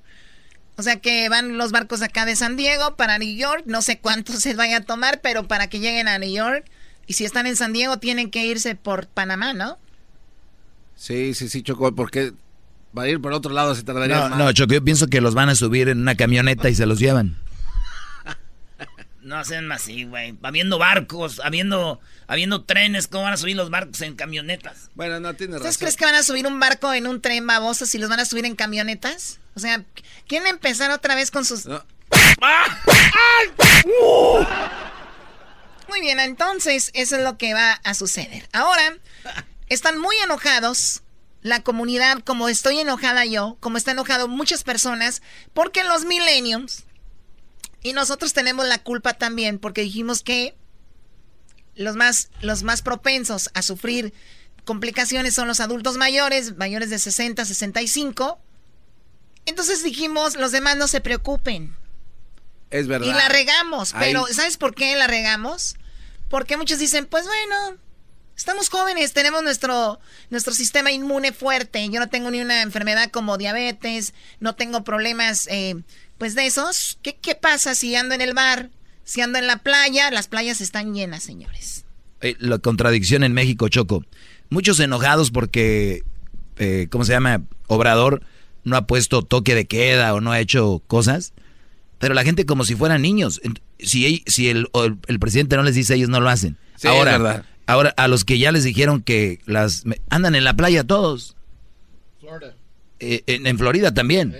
O 0.76 0.82
sea 0.84 0.98
que 1.00 1.30
van 1.30 1.58
los 1.58 1.72
barcos 1.72 2.02
acá 2.02 2.26
de 2.26 2.36
San 2.36 2.58
Diego 2.58 2.96
para 2.98 3.18
New 3.20 3.34
York. 3.34 3.64
No 3.66 3.82
sé 3.82 4.00
cuánto 4.00 4.34
se 4.40 4.54
vaya 4.56 4.78
a 4.78 4.82
tomar, 4.82 5.22
pero 5.22 5.48
para 5.48 5.68
que 5.70 5.80
lleguen 5.80 6.08
a 6.10 6.18
New 6.20 6.34
York. 6.34 6.66
Y 7.08 7.14
si 7.14 7.24
están 7.26 7.48
en 7.48 7.56
San 7.56 7.72
Diego, 7.74 7.98
tienen 7.98 8.30
que 8.30 8.46
irse 8.46 8.76
por 8.76 9.08
Panamá, 9.08 9.54
¿no? 9.54 9.78
Sí, 10.96 11.34
sí, 11.34 11.48
sí, 11.50 11.62
Choco, 11.62 11.94
porque 11.96 12.34
va 12.98 13.04
a 13.04 13.10
ir 13.10 13.20
por 13.22 13.34
otro 13.34 13.54
lado, 13.54 13.74
se 13.76 13.84
tardaría 13.84 14.16
No, 14.18 14.30
más. 14.30 14.38
no, 14.40 14.52
Choco, 14.54 14.74
yo 14.74 14.84
pienso 14.84 15.08
que 15.08 15.22
los 15.22 15.34
van 15.34 15.50
a 15.50 15.56
subir 15.56 15.90
en 15.90 16.00
una 16.00 16.16
camioneta 16.16 16.70
y 16.70 16.76
se 16.76 16.86
los 16.86 17.00
llevan. 17.00 17.38
No 19.24 19.38
hacen 19.38 19.72
así, 19.72 20.04
güey. 20.04 20.38
Habiendo 20.44 20.78
barcos, 20.78 21.42
habiendo, 21.44 22.00
habiendo 22.28 22.64
trenes, 22.64 23.08
¿cómo 23.08 23.24
van 23.24 23.34
a 23.34 23.38
subir 23.38 23.56
los 23.56 23.70
barcos 23.70 24.02
en 24.02 24.16
camionetas? 24.16 24.90
Bueno, 24.96 25.20
no 25.20 25.34
tiene 25.34 25.54
razón. 25.54 25.70
¿Ustedes 25.70 25.78
creen 25.78 25.96
que 25.96 26.06
van 26.06 26.16
a 26.16 26.24
subir 26.24 26.46
un 26.46 26.60
barco 26.60 26.94
en 26.94 27.08
un 27.08 27.22
tren 27.22 27.48
baboso 27.48 27.86
si 27.86 27.98
los 27.98 28.10
van 28.10 28.20
a 28.20 28.26
subir 28.26 28.46
en 28.46 28.56
camionetas? 28.56 29.40
O 29.56 29.60
sea, 29.60 29.84
¿quieren 30.28 30.48
empezar 30.48 30.92
otra 30.92 31.16
vez 31.16 31.32
con 31.32 31.46
sus... 31.46 31.66
Muy 35.88 36.02
bien, 36.02 36.20
entonces 36.20 36.92
eso 36.94 37.16
es 37.18 37.24
lo 37.24 37.38
que 37.38 37.54
va 37.54 37.74
a 37.74 37.94
suceder. 37.94 38.48
Ahora, 38.52 38.98
están 39.70 40.00
muy 40.00 40.16
enojados 40.18 41.04
la 41.42 41.62
comunidad, 41.62 42.20
como 42.24 42.50
estoy 42.50 42.80
enojada 42.80 43.26
yo, 43.26 43.58
como 43.60 43.78
está 43.78 43.92
enojado 43.92 44.28
muchas 44.28 44.64
personas, 44.64 45.22
porque 45.54 45.84
los 45.84 46.06
millenniums, 46.06 46.86
y 47.84 47.94
nosotros 47.94 48.34
tenemos 48.34 48.66
la 48.66 48.82
culpa 48.82 49.14
también, 49.14 49.60
porque 49.60 49.82
dijimos 49.82 50.24
que 50.24 50.56
los 51.76 51.96
más, 51.96 52.30
los 52.42 52.64
más 52.64 52.82
propensos 52.82 53.50
a 53.54 53.62
sufrir 53.62 54.14
complicaciones 54.64 55.34
son 55.34 55.48
los 55.48 55.60
adultos 55.60 55.98
mayores, 55.98 56.56
mayores 56.56 56.90
de 56.90 57.00
60, 57.00 57.44
65. 57.44 58.40
Entonces 59.46 59.84
dijimos, 59.84 60.36
los 60.36 60.52
demás 60.52 60.78
no 60.78 60.88
se 60.88 61.02
preocupen. 61.02 61.76
Es 62.70 62.88
verdad. 62.88 63.08
Y 63.08 63.14
la 63.14 63.28
regamos, 63.30 63.94
pero 64.00 64.26
¿sabes 64.32 64.58
por 64.58 64.74
qué 64.74 64.96
la 64.96 65.08
regamos? 65.08 65.76
Porque 66.30 66.58
muchos 66.58 66.80
dicen, 66.80 67.06
pues 67.06 67.26
bueno, 67.26 67.78
Estamos 68.36 68.70
jóvenes, 68.70 69.14
tenemos 69.14 69.44
nuestro, 69.44 70.00
nuestro 70.30 70.54
sistema 70.54 70.92
inmune 70.92 71.32
fuerte. 71.32 71.88
Yo 71.90 72.00
no 72.00 72.10
tengo 72.10 72.32
ni 72.32 72.42
una 72.42 72.62
enfermedad 72.62 73.12
como 73.12 73.38
diabetes, 73.38 74.14
no 74.40 74.56
tengo 74.56 74.84
problemas 74.84 75.48
eh, 75.48 75.76
pues 76.18 76.36
de 76.36 76.48
esos. 76.48 76.98
¿Qué, 77.02 77.16
¿Qué 77.16 77.36
pasa 77.36 77.76
si 77.76 77.96
ando 77.96 78.16
en 78.16 78.22
el 78.22 78.34
bar? 78.34 78.70
Si 79.04 79.22
ando 79.22 79.38
en 79.38 79.48
la 79.48 79.58
playa, 79.58 80.10
las 80.12 80.28
playas 80.28 80.62
están 80.62 80.94
llenas, 80.94 81.24
señores. 81.24 81.86
Eh, 82.22 82.36
la 82.40 82.58
contradicción 82.58 83.24
en 83.24 83.34
México, 83.34 83.68
Choco. 83.70 84.04
Muchos 84.50 84.80
enojados 84.80 85.30
porque, 85.30 86.04
eh, 86.58 86.88
¿cómo 86.90 87.06
se 87.06 87.14
llama? 87.14 87.44
Obrador 87.68 88.24
no 88.64 88.78
ha 88.78 88.88
puesto 88.88 89.24
toque 89.24 89.56
de 89.56 89.66
queda 89.66 90.14
o 90.14 90.22
no 90.22 90.32
ha 90.32 90.40
hecho 90.40 90.82
cosas. 90.88 91.34
Pero 92.00 92.14
la 92.14 92.24
gente 92.24 92.46
como 92.46 92.66
si 92.66 92.76
fueran 92.76 93.02
niños. 93.02 93.42
Si, 93.80 94.24
si 94.26 94.50
el, 94.50 94.68
el, 95.08 95.20
presidente 95.20 95.56
no 95.56 95.64
les 95.64 95.76
dice, 95.76 95.96
ellos 95.96 96.10
no 96.10 96.20
lo 96.20 96.30
hacen. 96.30 96.58
Ahora, 96.84 97.18
verdad. 97.18 97.46
Ahora, 97.66 97.94
a 97.98 98.08
los 98.08 98.26
que 98.26 98.40
ya 98.40 98.52
les 98.52 98.64
dijeron 98.64 99.02
que 99.02 99.40
las 99.46 99.84
andan 100.10 100.36
en 100.36 100.44
la 100.44 100.56
playa 100.56 100.84
todos. 100.84 101.36
Florida. 102.20 102.56
Eh, 103.00 103.24
en, 103.28 103.58
Florida 103.58 103.94
también. 103.94 104.36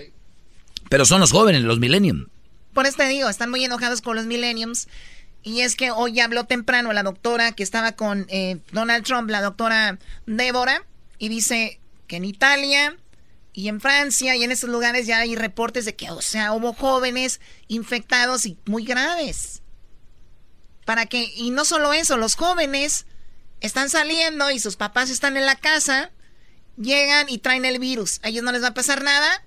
Pero 0.88 1.04
son 1.04 1.20
los 1.20 1.32
jóvenes, 1.32 1.62
los 1.62 1.78
millenniums. 1.78 2.28
Por 2.72 2.86
eso 2.86 2.98
te 2.98 3.08
digo, 3.08 3.28
están 3.28 3.50
muy 3.50 3.64
enojados 3.64 4.02
con 4.02 4.16
los 4.16 4.26
millenniums. 4.26 4.88
Y 5.42 5.60
es 5.60 5.76
que 5.76 5.90
hoy 5.90 6.20
habló 6.20 6.44
temprano 6.44 6.92
la 6.92 7.02
doctora 7.02 7.52
que 7.52 7.62
estaba 7.62 7.92
con 7.92 8.26
eh, 8.28 8.58
Donald 8.72 9.04
Trump, 9.04 9.28
la 9.30 9.42
doctora 9.42 9.98
Débora, 10.26 10.84
y 11.18 11.28
dice 11.28 11.80
que 12.06 12.16
en 12.16 12.24
Italia 12.24 12.96
y 13.52 13.68
en 13.68 13.80
Francia 13.80 14.34
y 14.36 14.42
en 14.42 14.52
esos 14.52 14.70
lugares 14.70 15.06
ya 15.06 15.18
hay 15.18 15.36
reportes 15.36 15.84
de 15.84 15.94
que, 15.94 16.10
o 16.10 16.22
sea, 16.22 16.52
hubo 16.52 16.72
jóvenes 16.72 17.40
infectados 17.68 18.46
y 18.46 18.56
muy 18.64 18.84
graves. 18.84 19.62
Para 20.84 21.06
que, 21.06 21.30
y 21.36 21.50
no 21.50 21.64
solo 21.64 21.92
eso, 21.92 22.16
los 22.16 22.36
jóvenes 22.36 23.06
están 23.64 23.88
saliendo 23.88 24.50
y 24.50 24.58
sus 24.58 24.76
papás 24.76 25.10
están 25.10 25.36
en 25.36 25.46
la 25.46 25.56
casa, 25.56 26.10
llegan 26.76 27.28
y 27.28 27.38
traen 27.38 27.64
el 27.64 27.78
virus. 27.78 28.20
A 28.22 28.28
ellos 28.28 28.44
no 28.44 28.52
les 28.52 28.62
va 28.62 28.68
a 28.68 28.74
pasar 28.74 29.02
nada, 29.02 29.42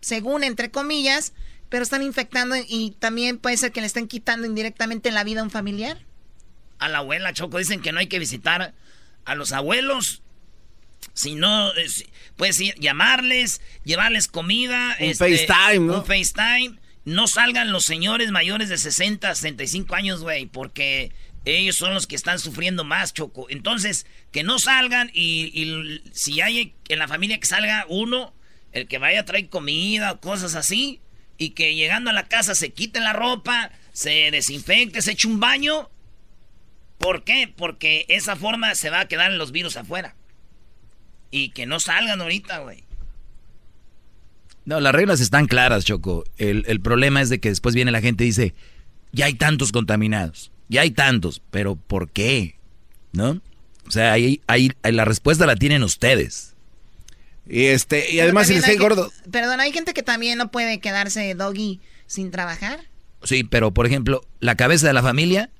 según 0.00 0.44
entre 0.44 0.70
comillas, 0.70 1.32
pero 1.68 1.82
están 1.82 2.02
infectando 2.02 2.54
y 2.56 2.94
también 2.98 3.38
puede 3.38 3.56
ser 3.56 3.72
que 3.72 3.80
le 3.80 3.86
estén 3.86 4.06
quitando 4.06 4.46
indirectamente 4.46 5.10
la 5.10 5.24
vida 5.24 5.40
a 5.40 5.44
un 5.44 5.50
familiar. 5.50 5.98
A 6.78 6.88
la 6.88 6.98
abuela, 6.98 7.32
Choco, 7.32 7.58
dicen 7.58 7.80
que 7.80 7.92
no 7.92 7.98
hay 7.98 8.06
que 8.06 8.18
visitar 8.18 8.74
a 9.24 9.34
los 9.34 9.52
abuelos. 9.52 10.22
Si 11.14 11.34
no, 11.34 11.74
eh, 11.74 11.86
puedes 12.36 12.60
ir, 12.60 12.74
llamarles, 12.78 13.60
llevarles 13.84 14.28
comida. 14.28 14.96
Un 15.00 15.06
este, 15.06 15.46
FaceTime, 15.46 15.86
¿no? 15.86 15.98
Un 15.98 16.06
FaceTime. 16.06 16.78
No 17.04 17.26
salgan 17.26 17.72
los 17.72 17.84
señores 17.84 18.30
mayores 18.30 18.68
de 18.68 18.78
60, 18.78 19.34
65 19.34 19.94
años, 19.96 20.22
güey, 20.22 20.46
porque 20.46 21.12
ellos 21.44 21.76
son 21.76 21.94
los 21.94 22.06
que 22.06 22.14
están 22.14 22.38
sufriendo 22.38 22.84
más, 22.84 23.12
Choco. 23.12 23.46
Entonces, 23.50 24.06
que 24.30 24.44
no 24.44 24.58
salgan 24.58 25.10
y, 25.12 26.00
si 26.12 26.40
hay 26.40 26.74
en 26.88 26.98
la 26.98 27.08
familia 27.08 27.40
que 27.40 27.46
salga 27.46 27.84
uno, 27.88 28.32
el 28.72 28.86
que 28.86 28.98
vaya 28.98 29.20
a 29.20 29.24
traer 29.24 29.48
comida 29.48 30.12
o 30.12 30.20
cosas 30.20 30.54
así, 30.54 31.00
y 31.38 31.50
que 31.50 31.74
llegando 31.74 32.10
a 32.10 32.12
la 32.12 32.28
casa 32.28 32.54
se 32.54 32.70
quite 32.70 33.00
la 33.00 33.12
ropa, 33.12 33.72
se 33.92 34.30
desinfecte, 34.30 35.02
se 35.02 35.12
eche 35.12 35.26
un 35.26 35.40
baño. 35.40 35.90
¿Por 36.98 37.24
qué? 37.24 37.52
Porque 37.54 38.06
esa 38.08 38.36
forma 38.36 38.74
se 38.76 38.90
va 38.90 39.00
a 39.00 39.08
quedar 39.08 39.32
en 39.32 39.38
los 39.38 39.50
virus 39.50 39.76
afuera. 39.76 40.14
Y 41.32 41.48
que 41.48 41.66
no 41.66 41.80
salgan 41.80 42.20
ahorita, 42.20 42.58
güey. 42.58 42.84
No, 44.64 44.78
las 44.78 44.94
reglas 44.94 45.18
están 45.18 45.46
claras, 45.46 45.84
Choco. 45.84 46.24
El, 46.36 46.64
el 46.68 46.80
problema 46.80 47.20
es 47.20 47.30
de 47.30 47.40
que 47.40 47.48
después 47.48 47.74
viene 47.74 47.90
la 47.90 48.00
gente 48.00 48.22
y 48.22 48.28
dice, 48.28 48.54
ya 49.10 49.26
hay 49.26 49.34
tantos 49.34 49.72
contaminados. 49.72 50.51
Ya 50.72 50.80
hay 50.80 50.90
tantos, 50.90 51.42
pero 51.50 51.76
¿por 51.76 52.08
qué? 52.08 52.56
¿No? 53.12 53.42
O 53.86 53.90
sea, 53.90 54.10
ahí, 54.10 54.40
ahí, 54.46 54.70
la 54.82 55.04
respuesta 55.04 55.44
la 55.44 55.54
tienen 55.54 55.82
ustedes. 55.82 56.54
Y 57.46 57.64
este, 57.66 58.10
y 58.10 58.20
además 58.20 58.48
el 58.48 58.64
hay 58.64 58.78
gordo. 58.78 59.12
Perdón, 59.30 59.60
hay 59.60 59.70
gente 59.70 59.92
que 59.92 60.02
también 60.02 60.38
no 60.38 60.50
puede 60.50 60.80
quedarse 60.80 61.34
doggy 61.34 61.80
sin 62.06 62.30
trabajar. 62.30 62.86
Sí, 63.22 63.44
pero 63.44 63.72
por 63.72 63.84
ejemplo, 63.84 64.22
la 64.40 64.54
cabeza 64.54 64.86
de 64.86 64.94
la 64.94 65.02
familia, 65.02 65.50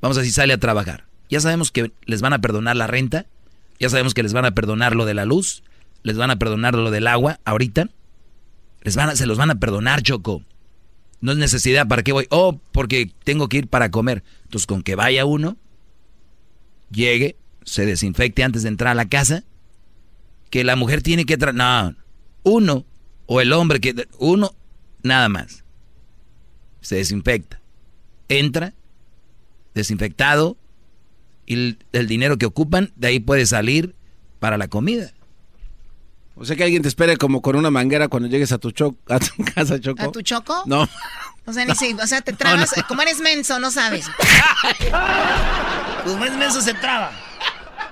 vamos 0.00 0.16
a 0.16 0.20
decir, 0.20 0.32
sale 0.32 0.52
a 0.52 0.58
trabajar. 0.58 1.06
Ya 1.28 1.40
sabemos 1.40 1.72
que 1.72 1.90
les 2.06 2.20
van 2.20 2.32
a 2.32 2.40
perdonar 2.40 2.76
la 2.76 2.86
renta, 2.86 3.26
ya 3.80 3.88
sabemos 3.88 4.14
que 4.14 4.22
les 4.22 4.32
van 4.32 4.44
a 4.44 4.54
perdonar 4.54 4.94
lo 4.94 5.06
de 5.06 5.14
la 5.14 5.24
luz, 5.24 5.64
les 6.04 6.16
van 6.16 6.30
a 6.30 6.38
perdonar 6.38 6.76
lo 6.76 6.92
del 6.92 7.08
agua 7.08 7.40
ahorita. 7.44 7.88
Les 8.82 8.94
van 8.94 9.08
a, 9.08 9.16
se 9.16 9.26
los 9.26 9.38
van 9.38 9.50
a 9.50 9.56
perdonar, 9.56 10.02
Choco. 10.02 10.44
No 11.22 11.32
es 11.32 11.38
necesidad, 11.38 11.88
¿para 11.88 12.02
qué 12.02 12.12
voy? 12.12 12.26
Oh, 12.30 12.60
porque 12.72 13.12
tengo 13.24 13.48
que 13.48 13.58
ir 13.58 13.68
para 13.68 13.90
comer. 13.90 14.22
Entonces, 14.42 14.66
con 14.66 14.82
que 14.82 14.96
vaya 14.96 15.24
uno, 15.24 15.56
llegue, 16.90 17.36
se 17.64 17.86
desinfecte 17.86 18.42
antes 18.42 18.64
de 18.64 18.68
entrar 18.68 18.90
a 18.90 18.96
la 18.96 19.08
casa, 19.08 19.44
que 20.50 20.64
la 20.64 20.76
mujer 20.76 21.00
tiene 21.00 21.24
que 21.24 21.34
entrar. 21.34 21.54
No, 21.54 21.94
uno, 22.42 22.84
o 23.26 23.40
el 23.40 23.52
hombre 23.52 23.80
que. 23.80 24.08
Uno, 24.18 24.54
nada 25.02 25.28
más. 25.28 25.64
Se 26.80 26.96
desinfecta. 26.96 27.62
Entra, 28.28 28.74
desinfectado, 29.74 30.58
y 31.46 31.76
el, 31.92 32.06
dinero 32.08 32.38
que 32.38 32.46
ocupan, 32.46 32.92
de 32.96 33.08
ahí 33.08 33.20
puede 33.20 33.46
salir 33.46 33.94
para 34.38 34.58
la 34.58 34.68
comida. 34.68 35.12
O 36.34 36.44
sea 36.44 36.56
que 36.56 36.64
alguien 36.64 36.82
te 36.82 36.88
espere 36.88 37.16
como 37.16 37.42
con 37.42 37.56
una 37.56 37.70
manguera 37.70 38.08
cuando 38.08 38.28
llegues 38.28 38.52
a 38.52 38.58
tu, 38.58 38.68
a 38.68 39.18
tu 39.18 39.44
casa, 39.54 39.80
Choco. 39.80 40.02
¿A 40.02 40.12
tu 40.12 40.22
choco? 40.22 40.62
No. 40.66 40.88
O 41.44 41.52
sea, 41.52 41.64
ni 41.64 41.74
si, 41.74 41.92
o 41.94 42.06
sea, 42.06 42.20
te 42.20 42.32
trabas. 42.34 42.72
Como 42.88 43.02
eres 43.02 43.20
menso, 43.20 43.58
no 43.58 43.70
sabes. 43.70 44.06
Como 46.04 46.24
es 46.24 46.36
menso, 46.36 46.60
se 46.60 46.74
traba. 46.74 47.12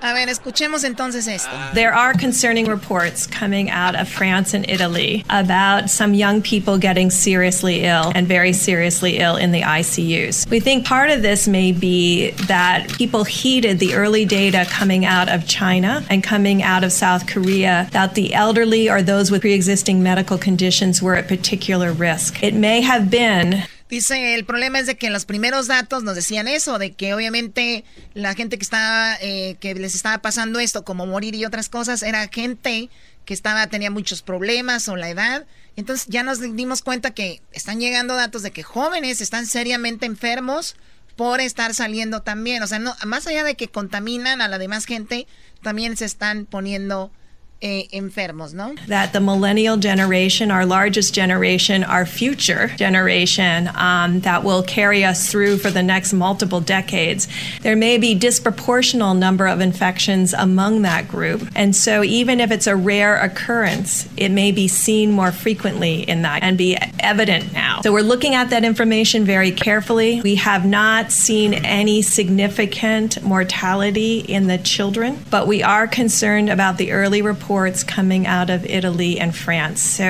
A 0.03 0.13
ver, 0.13 0.29
escuchemos 0.29 0.83
entonces 0.83 1.27
esto. 1.27 1.51
There 1.75 1.93
are 1.93 2.13
concerning 2.13 2.65
reports 2.65 3.27
coming 3.27 3.69
out 3.69 3.95
of 3.95 4.09
France 4.09 4.55
and 4.55 4.67
Italy 4.67 5.23
about 5.29 5.91
some 5.91 6.15
young 6.15 6.41
people 6.41 6.79
getting 6.79 7.11
seriously 7.11 7.83
ill 7.83 8.11
and 8.15 8.27
very 8.27 8.51
seriously 8.51 9.19
ill 9.19 9.35
in 9.35 9.51
the 9.51 9.61
ICUs. 9.61 10.49
We 10.49 10.59
think 10.59 10.87
part 10.87 11.11
of 11.11 11.21
this 11.21 11.47
may 11.47 11.71
be 11.71 12.31
that 12.47 12.87
people 12.97 13.25
heeded 13.25 13.77
the 13.77 13.93
early 13.93 14.25
data 14.25 14.65
coming 14.69 15.05
out 15.05 15.29
of 15.29 15.47
China 15.47 16.03
and 16.09 16.23
coming 16.23 16.63
out 16.63 16.83
of 16.83 16.91
South 16.91 17.27
Korea 17.27 17.87
that 17.91 18.15
the 18.15 18.33
elderly 18.33 18.89
or 18.89 19.03
those 19.03 19.29
with 19.29 19.41
pre 19.41 19.53
existing 19.53 20.01
medical 20.01 20.39
conditions 20.39 21.01
were 21.01 21.15
at 21.15 21.27
particular 21.27 21.91
risk. 21.93 22.41
It 22.41 22.55
may 22.55 22.81
have 22.81 23.11
been 23.11 23.65
Dice, 23.91 24.35
el 24.35 24.45
problema 24.45 24.79
es 24.79 24.85
de 24.87 24.95
que 24.95 25.07
en 25.07 25.13
los 25.13 25.25
primeros 25.25 25.67
datos 25.67 26.01
nos 26.01 26.15
decían 26.15 26.47
eso, 26.47 26.79
de 26.79 26.93
que 26.93 27.13
obviamente 27.13 27.83
la 28.13 28.33
gente 28.35 28.57
que 28.57 28.63
estaba, 28.63 29.17
eh, 29.19 29.57
que 29.59 29.75
les 29.75 29.95
estaba 29.95 30.19
pasando 30.19 30.61
esto, 30.61 30.85
como 30.85 31.05
morir 31.05 31.35
y 31.35 31.43
otras 31.43 31.67
cosas, 31.67 32.01
era 32.01 32.29
gente 32.29 32.89
que 33.25 33.33
estaba, 33.33 33.67
tenía 33.67 33.91
muchos 33.91 34.21
problemas 34.21 34.87
o 34.87 34.95
la 34.95 35.09
edad. 35.09 35.45
Entonces 35.75 36.07
ya 36.07 36.23
nos 36.23 36.39
dimos 36.39 36.83
cuenta 36.83 37.11
que 37.11 37.41
están 37.51 37.81
llegando 37.81 38.15
datos 38.15 38.43
de 38.43 38.51
que 38.51 38.63
jóvenes 38.63 39.19
están 39.19 39.45
seriamente 39.45 40.05
enfermos 40.05 40.77
por 41.17 41.41
estar 41.41 41.73
saliendo 41.73 42.21
también. 42.21 42.63
O 42.63 42.67
sea, 42.67 42.79
no, 42.79 42.95
más 43.05 43.27
allá 43.27 43.43
de 43.43 43.55
que 43.55 43.67
contaminan 43.67 44.39
a 44.39 44.47
la 44.47 44.57
demás 44.57 44.85
gente, 44.85 45.27
también 45.63 45.97
se 45.97 46.05
están 46.05 46.45
poniendo 46.45 47.11
eh, 47.61 47.87
enfermos, 47.93 48.53
¿no? 48.53 48.75
That 48.87 49.13
the 49.13 49.19
millennial 49.19 49.77
generation, 49.77 50.51
our 50.51 50.65
largest 50.65 51.13
generation, 51.13 51.83
our 51.83 52.05
future 52.05 52.67
generation, 52.77 53.69
um, 53.75 54.21
that 54.21 54.43
will 54.43 54.63
carry 54.63 55.03
us 55.03 55.29
through 55.29 55.57
for 55.57 55.69
the 55.69 55.83
next 55.83 56.13
multiple 56.13 56.61
decades, 56.61 57.27
there 57.61 57.75
may 57.75 57.97
be 57.97 58.17
disproportional 58.17 59.17
number 59.17 59.47
of 59.47 59.61
infections 59.61 60.33
among 60.33 60.81
that 60.83 61.07
group, 61.07 61.47
and 61.55 61.75
so 61.75 62.03
even 62.03 62.39
if 62.39 62.51
it's 62.51 62.67
a 62.67 62.75
rare 62.75 63.17
occurrence, 63.17 64.07
it 64.17 64.29
may 64.29 64.51
be 64.51 64.67
seen 64.67 65.11
more 65.11 65.31
frequently 65.31 66.01
in 66.07 66.23
that 66.23 66.43
and 66.43 66.57
be 66.57 66.77
evident 66.99 67.53
now. 67.53 67.81
So 67.81 67.91
we're 67.91 68.01
looking 68.01 68.35
at 68.35 68.49
that 68.49 68.63
information 68.63 69.25
very 69.25 69.51
carefully. 69.51 70.21
We 70.21 70.35
have 70.35 70.65
not 70.65 71.11
seen 71.11 71.53
any 71.53 72.01
significant 72.01 73.21
mortality 73.23 74.19
in 74.19 74.47
the 74.47 74.57
children, 74.57 75.23
but 75.29 75.47
we 75.47 75.63
are 75.63 75.87
concerned 75.87 76.49
about 76.49 76.77
the 76.77 76.91
early 76.91 77.21
reports 77.51 77.83
coming 77.83 78.25
out 78.25 78.49
of 78.49 78.65
Italy 78.65 79.19
and 79.19 79.33
France. 79.33 80.01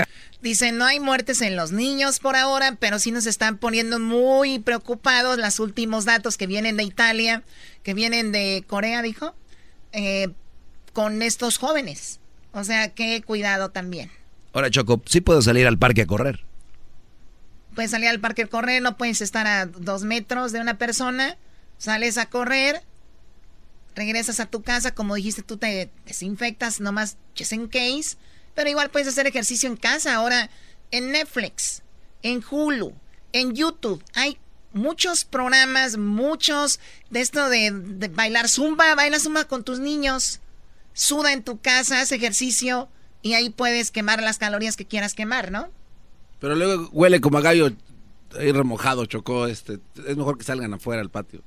Dice, 0.41 0.71
no 0.71 0.85
hay 0.85 0.99
muertes 0.99 1.41
en 1.41 1.55
los 1.55 1.71
niños 1.71 2.19
por 2.19 2.35
ahora, 2.35 2.75
pero 2.79 2.97
sí 2.97 3.11
nos 3.11 3.25
están 3.27 3.57
poniendo 3.57 3.99
muy 3.99 4.59
preocupados 4.59 5.37
los 5.37 5.59
últimos 5.59 6.05
datos 6.05 6.37
que 6.37 6.47
vienen 6.47 6.77
de 6.77 6.83
Italia, 6.83 7.43
que 7.83 7.93
vienen 7.93 8.31
de 8.31 8.63
Corea, 8.67 9.01
dijo, 9.03 9.35
eh, 9.91 10.29
con 10.93 11.21
estos 11.21 11.57
jóvenes. 11.57 12.19
O 12.53 12.63
sea, 12.63 12.89
que 12.89 13.21
cuidado 13.21 13.69
también. 13.69 14.11
Ahora, 14.53 14.71
Choco, 14.71 15.01
sí 15.05 15.21
puedo 15.21 15.41
salir 15.41 15.67
al 15.67 15.77
parque 15.77 16.01
a 16.01 16.07
correr. 16.07 16.43
Puedes 17.75 17.91
salir 17.91 18.09
al 18.09 18.19
parque 18.19 18.43
a 18.43 18.47
correr, 18.47 18.81
no 18.81 18.97
puedes 18.97 19.21
estar 19.21 19.47
a 19.47 19.67
dos 19.67 20.03
metros 20.03 20.51
de 20.51 20.59
una 20.59 20.77
persona, 20.77 21.37
sales 21.77 22.17
a 22.17 22.25
correr, 22.25 22.81
regresas 23.95 24.39
a 24.39 24.45
tu 24.45 24.61
casa, 24.61 24.93
como 24.93 25.15
dijiste, 25.15 25.43
tú 25.43 25.57
te 25.57 25.91
desinfectas 26.05 26.79
nomás 26.79 27.17
just 27.37 27.53
in 27.53 27.67
case, 27.67 28.17
pero 28.55 28.69
igual 28.69 28.89
puedes 28.89 29.07
hacer 29.07 29.27
ejercicio 29.27 29.69
en 29.69 29.77
casa. 29.77 30.15
Ahora, 30.15 30.49
en 30.91 31.11
Netflix, 31.11 31.83
en 32.21 32.43
Hulu, 32.49 32.93
en 33.33 33.53
YouTube, 33.53 34.03
hay 34.13 34.37
muchos 34.73 35.25
programas, 35.25 35.97
muchos 35.97 36.79
de 37.09 37.21
esto 37.21 37.49
de, 37.49 37.71
bailar 38.13 38.49
zumba, 38.49 38.95
baila 38.95 39.19
zumba 39.19 39.45
con 39.45 39.63
tus 39.63 39.79
niños, 39.79 40.39
suda 40.93 41.33
en 41.33 41.43
tu 41.43 41.59
casa, 41.59 42.01
haz 42.01 42.11
ejercicio 42.11 42.89
y 43.21 43.33
ahí 43.33 43.49
puedes 43.49 43.91
quemar 43.91 44.21
las 44.21 44.37
calorías 44.37 44.77
que 44.77 44.85
quieras 44.85 45.13
quemar, 45.13 45.51
¿no? 45.51 45.69
Pero 46.39 46.55
luego 46.55 46.89
huele 46.91 47.21
como 47.21 47.37
a 47.37 47.41
gallo 47.41 47.71
ahí 48.37 48.51
remojado, 48.51 49.05
chocó, 49.05 49.47
este, 49.47 49.79
es 50.07 50.17
mejor 50.17 50.37
que 50.37 50.43
salgan 50.43 50.73
afuera 50.73 51.01
al 51.01 51.09
patio. 51.09 51.41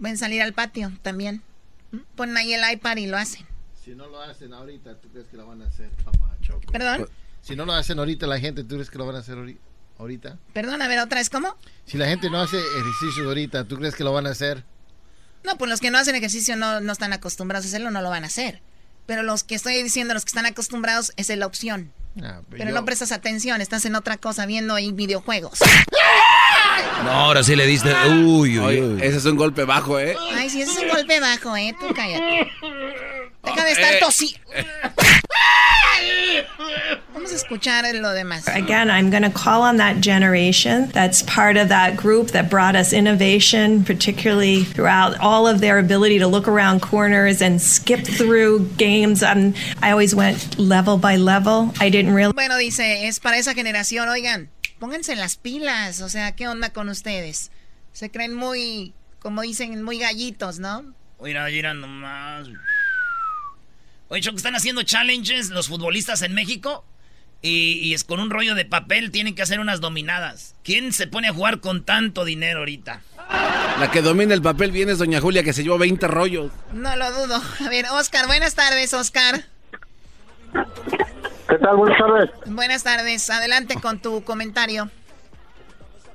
Pueden 0.00 0.16
salir 0.16 0.42
al 0.42 0.52
patio 0.52 0.92
también. 1.02 1.42
Ponen 2.16 2.36
ahí 2.36 2.54
el 2.54 2.72
iPad 2.72 2.96
y 2.96 3.06
lo 3.06 3.16
hacen. 3.16 3.46
Si 3.82 3.94
no 3.94 4.06
lo 4.08 4.20
hacen 4.20 4.52
ahorita, 4.52 5.00
¿tú 5.00 5.08
crees 5.08 5.26
que 5.28 5.36
lo 5.36 5.46
van 5.46 5.62
a 5.62 5.66
hacer, 5.66 5.90
papá 6.04 6.36
Choco? 6.42 6.72
¿Perdón? 6.72 7.08
Si 7.40 7.56
no 7.56 7.64
lo 7.64 7.72
hacen 7.72 7.98
ahorita 7.98 8.26
la 8.26 8.38
gente, 8.38 8.64
¿tú 8.64 8.74
crees 8.74 8.90
que 8.90 8.98
lo 8.98 9.06
van 9.06 9.16
a 9.16 9.20
hacer 9.20 9.38
ahorita? 9.98 10.38
Perdón, 10.52 10.82
a 10.82 10.88
ver, 10.88 10.98
otra 10.98 11.18
vez, 11.18 11.30
¿cómo? 11.30 11.56
Si 11.86 11.96
la 11.96 12.06
gente 12.06 12.28
no 12.28 12.40
hace 12.40 12.58
ejercicio 12.58 13.24
ahorita, 13.26 13.64
¿tú 13.64 13.76
crees 13.76 13.94
que 13.94 14.04
lo 14.04 14.12
van 14.12 14.26
a 14.26 14.30
hacer? 14.30 14.64
No, 15.44 15.56
pues 15.56 15.70
los 15.70 15.80
que 15.80 15.90
no 15.90 15.98
hacen 15.98 16.14
ejercicio 16.14 16.56
no, 16.56 16.80
no 16.80 16.92
están 16.92 17.12
acostumbrados 17.12 17.64
a 17.64 17.68
hacerlo, 17.68 17.90
no 17.90 18.02
lo 18.02 18.10
van 18.10 18.24
a 18.24 18.26
hacer. 18.26 18.60
Pero 19.06 19.22
los 19.22 19.44
que 19.44 19.54
estoy 19.54 19.82
diciendo, 19.82 20.12
los 20.12 20.24
que 20.24 20.30
están 20.30 20.44
acostumbrados, 20.44 21.12
esa 21.16 21.32
es 21.32 21.38
la 21.38 21.46
opción. 21.46 21.92
Ah, 22.22 22.42
pero 22.50 22.70
no 22.72 22.84
prestas 22.84 23.12
atención, 23.12 23.60
estás 23.62 23.84
en 23.86 23.94
otra 23.94 24.18
cosa, 24.18 24.44
viendo 24.44 24.74
ahí 24.74 24.92
videojuegos. 24.92 25.60
No, 27.04 27.10
ahora 27.10 27.42
sí 27.42 27.56
le 27.56 27.66
diste. 27.66 27.94
Uy, 28.08 28.58
uy, 28.58 28.80
uy. 28.80 29.02
Ese 29.02 29.18
es 29.18 29.24
un 29.24 29.36
golpe 29.36 29.64
bajo, 29.64 29.98
¿eh? 29.98 30.16
Ay, 30.34 30.50
sí, 30.50 30.62
ese 30.62 30.72
es 30.72 30.78
un 30.78 30.88
golpe 30.88 31.20
bajo, 31.20 31.56
¿eh? 31.56 31.74
Tú 31.80 31.94
cállate. 31.94 32.50
Deja 33.44 33.64
de 33.64 33.72
estar 33.72 33.94
eh. 33.94 33.98
tosiendo. 34.00 34.38
Vamos 37.14 37.32
a 37.32 37.34
escuchar 37.34 37.84
lo 37.94 38.12
demás. 38.12 38.46
Again, 38.48 38.90
I'm 38.90 39.10
going 39.10 39.22
to 39.22 39.30
call 39.30 39.62
on 39.62 39.78
that 39.78 40.00
generation 40.00 40.88
that's 40.92 41.22
part 41.22 41.56
of 41.56 41.68
that 41.68 41.96
group 41.96 42.28
that 42.28 42.48
brought 42.48 42.76
us 42.76 42.92
innovation, 42.92 43.84
particularly 43.84 44.64
throughout 44.64 45.18
all 45.20 45.46
of 45.46 45.60
their 45.60 45.78
ability 45.78 46.18
to 46.20 46.28
look 46.28 46.46
around 46.46 46.80
corners 46.80 47.42
and 47.42 47.60
skip 47.60 48.06
through 48.06 48.66
games. 48.76 49.22
And 49.22 49.56
I 49.82 49.90
always 49.90 50.14
went 50.14 50.58
level 50.58 50.96
by 50.96 51.16
level. 51.16 51.72
I 51.80 51.90
didn't 51.90 52.14
really. 52.14 52.32
Bueno, 52.32 52.56
dice, 52.56 53.06
es 53.06 53.18
para 53.18 53.36
esa 53.38 53.54
generación, 53.54 54.08
oigan, 54.08 54.48
pónganse 54.78 55.16
las 55.16 55.36
pilas. 55.36 56.00
O 56.00 56.08
sea, 56.08 56.34
¿qué 56.34 56.48
onda 56.48 56.72
con 56.72 56.88
ustedes? 56.88 57.50
Se 57.92 58.10
creen 58.10 58.34
muy, 58.34 58.94
como 59.18 59.42
dicen, 59.42 59.82
muy 59.82 59.98
gallitos, 59.98 60.58
¿no? 60.58 60.94
Mira, 61.20 61.46
mira 61.46 61.74
nomás. 61.74 62.48
Oye, 64.08 64.22
que 64.22 64.36
están 64.36 64.56
haciendo 64.56 64.82
challenges 64.82 65.50
los 65.50 65.68
futbolistas 65.68 66.22
en 66.22 66.34
México 66.34 66.84
y, 67.42 67.94
es 67.94 68.04
con 68.04 68.20
un 68.20 68.30
rollo 68.30 68.54
de 68.54 68.64
papel 68.64 69.10
tienen 69.10 69.34
que 69.34 69.42
hacer 69.42 69.60
unas 69.60 69.80
dominadas. 69.80 70.54
¿Quién 70.64 70.92
se 70.92 71.06
pone 71.06 71.28
a 71.28 71.32
jugar 71.32 71.60
con 71.60 71.84
tanto 71.84 72.24
dinero 72.24 72.60
ahorita? 72.60 73.02
La 73.78 73.90
que 73.92 74.02
domina 74.02 74.34
el 74.34 74.42
papel 74.42 74.72
viene 74.72 74.92
es 74.92 74.98
doña 74.98 75.20
Julia 75.20 75.42
que 75.42 75.52
se 75.52 75.62
llevó 75.62 75.78
20 75.78 76.08
rollos. 76.08 76.50
No 76.72 76.96
lo 76.96 77.12
dudo. 77.12 77.40
A 77.60 77.68
ver, 77.68 77.86
Oscar, 77.92 78.26
buenas 78.26 78.54
tardes, 78.54 78.92
Oscar. 78.94 79.44
¿Qué 81.48 81.58
tal? 81.58 81.76
Buenas 81.76 81.98
tardes. 81.98 82.30
Buenas 82.46 82.84
tardes. 82.84 83.30
Adelante 83.30 83.76
con 83.80 84.00
tu 84.00 84.22
comentario. 84.22 84.88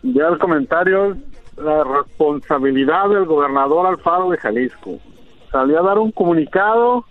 Ya 0.04 0.28
el 0.28 0.38
comentario, 0.38 1.18
la 1.58 1.84
responsabilidad 1.84 3.10
del 3.10 3.26
gobernador 3.26 3.88
Alfaro 3.88 4.30
de 4.30 4.38
Jalisco. 4.38 5.00
Salió 5.52 5.80
a 5.80 5.84
dar 5.84 5.98
un 5.98 6.12
comunicado 6.12 7.06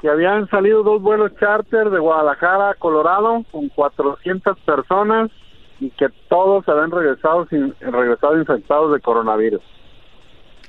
que 0.00 0.08
habían 0.08 0.48
salido 0.48 0.82
dos 0.82 1.02
vuelos 1.02 1.32
charter 1.38 1.90
de 1.90 1.98
Guadalajara 1.98 2.70
a 2.70 2.74
Colorado 2.74 3.44
con 3.50 3.68
400 3.68 4.58
personas 4.60 5.30
y 5.78 5.90
que 5.90 6.08
todos 6.28 6.66
habían 6.68 6.90
regresado 6.90 7.46
sin, 7.48 7.74
regresado 7.80 8.38
infectados 8.38 8.92
de 8.92 9.00
coronavirus. 9.00 9.62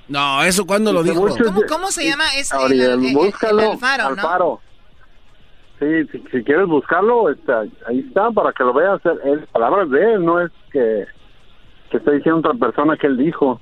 No, 0.07 0.43
eso 0.43 0.66
cuando 0.66 0.91
lo 0.91 1.03
dijo. 1.03 1.26
¿Cómo, 1.70 1.88
se 1.91 2.05
llama 2.05 2.26
ese? 2.36 2.55
búscalo, 3.14 3.72
Alfaro, 3.72 4.59
Sí, 5.82 6.05
si, 6.32 6.43
quieres 6.43 6.67
buscarlo, 6.67 7.32
está, 7.32 7.61
ahí 7.88 8.05
está 8.07 8.29
para 8.29 8.53
que 8.53 8.63
lo 8.63 8.71
veas. 8.71 9.01
Es 9.25 9.47
palabras 9.47 9.89
de 9.89 10.13
él, 10.13 10.23
no 10.23 10.39
es 10.39 10.51
que, 10.71 11.07
que 11.89 11.97
esté 11.97 12.11
diciendo 12.11 12.38
otra 12.38 12.53
persona 12.53 12.95
que 12.97 13.07
él 13.07 13.17
dijo. 13.17 13.59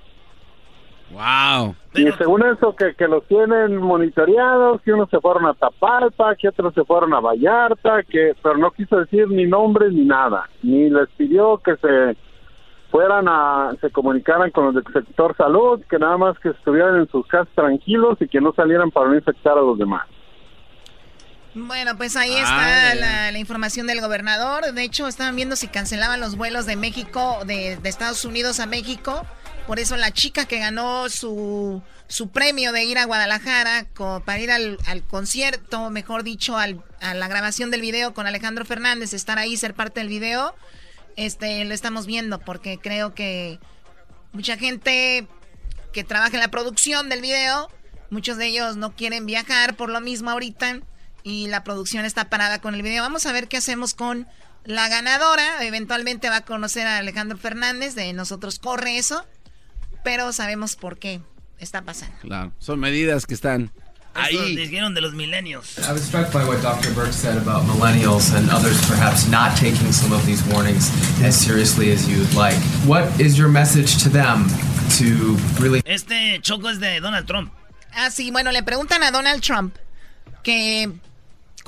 Wow. 1.12 1.76
Y 1.96 2.12
según 2.18 2.46
eso, 2.46 2.76
que, 2.76 2.94
que 2.96 3.08
los 3.08 3.26
tienen 3.28 3.78
monitoreados, 3.78 4.82
que 4.82 4.92
unos 4.92 5.10
se 5.10 5.22
fueron 5.22 5.46
a 5.46 5.54
Tapalpa, 5.54 6.36
que 6.36 6.50
otros 6.50 6.74
se 6.74 6.84
fueron 6.84 7.14
a 7.14 7.22
Vallarta, 7.22 8.04
que 8.04 8.34
pero 8.44 8.58
no 8.58 8.72
quiso 8.72 8.98
decir 9.00 9.30
ni 9.30 9.46
nombres 9.46 9.94
ni 9.94 10.04
nada, 10.04 10.50
ni 10.62 10.90
les 10.90 11.08
pidió 11.12 11.58
que 11.60 11.78
se 11.78 12.18
fueran 12.92 13.30
a, 13.30 13.72
se 13.80 13.92
comunicaran 13.92 14.52
con 14.52 14.66
los 14.66 14.76
del 14.76 14.94
sector 14.94 15.38
salud, 15.38 15.80
que 15.90 15.98
nada 15.98 16.18
más 16.18 16.38
que 16.40 16.50
estuvieran 16.50 16.98
en 16.98 17.08
sus 17.08 17.26
casas 17.28 17.54
tranquilos 17.56 18.18
y 18.20 18.28
que 18.28 18.42
no 18.42 18.52
salieran 18.52 18.92
para 18.92 19.08
no 19.08 19.16
infectar 19.16 19.58
a 19.58 19.62
los 19.62 19.78
demás. 19.78 20.06
Bueno, 21.56 21.98
pues 21.98 22.16
ahí 22.16 22.36
está 22.36 22.94
la, 22.96 23.38
información 23.40 23.88
del 23.88 24.02
gobernador. 24.02 24.72
De 24.74 24.84
hecho, 24.84 25.08
estaban 25.08 25.36
viendo 25.36 25.56
si 25.56 25.68
cancelaban 25.68 26.20
los 26.20 26.36
vuelos 26.36 26.66
de 26.66 26.76
México, 26.76 27.40
de, 27.46 27.78
de 27.78 27.90
Estados 27.90 28.24
Unidos 28.24 28.60
a 28.60 28.66
México. 28.66 29.26
Por 29.66 29.80
eso 29.80 29.98
la 29.98 30.12
chica 30.12 30.46
que 30.46 30.60
ganó 30.60 31.10
su, 31.10 31.82
su 32.08 32.30
premio 32.30 32.72
de 32.72 32.84
ir 32.84 32.98
a 32.98 33.06
Guadalajara 33.06 33.88
para 34.26 34.40
ir 34.40 34.52
al, 34.52 34.78
concierto, 35.08 35.90
mejor 35.92 36.24
dicho, 36.24 36.58
al, 36.58 36.84
a 37.02 37.14
la 37.14 37.28
grabación 37.28 37.70
del 37.70 37.82
video 37.82 38.14
con 38.14 38.26
Alejandro 38.26 38.66
Fernández, 38.66 39.14
estar 39.14 39.38
ahí, 39.38 39.56
ser 39.58 39.76
parte 39.76 40.00
del 40.00 40.10
video, 40.10 40.56
este, 41.18 41.64
lo 41.66 41.74
estamos 41.74 42.08
viendo 42.08 42.40
porque 42.40 42.80
creo 42.80 43.14
que 43.14 43.60
mucha 44.32 44.58
gente 44.58 45.28
que 45.94 46.04
trabaja 46.04 46.36
en 46.36 46.42
la 46.42 46.50
producción 46.50 47.10
del 47.10 47.22
video, 47.22 47.70
muchos 48.10 48.38
de 48.38 48.48
ellos 48.48 48.76
no 48.76 48.96
quieren 48.96 49.28
viajar 49.28 49.76
por 49.76 49.90
lo 49.90 50.02
mismo 50.02 50.32
ahorita 50.32 50.80
y 51.24 51.48
la 51.48 51.64
producción 51.64 52.06
está 52.06 52.30
parada 52.30 52.60
con 52.60 52.76
el 52.76 52.82
video. 52.82 53.04
Vamos 53.04 53.26
a 53.26 53.32
ver 53.32 53.48
qué 53.48 53.58
hacemos 53.58 53.94
con 53.94 54.28
la 54.66 54.88
ganadora. 54.90 55.64
Eventualmente 55.66 56.30
va 56.30 56.38
a 56.38 56.46
conocer 56.46 56.88
a 56.88 56.98
Alejandro 56.98 57.38
Fernández 57.38 57.96
de 57.96 58.12
Nosotros 58.14 58.60
Corre 58.60 58.98
eso 58.98 59.26
pero 60.04 60.32
sabemos 60.32 60.76
por 60.76 60.98
qué 60.98 61.22
está 61.60 61.82
pasando. 61.82 62.16
Claro, 62.22 62.52
son 62.60 62.80
medidas 62.80 63.26
que 63.26 63.34
están 63.34 63.72
ahí. 64.14 64.56
dijeron 64.56 64.94
de 64.94 65.02
los 65.02 65.14
millennials. 65.14 65.78
I 65.78 65.92
was 65.92 66.04
struck 66.04 66.32
by 66.32 66.46
what 66.46 66.62
Dr. 66.62 66.94
Burke 66.94 67.14
said 67.14 67.38
about 67.38 67.64
millennials 67.66 68.34
and 68.36 68.50
others 68.50 68.80
perhaps 68.88 69.28
not 69.28 69.56
taking 69.58 69.92
some 69.92 70.14
of 70.14 70.26
these 70.26 70.44
warnings 70.52 70.92
as 71.24 71.36
seriously 71.36 71.92
as 71.92 72.08
you'd 72.08 72.34
like. 72.34 72.58
What 72.86 73.20
is 73.20 73.38
your 73.38 73.50
message 73.50 74.02
to 74.04 74.10
them 74.10 74.48
to 74.98 75.38
really... 75.62 75.82
Este 75.86 76.40
choco 76.42 76.70
es 76.70 76.80
de 76.80 77.00
Donald 77.00 77.28
Trump. 77.28 77.52
Ah, 77.94 78.10
sí, 78.10 78.32
bueno, 78.32 78.52
le 78.52 78.64
preguntan 78.64 79.04
a 79.04 79.12
Donald 79.12 79.42
Trump 79.42 79.76
que 80.44 80.90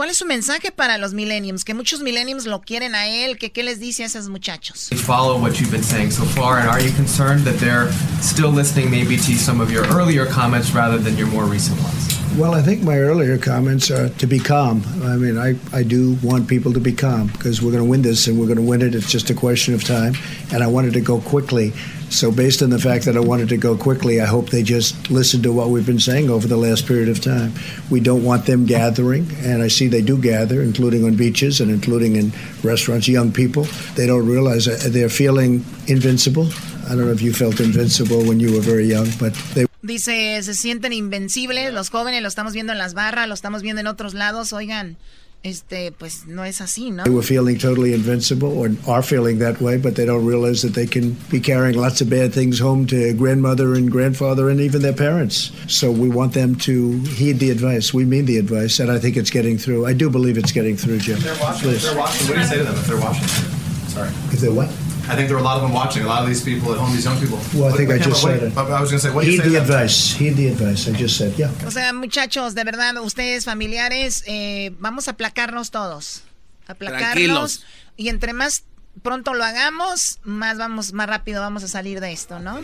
¿Cuál 0.02 0.10
es 0.10 0.18
su 0.18 0.26
mensaje 0.26 0.72
para 0.72 0.98
los 0.98 1.14
millennials? 1.14 1.64
Que 1.64 1.76
muchos 1.76 2.02
millennials 2.02 2.48
lo 2.48 2.62
quieren 2.62 2.96
a 2.96 3.08
él. 3.08 3.38
Que, 3.38 3.52
¿Qué 3.52 3.62
les 3.62 3.80
dice 3.80 4.02
a 4.02 4.08
esos 4.08 4.30
muchachos? 4.30 4.90
Follow 4.96 5.40
what 5.40 5.60
you've 5.60 5.70
been 5.70 5.84
saying 5.84 6.10
so 6.10 6.24
far, 6.24 6.58
and 6.58 6.68
are 6.68 6.82
you 6.82 6.92
concerned 6.96 7.46
that 7.46 7.60
they're 7.60 7.92
still 8.20 8.50
listening 8.52 8.90
maybe 8.90 9.16
to 9.16 9.38
some 9.38 9.62
of 9.62 9.70
your 9.70 9.86
earlier 9.96 10.26
comments 10.26 10.74
rather 10.74 10.98
than 10.98 11.16
your 11.20 11.28
more 11.28 11.46
recent 11.46 11.80
ones? 11.84 12.21
Well, 12.38 12.56
I 12.56 12.62
think 12.62 12.82
my 12.82 12.98
earlier 12.98 13.38
comments 13.38 13.92
are 13.92 14.08
to 14.08 14.26
be 14.26 14.40
calm. 14.40 14.82
I 15.04 15.18
mean, 15.18 15.38
I, 15.38 15.56
I 15.74 15.84
do 15.84 16.18
want 16.24 16.48
people 16.48 16.72
to 16.72 16.80
be 16.80 16.94
calm 16.94 17.28
because 17.28 17.62
we're 17.62 17.72
going 17.72 17.84
to 17.84 17.90
win 17.90 18.02
this 18.02 18.26
and 18.26 18.40
we're 18.40 18.46
going 18.46 18.58
to 18.58 18.64
win 18.64 18.82
it. 18.82 18.96
It's 18.96 19.12
just 19.12 19.30
a 19.30 19.34
question 19.34 19.74
of 19.74 19.84
time. 19.84 20.14
And 20.54 20.64
I 20.64 20.68
wanted 20.68 20.94
to 20.94 21.02
go 21.02 21.20
quickly. 21.20 21.72
So, 22.10 22.32
based 22.32 22.62
on 22.62 22.70
the 22.70 22.80
fact 22.80 23.04
that 23.06 23.18
I 23.18 23.20
wanted 23.20 23.50
to 23.50 23.58
go 23.58 23.76
quickly, 23.78 24.22
I 24.22 24.26
hope 24.26 24.50
they 24.50 24.64
just 24.64 25.12
listen 25.12 25.44
to 25.44 25.52
what 25.52 25.70
we've 25.70 25.86
been 25.86 26.00
saying 26.00 26.30
over 26.30 26.48
the 26.48 26.58
last 26.58 26.88
period 26.88 27.10
of 27.10 27.22
time. 27.22 27.54
We 27.90 28.00
don't 28.00 28.24
want 28.24 28.46
them 28.46 28.66
gathering, 28.66 29.28
and 29.44 29.62
I 29.62 29.68
see 29.68 29.88
they 29.88 30.02
do 30.02 30.18
gather, 30.18 30.62
including 30.62 31.06
on 31.06 31.16
beaches 31.16 31.62
and 31.62 31.70
including 31.70 32.16
in 32.16 32.34
restaurants. 32.64 33.08
Young 33.08 33.32
people, 33.32 33.64
they 33.96 34.08
don't 34.08 34.26
realize 34.26 34.66
they're 34.66 35.10
feeling 35.10 35.66
invincible. 35.88 36.48
I 36.86 36.96
don't 36.96 37.06
know 37.06 37.12
if 37.12 37.22
you 37.22 37.34
felt 37.34 37.60
invincible 37.60 38.24
when 38.26 38.40
you 38.40 38.54
were 38.54 38.62
very 38.62 38.86
young, 38.86 39.08
but 39.20 39.34
they 39.54 39.66
Dice, 39.82 40.42
se 40.44 40.54
sienten 40.54 40.94
invencibles, 40.94 41.74
los 41.74 41.90
jóvenes 41.90 42.22
lo 42.22 42.28
estamos 42.28 42.54
viendo 42.54 42.72
en 42.72 42.78
las 42.78 42.94
barras, 42.94 43.28
lo 43.28 43.34
estamos 43.34 43.64
viendo 43.64 43.82
en 43.82 43.88
otros 43.88 44.14
lados, 44.14 44.54
oigan, 44.54 44.98
este, 45.44 45.92
pues 45.92 46.28
no 46.28 46.46
es 46.46 46.62
así, 46.62 46.92
¿no? 46.92 47.04
They 47.04 47.12
were 47.12 47.26
feeling 47.26 47.58
totally 47.58 47.94
invincible 47.94 48.50
or 48.50 48.70
are 48.88 49.02
feeling 49.02 49.40
that 49.40 49.60
way, 49.60 49.78
but 49.78 49.96
they 49.96 50.06
don't 50.06 50.24
realize 50.24 50.62
that 50.62 50.76
they 50.76 50.86
can 50.86 51.18
be 51.32 51.40
carrying 51.40 51.76
lots 51.76 52.00
of 52.00 52.10
bad 52.10 52.32
things 52.32 52.60
home 52.60 52.86
to 52.88 53.14
grandmother 53.14 53.74
and 53.74 53.90
grandfather 53.92 54.52
and 54.52 54.62
even 54.62 54.84
their 54.84 54.94
parents. 54.94 55.52
So 55.68 55.90
we 55.90 56.10
want 56.10 56.34
them 56.34 56.56
to 56.58 57.00
heed 57.18 57.40
the 57.40 57.50
advice. 57.50 57.92
We 57.92 58.06
mean 58.06 58.26
the 58.26 58.38
advice, 58.38 58.80
and 58.80 58.92
I 58.92 59.00
think 59.00 59.18
it's 59.18 59.32
getting 59.32 59.58
through. 59.58 59.88
I 59.88 59.94
do 59.94 60.12
believe 60.12 60.38
it's 60.38 60.52
getting 60.52 60.78
through, 60.78 61.00
Jim. 61.00 61.20
They're 61.22 61.34
watching. 61.40 61.70
Please. 61.70 61.84
They're 61.84 61.98
watching. 61.98 62.28
What 62.28 62.36
do 62.36 62.42
you 62.42 62.48
say 62.48 62.58
to 62.60 62.64
them 62.64 62.76
if 62.76 62.86
they're 62.86 63.02
watching? 63.02 63.28
Sorry. 63.90 64.10
If 64.30 64.42
they're 64.42 64.54
what? 64.54 64.70
I 65.10 65.16
think 65.16 65.28
there 65.28 65.38
are 65.38 65.40
a 65.40 65.44
lot 65.44 65.58
of 65.58 65.64
them 65.64 65.74
watching. 65.74 66.04
A 66.04 66.08
lot 66.08 66.22
of 66.22 66.28
these 66.28 66.44
people 66.44 66.72
at 66.74 66.80
home, 66.80 66.92
these 66.94 67.06
young 67.06 67.20
people. 67.20 67.40
Well, 67.54 67.74
I 67.74 67.78
think 67.78 67.90
I 67.90 67.98
just 67.98 68.22
said 68.22 68.44
it. 68.44 68.58
I 68.58 68.82
was 68.82 68.92
going 68.92 69.00
to 69.02 69.08
say, 69.08 69.12
what 69.14 69.26
Heed 69.26 69.42
the 69.42 69.58
advice. 69.58 70.14
Heed 70.14 70.36
the 70.36 70.48
advice. 70.48 70.88
I 70.88 70.94
just 70.94 71.18
said, 71.18 71.34
yeah. 71.38 71.52
O 71.66 71.72
sea, 71.72 71.92
muchachos, 71.94 72.54
de 72.56 72.64
verdad, 72.64 72.98
ustedes 73.02 73.46
familiares, 73.46 74.24
eh, 74.28 74.72
vamos 74.80 75.08
a 75.08 75.12
aplacarnos 75.12 75.72
todos. 75.72 76.24
Aplacarnos. 76.68 77.02
Tranquilos. 77.02 77.66
Y 77.98 78.10
entre 78.10 78.34
más 78.34 78.64
pronto 79.02 79.34
lo 79.34 79.44
hagamos, 79.44 80.20
más 80.24 80.58
vamos, 80.58 80.94
más 80.94 81.08
rápido 81.08 81.42
vamos 81.42 81.64
a 81.64 81.68
salir 81.68 82.00
de 82.00 82.12
esto, 82.12 82.40
¿no? 82.40 82.60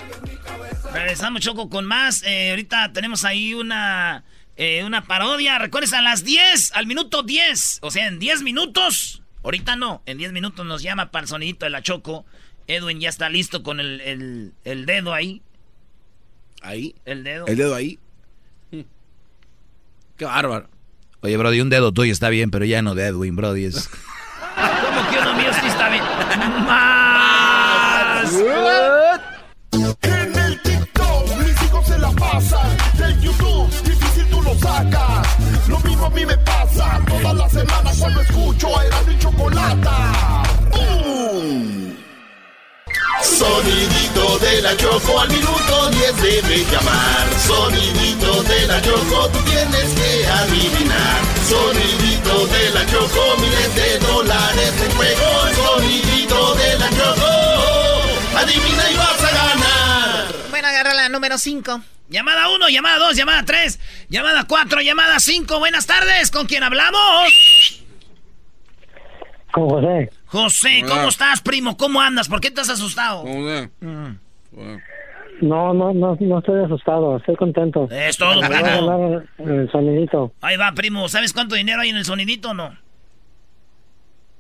Regresamos, 0.94 1.42
Choco, 1.42 1.70
con 1.70 1.86
más. 1.86 2.24
Eh, 2.24 2.52
ahorita 2.52 2.94
tenemos 2.94 3.26
ahí 3.26 3.54
una, 3.54 4.24
eh, 4.56 4.84
una 4.84 5.06
parodia. 5.06 5.58
Recuerdes, 5.58 5.94
a 5.94 6.02
las 6.02 6.24
10, 6.24 6.74
al 6.74 6.86
minuto 6.86 7.24
10. 7.24 7.80
O 7.82 7.92
sea, 7.92 8.08
en 8.08 8.20
10 8.20 8.42
minutos. 8.44 9.22
Ahorita 9.48 9.78
no, 9.78 10.02
en 10.06 10.18
10 10.18 10.34
minutos 10.34 10.66
nos 10.66 10.82
llama 10.82 11.10
para 11.10 11.24
el 11.24 11.30
sonidito 11.30 11.66
de 11.66 11.70
la 11.70 11.82
Choco. 11.82 12.26
Edwin 12.68 13.00
ya 13.00 13.08
está 13.08 13.30
listo 13.30 13.64
con 13.64 13.80
el, 13.80 14.02
el, 14.02 14.54
el 14.66 14.86
dedo 14.86 15.14
ahí. 15.14 15.42
Ahí. 16.62 16.96
El 17.06 17.24
dedo. 17.24 17.48
El 17.48 17.56
dedo 17.56 17.74
ahí. 17.74 17.98
Qué 20.18 20.26
bárbaro. 20.26 20.70
Oye, 21.22 21.38
Brody, 21.38 21.62
un 21.62 21.70
dedo 21.70 21.94
tuyo 21.94 22.12
está 22.12 22.28
bien, 22.28 22.52
pero 22.52 22.66
ya 22.66 22.82
no 22.82 22.94
de 22.94 23.06
Edwin, 23.06 23.38
Brody. 23.38 23.64
Es... 23.64 23.88
¿Cómo 23.88 25.10
que 25.10 25.18
uno 25.18 25.34
mío 25.38 25.52
sí 25.62 25.68
está 25.68 25.92
bien? 25.92 26.04
¡Más! 26.66 28.34
En 30.02 30.36
el 30.36 30.62
TikTok, 30.62 31.38
mis 31.38 31.64
hijos 31.64 31.88
se 31.88 31.98
la 31.98 32.12
pasan. 32.12 32.78
Del 32.98 33.22
YouTube, 33.22 33.70
difícil 33.86 34.28
tú 34.30 34.42
lo 34.42 34.54
sacas. 34.56 35.07
A 36.08 36.10
mí 36.10 36.26
me 36.26 36.38
pasa. 36.38 37.02
Todas 37.06 37.36
las 37.36 37.52
semanas 37.52 37.98
cuando 38.00 38.22
escucho 38.22 38.82
Erasmo 38.82 39.12
y 39.12 39.20
Chocolata. 39.20 40.44
Sonidito 43.22 44.40
de 44.40 44.62
la 44.62 44.78
Choco 44.78 45.20
al 45.20 45.30
minuto 45.30 45.90
10 45.92 46.22
debe 46.22 46.66
llamar. 46.72 47.28
Sonidito 47.46 48.42
de 48.44 48.68
la 48.68 48.82
Choco, 48.82 49.28
tú 49.34 49.40
tienes 49.40 49.90
que 50.00 50.28
adivinar. 50.28 51.20
Sonidito 51.46 52.48
de 52.48 52.70
la 52.70 52.86
Choco, 52.86 53.36
miles 53.42 53.76
de 53.76 54.00
dólares 54.00 54.74
en 54.86 54.92
juego. 54.96 55.28
Sonidito 55.62 56.56
de 56.56 56.80
la 56.80 56.90
Choco, 56.90 57.32
adivina 58.38 58.92
y 58.92 58.96
vas 58.96 59.24
a 59.24 59.32
ganar. 59.36 59.67
La 60.98 61.10
número 61.10 61.38
5. 61.38 61.82
Llamada 62.10 62.50
1, 62.50 62.70
llamada 62.70 62.98
2, 63.00 63.16
llamada 63.16 63.44
3, 63.46 63.80
llamada 64.10 64.46
4, 64.48 64.82
llamada 64.82 65.20
5. 65.20 65.60
Buenas 65.60 65.86
tardes, 65.86 66.32
¿con 66.32 66.48
quién 66.48 66.64
hablamos? 66.64 67.84
Con 69.52 69.70
José. 69.70 70.10
José, 70.26 70.82
¿cómo 70.88 71.02
Hola. 71.02 71.10
estás, 71.10 71.42
primo? 71.42 71.78
¿Cómo 71.78 72.02
andas? 72.02 72.28
¿Por 72.30 72.42
qué 72.42 72.48
estás 72.48 72.70
asustado? 72.70 73.24
Mm. 73.26 74.18
No, 75.42 75.74
no, 75.74 75.94
no, 75.94 76.18
no 76.20 76.40
estoy 76.40 76.64
asustado, 76.64 77.18
estoy 77.18 77.36
contento. 77.36 77.88
Es 77.92 78.18
todo, 78.18 78.42
Me 78.42 78.48
voy 78.48 78.58
a 78.58 78.62
primo. 78.64 78.88
ganar 78.88 79.24
el 79.38 79.70
sonidito. 79.72 80.34
Ahí 80.42 80.58
va, 80.58 80.72
primo. 80.72 81.08
¿Sabes 81.10 81.32
cuánto 81.32 81.54
dinero 81.56 81.82
hay 81.82 81.90
en 81.90 81.98
el 81.98 82.06
sonidito 82.06 82.50
o 82.50 82.54
no? 82.56 82.76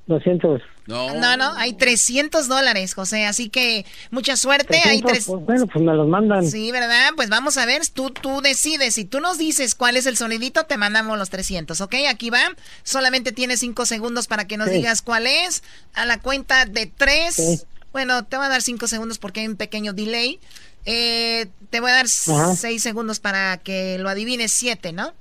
200. 0.07 0.61
No, 0.87 1.35
no, 1.35 1.53
hay 1.57 1.73
300 1.73 2.47
dólares, 2.47 2.93
José. 2.93 3.25
Así 3.25 3.49
que 3.49 3.85
mucha 4.09 4.37
suerte. 4.37 4.77
Hay 4.77 5.01
300, 5.01 5.11
tres... 5.11 5.25
pues, 5.25 5.45
bueno, 5.45 5.67
pues 5.67 5.83
me 5.83 5.93
los 5.93 6.07
mandan. 6.07 6.49
Sí, 6.49 6.71
¿verdad? 6.71 7.09
Pues 7.15 7.27
vamos 7.29 7.57
a 7.57 7.65
ver, 7.65 7.85
tú, 7.87 8.09
tú 8.11 8.41
decides. 8.41 8.93
Si 8.93 9.03
tú 9.03 9.19
nos 9.19 9.37
dices 9.37 9.75
cuál 9.75 9.97
es 9.97 10.05
el 10.05 10.15
sonidito, 10.15 10.63
te 10.63 10.77
mandamos 10.77 11.17
los 11.17 11.29
300, 11.29 11.81
¿ok? 11.81 11.95
Aquí 12.09 12.29
va. 12.29 12.39
Solamente 12.83 13.33
tienes 13.33 13.59
5 13.59 13.85
segundos 13.85 14.27
para 14.27 14.47
que 14.47 14.55
nos 14.57 14.69
Sí. 14.69 14.75
digas 14.75 15.01
cuál 15.01 15.27
es. 15.27 15.61
A 15.93 16.05
la 16.05 16.21
cuenta 16.21 16.65
de 16.65 16.85
3. 16.87 17.35
Sí. 17.35 17.61
Bueno, 17.91 18.23
te 18.23 18.37
voy 18.37 18.45
a 18.45 18.49
dar 18.49 18.61
5 18.61 18.87
segundos 18.87 19.17
porque 19.19 19.41
hay 19.41 19.47
un 19.47 19.57
pequeño 19.57 19.91
delay. 19.91 20.39
Eh, 20.85 21.47
te 21.69 21.81
voy 21.81 21.91
a 21.91 21.95
dar 21.95 22.05
Ajá. 22.05 22.55
6 22.55 22.81
segundos 22.81 23.19
para 23.19 23.57
que 23.57 23.97
lo 23.99 24.07
adivines 24.07 24.53
7, 24.53 24.93
¿no? 24.93 25.13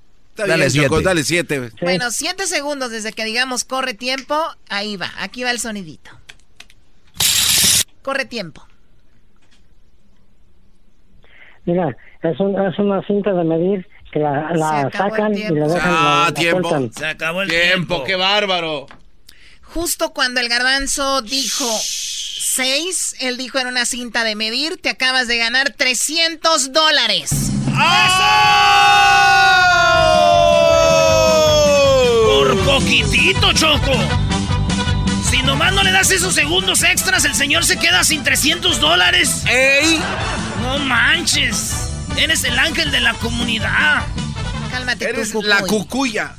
Está 0.43 0.47
Dale 0.49 0.69
bien, 0.69 0.85
Choco, 0.85 0.97
siete. 0.97 1.09
dale 1.09 1.25
siete. 1.25 1.71
Bueno, 1.81 2.11
7 2.11 2.47
segundos 2.47 2.91
desde 2.91 3.13
que 3.13 3.25
digamos 3.25 3.65
corre 3.65 3.95
tiempo. 3.95 4.39
Ahí 4.69 4.97
va, 4.97 5.11
aquí 5.19 5.43
va 5.45 5.51
el 5.51 5.59
sonidito. 5.61 6.11
Corre 8.03 8.27
tiempo. 8.27 8.67
Mira, 11.65 11.97
es, 12.23 12.39
un- 12.39 12.55
es 12.61 12.79
una 12.79 13.03
cinta 13.07 13.33
de 13.33 13.45
medir 13.45 13.89
que 14.13 14.19
la, 14.21 14.53
la 14.53 14.91
sacan 14.93 15.35
y 15.35 15.43
la 15.49 15.67
dejan. 15.69 15.81
Ah, 15.91 16.21
la- 16.21 16.25
la 16.27 16.35
tiempo. 16.35 16.89
Se 16.95 17.07
acabó 17.07 17.43
el 17.43 17.49
Tiempo, 17.49 17.71
tiempo. 17.95 18.05
qué 18.05 18.17
bárbaro. 18.17 18.87
Justo 19.63 20.13
cuando 20.13 20.41
el 20.41 20.49
garbanzo 20.49 21.23
dijo 21.23 21.65
6, 21.83 23.17
él 23.21 23.37
dijo 23.37 23.59
en 23.59 23.67
una 23.67 23.85
cinta 23.85 24.23
de 24.23 24.37
medir, 24.37 24.77
te 24.81 24.91
acabas 24.91 25.27
de 25.29 25.39
ganar 25.39 25.71
300 25.71 26.73
dólares. 26.73 27.31
Por 27.65 27.75
poquitito, 32.81 33.53
Choco. 33.55 33.93
Si 35.31 35.43
nomás 35.43 35.73
no 35.73 35.83
le 35.83 35.91
das 35.93 36.11
esos 36.11 36.35
segundos 36.35 36.83
extras, 36.83 37.25
el 37.25 37.35
señor 37.35 37.65
se 37.65 37.79
queda 37.79 38.05
sin 38.05 38.23
300 38.23 38.81
dólares. 38.81 39.45
¡Ey! 39.47 39.99
No 40.61 40.79
manches. 40.81 41.73
Eres 42.19 42.45
el 42.45 42.59
ángel 42.59 42.91
de 42.91 43.01
la 43.01 43.15
comunidad. 43.15 44.05
Cálmate 44.71 45.09
Eres 45.09 45.33
tú, 45.33 45.43
la 45.43 45.61
Cucuy. 45.61 45.79
cucuya. 45.79 46.35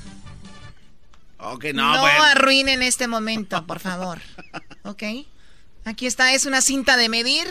Ok, 1.40 1.66
no, 1.74 1.94
No, 1.96 2.02
bueno. 2.02 2.24
arruinen 2.24 2.84
este 2.84 3.08
momento, 3.08 3.66
por 3.66 3.80
favor. 3.80 4.20
¿Ok? 4.84 5.04
Aquí 5.86 6.06
está, 6.06 6.34
es 6.34 6.46
una 6.46 6.62
cinta 6.62 6.98
de 6.98 7.10
medir. 7.10 7.48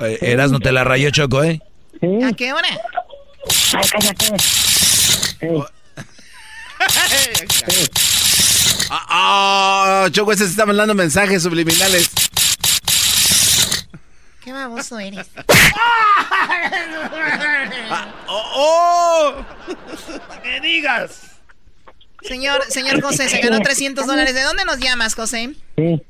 Eh, 0.00 0.18
Eras 0.22 0.50
no 0.50 0.60
te 0.60 0.72
la 0.72 0.84
rayó, 0.84 1.10
Choco, 1.10 1.42
¿eh? 1.44 1.60
¿A 2.02 2.32
qué 2.32 2.52
hora? 2.52 2.68
Ay, 3.74 3.88
cállate. 3.90 4.26
Ey, 5.40 5.58
Ah, 8.92 9.06
ah, 9.08 10.08
Choco, 10.10 10.32
ese 10.32 10.44
se 10.46 10.50
está 10.50 10.66
mandando 10.66 10.94
mensajes 10.94 11.42
subliminales. 11.44 12.10
Qué 14.42 14.52
baboso 14.52 14.98
eres. 14.98 15.28
¡Oh! 18.28 19.34
¡Que 20.42 20.60
digas! 20.60 21.22
Señor, 22.22 22.62
señor 22.68 23.00
José, 23.00 23.28
se 23.28 23.40
ganó 23.40 23.60
300 23.60 24.06
dólares. 24.06 24.34
¿De 24.34 24.42
dónde 24.42 24.64
nos 24.64 24.78
llamas, 24.78 25.14
José? 25.14 25.54
sí. 25.76 26.02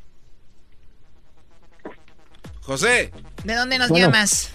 José. 2.62 3.10
¿De 3.42 3.54
dónde 3.56 3.78
nos 3.78 3.88
Bueno. 3.88 4.06
llamas? 4.06 4.50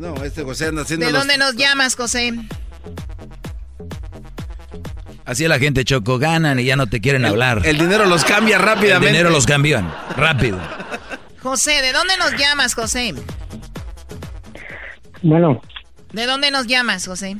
No, 0.00 0.14
este 0.24 0.42
José 0.44 0.68
anda 0.68 0.80
haciendo 0.80 1.04
¿De 1.04 1.12
los- 1.12 1.20
dónde 1.20 1.36
nos 1.36 1.54
llamas, 1.56 1.94
José? 1.94 2.32
Así 5.26 5.44
es 5.44 5.50
la 5.50 5.58
gente, 5.58 5.84
Choco. 5.84 6.18
Ganan 6.18 6.58
y 6.58 6.64
ya 6.64 6.74
no 6.74 6.86
te 6.86 7.02
quieren 7.02 7.26
hablar. 7.26 7.60
El 7.66 7.76
dinero 7.76 8.06
los 8.06 8.24
cambia 8.24 8.56
El 8.56 8.62
rápidamente. 8.62 9.08
dinero 9.12 9.28
los 9.28 9.44
cambian. 9.44 9.92
Rápido. 10.16 10.58
José, 11.42 11.82
¿de 11.82 11.92
dónde 11.92 12.16
nos 12.16 12.32
llamas, 12.36 12.74
José? 12.74 13.14
Bueno, 15.22 15.60
¿De 16.14 16.24
dónde 16.26 16.50
nos 16.50 16.66
llamas, 16.66 17.06
José? 17.06 17.36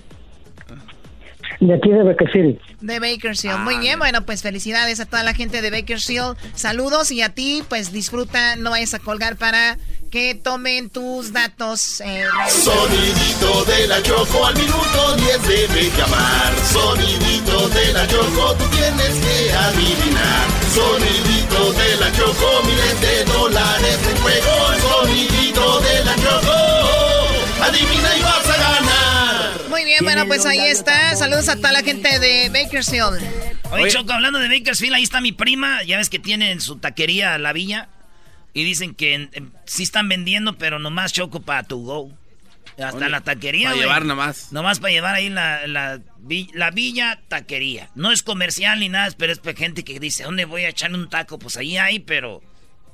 De 1.60 1.74
aquí 1.74 1.90
de 1.90 2.02
Bakersfield. 2.02 2.58
De 2.80 2.98
Bakersfield. 2.98 3.58
Muy 3.58 3.78
bien, 3.78 3.98
bueno, 3.98 4.24
pues 4.24 4.42
felicidades 4.42 4.98
a 5.00 5.06
toda 5.06 5.22
la 5.22 5.34
gente 5.34 5.60
de 5.60 5.70
Bakersfield. 5.70 6.36
Saludos 6.54 7.10
y 7.10 7.22
a 7.22 7.28
ti, 7.28 7.62
pues 7.68 7.92
disfruta, 7.92 8.56
no 8.56 8.70
vayas 8.70 8.94
a 8.94 8.98
colgar 8.98 9.36
para 9.36 9.76
que 10.10 10.34
tomen 10.34 10.90
tus 10.90 11.32
datos. 11.32 12.00
Eh, 12.00 12.24
Sonidito 12.48 13.64
de 13.66 13.86
la 13.86 14.02
Choco 14.02 14.46
al 14.46 14.54
minuto 14.56 15.16
10 15.16 15.48
debe 15.48 15.90
llamar. 15.96 16.54
Sonidito 16.72 17.68
de 17.68 17.92
la 17.92 18.06
Choco, 18.08 18.54
tú 18.56 18.64
tienes 18.70 19.14
que 19.18 19.52
adivinar. 19.52 20.48
Sonidito 20.74 21.72
de 21.74 21.96
la 21.96 22.12
Choco, 22.12 22.62
miles 22.64 23.00
de 23.00 23.24
dólares 23.24 23.98
en 24.10 24.16
juego. 24.16 24.50
Sonidito 24.80 25.80
de 25.80 26.04
la 26.04 26.16
Choco, 26.16 27.62
adivina 27.62 28.16
y 28.16 28.22
vas 28.22 28.48
a 28.48 28.56
ganar. 28.56 28.89
Muy 29.80 29.86
bien, 29.86 30.04
bueno, 30.04 30.26
pues 30.26 30.44
ahí 30.44 30.60
está. 30.60 31.16
Saludos 31.16 31.48
a 31.48 31.56
toda 31.56 31.72
la 31.72 31.82
gente 31.82 32.18
de 32.18 32.50
Bakersfield. 32.50 33.18
Oye, 33.70 33.88
Choco, 33.88 34.12
hablando 34.12 34.38
de 34.38 34.46
Bakersfield, 34.46 34.94
ahí 34.94 35.02
está 35.02 35.22
mi 35.22 35.32
prima. 35.32 35.82
Ya 35.84 35.96
ves 35.96 36.10
que 36.10 36.18
tienen 36.18 36.60
su 36.60 36.76
taquería 36.76 37.38
La 37.38 37.54
Villa. 37.54 37.88
Y 38.52 38.64
dicen 38.64 38.94
que 38.94 39.30
sí 39.64 39.82
están 39.82 40.06
vendiendo, 40.06 40.58
pero 40.58 40.78
nomás 40.78 41.14
choco 41.14 41.40
para 41.40 41.62
tu 41.62 41.82
go. 41.82 42.12
Hasta 42.78 43.08
la 43.08 43.22
taquería, 43.22 43.70
Para 43.70 43.80
llevar 43.80 44.04
nomás. 44.04 44.52
Nomás 44.52 44.80
para 44.80 44.92
llevar 44.92 45.14
ahí 45.14 45.30
la, 45.30 45.66
la, 45.66 46.70
villa 46.72 47.18
taquería. 47.28 47.88
No 47.94 48.12
es 48.12 48.22
comercial 48.22 48.80
ni 48.80 48.90
nada, 48.90 49.10
pero 49.16 49.32
es 49.32 49.38
para 49.38 49.56
gente 49.56 49.82
que 49.82 49.98
dice, 49.98 50.24
¿dónde 50.24 50.44
voy 50.44 50.64
a 50.64 50.68
echar 50.68 50.92
un 50.92 51.08
taco? 51.08 51.38
Pues 51.38 51.56
ahí 51.56 51.78
hay, 51.78 52.00
pero 52.00 52.42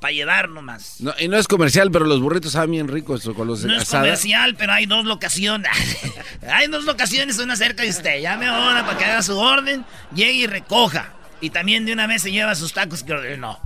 para 0.00 0.12
llevar 0.12 0.48
nomás. 0.48 1.00
No, 1.00 1.14
y 1.18 1.28
no 1.28 1.36
es 1.38 1.48
comercial, 1.48 1.90
pero 1.90 2.04
los 2.04 2.20
burritos 2.20 2.52
saben 2.52 2.72
bien 2.72 2.88
ricos 2.88 3.28
con 3.36 3.46
los 3.46 3.64
No 3.64 3.76
es 3.76 3.88
comercial, 3.88 4.54
pero 4.56 4.72
hay 4.72 4.86
dos 4.86 5.04
locaciones. 5.04 5.70
hay 6.50 6.68
dos 6.68 6.84
locaciones, 6.84 7.38
una 7.38 7.56
cerca 7.56 7.82
de 7.82 7.90
usted. 7.90 8.20
Llame 8.20 8.46
ahora 8.46 8.84
para 8.84 8.98
que 8.98 9.04
haga 9.04 9.22
su 9.22 9.38
orden, 9.38 9.84
llegue 10.14 10.32
y 10.32 10.46
recoja. 10.46 11.12
Y 11.40 11.50
también 11.50 11.84
de 11.86 11.92
una 11.92 12.06
vez 12.06 12.22
se 12.22 12.32
lleva 12.32 12.54
sus 12.54 12.72
tacos. 12.72 13.02
Que 13.02 13.36
no. 13.36 13.58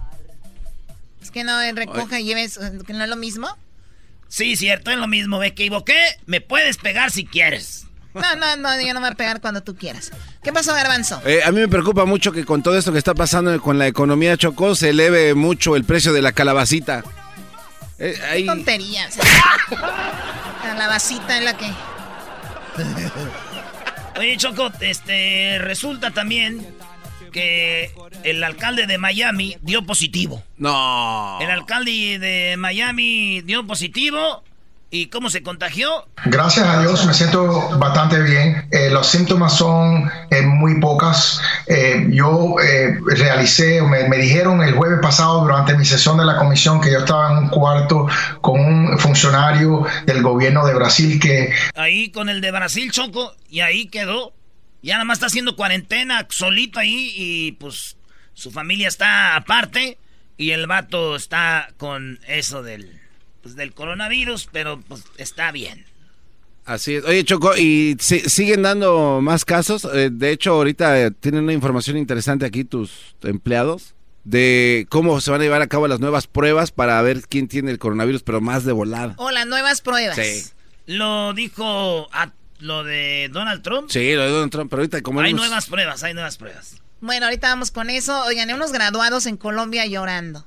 Es 1.22 1.30
que 1.30 1.44
no 1.44 1.58
recoja 1.72 2.20
y 2.20 2.24
lleves, 2.24 2.58
que 2.86 2.92
no 2.92 3.04
es 3.04 3.10
lo 3.10 3.16
mismo. 3.16 3.56
Sí, 4.28 4.56
cierto, 4.56 4.90
es 4.90 4.96
lo 4.96 5.08
mismo. 5.08 5.38
Ve 5.38 5.54
que 5.54 5.64
equivoqué, 5.64 6.00
me 6.26 6.40
puedes 6.40 6.76
pegar 6.76 7.10
si 7.10 7.26
quieres. 7.26 7.86
No, 8.14 8.34
no, 8.36 8.56
no, 8.56 8.80
yo 8.80 8.92
no 8.92 9.00
me 9.00 9.06
voy 9.06 9.12
a 9.12 9.16
pegar 9.16 9.40
cuando 9.40 9.62
tú 9.62 9.76
quieras. 9.76 10.10
¿Qué 10.42 10.52
pasó, 10.52 10.74
Garbanzo? 10.74 11.22
Eh, 11.24 11.42
a 11.44 11.50
mí 11.52 11.60
me 11.60 11.68
preocupa 11.68 12.04
mucho 12.04 12.32
que 12.32 12.44
con 12.44 12.62
todo 12.62 12.76
esto 12.76 12.92
que 12.92 12.98
está 12.98 13.14
pasando 13.14 13.60
con 13.60 13.78
la 13.78 13.86
economía 13.86 14.36
Chocó 14.36 14.74
se 14.74 14.90
eleve 14.90 15.34
mucho 15.34 15.76
el 15.76 15.84
precio 15.84 16.12
de 16.12 16.22
la 16.22 16.32
calabacita. 16.32 17.04
Eh, 17.98 18.18
Qué 18.36 18.44
tonterías. 18.44 19.18
calabacita 20.62 21.38
es 21.38 21.44
la 21.44 21.56
que... 21.56 21.70
Oye, 24.18 24.36
Choco, 24.36 24.70
este, 24.80 25.58
resulta 25.60 26.10
también 26.10 26.66
que 27.30 27.94
el 28.24 28.42
alcalde 28.42 28.86
de 28.86 28.98
Miami 28.98 29.56
dio 29.62 29.84
positivo. 29.86 30.42
No. 30.56 31.38
El 31.40 31.50
alcalde 31.50 32.18
de 32.18 32.56
Miami 32.56 33.40
dio 33.42 33.66
positivo. 33.66 34.42
¿Y 34.92 35.06
cómo 35.06 35.30
se 35.30 35.44
contagió? 35.44 36.08
Gracias 36.24 36.66
a 36.66 36.80
Dios 36.80 37.06
me 37.06 37.14
siento 37.14 37.78
bastante 37.78 38.20
bien. 38.22 38.66
Eh, 38.72 38.90
los 38.90 39.06
síntomas 39.06 39.56
son 39.56 40.10
eh, 40.30 40.42
muy 40.42 40.80
pocas. 40.80 41.40
Eh, 41.68 42.08
yo 42.10 42.56
realicé, 43.06 43.80
me, 43.82 44.08
me 44.08 44.16
dijeron 44.16 44.60
el 44.62 44.74
jueves 44.74 44.98
pasado 45.00 45.42
durante 45.42 45.76
mi 45.76 45.84
sesión 45.84 46.18
de 46.18 46.24
la 46.24 46.36
comisión 46.36 46.80
que 46.80 46.90
yo 46.90 46.98
estaba 46.98 47.30
en 47.30 47.38
un 47.38 47.48
cuarto 47.50 48.08
con 48.40 48.58
un 48.58 48.98
funcionario 48.98 49.86
del 50.06 50.22
gobierno 50.22 50.66
de 50.66 50.74
Brasil 50.74 51.20
que... 51.20 51.52
Ahí 51.76 52.10
con 52.10 52.28
el 52.28 52.40
de 52.40 52.50
Brasil, 52.50 52.90
Choco, 52.90 53.36
y 53.48 53.60
ahí 53.60 53.86
quedó. 53.86 54.34
Ya 54.82 54.94
nada 54.94 55.04
más 55.04 55.18
está 55.18 55.26
haciendo 55.26 55.54
cuarentena 55.54 56.26
solito 56.30 56.80
ahí 56.80 57.12
y 57.14 57.52
pues 57.52 57.96
su 58.34 58.50
familia 58.50 58.88
está 58.88 59.36
aparte 59.36 59.98
y 60.36 60.50
el 60.50 60.66
vato 60.66 61.14
está 61.14 61.68
con 61.76 62.18
eso 62.26 62.62
del, 62.62 62.99
pues, 63.42 63.56
del 63.56 63.72
coronavirus, 63.72 64.48
pero 64.52 64.80
pues 64.80 65.04
está 65.16 65.52
bien. 65.52 65.84
Así 66.64 66.94
es. 66.94 67.04
Oye, 67.04 67.24
Choco, 67.24 67.56
¿y 67.56 67.96
siguen 67.98 68.62
dando 68.62 69.20
más 69.22 69.44
casos? 69.44 69.86
Eh, 69.92 70.10
de 70.12 70.30
hecho, 70.30 70.52
ahorita 70.52 71.00
eh, 71.00 71.10
tienen 71.10 71.44
una 71.44 71.52
información 71.52 71.96
interesante 71.96 72.44
aquí 72.46 72.64
tus 72.64 73.14
empleados 73.22 73.94
de 74.24 74.86
cómo 74.90 75.20
se 75.20 75.30
van 75.30 75.40
a 75.40 75.44
llevar 75.44 75.62
a 75.62 75.66
cabo 75.66 75.88
las 75.88 76.00
nuevas 76.00 76.26
pruebas 76.26 76.70
para 76.70 77.00
ver 77.02 77.22
quién 77.22 77.48
tiene 77.48 77.70
el 77.70 77.78
coronavirus, 77.78 78.22
pero 78.22 78.40
más 78.40 78.64
de 78.64 78.72
volada. 78.72 79.14
O 79.16 79.30
las 79.30 79.46
nuevas 79.46 79.80
pruebas. 79.80 80.16
Sí. 80.16 80.44
Lo 80.86 81.32
dijo 81.32 82.08
a 82.12 82.32
lo 82.58 82.84
de 82.84 83.30
Donald 83.32 83.62
Trump. 83.62 83.88
Sí, 83.90 84.14
lo 84.14 84.22
de 84.22 84.30
Donald 84.30 84.52
Trump, 84.52 84.70
pero 84.70 84.82
ahorita 84.82 85.02
como... 85.02 85.20
Hay 85.20 85.32
nuevas 85.32 85.66
pruebas, 85.66 86.02
hay 86.02 86.14
nuevas 86.14 86.36
pruebas. 86.36 86.76
Bueno, 87.00 87.26
ahorita 87.26 87.48
vamos 87.48 87.70
con 87.70 87.88
eso. 87.88 88.22
Oigan, 88.24 88.52
unos 88.52 88.72
graduados 88.72 89.26
en 89.26 89.36
Colombia 89.36 89.86
llorando. 89.86 90.46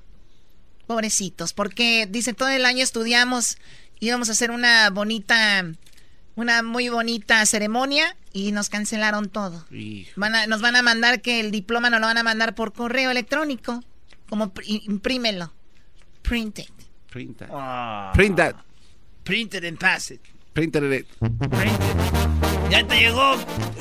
Pobrecitos, 0.88 1.54
porque 1.54 2.08
dice 2.10 2.34
todo 2.34 2.50
el 2.50 2.66
año 2.66 2.84
estudiamos, 2.84 3.58
íbamos 4.00 4.30
a 4.30 4.34
hacer 4.34 4.52
una 4.52 4.90
bonita, 4.90 5.66
una 6.36 6.62
muy 6.62 6.90
bonita 6.90 7.46
ceremonia 7.46 8.16
y 8.34 8.52
nos 8.52 8.70
cancelaron 8.70 9.30
todo. 9.30 9.66
nos 9.72 10.62
van 10.62 10.76
a 10.76 10.82
mandar 10.82 11.22
que 11.22 11.40
el 11.40 11.52
diploma 11.52 11.90
nos 11.90 12.02
lo 12.02 12.08
van 12.08 12.18
a 12.18 12.24
mandar 12.24 12.56
por 12.56 12.74
correo 12.74 13.12
electrónico, 13.12 13.84
como 14.28 14.52
imprímelo. 14.66 15.54
Print 16.22 16.60
it. 16.60 16.72
Print 17.10 17.38
that. 17.38 17.50
Ah. 17.52 18.12
Print 18.14 18.38
that. 18.38 18.56
Print 19.24 19.54
it 19.54 19.64
and 19.64 19.80
pass 19.80 20.12
it. 20.12 20.22
Printer 20.54 20.92
it. 20.92 21.08
Ya 22.74 22.84
te 22.88 22.96
llegó. 22.96 23.36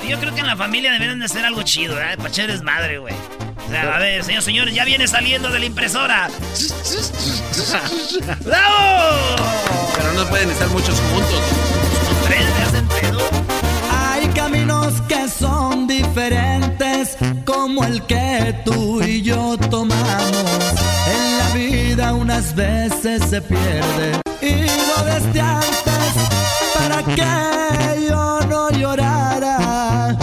Yo 0.07 0.19
creo 0.19 0.35
que 0.35 0.41
en 0.41 0.45
la 0.45 0.55
familia 0.55 0.91
deberían 0.91 1.17
de 1.17 1.25
hacer 1.25 1.43
algo 1.43 1.63
chido, 1.63 1.99
¿eh? 1.99 2.15
Para 2.15 2.29
echar 2.29 2.45
desmadre, 2.45 2.99
güey. 2.99 3.15
O 3.65 3.69
sea, 3.71 3.95
a 3.95 3.97
ver, 3.97 4.23
señores, 4.23 4.45
señores, 4.45 4.75
ya 4.75 4.85
viene 4.85 5.07
saliendo 5.07 5.49
de 5.49 5.57
la 5.57 5.65
impresora. 5.65 6.27
¡Bravo! 8.45 9.35
Pero 9.95 10.13
no 10.13 10.29
pueden 10.29 10.51
estar 10.51 10.67
muchos 10.67 10.99
juntos. 10.99 11.41
Tres 12.27 12.45
hacen 12.67 12.87
pedo. 12.87 13.17
Hay 13.91 14.27
caminos 14.27 15.01
que 15.07 15.27
son 15.27 15.87
diferentes, 15.87 17.17
como 17.45 17.83
el 17.85 18.05
que 18.05 18.53
tú 18.63 19.01
y 19.01 19.23
yo 19.23 19.57
tomamos. 19.71 20.45
En 21.07 21.39
la 21.39 21.49
vida 21.55 22.13
unas 22.13 22.53
veces 22.53 23.23
se 23.27 23.41
pierde 23.41 24.21
y 24.39 24.67
no 24.67 25.03
desde 25.03 25.41
antes 25.41 25.81
para 25.83 25.92
que 27.05 28.07
yo 28.09 28.39
no 28.47 28.69
llorara. 28.71 30.17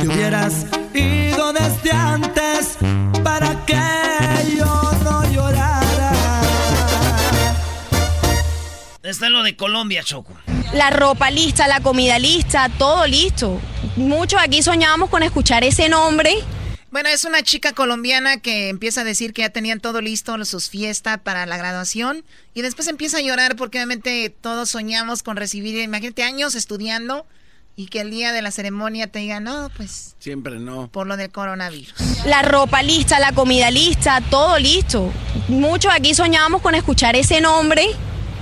Que 0.00 0.08
hubieras 0.08 0.66
ido 0.94 1.52
desde 1.52 1.92
antes 1.92 2.78
para 3.22 3.64
que 3.64 4.56
yo 4.56 4.90
no 5.04 5.24
llorara. 5.32 6.12
Está 9.02 9.26
en 9.26 9.32
lo 9.32 9.42
de 9.42 9.56
Colombia, 9.56 10.02
Choco. 10.02 10.34
La 10.72 10.90
ropa 10.90 11.30
lista, 11.30 11.68
la 11.68 11.80
comida 11.80 12.18
lista, 12.18 12.68
todo 12.78 13.06
listo. 13.06 13.60
Muchos 13.96 14.40
aquí 14.42 14.62
soñábamos 14.62 15.08
con 15.08 15.22
escuchar 15.22 15.64
ese 15.64 15.88
nombre 15.88 16.44
bueno, 16.96 17.10
es 17.10 17.26
una 17.26 17.42
chica 17.42 17.74
colombiana 17.74 18.38
que 18.38 18.70
empieza 18.70 19.02
a 19.02 19.04
decir 19.04 19.34
que 19.34 19.42
ya 19.42 19.50
tenían 19.50 19.80
todo 19.80 20.00
listo, 20.00 20.42
sus 20.46 20.70
fiestas 20.70 21.18
para 21.18 21.44
la 21.44 21.58
graduación, 21.58 22.24
y 22.54 22.62
después 22.62 22.88
empieza 22.88 23.18
a 23.18 23.20
llorar 23.20 23.54
porque 23.54 23.76
obviamente 23.76 24.34
todos 24.40 24.70
soñamos 24.70 25.22
con 25.22 25.36
recibir, 25.36 25.78
imagínate, 25.78 26.22
años 26.22 26.54
estudiando 26.54 27.26
y 27.76 27.88
que 27.88 28.00
el 28.00 28.10
día 28.10 28.32
de 28.32 28.40
la 28.40 28.50
ceremonia 28.50 29.08
te 29.08 29.18
digan, 29.18 29.44
no, 29.44 29.68
pues... 29.76 30.16
Siempre 30.20 30.58
no. 30.58 30.88
Por 30.88 31.06
lo 31.06 31.18
del 31.18 31.30
coronavirus. 31.30 31.92
La 32.24 32.40
ropa 32.40 32.82
lista, 32.82 33.20
la 33.20 33.32
comida 33.32 33.70
lista, 33.70 34.22
todo 34.30 34.58
listo. 34.58 35.12
Muchos 35.48 35.92
aquí 35.92 36.14
soñábamos 36.14 36.62
con 36.62 36.74
escuchar 36.74 37.14
ese 37.14 37.42
nombre. 37.42 37.88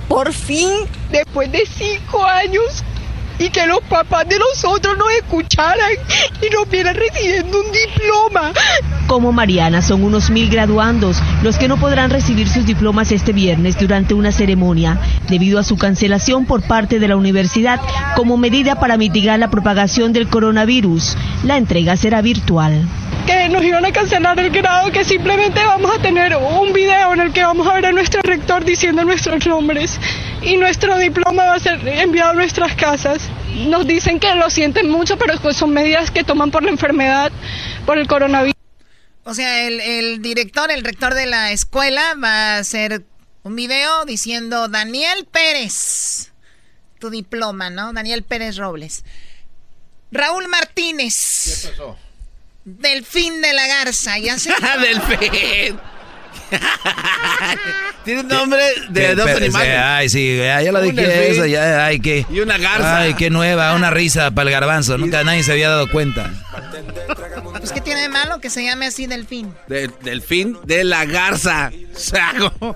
Por 0.07 0.31
fin, 0.31 0.69
después 1.11 1.51
de 1.51 1.65
cinco 1.65 2.23
años, 2.23 2.85
y 3.39 3.49
que 3.49 3.65
los 3.65 3.81
papás 3.81 4.27
de 4.27 4.37
nosotros 4.39 4.97
nos 4.97 5.11
escucharan 5.11 5.91
y 6.41 6.53
nos 6.53 6.69
vieran 6.69 6.95
recibiendo 6.95 7.59
un 7.59 7.71
diploma. 7.71 8.53
Como 9.07 9.31
Mariana, 9.31 9.81
son 9.81 10.03
unos 10.03 10.29
mil 10.29 10.49
graduandos 10.49 11.17
los 11.43 11.57
que 11.57 11.67
no 11.67 11.77
podrán 11.77 12.09
recibir 12.09 12.49
sus 12.49 12.65
diplomas 12.65 13.11
este 13.11 13.33
viernes 13.33 13.77
durante 13.77 14.13
una 14.13 14.31
ceremonia 14.31 14.97
debido 15.29 15.59
a 15.59 15.63
su 15.63 15.77
cancelación 15.77 16.45
por 16.45 16.63
parte 16.63 16.99
de 16.99 17.07
la 17.07 17.15
universidad 17.15 17.79
como 18.15 18.37
medida 18.37 18.79
para 18.79 18.97
mitigar 18.97 19.39
la 19.39 19.49
propagación 19.49 20.13
del 20.13 20.27
coronavirus. 20.27 21.17
La 21.43 21.57
entrega 21.57 21.95
será 21.97 22.21
virtual 22.21 22.87
que 23.25 23.49
nos 23.49 23.63
iban 23.63 23.83
a 23.83 23.91
cancelar 23.91 24.39
el 24.39 24.51
grado, 24.51 24.91
que 24.91 25.03
simplemente 25.03 25.63
vamos 25.65 25.91
a 25.95 25.99
tener 25.99 26.35
un 26.35 26.71
video 26.73 27.13
en 27.13 27.21
el 27.21 27.33
que 27.33 27.43
vamos 27.43 27.67
a 27.67 27.73
ver 27.73 27.87
a 27.87 27.91
nuestro 27.91 28.21
rector 28.21 28.63
diciendo 28.63 29.03
nuestros 29.03 29.47
nombres 29.47 29.99
y 30.43 30.57
nuestro 30.57 30.97
diploma 30.97 31.45
va 31.45 31.55
a 31.55 31.59
ser 31.59 31.87
enviado 31.87 32.31
a 32.31 32.33
nuestras 32.33 32.75
casas. 32.75 33.24
Nos 33.67 33.87
dicen 33.87 34.19
que 34.19 34.33
lo 34.35 34.49
sienten 34.49 34.89
mucho, 34.89 35.17
pero 35.17 35.37
pues 35.39 35.57
son 35.57 35.71
medidas 35.71 36.11
que 36.11 36.23
toman 36.23 36.51
por 36.51 36.63
la 36.63 36.71
enfermedad, 36.71 37.31
por 37.85 37.97
el 37.97 38.07
coronavirus. 38.07 38.55
O 39.23 39.33
sea, 39.33 39.65
el, 39.65 39.79
el 39.79 40.21
director, 40.21 40.69
el 40.71 40.83
rector 40.83 41.13
de 41.13 41.25
la 41.25 41.51
escuela 41.51 42.15
va 42.21 42.55
a 42.55 42.57
hacer 42.59 43.03
un 43.43 43.55
video 43.55 44.05
diciendo 44.05 44.67
Daniel 44.67 45.25
Pérez, 45.31 46.31
tu 46.99 47.09
diploma, 47.09 47.69
¿no? 47.69 47.93
Daniel 47.93 48.23
Pérez 48.23 48.57
Robles. 48.57 49.03
Raúl 50.11 50.47
Martínez. 50.47 51.61
¿Qué 51.61 51.69
pasó? 51.69 51.97
Delfín 52.63 53.41
de 53.41 53.53
la 53.53 53.67
Garza, 53.67 54.17
ya 54.17 54.39
sé. 54.39 54.51
Delfín. 54.81 55.79
Tiene 58.05 58.21
un 58.21 58.27
nombre 58.27 58.61
de 58.89 59.15
dos 59.15 59.27
animales. 59.27 59.77
Ay, 59.79 60.09
sí, 60.09 60.37
ya, 60.37 60.71
lo 60.71 60.81
dije 60.81 61.31
eso, 61.31 61.45
ya, 61.45 61.85
ay, 61.85 61.99
que. 61.99 62.25
Y 62.29 62.39
una 62.39 62.57
garza. 62.57 62.99
Ay, 62.99 63.13
qué 63.15 63.29
nueva, 63.29 63.73
una 63.73 63.89
risa 63.89 64.31
para 64.31 64.49
el 64.49 64.53
garbanzo. 64.53 64.97
Nunca 64.97 65.23
nadie 65.23 65.43
se 65.43 65.51
había 65.51 65.69
dado 65.69 65.89
cuenta. 65.89 66.31
Pues, 67.57 67.71
¿qué 67.71 67.81
tiene 67.81 68.01
de 68.01 68.09
malo 68.09 68.39
que 68.39 68.51
se 68.51 68.63
llame 68.63 68.85
así 68.85 69.07
delfín? 69.07 69.51
delfín 70.03 70.57
de 70.65 70.83
la 70.83 71.05
garza. 71.05 71.71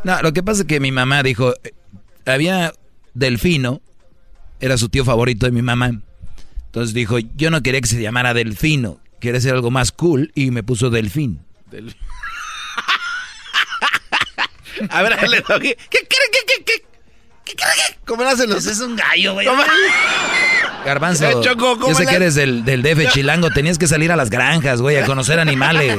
No, 0.04 0.22
lo 0.22 0.34
que 0.34 0.41
pasa 0.41 0.62
es 0.62 0.68
que 0.68 0.80
mi 0.80 0.91
mamá 0.91 1.22
dijo, 1.22 1.54
eh, 1.64 1.74
había 2.26 2.74
Delfino, 3.14 3.82
era 4.60 4.78
su 4.78 4.90
tío 4.90 5.06
favorito 5.06 5.46
de 5.46 5.52
mi 5.52 5.62
mamá. 5.62 6.02
Entonces 6.66 6.94
dijo, 6.94 7.20
yo 7.20 7.52
no 7.52 7.62
quería 7.62 7.82
que 7.82 7.88
se 7.88 8.02
llamara 8.02 8.34
Delfino, 8.34 9.00
quería 9.20 9.41
ser 9.41 9.54
algo 9.54 9.72
más 9.72 9.91
cool 9.91 10.32
y 10.34 10.52
me 10.52 10.64
puso 10.64 10.90
Delfín. 10.90 11.40
A 14.90 15.02
ver, 15.02 15.18
¿qué 15.20 15.28
¿Qué, 15.28 15.76
qué, 15.90 16.08
qué, 16.08 16.40
qué, 16.48 16.64
qué, 16.66 16.84
¿Cómo 18.06 18.24
lo 18.24 18.30
hacen 18.30 18.50
los? 18.50 18.66
es 18.66 18.80
un 18.80 18.96
gallo, 18.96 19.34
güey. 19.34 19.48
Garbanzo, 20.86 21.26
eh, 21.26 21.36
yo 21.44 21.96
sé 21.96 22.06
que 22.06 22.16
eres 22.16 22.36
del, 22.36 22.64
del 22.64 22.82
DF 22.82 23.12
chilango, 23.12 23.50
tenías 23.50 23.78
que 23.78 23.88
salir 23.88 24.12
a 24.12 24.16
las 24.16 24.30
granjas, 24.30 24.82
güey, 24.82 24.98
a 24.98 25.06
conocer 25.06 25.40
animales. 25.40 25.98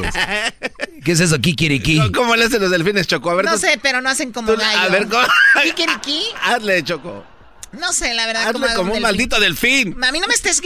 ¿Qué 1.04 1.12
es 1.12 1.20
eso, 1.20 1.38
kikiriki? 1.38 2.12
¿Cómo 2.12 2.36
le 2.36 2.44
hacen 2.44 2.60
los 2.60 2.70
delfines, 2.70 3.06
Choco? 3.06 3.30
A 3.30 3.34
ver, 3.34 3.44
no 3.44 3.56
sé, 3.58 3.78
pero 3.82 4.00
no 4.00 4.08
hacen 4.08 4.32
como 4.32 4.54
gallo. 4.54 4.78
A 4.78 4.88
ver, 4.88 5.08
¿cómo? 5.08 5.26
¿Kikiriki? 5.62 6.24
Hazle, 6.42 6.82
Choco. 6.82 7.24
No 7.72 7.92
sé, 7.92 8.14
la 8.14 8.26
verdad. 8.26 8.48
Hazle 8.48 8.74
como, 8.74 8.94
un, 8.94 9.02
maldito 9.02 9.38
delfín. 9.38 9.96
A 10.02 10.12
mí 10.12 10.20
no 10.20 10.26
me 10.26 10.34
estés 10.34 10.60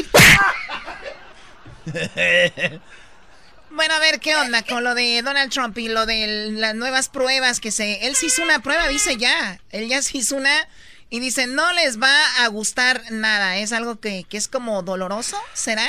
Bueno, 3.74 3.94
a 3.94 3.98
ver, 3.98 4.20
¿qué 4.20 4.36
onda 4.36 4.62
con 4.62 4.84
lo 4.84 4.94
de 4.94 5.20
Donald 5.22 5.50
Trump 5.50 5.76
y 5.78 5.88
lo 5.88 6.06
de 6.06 6.52
las 6.52 6.76
nuevas 6.76 7.08
pruebas 7.08 7.58
que 7.58 7.72
se... 7.72 8.06
Él 8.06 8.14
sí 8.14 8.26
hizo 8.26 8.42
una 8.42 8.60
prueba, 8.60 8.86
dice 8.86 9.16
ya. 9.16 9.60
Él 9.70 9.88
ya 9.88 10.00
se 10.00 10.18
hizo 10.18 10.36
una 10.36 10.68
y 11.10 11.18
dice, 11.18 11.48
no 11.48 11.72
les 11.72 12.00
va 12.00 12.44
a 12.44 12.46
gustar 12.48 13.02
nada. 13.10 13.56
Es 13.58 13.72
algo 13.72 13.98
que, 13.98 14.26
es 14.30 14.46
como 14.46 14.82
doloroso, 14.82 15.36
¿será? 15.54 15.88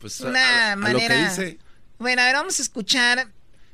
Pues 0.00 0.20
una 0.20 0.74
manera... 0.76 1.32
Bueno, 1.98 2.22
a 2.22 2.24
ver, 2.24 2.34
vamos 2.34 2.58
a 2.58 2.62
escuchar 2.62 3.28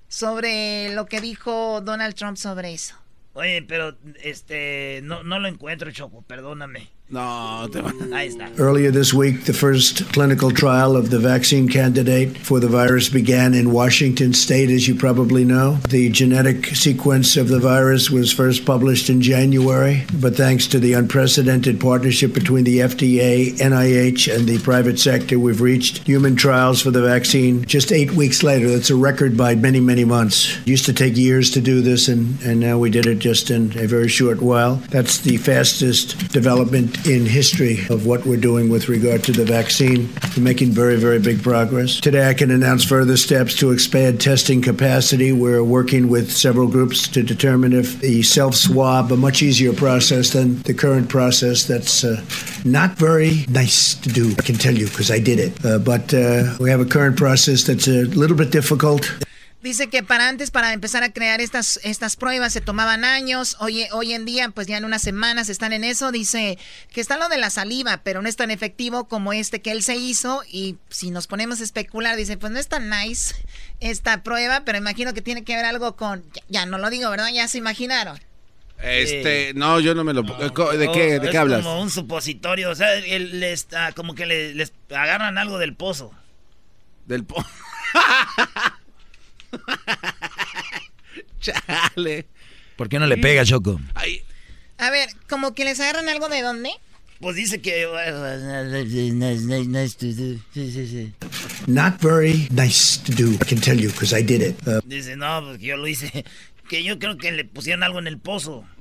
sobre 0.09 0.91
lo 0.91 1.07
que 1.07 1.21
dijo 1.23 1.81
Donald 1.81 2.15
Trump 2.15 2.37
sobre 2.37 2.75
eso. 2.75 2.95
Oye, 3.33 3.63
pero 3.63 3.97
este 4.23 5.01
no, 5.03 5.23
no 5.23 5.39
lo 5.39 5.49
encuentro, 5.49 5.91
Choco, 5.93 6.23
perdóname. 6.23 6.91
No, 7.09 7.69
mm. 7.71 8.13
Ahí 8.13 8.27
está. 8.27 8.51
Earlier 8.59 8.91
this 8.91 9.15
week, 9.15 9.45
the 9.45 9.53
first 9.53 10.13
clinical 10.13 10.51
trial 10.51 10.97
of 10.97 11.11
the 11.11 11.21
vaccine 11.21 11.69
candidate 11.69 12.37
for 12.37 12.59
the 12.59 12.67
virus 12.67 13.09
began 13.09 13.55
in 13.55 13.71
Washington 13.71 14.33
state, 14.33 14.71
as 14.71 14.89
you 14.89 14.97
probably 14.97 15.45
know. 15.45 15.75
The 15.89 16.11
genetic 16.11 16.67
sequence 16.75 17.37
of 17.37 17.47
the 17.47 17.61
virus 17.61 18.11
was 18.11 18.33
first 18.33 18.65
published 18.65 19.09
in 19.09 19.23
January, 19.23 20.05
but 20.21 20.35
thanks 20.35 20.67
to 20.69 20.81
the 20.81 20.95
unprecedented 20.95 21.79
partnership 21.79 22.35
between 22.35 22.65
the 22.65 22.81
FDA, 22.81 23.57
NIH, 23.57 24.35
and 24.35 24.49
the 24.49 24.59
private 24.59 24.99
sector, 24.99 25.39
we've 25.39 25.61
reached 25.61 25.99
human 25.99 26.35
trials 26.35 26.83
for 26.83 26.91
the 26.91 27.03
vaccine 27.03 27.65
just 27.67 27.93
eight 27.93 28.11
weeks 28.13 28.43
later. 28.43 28.69
That's 28.69 28.91
a 28.91 28.97
record 28.97 29.37
by 29.37 29.55
many, 29.55 29.79
many 29.79 30.05
months. 30.05 30.59
It 30.59 30.67
used 30.67 30.87
to 30.87 30.93
take 30.93 31.17
years 31.17 31.53
to 31.53 31.61
do 31.61 31.83
this, 31.83 32.09
and, 32.09 32.41
and 32.43 32.59
now 32.59 32.79
we 32.79 32.91
did 32.91 33.07
it 33.07 33.21
just 33.21 33.53
in 33.53 33.79
a 33.79 33.87
very 33.87 34.09
short 34.09 34.43
while. 34.43 34.77
That's 34.91 35.19
the 35.19 35.37
fastest 35.37 36.33
development 36.33 36.96
in 37.05 37.27
history 37.27 37.79
of 37.91 38.07
what 38.07 38.25
we're 38.25 38.41
doing 38.41 38.69
with 38.69 38.89
regard 38.89 39.25
to 39.25 39.33
the 39.33 39.45
vaccine. 39.45 40.09
We're 40.37 40.43
making 40.43 40.71
very, 40.71 40.97
very 40.97 41.19
big 41.19 41.43
progress. 41.43 42.01
Today, 42.01 42.29
I 42.29 42.35
can 42.35 42.51
announce 42.51 42.85
further 42.85 43.17
steps 43.17 43.55
to 43.57 43.73
expand 43.73 44.21
testing 44.21 44.63
capacity. 44.63 45.33
We're 45.33 45.65
working 45.65 46.09
with 46.09 46.31
several 46.31 46.69
groups 46.69 47.09
to 47.09 47.23
determine 47.23 47.73
if 47.73 48.01
the 48.01 48.23
self 48.23 48.55
swab, 48.55 49.13
a 49.13 49.17
much 49.17 49.43
easier 49.43 49.73
process 49.73 50.31
than 50.31 50.63
the 50.63 50.75
current 50.75 51.09
process, 51.09 51.65
that's 51.65 52.05
uh, 52.05 52.25
not 52.65 52.93
very 52.93 53.45
nice 53.49 53.95
to 53.97 54.09
do, 54.09 54.33
I 54.39 54.43
can 54.43 54.57
tell 54.57 54.75
you, 54.75 54.87
because 54.87 55.11
I 55.11 55.19
did 55.19 55.39
it. 55.39 55.65
Uh, 55.65 55.79
but 55.79 56.15
uh, 56.15 56.57
we 56.61 56.71
have 56.71 56.81
a 56.81 56.87
current 56.87 57.17
process 57.17 57.65
that's 57.65 57.89
a 57.89 58.05
little 58.05 58.37
bit 58.37 58.51
difficult. 58.51 59.26
Dice 59.63 59.89
que 59.89 60.03
para 60.03 60.29
antes, 60.29 60.51
para 60.51 60.73
empezar 60.73 61.03
a 61.03 61.13
crear 61.13 61.41
estas, 61.41 61.81
estas 61.83 62.17
pruebas, 62.17 62.53
se 62.53 62.61
tomaban 62.61 63.05
años. 63.05 63.57
Hoy, 63.59 63.87
hoy 63.93 64.13
en 64.13 64.25
día, 64.25 64.51
pues 64.51 64.67
ya 64.67 64.77
en 64.77 64.85
unas 64.85 65.03
semanas 65.03 65.49
están 65.49 65.73
en 65.73 65.83
eso. 65.83 66.13
Dice 66.13 66.59
que 66.93 67.01
está 67.01 67.17
lo 67.17 67.29
de 67.29 67.39
la 67.39 67.51
saliva, 67.51 68.03
pero 68.05 68.23
no 68.23 68.29
es 68.29 68.37
tan 68.37 68.51
efectivo 68.51 69.09
como 69.09 69.33
este 69.33 69.63
que 69.63 69.73
él 69.73 69.83
se 69.83 69.97
hizo. 69.97 70.43
Y 70.51 70.77
si 70.89 71.11
nos 71.11 71.27
ponemos 71.27 71.61
a 71.61 71.65
especular, 71.65 72.17
dice, 72.17 72.37
pues 72.37 72.53
no 72.53 72.59
es 72.59 72.69
tan 72.69 72.91
nice 72.91 73.35
esta 73.81 74.23
prueba, 74.23 74.63
pero 74.65 74.79
imagino 74.79 75.15
que 75.15 75.23
tiene 75.23 75.43
que 75.43 75.57
ver 75.57 75.65
algo 75.65 75.97
con. 75.97 76.23
Ya, 76.49 76.67
no 76.67 76.79
lo 76.79 76.91
digo, 76.91 77.11
¿verdad? 77.11 77.29
Ya 77.33 77.49
se 77.49 77.59
imaginaron. 77.59 78.21
Este, 78.83 79.53
no, 79.55 79.81
yo 79.81 79.95
no 79.95 80.05
me 80.05 80.13
lo. 80.13 80.23
¿De 80.23 80.91
qué, 80.93 81.19
de 81.19 81.31
qué 81.31 81.39
hablas? 81.39 81.63
Como 81.63 81.81
un 81.81 81.91
supositorio, 81.91 82.71
o 82.71 82.75
sea, 82.75 82.95
él, 82.95 83.43
está, 83.43 83.93
como 83.93 84.15
que 84.15 84.27
les 84.27 84.73
agarran 84.91 85.39
algo 85.39 85.59
del 85.59 85.75
pozo. 85.75 86.13
Del 87.07 87.25
pozo. 87.25 87.49
Chale. 91.41 92.27
¿Por 92.77 92.89
qué 92.89 92.99
no 92.99 93.07
le 93.07 93.17
pega, 93.17 93.45
Choco? 93.45 93.81
A 94.79 94.91
ver, 94.91 95.09
como 95.29 95.55
que 95.55 95.65
les 95.65 95.81
agarran 95.81 96.09
algo 96.09 96.29
de 96.29 96.43
dónde? 96.43 96.71
Pues 97.21 97.37
dice 97.37 97.61
que. 97.63 97.87
Not 101.67 102.01
very 102.01 102.49
nice 102.51 102.99
to 102.99 103.13
do, 103.13 103.33
I 103.33 103.39
can 103.39 103.61
tell 103.61 103.79
you, 103.79 103.91
because 103.91 104.13
I 104.13 104.23
did 104.23 104.43
it. 104.43 104.57
Uh, 104.67 104.81
dice, 104.85 105.17
no, 105.17 105.43
porque 105.43 105.67
yo 105.67 105.77
lo 105.79 105.87
hice. 105.87 106.25
Que 106.69 106.83
yo 106.83 106.99
creo 106.99 107.17
que 107.17 107.33
le 107.33 107.45
pusieron 107.45 107.83
algo 107.85 108.01
en 108.01 108.09
el 108.09 108.19
pozo. 108.19 108.65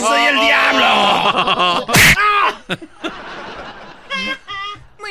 ¡Soy 0.00 0.26
el 0.26 0.40
diablo! 0.40 1.86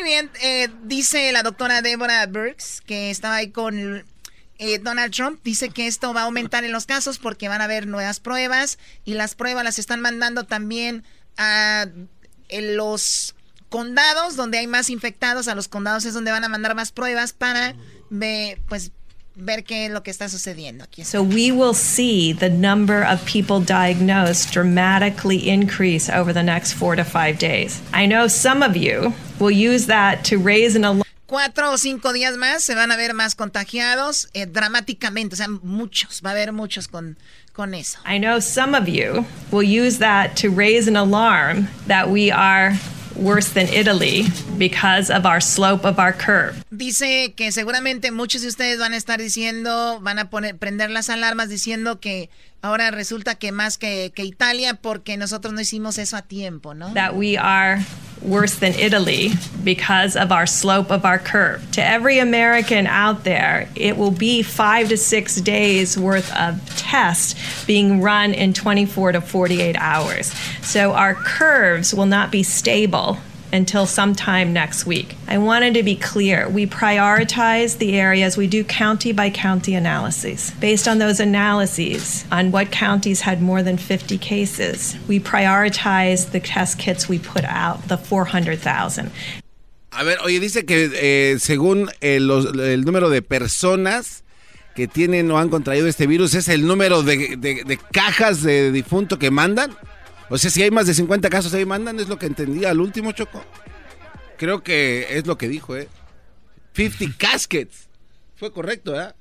Muy 0.01 0.09
bien, 0.09 0.31
eh, 0.41 0.67
dice 0.81 1.31
la 1.31 1.43
doctora 1.43 1.83
Deborah 1.83 2.25
Burks, 2.25 2.81
que 2.81 3.11
estaba 3.11 3.35
ahí 3.35 3.51
con 3.51 4.03
eh, 4.57 4.79
Donald 4.79 5.13
Trump, 5.13 5.39
dice 5.43 5.69
que 5.69 5.85
esto 5.85 6.11
va 6.11 6.21
a 6.21 6.23
aumentar 6.23 6.63
en 6.63 6.71
los 6.71 6.87
casos 6.87 7.19
porque 7.19 7.47
van 7.47 7.61
a 7.61 7.65
haber 7.65 7.85
nuevas 7.85 8.19
pruebas 8.19 8.79
y 9.05 9.13
las 9.13 9.35
pruebas 9.35 9.63
las 9.63 9.77
están 9.77 10.01
mandando 10.01 10.45
también 10.45 11.03
a 11.37 11.85
los 12.49 13.35
condados 13.69 14.35
donde 14.35 14.57
hay 14.57 14.65
más 14.65 14.89
infectados, 14.89 15.47
a 15.47 15.53
los 15.53 15.67
condados 15.67 16.03
es 16.05 16.15
donde 16.15 16.31
van 16.31 16.45
a 16.45 16.49
mandar 16.49 16.73
más 16.73 16.91
pruebas 16.91 17.31
para 17.33 17.75
pues 18.67 18.91
ver 19.35 19.63
qué 19.63 19.85
es 19.85 19.91
lo 19.91 20.01
que 20.03 20.11
está 20.11 20.29
sucediendo 20.29 20.83
aquí. 20.83 21.03
So 21.03 21.23
we 21.23 21.51
will 21.51 21.73
see 21.73 22.33
the 22.33 22.49
number 22.49 23.03
of 23.03 23.23
people 23.25 23.59
diagnosed 23.59 24.51
dramatically 24.51 25.49
increase 25.49 26.09
over 26.09 26.33
the 26.33 26.43
next 26.43 26.73
four 26.73 26.95
to 26.95 27.03
five 27.03 27.37
days. 27.37 27.81
I 27.93 28.05
know 28.05 28.27
some 28.27 28.63
of 28.63 28.75
you 28.75 29.13
will 29.39 29.51
use 29.51 29.87
that 29.87 30.23
to 30.25 30.37
raise 30.37 30.75
an 30.75 30.83
alarm. 30.83 31.03
Cuatro 31.27 31.71
o 31.71 31.77
cinco 31.77 32.11
días 32.11 32.35
más 32.35 32.61
se 32.61 32.75
van 32.75 32.91
a 32.91 32.97
ver 32.97 33.13
más 33.13 33.35
contagiados 33.35 34.27
eh, 34.33 34.45
dramáticamente, 34.45 35.35
o 35.35 35.37
sea, 35.37 35.47
muchos, 35.47 36.21
va 36.21 36.31
a 36.31 36.33
haber 36.33 36.51
muchos 36.51 36.89
con, 36.89 37.17
con 37.53 37.73
eso. 37.73 37.99
I 38.05 38.17
know 38.17 38.41
some 38.41 38.75
of 38.75 38.89
you 38.89 39.25
will 39.49 39.63
use 39.63 39.99
that 39.99 40.35
to 40.41 40.49
raise 40.49 40.89
an 40.89 40.97
alarm 40.97 41.69
that 41.87 42.09
we 42.09 42.31
are 42.31 42.73
worse 43.21 43.49
than 43.53 43.67
Italy 43.67 44.25
because 44.57 45.09
of 45.09 45.25
our 45.25 45.39
slope 45.39 45.85
of 45.85 45.99
our 45.99 46.11
curve. 46.13 46.63
Dice 46.71 47.33
que 47.35 47.51
seguramente 47.51 48.11
muchos 48.11 48.41
de 48.41 48.47
ustedes 48.47 48.79
van 48.79 48.93
a 48.93 48.97
estar 48.97 49.19
diciendo, 49.19 49.99
van 50.01 50.19
a 50.19 50.29
poner, 50.29 50.57
prender 50.57 50.89
las 50.89 51.09
alarmas 51.09 51.49
diciendo 51.49 51.99
que 51.99 52.29
ahora 52.61 52.91
resulta 52.91 53.35
que 53.35 53.51
más 53.51 53.77
que, 53.77 54.11
que 54.15 54.23
Italia 54.23 54.75
porque 54.75 55.17
nosotros 55.17 55.53
no 55.53 55.61
hicimos 55.61 55.97
eso 55.97 56.17
a 56.17 56.21
tiempo, 56.21 56.73
¿no? 56.73 56.93
That 56.93 57.15
we 57.15 57.37
are 57.37 57.83
worse 58.21 58.55
than 58.55 58.73
Italy 58.75 59.31
because 59.63 60.15
of 60.15 60.31
our 60.31 60.45
slope 60.45 60.91
of 60.91 61.05
our 61.05 61.17
curve. 61.17 61.59
To 61.71 61.83
every 61.83 62.19
American 62.19 62.87
out 62.87 63.23
there, 63.23 63.67
it 63.75 63.97
will 63.97 64.11
be 64.11 64.43
five 64.43 64.89
to 64.89 64.97
six 64.97 65.41
days 65.41 65.97
worth 65.97 66.31
of 66.35 66.59
tests 66.77 67.35
being 67.65 68.01
run 68.01 68.33
in 68.33 68.53
24 68.53 69.13
to 69.13 69.21
48 69.21 69.75
hours. 69.77 70.33
So 70.61 70.93
our 70.93 71.15
curves 71.15 71.93
will 71.93 72.05
not 72.05 72.31
be 72.31 72.43
stable 72.43 73.17
until 73.53 73.85
sometime 73.85 74.53
next 74.53 74.85
week. 74.85 75.15
I 75.27 75.37
wanted 75.37 75.73
to 75.75 75.83
be 75.83 75.95
clear. 75.95 76.47
We 76.49 76.65
prioritize 76.65 77.77
the 77.77 77.99
areas, 77.99 78.37
we 78.37 78.47
do 78.47 78.63
county 78.63 79.11
by 79.11 79.29
county 79.29 79.75
analyses. 79.75 80.51
Based 80.59 80.87
on 80.87 80.99
those 80.99 81.19
analyses, 81.19 82.25
on 82.31 82.51
what 82.51 82.71
counties 82.71 83.21
had 83.21 83.41
more 83.41 83.63
than 83.63 83.77
50 83.77 84.17
cases, 84.17 84.97
we 85.07 85.19
prioritize 85.19 86.31
the 86.31 86.39
test 86.39 86.79
kits 86.79 87.09
we 87.09 87.19
put 87.19 87.45
out, 87.45 87.87
the 87.87 87.97
400,000. 87.97 89.11
A 89.93 90.03
ver, 90.05 90.17
oye, 90.23 90.39
dice 90.39 90.65
que 90.65 90.89
eh, 90.93 91.37
según 91.39 91.89
eh, 91.99 92.19
los, 92.21 92.45
el 92.57 92.85
número 92.85 93.09
de 93.09 93.21
personas 93.21 94.23
que 94.73 94.87
tienen 94.87 95.29
o 95.31 95.37
han 95.37 95.49
contraído 95.49 95.87
este 95.87 96.07
virus 96.07 96.33
es 96.33 96.47
el 96.47 96.65
número 96.65 97.03
de, 97.03 97.35
de, 97.35 97.63
de 97.65 97.77
cajas 97.91 98.41
de 98.41 98.71
difunto 98.71 99.19
que 99.19 99.31
mandan. 99.31 99.75
O 100.31 100.37
sea, 100.37 100.49
si 100.49 100.63
hay 100.63 100.71
más 100.71 100.87
de 100.87 100.93
50 100.93 101.29
casos 101.29 101.53
ahí 101.53 101.65
mandan, 101.65 101.99
es 101.99 102.07
lo 102.07 102.17
que 102.17 102.25
entendía 102.25 102.69
al 102.69 102.79
último, 102.79 103.11
Choco. 103.11 103.43
Creo 104.37 104.63
que 104.63 105.17
es 105.17 105.27
lo 105.27 105.37
que 105.37 105.49
dijo, 105.49 105.75
¿eh? 105.75 105.89
50 106.73 107.17
caskets. 107.17 107.89
Fue 108.37 108.53
correcto, 108.53 108.99
¿eh? 108.99 109.13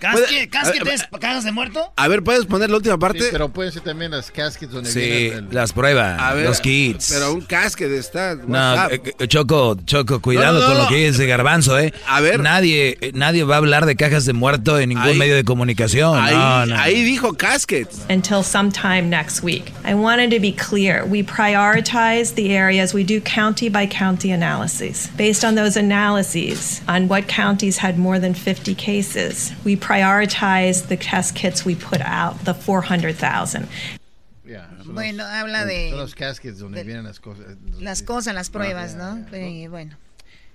¿Casque, 0.00 0.48
¿Casquetes 0.48 1.06
cajas 1.20 1.44
de 1.44 1.52
muerto? 1.52 1.92
A 1.94 2.08
ver, 2.08 2.22
¿puedes 2.22 2.46
poner 2.46 2.70
la 2.70 2.76
última 2.76 2.98
parte? 2.98 3.28
pero 3.30 3.50
pueden 3.50 3.70
ser 3.70 3.82
también 3.82 4.10
las 4.10 4.30
caskets 4.30 4.72
donde 4.72 4.90
Sí, 4.90 5.30
las 5.50 5.72
pruebas, 5.74 6.36
los 6.42 6.60
kits. 6.60 7.10
Pero 7.12 7.34
un 7.34 7.42
casquete 7.42 7.98
está... 7.98 8.34
No, 8.34 8.88
eh, 8.88 9.02
eh, 9.18 9.28
Choco, 9.28 9.76
Choco, 9.84 10.20
cuidado 10.20 10.66
con 10.66 10.78
lo 10.78 10.88
que 10.88 11.10
dice 11.10 11.26
Garbanzo, 11.26 11.78
¿eh? 11.78 11.92
A 12.08 12.20
ver. 12.20 12.40
Nadie, 12.40 12.96
eh, 13.00 13.12
nadie 13.14 13.44
va 13.44 13.56
a 13.56 13.58
hablar 13.58 13.84
de 13.84 13.94
cajas 13.94 14.24
de 14.24 14.32
muerto 14.32 14.78
en 14.78 14.88
ningún 14.88 15.18
medio 15.18 15.36
de 15.36 15.44
comunicación. 15.44 16.18
Ahí, 16.18 16.34
no, 16.34 16.66
no. 16.66 16.80
ahí 16.80 17.02
dijo 17.04 17.34
caskets. 17.34 18.06
Until 18.08 18.42
sometime 18.42 19.10
next 19.10 19.42
week. 19.42 19.72
I 19.84 19.92
wanted 19.92 20.30
to 20.30 20.40
be 20.40 20.52
clear. 20.52 21.04
We 21.04 21.22
prioritize 21.22 22.34
the 22.34 22.56
areas. 22.56 22.94
We 22.94 23.04
do 23.04 23.20
county 23.20 23.68
by 23.68 23.86
county 23.86 24.30
analyses. 24.30 25.10
Based 25.18 25.44
on 25.44 25.56
those 25.56 25.76
analyses, 25.76 26.80
on 26.88 27.08
what 27.08 27.28
counties 27.28 27.76
had 27.76 27.98
more 27.98 28.18
than 28.18 28.32
50 28.32 28.74
cases, 28.74 29.52
we 29.62 29.76
prioritize 29.76 29.89
the 30.88 30.96
test 30.96 31.34
kits 31.34 31.64
we 31.64 31.74
put 31.74 32.00
out, 32.00 32.44
the 32.44 32.54
400,000. 32.54 33.68
Bueno, 34.92 35.24
habla 35.24 35.64
de... 35.64 35.90
Son 35.90 35.98
los 35.98 36.14
caskets 36.14 36.58
donde 36.58 36.82
vienen 36.84 37.04
las 37.04 37.20
cosas. 37.20 37.56
Las 37.78 38.02
cosas, 38.02 38.34
las 38.34 38.50
pruebas, 38.50 38.94
¿no? 38.94 39.24
Eh, 39.32 39.68
bueno. 39.68 39.96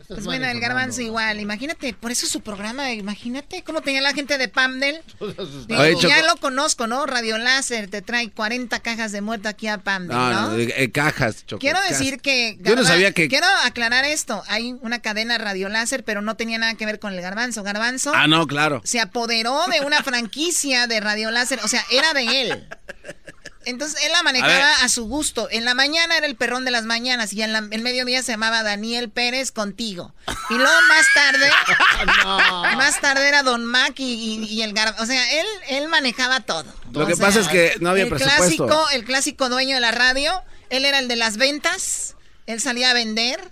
Pues 0.08 0.26
bueno, 0.26 0.46
el 0.48 0.60
garbanzo 0.60 1.02
igual, 1.02 1.40
imagínate, 1.40 1.94
por 1.94 2.12
eso 2.12 2.28
su 2.28 2.42
programa, 2.42 2.92
imagínate 2.94 3.64
cómo 3.64 3.82
tenía 3.82 4.02
la 4.02 4.14
gente 4.14 4.38
de 4.38 4.48
Pamdel. 4.48 5.02
Digo, 5.68 6.02
ya 6.02 6.22
lo 6.24 6.36
conozco, 6.38 6.86
¿no? 6.86 7.06
Radio 7.06 7.38
Láser 7.38 7.90
te 7.90 8.02
trae 8.02 8.30
40 8.30 8.80
cajas 8.82 9.12
de 9.12 9.22
muerto 9.22 9.50
aquí 9.50 9.68
a 9.68 9.80
Pamdel, 9.80 10.16
¿no? 10.16 10.32
No, 10.32 10.50
no, 10.52 10.58
eh, 10.58 10.92
cajas, 10.92 11.46
Choco. 11.46 11.60
Quiero 11.60 11.80
decir 11.90 12.20
que... 12.20 12.58
Yo 12.62 12.76
no 12.76 12.84
sabía 12.84 13.14
que... 13.14 13.28
Quiero 13.28 13.48
aclarar 13.64 14.06
esto, 14.06 14.44
hay 14.48 14.76
una 14.82 15.00
cadena 15.00 15.38
Radio 15.40 15.70
Láser, 15.70 16.04
pero 16.04 16.22
no 16.22 16.36
tenía 16.36 16.58
nada 16.60 16.76
que 16.76 16.86
ver 16.86 17.00
con 17.00 17.14
el 17.14 17.22
garbanzo. 17.22 17.64
Garbanzo 17.64 18.12
Ah, 18.14 18.28
no, 18.28 18.46
claro. 18.46 18.82
se 18.84 19.00
apoderó 19.00 19.66
de 19.72 19.82
una 19.86 20.04
franquicia 20.04 20.86
de 20.88 21.00
Radio 21.00 21.32
Láser, 21.32 21.60
o 21.64 21.68
sea, 21.68 21.84
era 21.90 22.14
de 22.14 22.42
él. 22.42 22.68
Entonces 23.66 24.02
él 24.04 24.12
la 24.12 24.24
manejaba 24.24 24.72
a, 24.84 24.90
su 24.90 25.06
gusto. 25.06 25.48
En 25.52 25.66
la 25.66 25.74
mañana 25.74 26.18
era 26.18 26.26
el 26.28 26.36
perrón 26.36 26.66
de 26.66 26.72
las 26.72 26.86
mañanas 26.86 27.34
y 27.34 27.42
en 27.42 27.54
la- 27.54 27.68
el 27.72 27.82
mediodía 27.82 28.24
se 28.24 28.32
llamaba 28.34 28.64
Daniel 28.64 29.10
Pérez 29.10 29.52
contigo. 29.52 30.14
Y 30.50 30.54
luego 30.56 30.72
más 30.90 31.06
tarde, 31.14 31.50
más 32.78 33.02
tarde 33.02 33.28
era 33.28 33.44
Don 33.44 33.66
Mac 33.66 33.94
y, 34.00 34.04
y- 34.14 34.46
y 34.46 34.62
el 34.62 34.74
gar, 34.74 34.96
o 35.00 35.06
sea, 35.06 35.40
él 35.40 35.46
él 35.70 35.88
manejaba 35.88 36.42
todo. 36.42 36.66
Lo 36.92 37.04
O 37.04 37.08
que 37.08 37.16
sea, 37.16 37.26
pasa 37.28 37.40
es 37.42 37.48
que 37.48 37.76
no 37.80 37.90
había 37.90 38.04
el 38.04 38.10
presupuesto. 38.10 38.68
Clásico, 38.68 38.90
el 38.92 39.04
clásico 39.06 39.50
dueño 39.50 39.76
de 39.76 39.82
la 39.82 39.92
radio, 39.92 40.32
él 40.70 40.86
era 40.86 41.00
el 41.00 41.08
de 41.08 41.16
las 41.16 41.38
ventas, 41.38 42.16
él 42.46 42.62
salía 42.62 42.92
a 42.92 42.94
vender 42.94 43.52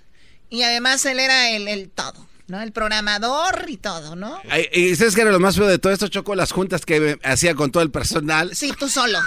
y 0.49 0.63
además 0.63 1.03
él 1.05 1.19
era 1.19 1.49
el, 1.49 1.67
el 1.67 1.89
todo, 1.89 2.27
¿no? 2.47 2.61
El 2.61 2.71
programador 2.71 3.65
y 3.67 3.77
todo, 3.77 4.15
¿no? 4.15 4.39
Ay, 4.49 4.67
¿Y 4.71 4.95
sabes 4.95 5.15
qué 5.15 5.21
era 5.21 5.31
lo 5.31 5.39
más 5.39 5.55
feo 5.55 5.67
de 5.67 5.79
todo 5.79 5.91
esto, 5.91 6.07
Choco? 6.07 6.35
Las 6.35 6.51
juntas 6.51 6.85
que 6.85 7.19
hacía 7.23 7.55
con 7.55 7.71
todo 7.71 7.81
el 7.83 7.91
personal. 7.91 8.55
Sí, 8.55 8.71
tú 8.77 8.87
solo. 8.89 9.19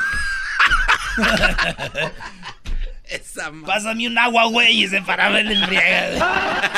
Esa 3.05 3.53
Pásame 3.65 4.07
un 4.09 4.19
agua, 4.19 4.47
güey, 4.47 4.83
y 4.85 4.89
se 4.89 5.01
paraba 5.03 5.41
el 5.41 5.53
embriaga. 5.53 6.71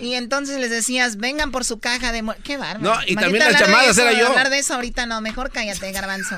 Y 0.00 0.14
entonces 0.14 0.58
les 0.60 0.70
decías, 0.70 1.16
vengan 1.16 1.50
por 1.50 1.64
su 1.64 1.80
caja 1.80 2.12
de... 2.12 2.22
mu-". 2.22 2.34
¡Qué 2.44 2.56
bárbaro! 2.56 2.80
No, 2.80 3.02
y 3.06 3.12
Imagínate 3.12 3.22
también 3.22 3.52
las 3.52 3.60
llamadas 3.60 3.90
eso, 3.90 4.02
era 4.02 4.12
yo. 4.18 4.28
Hablar 4.28 4.50
de 4.50 4.58
eso 4.58 4.74
ahorita 4.74 5.06
no, 5.06 5.20
mejor 5.20 5.50
cállate, 5.50 5.90
garbanzo. 5.92 6.36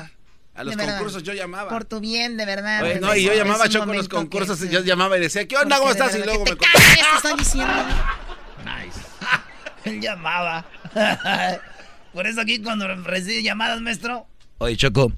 A 0.53 0.63
los 0.63 0.71
De 0.71 0.77
verdad. 0.77 0.97
concursos 0.97 1.23
yo 1.23 1.33
llamaba. 1.33 1.69
Por 1.69 1.85
tu 1.85 1.99
bien, 1.99 2.37
de 2.37 2.45
verdad. 2.45 2.83
Oye, 2.83 2.99
no, 2.99 3.15
y 3.15 3.23
yo 3.23 3.29
verdad, 3.29 3.45
llamaba 3.45 3.69
Choco 3.69 3.91
en 3.91 3.97
los 3.97 4.09
concursos. 4.09 4.59
que 4.59 4.65
y 4.65 4.69
Yo 4.69 4.81
llamaba 4.81 5.17
y 5.17 5.21
decía, 5.21 5.47
¿qué 5.47 5.55
onda? 5.55 5.77
Porque 5.77 5.79
¿Cómo 5.79 5.91
estás? 5.91 6.15
Y 6.15 6.19
verdad, 6.19 6.33
luego 6.33 6.43
que 6.45 6.51
me 6.51 6.57
te 6.57 6.65
calles, 6.65 6.97
te 6.97 7.15
estoy 7.17 7.39
diciendo. 7.39 7.73
Él 9.85 10.01
llamaba. 10.01 10.65
Por 12.13 12.27
eso 12.27 12.41
aquí 12.41 12.61
cuando 12.61 12.87
recibe 13.03 13.43
llamadas, 13.43 13.79
maestro. 13.81 14.27
Oye, 14.57 14.75
Choco, 14.75 15.13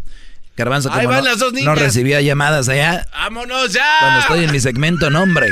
Garbanzo, 0.56 0.92
Ahí 0.92 1.06
como 1.06 1.10
van 1.16 1.24
no, 1.24 1.30
las 1.32 1.40
dos 1.40 1.54
no 1.54 1.74
recibía 1.76 2.22
llamadas 2.22 2.70
allá. 2.70 3.08
¡Vámonos 3.12 3.74
ya! 3.74 3.86
Cuando 4.02 4.20
estoy 4.20 4.44
en 4.44 4.52
mi 4.52 4.60
segmento, 4.60 5.10
no, 5.10 5.24
hombre. 5.24 5.48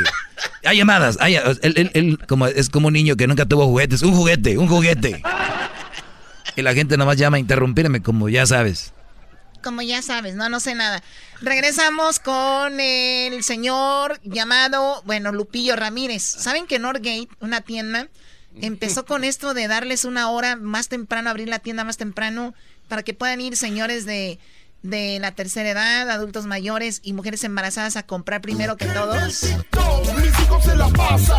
Hay 0.63 0.77
llamadas. 0.77 1.17
Hay, 1.19 1.35
él, 1.35 1.59
él- 1.63 1.91
él 1.93 2.19
como, 2.27 2.45
es 2.47 2.69
como 2.69 2.87
un 2.87 2.93
niño 2.93 3.15
que 3.15 3.25
nunca 3.25 3.45
tuvo 3.45 3.65
juguetes. 3.65 4.03
Un 4.03 4.13
juguete, 4.13 4.57
un 4.59 4.67
juguete. 4.67 5.23
Y 6.55 6.61
la 6.61 6.73
gente 6.73 6.97
nomás 6.97 7.17
llama 7.17 7.37
a 7.37 7.39
interrumpirme, 7.39 8.01
como 8.01 8.29
ya 8.29 8.45
sabes. 8.45 8.93
Como 9.63 9.81
ya 9.81 10.01
sabes, 10.01 10.35
no, 10.35 10.49
no 10.49 10.59
sé 10.59 10.75
nada. 10.75 11.01
Regresamos 11.41 12.19
con 12.19 12.79
el 12.79 13.43
señor 13.43 14.19
llamado, 14.23 15.01
bueno, 15.05 15.31
Lupillo 15.31 15.75
Ramírez. 15.75 16.23
¿Saben 16.23 16.65
que 16.67 16.79
Norgate, 16.79 17.27
una 17.39 17.61
tienda, 17.61 18.07
empezó 18.59 19.05
con 19.05 19.23
esto 19.23 19.53
de 19.53 19.67
darles 19.67 20.03
una 20.03 20.29
hora 20.29 20.55
más 20.55 20.89
temprano, 20.89 21.29
abrir 21.29 21.47
la 21.47 21.59
tienda 21.59 21.83
más 21.83 21.97
temprano, 21.97 22.53
para 22.87 23.03
que 23.03 23.13
puedan 23.13 23.39
ir 23.39 23.55
señores 23.55 24.05
de, 24.05 24.39
de 24.83 25.19
la 25.19 25.31
tercera 25.31 25.69
edad, 25.69 26.09
adultos 26.09 26.45
mayores 26.45 26.99
y 27.03 27.13
mujeres 27.13 27.43
embarazadas 27.43 27.95
a 27.95 28.03
comprar 28.03 28.41
primero 28.41 28.77
que 28.77 28.85
todos? 28.85 29.45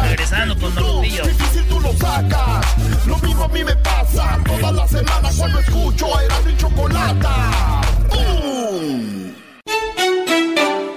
Regresando 0.02 0.58
con 0.58 0.74
Don. 0.74 1.02
Difícil 1.02 1.64
tú 1.68 1.80
lo 1.80 1.92
sacas. 1.94 2.66
Lo 3.06 3.18
mismo 3.18 3.44
a 3.44 3.48
mí 3.48 3.64
me 3.64 3.76
pasa 3.76 4.38
todas 4.44 4.74
las 4.74 4.90
semanas 4.90 5.34
cuando 5.36 5.58
escucho 5.60 6.16
a 6.16 6.24
Erasmo 6.24 6.50
y 6.50 6.56
Chocolata. 6.56 7.80
¡Bum! 8.08 9.32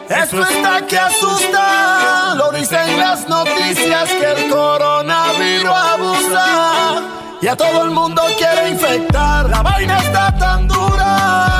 Esto 0.09 0.43
está 0.43 0.85
que 0.85 0.97
asusta, 0.97 2.35
lo 2.35 2.51
dicen 2.51 2.99
las 2.99 3.27
noticias 3.27 4.09
que 4.09 4.31
el 4.31 4.49
coronavirus 4.49 5.69
abusa 5.69 7.01
y 7.41 7.47
a 7.47 7.55
todo 7.55 7.83
el 7.83 7.91
mundo 7.91 8.21
quiere 8.37 8.69
infectar. 8.69 9.49
La 9.49 9.61
vaina 9.63 9.97
está 9.97 10.37
tan 10.37 10.67
dura 10.67 11.54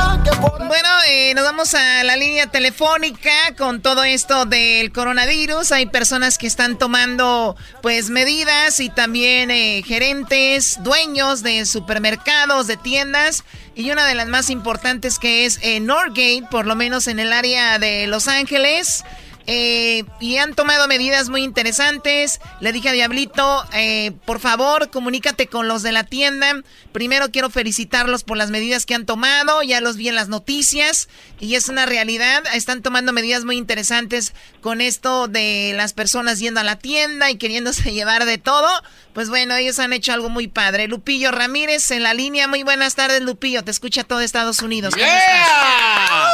Bueno, 0.68 0.90
eh, 1.08 1.34
nos 1.34 1.44
vamos 1.44 1.74
a 1.74 2.04
la 2.04 2.16
línea 2.16 2.48
telefónica 2.48 3.32
con 3.58 3.82
todo 3.82 4.04
esto 4.04 4.46
del 4.46 4.92
coronavirus. 4.92 5.72
Hay 5.72 5.88
personas 5.88 6.38
que 6.38 6.46
están 6.46 6.78
tomando 6.78 7.56
pues 7.82 8.10
medidas 8.10 8.80
y 8.80 8.90
también 8.90 9.50
eh, 9.50 9.82
gerentes, 9.86 10.78
dueños 10.84 11.42
de 11.42 11.66
supermercados, 11.66 12.68
de 12.68 12.78
tiendas. 12.78 13.44
Y 13.76 13.92
una 13.92 14.06
de 14.06 14.16
las 14.16 14.28
más 14.28 14.50
importantes 14.50 15.20
que 15.20 15.46
es 15.46 15.60
eh, 15.62 15.80
Norgate, 15.80 16.44
por 16.52 16.66
lo 16.66 16.76
menos 16.76 17.08
en 17.08 17.20
el 17.20 17.34
área 17.34 17.80
de 17.80 18.08
Los 18.08 18.28
Ángeles. 18.28 19.04
Eh, 19.48 20.04
y 20.20 20.38
han 20.38 20.56
tomado 20.56 20.88
medidas 20.88 21.30
muy 21.30 21.44
interesantes. 21.44 22.40
Le 22.62 22.72
dije 22.72 22.90
a 22.90 22.94
Diablito, 22.94 23.66
eh, 23.74 24.12
por 24.26 24.40
favor, 24.40 24.90
comunícate 24.90 25.48
con 25.48 25.68
los 25.68 25.84
de 25.84 25.92
la 25.92 26.04
tienda. 26.04 26.62
Primero 26.92 27.32
quiero 27.32 27.50
felicitarlos 27.50 28.24
por 28.24 28.38
las 28.38 28.50
medidas 28.50 28.86
que 28.86 28.96
han 28.96 29.06
tomado. 29.06 29.62
Ya 29.62 29.82
los 29.82 29.98
vi 29.98 30.10
en 30.10 30.16
las 30.16 30.30
noticias 30.30 31.10
y 31.40 31.56
es 31.56 31.70
una 31.70 31.86
realidad. 31.86 32.44
Están 32.54 32.82
tomando 32.82 33.14
medidas 33.14 33.46
muy 33.46 33.58
interesantes 33.58 34.34
con 34.62 34.82
esto 34.82 35.28
de 35.28 35.74
las 35.76 35.94
personas 35.94 36.40
yendo 36.40 36.60
a 36.60 36.64
la 36.64 36.78
tienda 36.78 37.30
y 37.30 37.38
queriéndose 37.38 37.92
llevar 37.94 38.26
de 38.26 38.38
todo. 38.38 38.70
Pues 39.14 39.30
bueno, 39.30 39.56
ellos 39.56 39.80
han 39.80 39.94
hecho 39.94 40.12
algo 40.12 40.30
muy 40.30 40.48
padre. 40.48 40.88
Lupillo 40.88 41.32
Ramírez 41.32 41.92
en 41.92 42.04
la 42.04 42.14
línea. 42.14 42.48
Muy 42.48 42.64
buenas 42.64 42.96
tardes, 42.96 43.22
Lupillo. 43.22 43.64
Te 43.64 43.72
escucha 43.72 44.04
todo 44.04 44.22
Estados 44.22 44.62
Unidos. 44.62 44.96
¿Cómo 44.96 45.06
estás? 45.06 46.34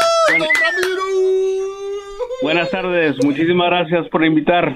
Buenas 2.42 2.70
tardes, 2.72 3.16
muchísimas 3.24 3.70
gracias 3.70 4.08
por 4.10 4.26
invitar. 4.26 4.76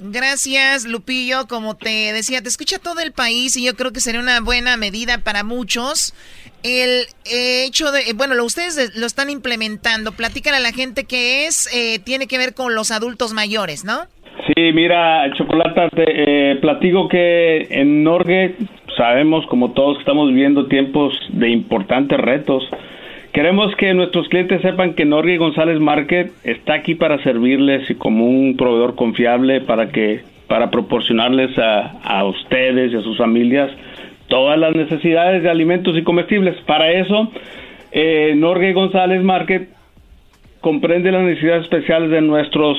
Gracias, 0.00 0.86
Lupillo. 0.86 1.48
Como 1.48 1.76
te 1.76 2.12
decía, 2.12 2.40
te 2.40 2.48
escucha 2.48 2.78
todo 2.78 3.00
el 3.00 3.12
país 3.12 3.56
y 3.56 3.64
yo 3.64 3.74
creo 3.74 3.92
que 3.92 4.00
sería 4.00 4.20
una 4.20 4.40
buena 4.40 4.76
medida 4.76 5.18
para 5.24 5.42
muchos. 5.42 6.14
El 6.62 7.06
eh, 7.24 7.64
hecho 7.66 7.90
de, 7.90 8.12
bueno, 8.14 8.34
lo, 8.34 8.44
ustedes 8.44 8.96
lo 8.96 9.06
están 9.06 9.28
implementando. 9.30 10.12
Platícale 10.12 10.58
a 10.58 10.60
la 10.60 10.72
gente 10.72 11.04
que 11.04 11.46
es, 11.46 11.68
eh, 11.74 11.98
tiene 11.98 12.28
que 12.28 12.38
ver 12.38 12.54
con 12.54 12.74
los 12.74 12.92
adultos 12.92 13.32
mayores, 13.32 13.84
¿no? 13.84 14.02
Sí, 14.46 14.72
mira, 14.72 15.32
Chocolata, 15.36 15.88
te 15.90 16.04
eh, 16.06 16.56
platico 16.56 17.08
que 17.08 17.66
en 17.70 18.04
Norge 18.04 18.54
sabemos, 18.96 19.44
como 19.46 19.72
todos, 19.72 19.96
que 19.96 20.02
estamos 20.02 20.28
viviendo 20.28 20.66
tiempos 20.66 21.12
de 21.30 21.50
importantes 21.50 22.18
retos. 22.18 22.62
Queremos 23.38 23.72
que 23.76 23.94
nuestros 23.94 24.28
clientes 24.28 24.60
sepan 24.62 24.94
que 24.94 25.04
Norge 25.04 25.36
González 25.36 25.78
Market 25.78 26.32
está 26.42 26.74
aquí 26.74 26.96
para 26.96 27.22
servirles 27.22 27.88
y 27.88 27.94
como 27.94 28.26
un 28.26 28.56
proveedor 28.56 28.96
confiable 28.96 29.60
para 29.60 29.90
que 29.90 30.22
para 30.48 30.72
proporcionarles 30.72 31.56
a, 31.56 32.00
a 32.02 32.24
ustedes 32.24 32.92
y 32.92 32.96
a 32.96 33.00
sus 33.00 33.16
familias 33.16 33.70
todas 34.26 34.58
las 34.58 34.74
necesidades 34.74 35.44
de 35.44 35.50
alimentos 35.50 35.96
y 35.96 36.02
comestibles. 36.02 36.56
Para 36.62 36.90
eso, 36.90 37.30
eh, 37.92 38.34
González 38.74 39.22
Market 39.22 39.68
comprende 40.60 41.12
las 41.12 41.22
necesidades 41.22 41.62
especiales 41.62 42.10
de 42.10 42.20
nuestros 42.20 42.76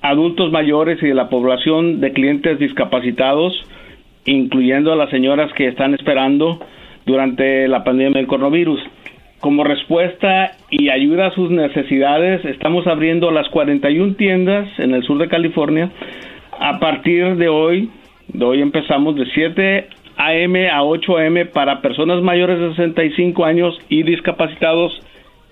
adultos 0.00 0.50
mayores 0.50 1.00
y 1.04 1.06
de 1.06 1.14
la 1.14 1.28
población 1.28 2.00
de 2.00 2.12
clientes 2.12 2.58
discapacitados, 2.58 3.54
incluyendo 4.24 4.92
a 4.92 4.96
las 4.96 5.10
señoras 5.10 5.52
que 5.52 5.68
están 5.68 5.94
esperando 5.94 6.58
durante 7.06 7.68
la 7.68 7.84
pandemia 7.84 8.18
del 8.18 8.26
coronavirus. 8.26 8.80
Como 9.42 9.64
respuesta 9.64 10.52
y 10.70 10.88
ayuda 10.88 11.26
a 11.26 11.34
sus 11.34 11.50
necesidades, 11.50 12.44
estamos 12.44 12.86
abriendo 12.86 13.32
las 13.32 13.48
41 13.48 14.14
tiendas 14.14 14.68
en 14.78 14.94
el 14.94 15.02
sur 15.02 15.18
de 15.18 15.28
California. 15.28 15.90
A 16.60 16.78
partir 16.78 17.36
de 17.36 17.48
hoy, 17.48 17.90
de 18.28 18.44
hoy 18.44 18.62
empezamos 18.62 19.16
de 19.16 19.26
7 19.34 19.88
a.m. 20.16 20.70
a 20.70 20.84
8 20.84 21.16
a.m. 21.16 21.46
para 21.46 21.82
personas 21.82 22.22
mayores 22.22 22.60
de 22.60 22.70
65 22.76 23.44
años 23.44 23.76
y 23.88 24.04
discapacitados 24.04 24.92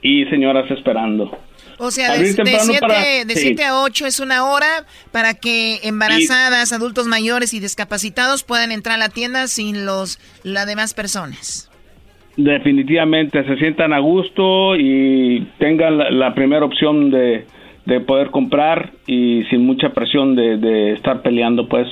y 0.02 0.24
señoras 0.26 0.70
esperando. 0.70 1.36
O 1.78 1.90
sea, 1.90 2.16
de 2.16 3.24
7 3.34 3.64
a 3.64 3.82
8 3.82 4.06
es 4.06 4.20
una 4.20 4.50
hora 4.50 4.86
para 5.10 5.34
que 5.34 5.80
embarazadas, 5.82 6.72
adultos 6.72 7.08
mayores 7.08 7.54
y 7.54 7.58
discapacitados 7.58 8.44
puedan 8.44 8.70
entrar 8.70 8.94
a 8.94 8.98
la 8.98 9.08
tienda 9.08 9.48
sin 9.48 9.84
los 9.84 10.20
las 10.44 10.66
demás 10.66 10.94
personas. 10.94 11.69
Definitivamente 12.44 13.44
se 13.44 13.56
sientan 13.56 13.92
a 13.92 13.98
gusto 13.98 14.74
y 14.74 15.46
tengan 15.58 16.18
la, 16.18 16.34
primera 16.34 16.64
opción 16.64 17.10
de, 17.10 17.44
poder 18.06 18.30
comprar 18.30 18.92
y 19.06 19.44
sin 19.50 19.66
mucha 19.66 19.90
presión 19.90 20.34
de, 20.34 20.92
estar 20.92 21.20
peleando, 21.22 21.68
pues. 21.68 21.86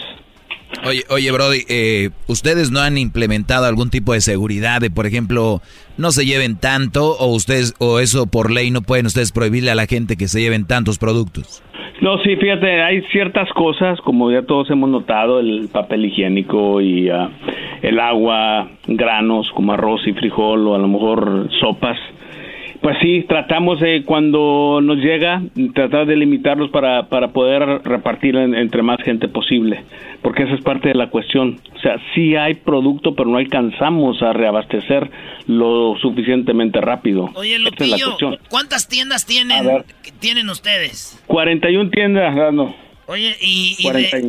Oye, 0.85 1.03
oye, 1.11 1.33
Brody, 1.33 1.65
eh, 1.69 2.11
¿ustedes 2.27 2.71
no 2.71 2.81
han 2.81 2.99
implementado 2.99 3.67
algún 3.67 3.91
tipo 3.91 4.13
de 4.13 4.21
seguridad 4.21 4.81
de, 4.81 4.91
por 4.91 5.07
ejemplo, 5.07 5.61
no 5.97 6.11
se 6.13 6.25
lleven 6.25 6.59
tanto 6.59 7.17
o 7.19 7.35
ustedes 7.35 7.75
o 7.79 7.99
eso 7.99 8.27
por 8.27 8.51
ley 8.51 8.71
no 8.71 8.83
pueden 8.83 9.07
ustedes 9.07 9.33
prohibirle 9.33 9.71
a 9.71 9.75
la 9.75 9.87
gente 9.87 10.17
que 10.17 10.29
se 10.29 10.41
lleven 10.41 10.67
tantos 10.67 10.99
productos? 10.99 11.63
No, 12.01 12.17
sí, 12.19 12.37
fíjate, 12.37 12.81
hay 12.81 13.03
ciertas 13.11 13.49
cosas, 13.51 14.01
como 14.03 14.31
ya 14.31 14.43
todos 14.43 14.71
hemos 14.71 14.89
notado, 14.89 15.41
el 15.41 15.69
papel 15.73 16.05
higiénico 16.05 16.81
y 16.81 17.09
ah, 17.11 17.29
el 17.83 17.99
agua, 17.99 18.69
granos 18.87 19.51
como 19.53 19.73
arroz 19.73 20.07
y 20.07 20.13
frijol 20.13 20.69
o 20.69 20.75
a 20.77 20.79
lo 20.79 20.87
mejor 20.87 21.49
sopas. 21.61 21.99
Pues 22.81 22.97
sí, 23.03 23.25
tratamos 23.29 23.81
de 23.81 24.05
cuando 24.05 24.81
nos 24.81 24.99
llega, 24.99 25.43
tratar 25.75 26.07
de 26.07 26.17
limitarlos 26.17 26.71
para, 26.71 27.09
para 27.09 27.29
poder 27.29 27.83
repartir 27.85 28.37
entre 28.37 28.83
más 28.83 29.03
gente 29.03 29.27
posible, 29.29 29.83
porque 30.23 30.45
esa 30.45 30.55
es 30.55 30.63
parte 30.63 30.89
de 30.89 30.95
la 30.95 31.11
cuestión. 31.11 31.59
O 31.75 31.81
sea, 31.81 31.97
sí 32.15 32.37
hay 32.37 32.55
producto, 32.55 33.15
pero 33.17 33.29
no 33.29 33.39
alcanzamos 33.39 34.23
a 34.23 34.33
reabastecer 34.33 35.11
lo 35.47 35.97
suficientemente 36.01 36.81
rápido. 36.81 37.31
Oye, 37.35 37.59
Lupillo, 37.59 38.17
¿cuántas 38.49 38.89
tiendas 38.89 39.27
tienen, 39.27 39.85
tienen 40.21 40.49
ustedes? 40.49 41.21
41 41.27 41.91
tiendas, 41.91 42.55
no. 42.55 42.88
Oye, 43.11 43.37
y, 43.41 43.75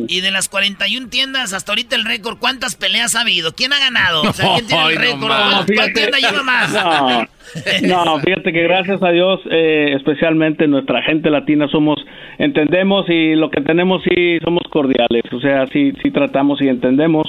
y, 0.08 0.20
de, 0.22 0.30
las 0.30 0.48
41 0.48 1.10
tiendas, 1.10 1.52
hasta 1.52 1.72
ahorita 1.72 1.96
el 1.96 2.06
récord, 2.06 2.38
¿cuántas 2.38 2.76
peleas 2.76 3.14
ha 3.14 3.20
habido? 3.20 3.52
¿Quién 3.52 3.74
ha 3.74 3.78
ganado? 3.78 4.22
O 4.22 4.32
sea, 4.32 4.54
¿quién 4.54 4.68
tiene 4.68 4.86
el 4.86 4.96
récord? 4.96 5.30
¿Cuál 5.76 5.92
tienda 5.92 6.18
lleva 6.18 6.42
más? 6.42 7.28
No, 7.82 8.18
fíjate 8.20 8.52
que 8.52 8.62
gracias 8.62 9.02
a 9.02 9.10
Dios, 9.10 9.40
eh, 9.50 9.94
especialmente 9.96 10.68
nuestra 10.68 11.02
gente 11.02 11.30
latina, 11.30 11.66
somos, 11.68 11.98
entendemos 12.38 13.06
y 13.08 13.34
lo 13.34 13.50
que 13.50 13.60
tenemos 13.60 14.02
sí 14.04 14.38
somos 14.44 14.62
cordiales. 14.70 15.24
O 15.32 15.40
sea, 15.40 15.66
sí, 15.66 15.92
sí 16.00 16.12
tratamos 16.12 16.62
y 16.62 16.68
entendemos 16.68 17.26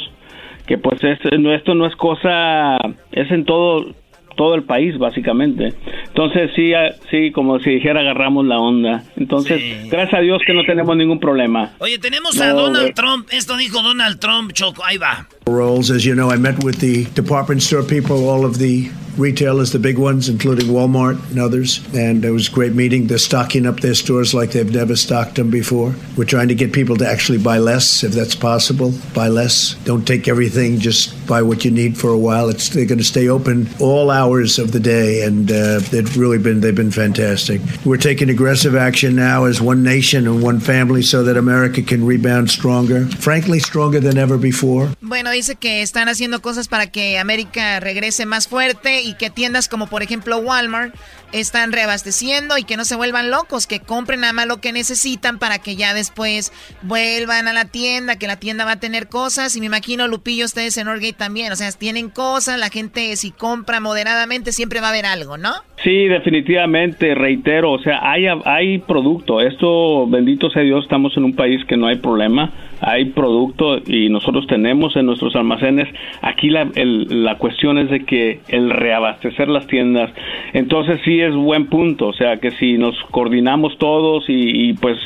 que 0.67 0.77
pues 0.77 1.03
esto 1.03 1.73
no 1.73 1.85
es 1.87 1.95
cosa, 1.95 2.77
es 3.11 3.31
en 3.31 3.45
todo 3.45 3.93
todo 4.41 4.55
el 4.55 4.63
país 4.63 4.97
básicamente. 4.97 5.72
Entonces 6.07 6.49
sí, 6.55 6.73
ah, 6.73 6.95
sí, 7.11 7.31
como 7.31 7.59
si 7.59 7.69
dijera 7.69 7.99
agarramos 7.99 8.43
la 8.47 8.57
onda. 8.57 9.03
Entonces, 9.15 9.61
gracias 9.88 10.15
a 10.15 10.22
Dios 10.22 10.41
que 10.47 10.51
no 10.55 10.63
tenemos 10.63 10.97
ningún 10.97 11.19
problema. 11.19 11.73
Oye, 11.77 11.99
tenemos 11.99 12.41
a 12.41 12.49
Donald 12.49 12.95
Trump. 12.95 13.27
Esto 13.31 13.55
dijo 13.55 13.84
Donald 13.84 14.19
Trump, 14.19 14.51
Choco. 14.53 14.84
Ahí 14.84 14.97
va. 14.97 15.27
Roles, 15.51 15.91
as 15.91 16.05
you 16.05 16.15
know, 16.15 16.29
I 16.29 16.37
met 16.37 16.63
with 16.63 16.79
the 16.79 17.05
department 17.05 17.61
store 17.61 17.83
people, 17.83 18.27
all 18.27 18.45
of 18.45 18.57
the 18.57 18.91
retailers, 19.17 19.71
the 19.71 19.79
big 19.79 19.97
ones, 19.97 20.29
including 20.29 20.67
Walmart 20.67 21.29
and 21.29 21.39
others. 21.39 21.85
And 21.93 22.23
it 22.23 22.31
was 22.31 22.47
a 22.47 22.51
great 22.51 22.73
meeting. 22.73 23.07
They're 23.07 23.17
stocking 23.17 23.65
up 23.65 23.79
their 23.79 23.93
stores 23.93 24.33
like 24.33 24.51
they've 24.51 24.71
never 24.71 24.95
stocked 24.95 25.35
them 25.35 25.49
before. 25.49 25.93
We're 26.17 26.25
trying 26.25 26.47
to 26.49 26.55
get 26.55 26.73
people 26.73 26.97
to 26.97 27.07
actually 27.07 27.37
buy 27.37 27.57
less, 27.59 28.03
if 28.03 28.13
that's 28.13 28.35
possible. 28.35 28.93
Buy 29.13 29.27
less. 29.27 29.75
Don't 29.83 30.07
take 30.07 30.27
everything. 30.27 30.79
Just 30.79 31.27
buy 31.27 31.41
what 31.41 31.65
you 31.65 31.71
need 31.71 31.97
for 31.97 32.09
a 32.09 32.17
while. 32.17 32.49
It's 32.49 32.69
they're 32.69 32.85
going 32.85 32.97
to 32.97 33.03
stay 33.03 33.27
open 33.27 33.69
all 33.79 34.09
hours 34.09 34.59
of 34.59 34.71
the 34.71 34.79
day, 34.79 35.23
and 35.23 35.51
uh, 35.51 35.79
they've 35.79 36.17
really 36.17 36.37
been 36.37 36.61
they've 36.61 36.75
been 36.75 36.91
fantastic. 36.91 37.61
We're 37.85 37.97
taking 37.97 38.29
aggressive 38.29 38.75
action 38.75 39.15
now 39.15 39.45
as 39.45 39.61
one 39.61 39.83
nation 39.83 40.27
and 40.27 40.41
one 40.41 40.59
family, 40.59 41.01
so 41.01 41.23
that 41.23 41.37
America 41.37 41.81
can 41.81 42.05
rebound 42.05 42.49
stronger. 42.49 43.05
Frankly, 43.07 43.59
stronger 43.59 43.99
than 43.99 44.17
ever 44.17 44.37
before. 44.37 44.89
Bueno, 45.01 45.31
dice 45.41 45.55
que 45.55 45.81
están 45.81 46.07
haciendo 46.07 46.39
cosas 46.39 46.68
para 46.68 46.91
que 46.91 47.18
América 47.18 47.80
regrese 47.80 48.27
más 48.27 48.47
fuerte 48.47 49.01
y 49.01 49.15
que 49.15 49.31
tiendas 49.31 49.68
como 49.68 49.88
por 49.88 50.03
ejemplo 50.03 50.38
Walmart 50.38 50.93
están 51.31 51.72
reabasteciendo 51.72 52.59
y 52.59 52.63
que 52.63 52.77
no 52.77 52.85
se 52.85 52.95
vuelvan 52.95 53.31
locos, 53.31 53.65
que 53.65 53.80
compren 53.80 54.22
nada 54.22 54.34
más 54.34 54.47
lo 54.47 54.61
que 54.61 54.72
necesitan 54.72 55.39
para 55.39 55.57
que 55.59 55.76
ya 55.76 55.95
después 55.95 56.51
vuelvan 56.84 57.47
a 57.47 57.53
la 57.53 57.65
tienda, 57.65 58.18
que 58.18 58.27
la 58.27 58.35
tienda 58.35 58.65
va 58.65 58.73
a 58.73 58.80
tener 58.80 59.07
cosas. 59.07 59.55
Y 59.55 59.61
me 59.61 59.65
imagino, 59.65 60.07
Lupillo, 60.07 60.45
ustedes 60.45 60.77
en 60.77 60.88
Orgate 60.88 61.13
también, 61.13 61.51
o 61.51 61.55
sea, 61.55 61.72
tienen 61.72 62.09
cosas, 62.09 62.59
la 62.59 62.69
gente 62.69 63.15
si 63.15 63.31
compra 63.31 63.80
moderadamente 63.80 64.51
siempre 64.51 64.80
va 64.80 64.88
a 64.88 64.89
haber 64.91 65.05
algo, 65.05 65.38
¿no? 65.38 65.53
Sí, 65.84 66.07
definitivamente, 66.07 67.15
reitero, 67.15 67.72
o 67.72 67.80
sea, 67.80 67.99
hay, 68.03 68.26
hay 68.45 68.77
producto. 68.80 69.41
Esto, 69.41 70.05
bendito 70.07 70.51
sea 70.51 70.61
Dios, 70.61 70.84
estamos 70.84 71.15
en 71.18 71.23
un 71.23 71.35
país 71.35 71.63
que 71.65 71.77
no 71.77 71.88
hay 71.88 71.95
problema, 71.95 72.51
hay 72.81 73.05
producto 73.05 73.77
y 73.85 74.09
nosotros 74.09 74.47
tenemos 74.47 74.95
en 74.95 75.05
nuestros 75.05 75.35
almacenes. 75.35 75.87
Aquí 76.21 76.49
la, 76.49 76.67
la 76.75 77.37
cuestión 77.37 77.77
es 77.77 77.89
de 77.91 78.05
que 78.05 78.39
el 78.49 78.71
reabastecer 78.71 79.47
las 79.47 79.67
tiendas, 79.67 80.11
entonces 80.53 80.99
sí 81.05 81.21
es 81.21 81.33
buen 81.33 81.67
punto, 81.67 82.07
o 82.07 82.13
sea, 82.13 82.37
que 82.37 82.51
si 82.51 82.77
nos 82.77 82.99
coordinamos 83.11 83.77
todos 83.77 84.25
y, 84.27 84.73
pues 84.73 84.97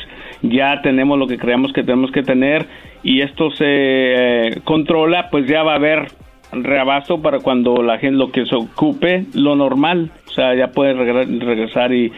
ya 0.42 0.80
tenemos 0.82 1.18
lo 1.18 1.26
que 1.26 1.38
creemos 1.38 1.72
que 1.72 1.82
tenemos 1.82 2.10
que 2.12 2.22
tener 2.22 2.66
y 3.02 3.20
esto 3.20 3.50
se 3.50 3.64
eh, 3.66 4.60
controla, 4.64 5.28
pues 5.30 5.46
ya 5.46 5.62
va 5.62 5.72
a 5.72 5.76
haber 5.76 6.08
reabasto 6.52 7.20
para 7.20 7.40
cuando 7.40 7.82
la 7.82 7.98
gente 7.98 8.16
lo 8.16 8.30
que 8.30 8.46
se 8.46 8.54
ocupe, 8.54 9.24
lo 9.34 9.56
normal, 9.56 10.10
o 10.28 10.30
sea, 10.30 10.54
ya 10.54 10.68
puede 10.68 10.94
regresar 10.94 11.92
y 11.92 12.12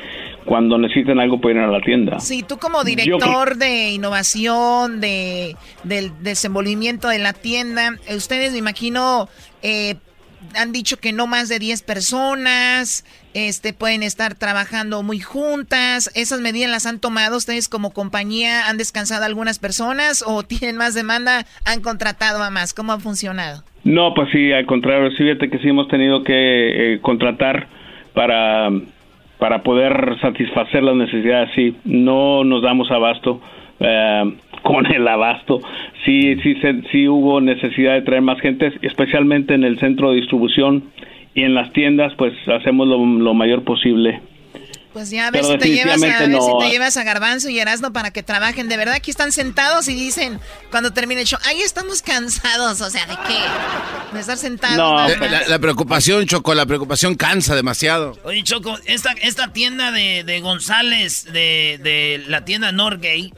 cuando 0.48 0.78
necesiten 0.78 1.20
algo 1.20 1.40
pueden 1.40 1.58
ir 1.58 1.64
a 1.64 1.70
la 1.70 1.82
tienda. 1.82 2.20
Sí, 2.20 2.42
tú 2.42 2.56
como 2.56 2.82
director 2.82 3.56
de 3.56 3.90
innovación, 3.90 5.00
de 5.00 5.56
del 5.84 6.10
desenvolvimiento 6.22 7.08
de 7.08 7.18
la 7.18 7.34
tienda, 7.34 7.96
ustedes 8.08 8.52
me 8.52 8.58
imagino 8.58 9.28
eh, 9.62 9.96
han 10.56 10.72
dicho 10.72 10.96
que 10.98 11.12
no 11.12 11.26
más 11.26 11.50
de 11.50 11.58
10 11.58 11.82
personas, 11.82 13.04
este, 13.34 13.74
pueden 13.74 14.02
estar 14.02 14.34
trabajando 14.36 15.02
muy 15.02 15.20
juntas. 15.20 16.10
¿Esas 16.14 16.40
medidas 16.40 16.70
las 16.70 16.86
han 16.86 16.98
tomado 16.98 17.36
ustedes 17.36 17.68
como 17.68 17.92
compañía? 17.92 18.68
¿Han 18.68 18.78
descansado 18.78 19.24
algunas 19.24 19.58
personas 19.58 20.24
o 20.26 20.42
tienen 20.46 20.76
más 20.76 20.94
demanda? 20.94 21.44
¿Han 21.66 21.82
contratado 21.82 22.42
a 22.42 22.50
más? 22.50 22.72
¿Cómo 22.72 22.92
ha 22.92 23.00
funcionado? 23.00 23.64
No, 23.84 24.14
pues 24.14 24.28
sí, 24.32 24.50
al 24.52 24.64
contrario, 24.64 25.10
fíjate 25.16 25.50
que 25.50 25.58
sí 25.58 25.68
hemos 25.68 25.88
tenido 25.88 26.24
que 26.24 26.94
eh, 26.94 27.00
contratar 27.00 27.68
para, 28.14 28.70
para 29.38 29.62
poder 29.62 30.16
satisfacer 30.20 30.82
las 30.82 30.96
necesidades. 30.96 31.50
Sí, 31.54 31.76
no 31.84 32.44
nos 32.44 32.62
damos 32.62 32.90
abasto. 32.90 33.40
Eh, 33.80 34.32
con 34.62 34.86
el 34.86 35.06
abasto. 35.06 35.60
Sí, 36.04 36.36
sí, 36.42 36.56
sí 36.90 37.08
hubo 37.08 37.40
necesidad 37.40 37.94
de 37.94 38.02
traer 38.02 38.22
más 38.22 38.40
gente, 38.40 38.72
especialmente 38.82 39.54
en 39.54 39.64
el 39.64 39.78
centro 39.78 40.10
de 40.10 40.16
distribución 40.16 40.84
y 41.34 41.42
en 41.42 41.54
las 41.54 41.72
tiendas, 41.72 42.12
pues 42.16 42.34
hacemos 42.48 42.88
lo, 42.88 43.34
mayor 43.34 43.62
posible. 43.62 44.20
Pues 44.92 45.10
ya 45.10 45.26
a 45.26 45.30
ver, 45.30 45.44
si 45.44 45.58
te, 45.58 45.68
llevas 45.70 46.02
a, 46.02 46.06
ver 46.06 46.32
si 46.32 46.58
te 46.60 46.70
llevas 46.70 46.96
a 46.96 47.04
Garbanzo 47.04 47.50
y 47.50 47.58
Erasmo 47.58 47.92
para 47.92 48.10
que 48.10 48.22
trabajen. 48.22 48.68
De 48.68 48.76
verdad, 48.76 48.94
aquí 48.94 49.10
están 49.10 49.32
sentados 49.32 49.86
y 49.88 49.94
dicen, 49.94 50.40
cuando 50.70 50.92
termine 50.92 51.20
el 51.20 51.26
show, 51.26 51.38
ahí 51.46 51.60
estamos 51.60 52.00
cansados. 52.00 52.80
O 52.80 52.90
sea, 52.90 53.04
¿de 53.06 53.14
qué? 53.26 54.14
De 54.14 54.20
estar 54.20 54.38
sentados. 54.38 54.76
No, 54.76 55.26
la, 55.46 55.58
preocupación, 55.58 56.26
Choco, 56.26 56.54
la 56.54 56.64
preocupación 56.66 57.16
cansa 57.16 57.54
demasiado. 57.54 58.16
Oye, 58.24 58.42
Choco, 58.42 58.78
esta, 58.86 59.12
esta 59.20 59.52
tienda 59.52 59.92
de, 59.92 60.24
de 60.24 60.40
González, 60.40 61.24
de, 61.24 61.78
de 61.82 62.24
la 62.26 62.44
tienda 62.44 62.72
Norgay, 62.72 63.32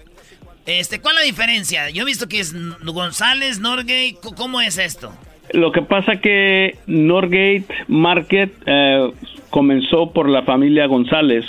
este, 0.67 1.01
¿cuál 1.01 1.17
es 1.17 1.21
la 1.23 1.27
diferencia? 1.27 1.91
Yo 1.91 2.03
he 2.03 2.07
visto 2.07 2.29
que 2.29 2.39
es 2.39 2.55
González, 2.85 3.59
Norgate, 3.59 4.17
¿cómo 4.37 4.61
es 4.61 4.79
esto? 4.79 5.13
Lo 5.53 5.73
que 5.73 5.83
pasa 5.83 6.21
que 6.21 6.77
Norgate 6.87 7.67
Market 7.89 8.53
eh, 8.67 9.11
comenzó 9.51 10.13
por 10.13 10.29
la 10.29 10.43
familia 10.43 10.87
González. 10.87 11.45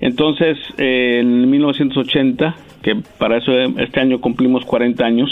Entonces, 0.00 0.58
en 0.78 1.50
1980, 1.50 2.56
que 2.82 2.96
para 3.18 3.38
eso 3.38 3.52
este 3.52 4.00
año 4.00 4.20
cumplimos 4.20 4.64
40 4.64 5.04
años, 5.04 5.30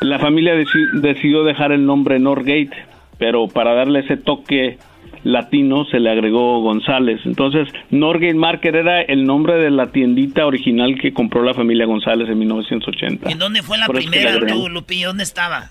la 0.00 0.18
familia 0.18 0.54
decidió 0.94 1.44
dejar 1.44 1.72
el 1.72 1.86
nombre 1.86 2.18
Norgate, 2.18 2.70
pero 3.18 3.46
para 3.46 3.74
darle 3.74 4.00
ese 4.00 4.16
toque 4.16 4.78
latino 5.22 5.84
se 5.84 6.00
le 6.00 6.10
agregó 6.10 6.60
González. 6.62 7.20
Entonces, 7.24 7.68
Norgate 7.90 8.34
Market 8.34 8.74
era 8.74 9.02
el 9.02 9.24
nombre 9.24 9.54
de 9.54 9.70
la 9.70 9.92
tiendita 9.92 10.46
original 10.46 10.98
que 11.00 11.12
compró 11.12 11.42
la 11.42 11.54
familia 11.54 11.86
González 11.86 12.28
en 12.28 12.38
1980. 12.38 13.30
¿En 13.30 13.38
dónde 13.38 13.62
fue 13.62 13.78
la 13.78 13.86
primera, 13.86 14.38
tú, 14.46 14.68
Lupi? 14.68 15.02
¿Dónde 15.02 15.22
estaba? 15.22 15.70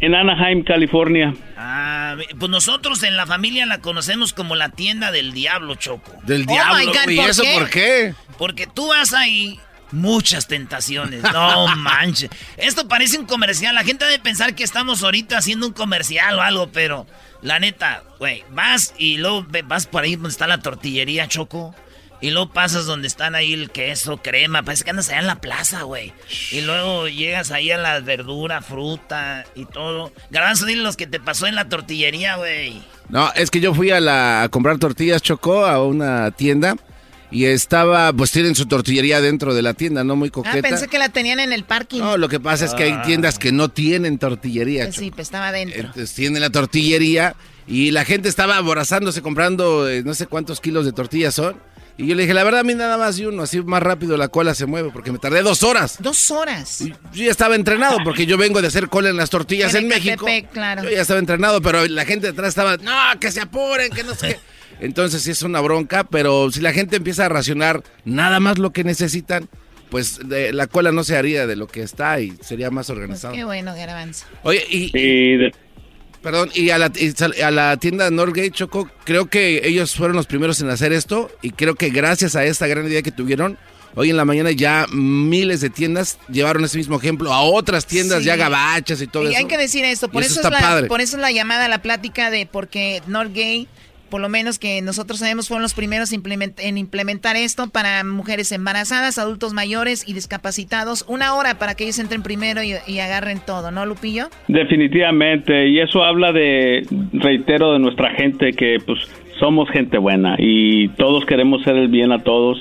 En 0.00 0.14
Anaheim, 0.14 0.62
California. 0.62 1.34
Ah, 1.56 2.16
pues 2.38 2.50
nosotros 2.50 3.02
en 3.02 3.16
la 3.16 3.26
familia 3.26 3.64
la 3.66 3.78
conocemos 3.78 4.32
como 4.32 4.54
la 4.54 4.68
tienda 4.68 5.10
del 5.10 5.32
diablo, 5.32 5.74
Choco. 5.74 6.12
¿Del 6.24 6.42
oh 6.42 6.52
diablo? 6.52 6.92
¿Y 7.08 7.18
eso 7.20 7.42
por 7.54 7.70
qué? 7.70 8.14
Porque 8.38 8.66
tú 8.66 8.88
vas 8.88 9.14
ahí, 9.14 9.58
muchas 9.92 10.46
tentaciones. 10.46 11.22
No 11.22 11.66
manches. 11.76 12.30
Esto 12.56 12.88
parece 12.88 13.18
un 13.18 13.26
comercial. 13.26 13.74
La 13.74 13.84
gente 13.84 14.04
debe 14.04 14.18
pensar 14.18 14.54
que 14.54 14.64
estamos 14.64 15.02
ahorita 15.02 15.38
haciendo 15.38 15.66
un 15.66 15.72
comercial 15.72 16.38
o 16.38 16.42
algo, 16.42 16.70
pero 16.70 17.06
la 17.42 17.58
neta, 17.58 18.02
güey, 18.18 18.44
vas 18.50 18.94
y 18.98 19.16
luego 19.16 19.46
vas 19.64 19.86
por 19.86 20.04
ahí 20.04 20.16
donde 20.16 20.28
está 20.30 20.46
la 20.46 20.58
tortillería, 20.58 21.26
Choco. 21.28 21.74
Y 22.20 22.30
luego 22.30 22.50
pasas 22.50 22.86
donde 22.86 23.08
están 23.08 23.34
ahí 23.34 23.52
el 23.52 23.70
queso, 23.70 24.18
crema. 24.18 24.62
Parece 24.62 24.84
que 24.84 24.90
andas 24.90 25.08
allá 25.10 25.20
en 25.20 25.26
la 25.26 25.40
plaza, 25.40 25.82
güey. 25.82 26.12
Y 26.50 26.62
luego 26.62 27.08
llegas 27.08 27.50
ahí 27.50 27.70
a 27.70 27.78
la 27.78 28.00
verdura, 28.00 28.62
fruta 28.62 29.44
y 29.54 29.66
todo. 29.66 30.12
Garbanzo, 30.30 30.66
dile 30.66 30.82
los 30.82 30.96
que 30.96 31.06
te 31.06 31.20
pasó 31.20 31.46
en 31.46 31.54
la 31.54 31.68
tortillería, 31.68 32.36
güey. 32.36 32.82
No, 33.08 33.30
es 33.34 33.50
que 33.50 33.60
yo 33.60 33.74
fui 33.74 33.90
a, 33.90 34.00
la, 34.00 34.42
a 34.42 34.48
comprar 34.48 34.78
tortillas, 34.78 35.22
Chocó, 35.22 35.66
a 35.66 35.84
una 35.84 36.30
tienda. 36.30 36.76
Y 37.30 37.46
estaba, 37.46 38.12
pues 38.12 38.30
tienen 38.30 38.54
su 38.54 38.66
tortillería 38.66 39.20
dentro 39.20 39.52
de 39.52 39.60
la 39.60 39.74
tienda, 39.74 40.04
¿no? 40.04 40.14
Muy 40.16 40.28
ah, 40.28 40.32
coqueta. 40.32 40.58
Ah, 40.58 40.62
pensé 40.62 40.88
que 40.88 40.98
la 40.98 41.08
tenían 41.08 41.40
en 41.40 41.52
el 41.52 41.64
parking. 41.64 41.98
No, 41.98 42.16
lo 42.16 42.28
que 42.28 42.40
pasa 42.40 42.64
es 42.64 42.74
que 42.74 42.84
hay 42.84 43.02
tiendas 43.02 43.38
que 43.38 43.52
no 43.52 43.68
tienen 43.68 44.18
tortillería. 44.18 44.84
Pues 44.84 44.96
sí, 44.96 45.10
pues 45.10 45.26
estaba 45.26 45.52
dentro. 45.52 45.80
Entonces 45.80 46.14
tienen 46.14 46.40
la 46.40 46.50
tortillería 46.50 47.34
y 47.66 47.90
la 47.90 48.04
gente 48.04 48.28
estaba 48.28 48.56
aborazándose 48.56 49.22
comprando 49.22 49.88
eh, 49.88 50.02
no 50.04 50.14
sé 50.14 50.26
cuántos 50.28 50.60
kilos 50.60 50.84
de 50.84 50.92
tortillas 50.92 51.34
son. 51.34 51.56
Y 51.98 52.06
yo 52.08 52.14
le 52.14 52.22
dije, 52.22 52.34
la 52.34 52.44
verdad, 52.44 52.60
a 52.60 52.64
mí 52.64 52.74
nada 52.74 52.98
más 52.98 53.18
y 53.18 53.24
uno, 53.24 53.42
así 53.42 53.62
más 53.62 53.82
rápido 53.82 54.18
la 54.18 54.28
cola 54.28 54.54
se 54.54 54.66
mueve, 54.66 54.90
porque 54.92 55.12
me 55.12 55.18
tardé 55.18 55.40
dos 55.42 55.62
horas. 55.62 55.96
¿Dos 55.98 56.30
horas? 56.30 56.80
yo 56.80 56.94
ya 57.24 57.30
estaba 57.30 57.54
entrenado, 57.54 57.98
porque 58.04 58.26
yo 58.26 58.36
vengo 58.36 58.60
de 58.60 58.68
hacer 58.68 58.88
cola 58.88 59.08
en 59.08 59.16
las 59.16 59.30
tortillas 59.30 59.74
en, 59.74 59.88
México. 59.88 60.26
claro. 60.52 60.82
Yo 60.82 60.90
ya 60.90 61.00
estaba 61.00 61.18
entrenado, 61.20 61.62
pero 61.62 61.86
la 61.86 62.04
gente 62.04 62.26
detrás 62.26 62.48
estaba, 62.48 62.76
no, 62.76 62.92
que 63.18 63.30
se 63.32 63.40
apuren, 63.40 63.90
que 63.90 64.04
no 64.04 64.14
sé 64.14 64.38
Entonces 64.80 65.22
sí 65.22 65.30
es 65.30 65.40
una 65.40 65.60
bronca, 65.60 66.04
pero 66.04 66.50
si 66.50 66.60
la 66.60 66.72
gente 66.72 66.96
empieza 66.96 67.24
a 67.24 67.28
racionar 67.30 67.82
nada 68.04 68.40
más 68.40 68.58
lo 68.58 68.72
que 68.72 68.84
necesitan, 68.84 69.48
pues 69.88 70.20
la 70.28 70.66
cola 70.66 70.92
no 70.92 71.02
se 71.02 71.16
haría 71.16 71.46
de 71.46 71.56
lo 71.56 71.66
que 71.66 71.82
está 71.82 72.20
y 72.20 72.36
sería 72.42 72.70
más 72.70 72.90
organizado. 72.90 73.32
Pues 73.32 73.40
qué 73.40 73.44
bueno, 73.44 73.74
Garbanzo. 73.74 74.26
Oye, 74.42 74.62
y... 74.68 75.50
Perdón, 76.26 76.50
y 76.54 76.70
a 76.70 76.78
la, 76.78 76.90
a 77.44 77.50
la 77.52 77.76
tienda 77.76 78.10
Norgate 78.10 78.50
Choco, 78.50 78.90
creo 79.04 79.26
que 79.26 79.60
ellos 79.62 79.94
fueron 79.94 80.16
los 80.16 80.26
primeros 80.26 80.60
en 80.60 80.68
hacer 80.68 80.92
esto 80.92 81.30
y 81.40 81.50
creo 81.50 81.76
que 81.76 81.90
gracias 81.90 82.34
a 82.34 82.44
esta 82.44 82.66
gran 82.66 82.84
idea 82.84 83.00
que 83.02 83.12
tuvieron, 83.12 83.56
hoy 83.94 84.10
en 84.10 84.16
la 84.16 84.24
mañana 84.24 84.50
ya 84.50 84.86
miles 84.90 85.60
de 85.60 85.70
tiendas 85.70 86.18
llevaron 86.28 86.64
ese 86.64 86.78
mismo 86.78 86.96
ejemplo 86.96 87.32
a 87.32 87.42
otras 87.42 87.86
tiendas 87.86 88.24
ya 88.24 88.34
gabachas 88.34 89.00
y 89.00 89.06
todo 89.06 89.22
eso. 89.22 89.34
Y 89.34 89.36
hay 89.36 89.44
que 89.44 89.56
decir 89.56 89.84
esto, 89.84 90.08
por 90.10 90.24
eso, 90.24 90.40
es 90.40 90.50
la, 90.50 90.86
por 90.88 91.00
eso 91.00 91.14
es 91.14 91.22
la 91.22 91.30
llamada 91.30 91.66
a 91.66 91.68
la 91.68 91.80
plática 91.80 92.28
de 92.28 92.44
porque 92.44 93.02
Norgate 93.06 93.68
por 94.08 94.20
lo 94.20 94.28
menos 94.28 94.58
que 94.58 94.82
nosotros 94.82 95.18
sabemos 95.18 95.48
fueron 95.48 95.62
los 95.62 95.74
primeros 95.74 96.12
en 96.12 96.78
implementar 96.78 97.36
esto 97.36 97.68
para 97.68 98.04
mujeres 98.04 98.52
embarazadas, 98.52 99.18
adultos 99.18 99.52
mayores 99.52 100.08
y 100.08 100.12
discapacitados. 100.12 101.04
Una 101.08 101.34
hora 101.34 101.58
para 101.58 101.74
que 101.74 101.84
ellos 101.84 101.98
entren 101.98 102.22
primero 102.22 102.62
y, 102.62 102.98
agarren 102.98 103.40
todo, 103.44 103.70
¿no, 103.70 103.86
Lupillo? 103.86 104.28
Definitivamente, 104.48 105.68
y 105.68 105.80
eso 105.80 106.02
habla 106.02 106.32
de, 106.32 106.86
reitero, 107.12 107.72
de 107.72 107.78
nuestra 107.78 108.10
gente 108.14 108.52
que 108.52 108.78
pues 108.84 108.98
somos 109.38 109.68
gente 109.70 109.98
buena 109.98 110.36
y 110.38 110.88
todos 110.90 111.24
queremos 111.26 111.62
hacer 111.62 111.76
el 111.76 111.88
bien 111.88 112.12
a 112.12 112.20
todos. 112.20 112.58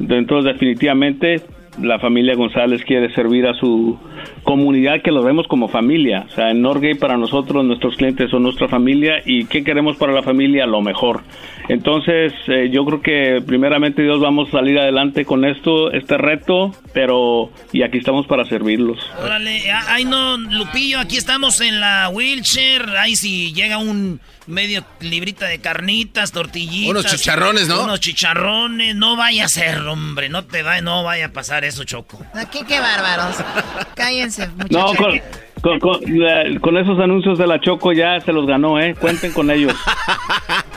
Entonces, 0.00 0.52
definitivamente, 0.52 1.42
la 1.80 1.98
familia 1.98 2.34
González 2.34 2.84
quiere 2.84 3.12
servir 3.14 3.46
a 3.46 3.54
su 3.54 3.98
comunidad 4.42 5.02
que 5.02 5.10
lo 5.10 5.22
vemos 5.22 5.46
como 5.46 5.68
familia. 5.68 6.26
O 6.28 6.34
sea, 6.34 6.50
en 6.50 6.62
Norgay 6.62 6.94
para 6.94 7.16
nosotros 7.16 7.64
nuestros 7.64 7.96
clientes 7.96 8.30
son 8.30 8.42
nuestra 8.42 8.68
familia 8.68 9.22
y 9.24 9.44
¿qué 9.46 9.64
queremos 9.64 9.96
para 9.96 10.12
la 10.12 10.22
familia? 10.22 10.66
Lo 10.66 10.80
mejor. 10.80 11.22
Entonces, 11.68 12.32
eh, 12.46 12.70
yo 12.72 12.84
creo 12.86 13.02
que 13.02 13.42
primeramente 13.46 14.02
Dios 14.02 14.20
vamos 14.20 14.48
a 14.48 14.52
salir 14.52 14.78
adelante 14.78 15.24
con 15.24 15.44
esto, 15.44 15.92
este 15.92 16.16
reto, 16.16 16.74
pero 16.94 17.50
y 17.72 17.82
aquí 17.82 17.98
estamos 17.98 18.26
para 18.26 18.44
servirlos. 18.46 18.98
Órale, 19.22 19.70
ay 19.70 20.04
no, 20.04 20.38
Lupillo, 20.38 20.98
aquí 20.98 21.16
estamos 21.16 21.60
en 21.60 21.80
la 21.80 22.08
wheelchair, 22.08 22.88
ahí 22.96 23.16
si 23.16 23.52
llega 23.52 23.78
un 23.78 24.20
medio 24.48 24.82
librita 25.00 25.46
de 25.46 25.60
carnitas, 25.60 26.32
tortillitas. 26.32 26.90
Unos 26.90 27.06
chicharrones, 27.06 27.68
¿no? 27.68 27.84
Unos 27.84 28.00
chicharrones, 28.00 28.96
no 28.96 29.16
vaya 29.16 29.44
a 29.44 29.48
ser, 29.48 29.78
hombre, 29.80 30.28
no 30.28 30.44
te 30.44 30.62
va, 30.62 30.80
no 30.80 31.04
vaya 31.04 31.26
a 31.26 31.32
pasar 31.32 31.64
eso, 31.64 31.84
Choco. 31.84 32.24
Aquí 32.34 32.60
qué 32.66 32.80
bárbaros. 32.80 33.36
Cállense, 34.08 34.48
muchachos. 34.56 35.20
No, 35.62 35.78
con, 36.60 36.76
esos 36.78 36.98
anuncios 36.98 37.36
de 37.36 37.46
la 37.46 37.60
Choco 37.60 37.92
ya 37.92 38.18
se 38.20 38.32
los 38.32 38.46
ganó, 38.46 38.80
¿eh? 38.80 38.94
Cuenten 38.98 39.32
con 39.32 39.50
ellos. 39.50 39.74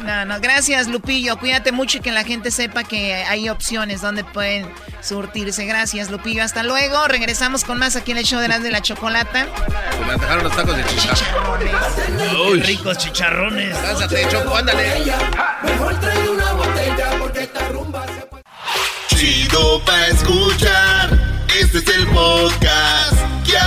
No, 0.02 0.26
no, 0.26 0.40
gracias, 0.42 0.88
Lupillo. 0.88 1.38
Cuídate 1.38 1.72
mucho 1.72 2.00
y 2.00 2.02
que 2.02 2.12
la 2.12 2.24
gente 2.24 2.50
sepa 2.50 2.84
que 2.84 3.14
hay 3.14 3.50
opciones 3.50 4.02
donde 4.02 4.24
pueden 4.24 4.66
surtirse. 5.00 5.64
Gracias, 5.68 6.10
Lupillo. 6.10 6.42
Hasta 6.44 6.64
luego. 6.64 7.08
Regresamos 7.08 7.64
con 7.64 7.78
más 7.78 7.96
aquí 7.96 8.10
en 8.12 8.18
el 8.18 8.24
show 8.24 8.40
de 8.40 8.48
las 8.48 8.64
de 8.64 8.72
la 8.72 8.82
chocolata. 8.82 9.46
Me 10.08 10.14
dejaron 10.14 10.44
los 10.44 10.56
tacos 10.56 10.76
de 10.76 10.84
chicharrones. 10.86 11.72
Uy, 12.50 12.62
ricos 12.62 12.98
chicharrones. 12.98 13.80
Lánzate, 13.84 14.28
Choco, 14.28 14.56
ándale. 14.56 15.04
Mejor 15.64 16.00
trae 16.00 16.30
una 16.30 16.52
botella 16.54 17.10
porque 17.20 17.44
esta 17.44 17.70
rumba 17.70 18.04
se 18.08 19.16
Chido 19.16 19.80
pa' 19.86 20.08
escuchar. 20.08 21.12
Este 21.60 21.78
es 21.78 21.88
el 21.96 22.08
podcast 22.08 23.01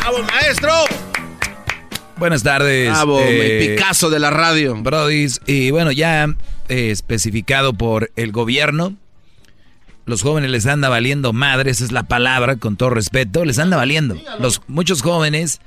¡Bravo, 0.00 0.22
maestro! 0.22 0.72
Buenas 2.16 2.42
tardes. 2.42 2.90
Bravo, 2.90 3.20
eh, 3.20 3.74
Picasso 3.76 4.08
de 4.08 4.18
la 4.18 4.30
radio. 4.30 4.74
Brodis. 4.74 5.40
Y 5.46 5.70
bueno, 5.70 5.92
ya 5.92 6.24
eh, 6.68 6.90
especificado 6.90 7.74
por 7.74 8.10
el 8.16 8.32
gobierno. 8.32 8.96
Los 10.06 10.22
jóvenes 10.22 10.50
les 10.50 10.66
anda 10.66 10.88
valiendo 10.88 11.32
madre, 11.32 11.70
esa 11.70 11.84
es 11.84 11.92
la 11.92 12.04
palabra, 12.04 12.56
con 12.56 12.76
todo 12.76 12.90
respeto. 12.90 13.44
Les 13.44 13.58
anda 13.58 13.76
valiendo. 13.76 14.16
Los, 14.38 14.62
muchos 14.68 15.02
jóvenes 15.02 15.60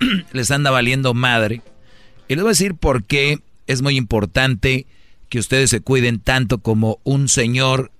les 0.32 0.50
anda 0.50 0.70
valiendo 0.70 1.12
madre. 1.12 1.60
Y 2.26 2.34
les 2.34 2.42
voy 2.42 2.50
a 2.50 2.52
decir 2.52 2.74
por 2.74 3.04
qué 3.04 3.40
es 3.66 3.82
muy 3.82 3.96
importante 3.96 4.86
que 5.28 5.38
ustedes 5.38 5.70
se 5.70 5.80
cuiden 5.80 6.20
tanto 6.20 6.58
como 6.58 7.00
un 7.04 7.28
señor 7.28 7.92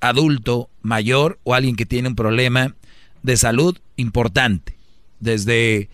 adulto 0.00 0.70
mayor 0.82 1.38
o 1.44 1.54
alguien 1.54 1.76
que 1.76 1.86
tiene 1.86 2.08
un 2.08 2.16
problema 2.16 2.74
de 3.22 3.36
salud 3.36 3.78
importante, 3.96 4.76
desde 5.20 5.88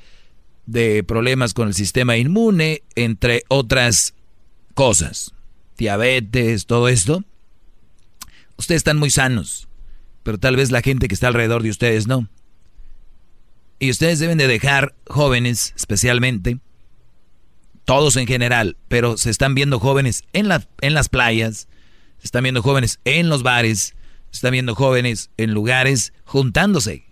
de 0.66 1.04
problemas 1.04 1.54
con 1.54 1.68
el 1.68 1.74
sistema 1.74 2.16
inmune, 2.16 2.82
entre 2.96 3.44
otras 3.48 4.14
cosas, 4.74 5.32
diabetes, 5.76 6.66
todo 6.66 6.88
esto. 6.88 7.24
Ustedes 8.56 8.80
están 8.80 8.98
muy 8.98 9.10
sanos, 9.10 9.68
pero 10.22 10.38
tal 10.38 10.56
vez 10.56 10.70
la 10.70 10.82
gente 10.82 11.08
que 11.08 11.14
está 11.14 11.28
alrededor 11.28 11.62
de 11.62 11.70
ustedes 11.70 12.06
no. 12.06 12.28
Y 13.78 13.90
ustedes 13.90 14.18
deben 14.18 14.38
de 14.38 14.48
dejar 14.48 14.94
jóvenes 15.06 15.74
especialmente 15.76 16.58
todos 17.86 18.16
en 18.16 18.26
general, 18.26 18.76
pero 18.88 19.16
se 19.16 19.30
están 19.30 19.54
viendo 19.54 19.78
jóvenes 19.78 20.24
en, 20.32 20.48
la, 20.48 20.66
en 20.80 20.92
las 20.92 21.08
playas, 21.08 21.68
se 22.18 22.24
están 22.24 22.42
viendo 22.42 22.60
jóvenes 22.60 22.98
en 23.04 23.28
los 23.28 23.44
bares, 23.44 23.94
se 24.30 24.38
están 24.38 24.50
viendo 24.50 24.74
jóvenes 24.74 25.30
en 25.36 25.54
lugares 25.54 26.12
juntándose. 26.24 27.06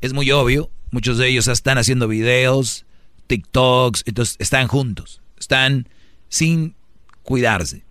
Es 0.00 0.14
muy 0.14 0.30
obvio, 0.30 0.70
muchos 0.94 1.18
de 1.18 1.28
ellos 1.28 1.48
están 1.48 1.76
haciendo 1.76 2.06
videos, 2.06 2.86
TikToks, 3.26 4.04
entonces 4.06 4.36
están 4.38 4.68
juntos, 4.68 5.20
están 5.36 5.88
sin 6.28 6.76
cuidarse. 7.24 7.84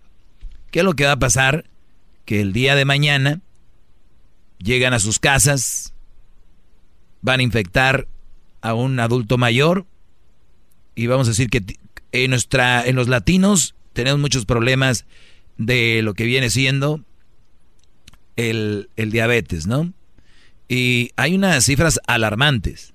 ¿Qué 0.72 0.80
es 0.80 0.86
lo 0.86 0.94
que 0.94 1.06
va 1.06 1.12
a 1.12 1.20
pasar? 1.20 1.66
Que 2.24 2.40
el 2.40 2.54
día 2.54 2.76
de 2.76 2.86
mañana 2.86 3.42
llegan 4.58 4.94
a 4.94 5.00
sus 5.00 5.20
casas, 5.20 5.94
van 7.22 7.42
a 7.42 7.44
infectar 7.44 8.08
a 8.62 8.74
un 8.74 8.98
adulto 9.02 9.38
mayor 9.38 9.86
y 10.96 11.08
vamos 11.08 11.28
a 11.28 11.32
decir 11.32 11.50
que 11.50 11.62
en, 12.14 12.30
nuestra, 12.30 12.88
en 12.88 12.96
los 12.96 13.10
latinos 13.10 13.76
tenemos 13.92 14.22
muchos 14.22 14.46
problemas 14.46 15.06
de 15.58 16.02
lo 16.04 16.14
que 16.14 16.24
viene 16.24 16.50
siendo 16.50 17.02
el, 18.38 18.90
el 18.96 19.12
diabetes, 19.12 19.68
¿no? 19.68 19.92
Y 20.70 21.12
hay 21.18 21.36
unas 21.36 21.66
cifras 21.66 22.00
alarmantes. 22.08 22.93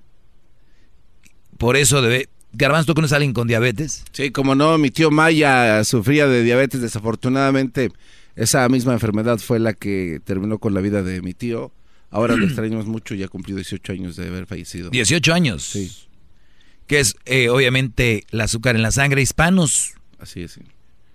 Por 1.59 1.77
eso 1.77 2.01
debe... 2.01 2.29
Garbanzo, 2.51 2.87
¿tú 2.87 2.95
conoces 2.95 3.13
a 3.13 3.17
alguien 3.17 3.33
con 3.33 3.47
diabetes? 3.47 4.03
Sí, 4.11 4.31
como 4.31 4.55
no, 4.55 4.79
mi 4.79 4.89
tío 4.89 5.11
Maya 5.11 5.83
sufría 5.83 6.25
de 6.25 6.41
diabetes, 6.41 6.81
desafortunadamente 6.81 7.91
esa 8.35 8.67
misma 8.69 8.93
enfermedad 8.93 9.37
fue 9.37 9.59
la 9.59 9.73
que 9.73 10.21
terminó 10.23 10.57
con 10.57 10.73
la 10.73 10.81
vida 10.81 11.03
de 11.03 11.21
mi 11.21 11.33
tío. 11.33 11.71
Ahora 12.09 12.35
lo 12.37 12.45
extrañamos 12.47 12.87
mucho 12.87 13.13
y 13.13 13.21
ha 13.21 13.27
cumplido 13.27 13.57
18 13.57 13.91
años 13.91 14.15
de 14.15 14.27
haber 14.27 14.47
fallecido. 14.47 14.89
18 14.89 15.33
años. 15.33 15.63
Sí. 15.63 15.91
Que 16.87 17.01
es 17.01 17.17
eh, 17.25 17.49
obviamente 17.49 18.23
el 18.31 18.41
azúcar 18.41 18.75
en 18.75 18.81
la 18.81 18.91
sangre 18.91 19.21
hispanos. 19.21 19.93
Así 20.17 20.41
es. 20.41 20.53
Sí. 20.53 20.61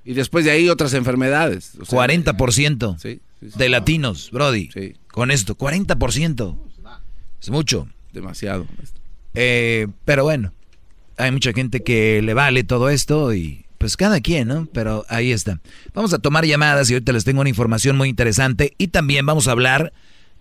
Y 0.05 0.13
después 0.13 0.45
de 0.45 0.51
ahí 0.51 0.69
otras 0.69 0.93
enfermedades. 0.93 1.73
O 1.81 1.87
sea, 1.87 1.99
40% 1.99 2.99
sí, 2.99 3.21
sí, 3.41 3.49
de 3.57 3.69
latinos, 3.71 4.31
Brody. 4.31 4.69
Con 5.09 5.31
esto, 5.31 5.57
40%. 5.57 6.59
Es 7.41 7.51
mucho. 7.51 7.89
Demasiado. 8.13 8.67
Eh, 9.35 9.89
pero 10.05 10.25
bueno, 10.25 10.53
hay 11.17 11.31
mucha 11.31 11.53
gente 11.53 11.83
que 11.83 12.23
le 12.23 12.35
vale 12.35 12.65
todo 12.65 12.89
esto 12.89 13.35
y 13.35 13.65
pues 13.79 13.97
cada 13.97 14.21
quien, 14.21 14.49
¿no? 14.49 14.67
Pero 14.73 15.05
ahí 15.09 15.33
está. 15.33 15.61
Vamos 15.93 16.13
a 16.15 16.19
tomar 16.19 16.47
llamadas 16.47 16.89
y 16.91 16.95
ahorita 16.95 17.13
les 17.13 17.25
tengo 17.25 17.41
una 17.41 17.51
información 17.51 17.97
muy 17.97 18.09
interesante 18.09 18.75
y 18.79 18.89
también 18.89 19.27
vamos 19.27 19.47
a 19.47 19.53
hablar 19.53 19.93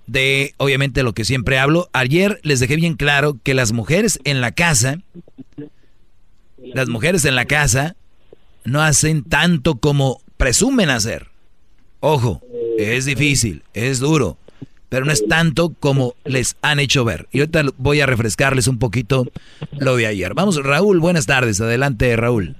de, 0.08 0.54
obviamente, 0.58 1.04
lo 1.04 1.14
que 1.14 1.26
siempre 1.26 1.60
hablo. 1.60 1.90
Ayer 1.94 2.40
les 2.44 2.60
dejé 2.60 2.76
bien 2.76 2.96
claro 2.96 3.38
que 3.44 3.54
las 3.54 3.72
mujeres 3.72 4.20
en 4.24 4.42
la 4.42 4.52
casa, 4.52 5.00
las 6.58 6.90
mujeres 6.90 7.26
en 7.26 7.36
la 7.36 7.46
casa 7.46 7.96
no 8.64 8.82
hacen 8.82 9.24
tanto 9.24 9.76
como 9.76 10.22
presumen 10.38 10.90
hacer. 10.90 11.28
Ojo, 12.00 12.42
es 12.78 13.06
difícil, 13.06 13.64
es 13.74 14.00
duro, 14.00 14.38
pero 14.94 15.08
no 15.08 15.12
es 15.12 15.28
tanto 15.28 15.74
como 15.80 16.14
les 16.24 16.56
han 16.62 16.80
hecho 16.80 17.04
ver. 17.04 17.28
Y 17.32 17.40
ahorita 17.40 17.64
voy 17.78 18.02
a 18.02 18.06
refrescarles 18.06 18.68
un 18.68 18.78
poquito 18.78 19.26
lo 19.72 19.96
de 19.96 20.06
ayer. 20.06 20.36
Vamos, 20.36 20.64
Raúl, 20.64 21.00
buenas 21.00 21.26
tardes. 21.26 21.60
Adelante, 21.60 22.16
Raúl. 22.16 22.56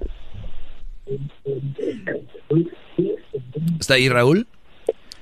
¿Está 3.78 3.94
ahí 3.94 4.08
Raúl? 4.08 4.48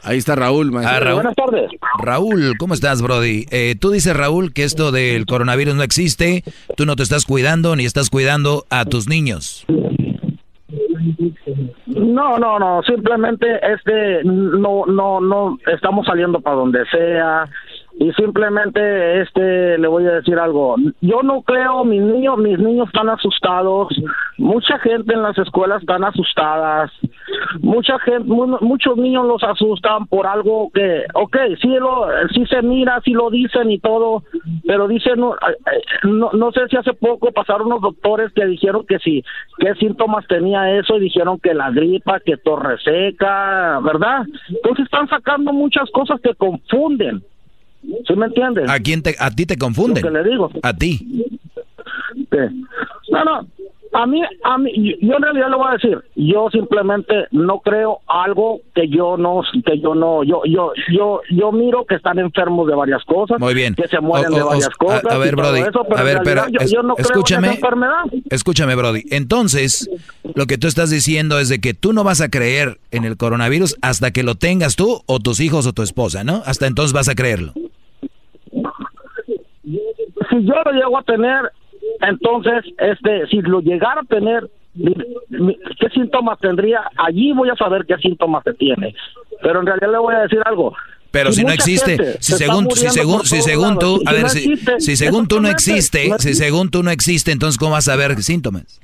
Ahí 0.01 0.17
está 0.17 0.37
Raúl, 0.37 0.75
ah, 0.79 1.01
Raúl. 1.01 1.15
Buenas 1.17 1.37
tardes. 1.37 1.71
Raúl, 1.99 2.57
¿cómo 2.57 2.73
estás, 2.73 3.03
Brody? 3.03 3.45
Eh, 3.51 3.77
tú 3.79 3.91
dices, 3.91 4.17
Raúl, 4.17 4.55
que 4.55 4.65
esto 4.65 4.91
del 4.91 5.27
coronavirus 5.27 5.75
no 5.75 5.83
existe, 5.83 6.45
tú 6.79 6.87
no 6.87 6.97
te 6.97 7.03
estás 7.03 7.27
cuidando 7.27 7.77
ni 7.77 7.85
estás 7.85 8.09
cuidando 8.09 8.65
a 8.71 8.87
tus 8.87 9.07
niños. 9.07 9.67
No, 11.87 12.39
no, 12.39 12.59
no, 12.59 12.83
simplemente 12.83 13.61
este 13.63 14.23
no 14.25 14.85
no 14.87 15.21
no 15.21 15.59
estamos 15.67 16.07
saliendo 16.07 16.41
para 16.41 16.57
donde 16.57 16.85
sea 16.87 17.45
y 17.99 18.11
simplemente 18.13 19.21
este 19.21 19.79
le 19.79 19.89
voy 19.89 20.07
a 20.07 20.13
decir 20.13 20.39
algo. 20.39 20.77
Yo 21.01 21.23
no 21.23 21.43
creo 21.43 21.85
mis 21.85 22.03
niños 22.03 22.39
mis 22.39 22.59
niños 22.59 22.89
están 22.89 23.09
asustados, 23.09 23.89
mucha 24.39 24.79
gente 24.79 25.15
en 25.15 25.23
las 25.23 25.37
escuelas 25.39 25.81
están 25.83 26.05
asustadas. 26.05 26.91
Mucha 27.61 27.99
gente 28.01 28.25
muchos 28.25 28.97
niños 28.97 29.27
los 29.27 29.43
asustan 29.43 30.07
por 30.07 30.27
algo 30.27 30.71
que 30.73 31.05
okay, 31.15 31.57
sí 31.57 31.69
lo 31.69 32.07
sí 32.35 32.47
se 32.47 32.63
mira, 32.63 33.01
sí 33.05 33.13
lo 33.13 33.31
dicen 33.31 33.71
y 33.71 33.79
todo, 33.79 34.23
pero 34.67 34.89
dicen 34.89 35.21
no, 35.21 35.37
no, 36.05 36.31
no 36.33 36.53
sé 36.53 36.69
si 36.69 36.77
hace 36.77 36.95
poco 36.95 37.33
pasaron 37.33 37.67
unos 37.67 37.83
doctores 37.83 38.33
que 38.33 38.47
dijeron 38.47 38.85
que 38.87 38.99
sí, 38.99 39.23
qué 39.59 39.75
síntomas 39.75 40.27
tenía 40.27 40.79
eso 40.79 40.97
y 40.97 41.01
dijeron 41.01 41.39
que 41.41 41.55
la 41.55 41.71
gripa, 41.71 42.21
que 42.21 42.37
torre 42.37 42.79
seca, 42.79 43.81
¿verdad? 43.81 44.25
Entonces 44.49 44.85
están 44.85 45.09
sacando 45.09 45.53
muchas 45.53 45.91
cosas 45.91 46.21
que 46.21 46.35
confunden. 46.35 47.23
¿Sí 47.83 48.15
me 48.17 48.27
entiendes? 48.27 48.69
¿A 48.69 48.79
quién 48.79 49.03
te, 49.03 49.15
a 49.19 49.31
ti 49.31 49.47
te 49.47 49.57
confunden? 49.57 50.03
Lo 50.05 50.11
que 50.13 50.19
le 50.19 50.31
digo. 50.31 50.51
A 50.63 50.73
ti. 50.75 51.25
No, 53.11 53.25
no. 53.25 53.47
A 53.95 54.07
mí, 54.07 54.23
a 54.43 54.57
mí, 54.57 54.97
yo 55.03 55.17
en 55.17 55.23
realidad 55.23 55.51
le 55.51 55.57
voy 55.57 55.67
a 55.69 55.73
decir, 55.73 55.99
yo 56.17 56.49
simplemente 56.51 57.27
no 57.31 57.61
creo 57.61 58.01
algo 58.07 58.63
que 58.75 58.89
yo 58.89 59.19
no, 59.19 59.43
que 59.67 59.79
yo 59.81 59.95
no, 59.95 60.25
yo, 60.25 60.41
yo, 60.47 60.73
yo, 60.91 61.21
yo 61.31 61.53
miro 61.53 61.85
que 61.85 61.97
están 61.97 62.19
enfermos 62.19 62.67
de 62.69 62.75
varias 62.75 63.05
cosas, 63.05 63.39
Muy 63.39 63.53
bien. 63.53 63.75
que 63.75 63.87
se 63.89 64.01
mueren 64.01 64.33
de 64.33 64.43
varias 64.43 64.71
cosas. 64.71 65.05
A, 65.11 65.19
ver, 65.19 65.37
Brody, 65.37 65.61
a 65.61 66.03
ver, 66.03 66.21
pero 66.25 66.45
yo, 66.49 66.83
no 66.83 66.95
escúchame, 66.97 67.49
creo 67.49 67.57
enfermedad. 67.59 68.05
escúchame, 68.31 68.75
Brody. 68.77 69.03
Entonces, 69.11 69.91
lo 70.35 70.47
que 70.47 70.57
tú 70.57 70.69
estás 70.69 70.89
diciendo 70.89 71.39
es 71.39 71.51
de 71.51 71.61
que 71.61 71.75
tú 71.75 71.93
no 71.93 72.03
vas 72.03 72.23
a 72.23 72.31
creer 72.31 72.79
en 72.93 73.05
el 73.05 73.19
coronavirus 73.19 73.77
hasta 73.83 74.11
que 74.11 74.23
lo 74.23 74.37
tengas 74.37 74.75
tú 74.75 75.03
o 75.05 75.21
tus 75.21 75.39
hijos 75.41 75.67
o 75.67 75.75
tu 75.75 75.83
esposa, 75.83 76.25
¿no? 76.25 76.43
Hasta 76.47 76.67
entonces 76.67 76.95
vas 76.95 77.11
a 77.11 77.15
creerlo. 77.15 77.53
Si 80.33 80.45
yo 80.47 80.55
lo 80.65 80.73
llego 80.73 80.99
a 80.99 81.03
tener, 81.03 81.53
entonces, 82.01 82.65
este, 82.79 83.27
si 83.27 83.43
lo 83.43 83.61
llegara 83.61 84.01
a 84.01 84.05
tener, 84.05 84.51
¿qué 85.79 85.89
síntomas 85.93 86.39
tendría? 86.41 86.81
Allí 86.97 87.33
voy 87.33 87.51
a 87.51 87.57
saber 87.57 87.85
qué 87.87 87.97
síntomas 87.99 88.43
se 88.45 88.55
tiene. 88.55 88.95
Pero 89.43 89.61
en 89.61 89.67
realidad 89.67 89.93
le 89.93 89.99
voy 89.99 90.15
a 90.15 90.21
decir 90.21 90.41
algo. 90.47 90.75
Pero 91.11 91.31
si, 91.31 91.45
no 91.45 91.53
existe, 91.53 92.17
si 92.21 92.33
según, 92.33 92.71
si 92.71 92.89
según, 92.89 93.27
si 93.27 93.43
según 93.43 93.79
tú, 93.79 94.01
a 94.07 94.13
ver, 94.13 94.31
si, 94.31 94.57
si 94.79 94.97
según 94.97 95.29
tú 95.29 95.41
no 95.41 95.49
existe, 95.51 96.11
si 96.19 96.33
según 96.33 96.71
tú 96.71 96.83
no 96.83 96.91
existe, 96.91 97.33
entonces 97.33 97.59
¿cómo 97.59 97.73
vas 97.73 97.87
a 97.89 97.97
ver 97.97 98.23
síntomas? 98.23 98.81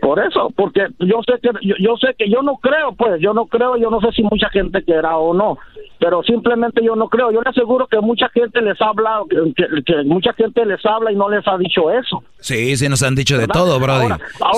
Por 0.00 0.20
eso, 0.20 0.52
porque 0.56 0.86
yo 1.00 1.20
sé 1.26 1.34
que 1.42 1.50
yo, 1.62 1.96
sé 1.96 2.14
que 2.18 2.28
yo 2.28 2.42
no 2.42 2.56
creo, 2.56 2.92
pues, 2.92 3.20
yo 3.20 3.32
no 3.32 3.46
creo, 3.46 3.76
yo 3.76 3.90
no 3.90 4.00
sé 4.00 4.12
si 4.12 4.22
mucha 4.22 4.48
gente 4.50 4.82
quiera 4.82 5.16
o 5.16 5.32
no, 5.32 5.58
pero 5.98 6.22
simplemente 6.22 6.84
yo 6.84 6.94
no 6.96 7.08
creo. 7.08 7.32
Yo 7.32 7.40
le 7.40 7.50
aseguro 7.50 7.86
que 7.86 7.98
mucha 8.00 8.28
gente 8.28 8.60
les 8.60 8.80
habla, 8.80 9.22
que, 9.56 10.02
mucha 10.04 10.32
gente 10.34 10.64
les 10.66 10.84
habla 10.84 11.10
y 11.10 11.16
no 11.16 11.28
les 11.28 11.46
ha 11.48 11.56
dicho 11.56 11.90
eso. 11.90 12.22
Sí, 12.38 12.76
sí 12.76 12.88
nos 12.88 13.02
han 13.02 13.14
dicho 13.14 13.38
de 13.38 13.46
todo, 13.46 13.80
Brody. 13.80 14.08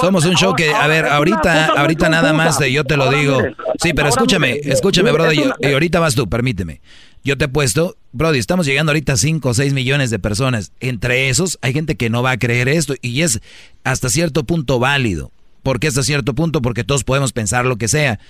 Somos 0.01 0.27
un 0.27 0.35
show 0.35 0.55
que, 0.55 0.73
a 0.75 0.87
ver, 0.87 1.07
ahorita, 1.07 1.67
ahorita 1.77 2.09
nada 2.09 2.33
más 2.33 2.59
de 2.59 2.73
yo 2.73 2.85
te 2.85 2.97
lo 2.97 3.11
digo. 3.11 3.39
Sí, 3.79 3.93
pero 3.95 4.09
escúchame, 4.09 4.59
escúchame, 4.65 5.13
Brody, 5.13 5.43
y 5.61 5.73
ahorita 5.73 6.01
vas 6.01 6.15
tú, 6.15 6.29
permíteme. 6.29 6.81
Yo 7.27 7.37
te 7.37 7.47
he 7.47 7.49
puesto, 7.49 7.97
Brody, 8.13 8.39
estamos 8.39 8.67
llegando 8.67 8.93
ahorita 8.93 9.15
a 9.15 9.17
5 9.17 9.49
o 9.49 9.53
6 9.53 9.73
millones 9.73 10.11
de 10.11 10.21
personas. 10.21 10.71
Entre 10.79 11.29
esos 11.29 11.59
hay 11.61 11.73
gente 11.73 11.97
que 11.97 12.09
no 12.09 12.23
va 12.23 12.31
a 12.31 12.39
creer 12.39 12.69
esto 12.69 12.95
y 13.03 13.23
es 13.23 13.41
hasta 13.83 14.11
cierto 14.11 14.45
punto 14.45 14.79
válido. 14.79 15.33
¿Por 15.65 15.81
qué 15.81 15.89
hasta 15.89 16.05
cierto 16.05 16.37
punto? 16.37 16.63
Porque 16.63 16.85
todos 16.85 17.03
podemos 17.03 17.33
pensar 17.33 17.65
lo 17.65 17.79
que 17.79 17.89
sea. 17.89 18.21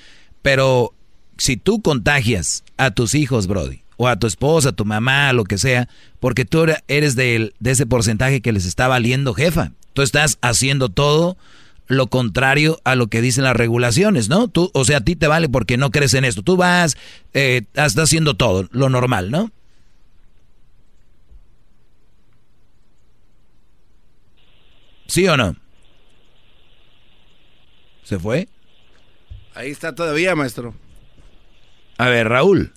Pero 0.41 0.95
si 1.37 1.59
tú 1.59 1.83
contagias 1.83 2.65
a 2.79 2.91
tus 2.91 3.15
hijos, 3.15 3.49
Brody, 3.49 3.83
o 3.99 4.09
a 4.09 4.17
tu 4.17 4.27
esposa, 4.27 4.71
a 4.71 4.73
tu 4.73 4.87
mamá, 4.87 5.31
lo 5.35 5.45
que 5.45 5.59
sea, 5.59 5.91
porque 6.19 6.47
tú 6.47 6.65
eres 6.89 7.17
de, 7.17 7.53
de 7.61 7.71
ese 7.71 7.85
porcentaje 7.85 8.41
que 8.41 8.53
les 8.53 8.65
está 8.65 8.89
valiendo, 8.89 9.35
jefa. 9.35 9.73
Tú 9.93 10.01
estás 10.01 10.39
haciendo 10.41 10.89
todo 10.89 11.37
lo 11.87 12.09
contrario 12.09 12.81
a 12.85 12.95
lo 12.95 13.09
que 13.09 13.21
dicen 13.21 13.45
las 13.45 13.57
regulaciones, 13.57 14.29
¿no? 14.29 14.49
Tú, 14.49 14.71
o 14.75 14.85
sea, 14.85 14.99
a 14.99 15.01
ti 15.03 15.17
te 15.17 15.27
vale 15.29 15.49
porque 15.49 15.77
no 15.77 15.91
crees 15.91 16.15
en 16.15 16.25
esto. 16.25 16.43
Tú 16.43 16.57
vas, 16.57 16.97
eh, 17.35 17.63
estás 17.75 17.99
haciendo 17.99 18.35
todo, 18.35 18.69
lo 18.73 18.89
normal, 18.89 19.31
¿no? 19.31 19.51
¿Sí 25.07 25.27
o 25.29 25.37
no? 25.37 25.57
¿Se 28.03 28.19
fue? 28.19 28.49
Ahí 29.55 29.71
está 29.71 29.95
todavía, 29.95 30.35
maestro. 30.35 30.75
A 31.99 32.09
ver, 32.09 32.29
Raúl. 32.29 32.73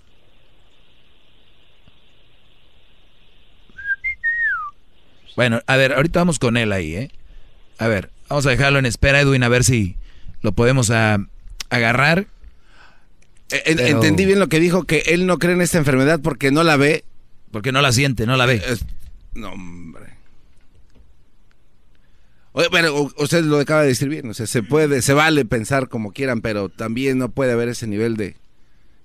Bueno, 5.36 5.62
a 5.68 5.76
ver, 5.78 5.94
ahorita 5.94 6.20
vamos 6.20 6.40
con 6.40 6.58
él 6.58 6.72
ahí, 6.72 6.96
¿eh? 6.96 7.12
A 7.78 7.88
ver, 7.88 8.12
vamos 8.30 8.46
a 8.46 8.52
dejarlo 8.52 8.80
en 8.80 8.86
espera, 8.86 9.22
Edwin, 9.22 9.44
a 9.44 9.50
ver 9.50 9.64
si 9.64 9.96
lo 10.42 10.54
podemos 10.54 10.90
agarrar. 10.90 12.28
E, 13.52 13.64
entendí 13.66 14.26
bien 14.26 14.40
lo 14.40 14.48
que 14.48 14.60
dijo, 14.60 14.84
que 14.84 15.00
él 15.08 15.26
no 15.26 15.40
cree 15.40 15.56
en 15.56 15.62
esta 15.62 15.78
enfermedad 15.78 16.20
porque 16.22 16.52
no 16.52 16.64
la 16.64 16.78
ve. 16.78 17.04
Porque 17.52 17.72
no 17.72 17.82
la 17.82 17.92
siente, 17.92 18.26
no 18.26 18.38
la 18.38 18.46
ve. 18.46 18.62
no, 19.34 19.52
hombre. 19.52 20.20
Bueno, 22.72 23.10
usted 23.18 23.44
lo 23.46 23.60
acaba 23.60 23.84
de 23.84 23.90
decir 23.90 24.10
bien, 24.10 24.30
o 24.30 24.34
sea, 24.34 24.46
se 24.46 24.64
puede, 24.64 25.02
se 25.02 25.14
vale 25.14 25.46
pensar 25.46 25.88
como 25.88 26.12
quieran, 26.12 26.42
pero 26.42 26.68
también 26.68 27.18
no 27.18 27.30
puede 27.30 27.54
haber 27.54 27.70
ese 27.70 27.88
nivel 27.88 28.18
de 28.18 28.36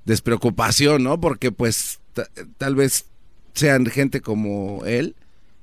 despreocupación, 0.05 1.05
¿no? 1.05 1.21
Porque 1.21 1.53
pues 1.53 2.01
tal 2.59 2.75
vez 2.75 3.07
sean 3.55 3.87
gente 3.87 4.21
como 4.21 4.83
él 4.87 5.15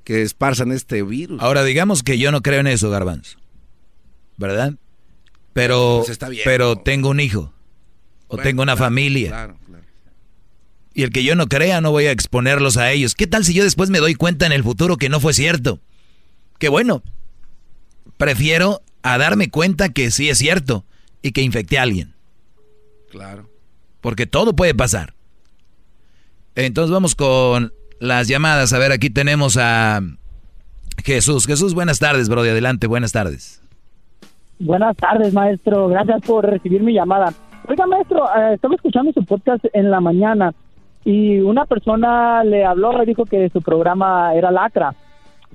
que 0.04 0.22
esparzan 0.22 0.72
este 0.72 1.02
virus. 1.02 1.42
Ahora 1.42 1.64
digamos 1.64 2.02
que 2.02 2.18
yo 2.18 2.32
no 2.32 2.40
creo 2.40 2.60
en 2.60 2.66
eso, 2.68 2.88
Garbanzo. 2.88 3.38
¿Verdad? 4.42 4.74
Pero 5.52 6.02
pues 6.04 6.18
pero 6.44 6.76
tengo 6.76 7.10
un 7.10 7.20
hijo 7.20 7.52
o 8.26 8.36
tengo 8.38 8.62
una 8.62 8.76
familia. 8.76 9.28
Claro. 9.28 9.58
Y 10.94 11.04
el 11.04 11.10
que 11.10 11.24
yo 11.24 11.36
no 11.36 11.46
crea 11.46 11.80
no 11.80 11.90
voy 11.90 12.06
a 12.06 12.10
exponerlos 12.10 12.76
a 12.76 12.90
ellos. 12.90 13.14
¿Qué 13.14 13.26
tal 13.26 13.44
si 13.44 13.54
yo 13.54 13.64
después 13.64 13.88
me 13.88 13.98
doy 13.98 14.14
cuenta 14.14 14.46
en 14.46 14.52
el 14.52 14.62
futuro 14.62 14.96
que 14.96 15.08
no 15.08 15.20
fue 15.20 15.32
cierto? 15.32 15.80
Qué 16.58 16.68
bueno, 16.68 17.02
prefiero 18.16 18.82
a 19.02 19.16
darme 19.16 19.48
cuenta 19.48 19.90
que 19.90 20.10
sí 20.10 20.28
es 20.28 20.38
cierto 20.38 20.84
y 21.22 21.32
que 21.32 21.42
infecté 21.42 21.78
a 21.78 21.82
alguien. 21.82 22.14
Claro. 23.10 23.48
Porque 24.00 24.26
todo 24.26 24.54
puede 24.56 24.74
pasar. 24.74 25.14
Entonces 26.56 26.90
vamos 26.90 27.14
con 27.14 27.72
las 28.00 28.26
llamadas. 28.28 28.72
A 28.72 28.78
ver, 28.78 28.90
aquí 28.92 29.08
tenemos 29.08 29.56
a 29.56 30.02
Jesús. 31.04 31.46
Jesús, 31.46 31.74
buenas 31.74 32.00
tardes, 32.00 32.28
Brody. 32.28 32.50
Adelante, 32.50 32.86
buenas 32.86 33.12
tardes. 33.12 33.61
Buenas 34.64 34.96
tardes, 34.96 35.34
maestro. 35.34 35.88
Gracias 35.88 36.22
por 36.22 36.48
recibir 36.48 36.84
mi 36.84 36.92
llamada. 36.92 37.32
Oiga, 37.68 37.84
maestro, 37.84 38.26
eh, 38.26 38.54
estaba 38.54 38.76
escuchando 38.76 39.12
su 39.12 39.24
podcast 39.24 39.64
en 39.72 39.90
la 39.90 40.00
mañana 40.00 40.54
y 41.04 41.40
una 41.40 41.66
persona 41.66 42.44
le 42.44 42.64
habló 42.64 43.02
y 43.02 43.06
dijo 43.06 43.24
que 43.24 43.50
su 43.50 43.60
programa 43.60 44.32
era 44.36 44.52
lacra, 44.52 44.94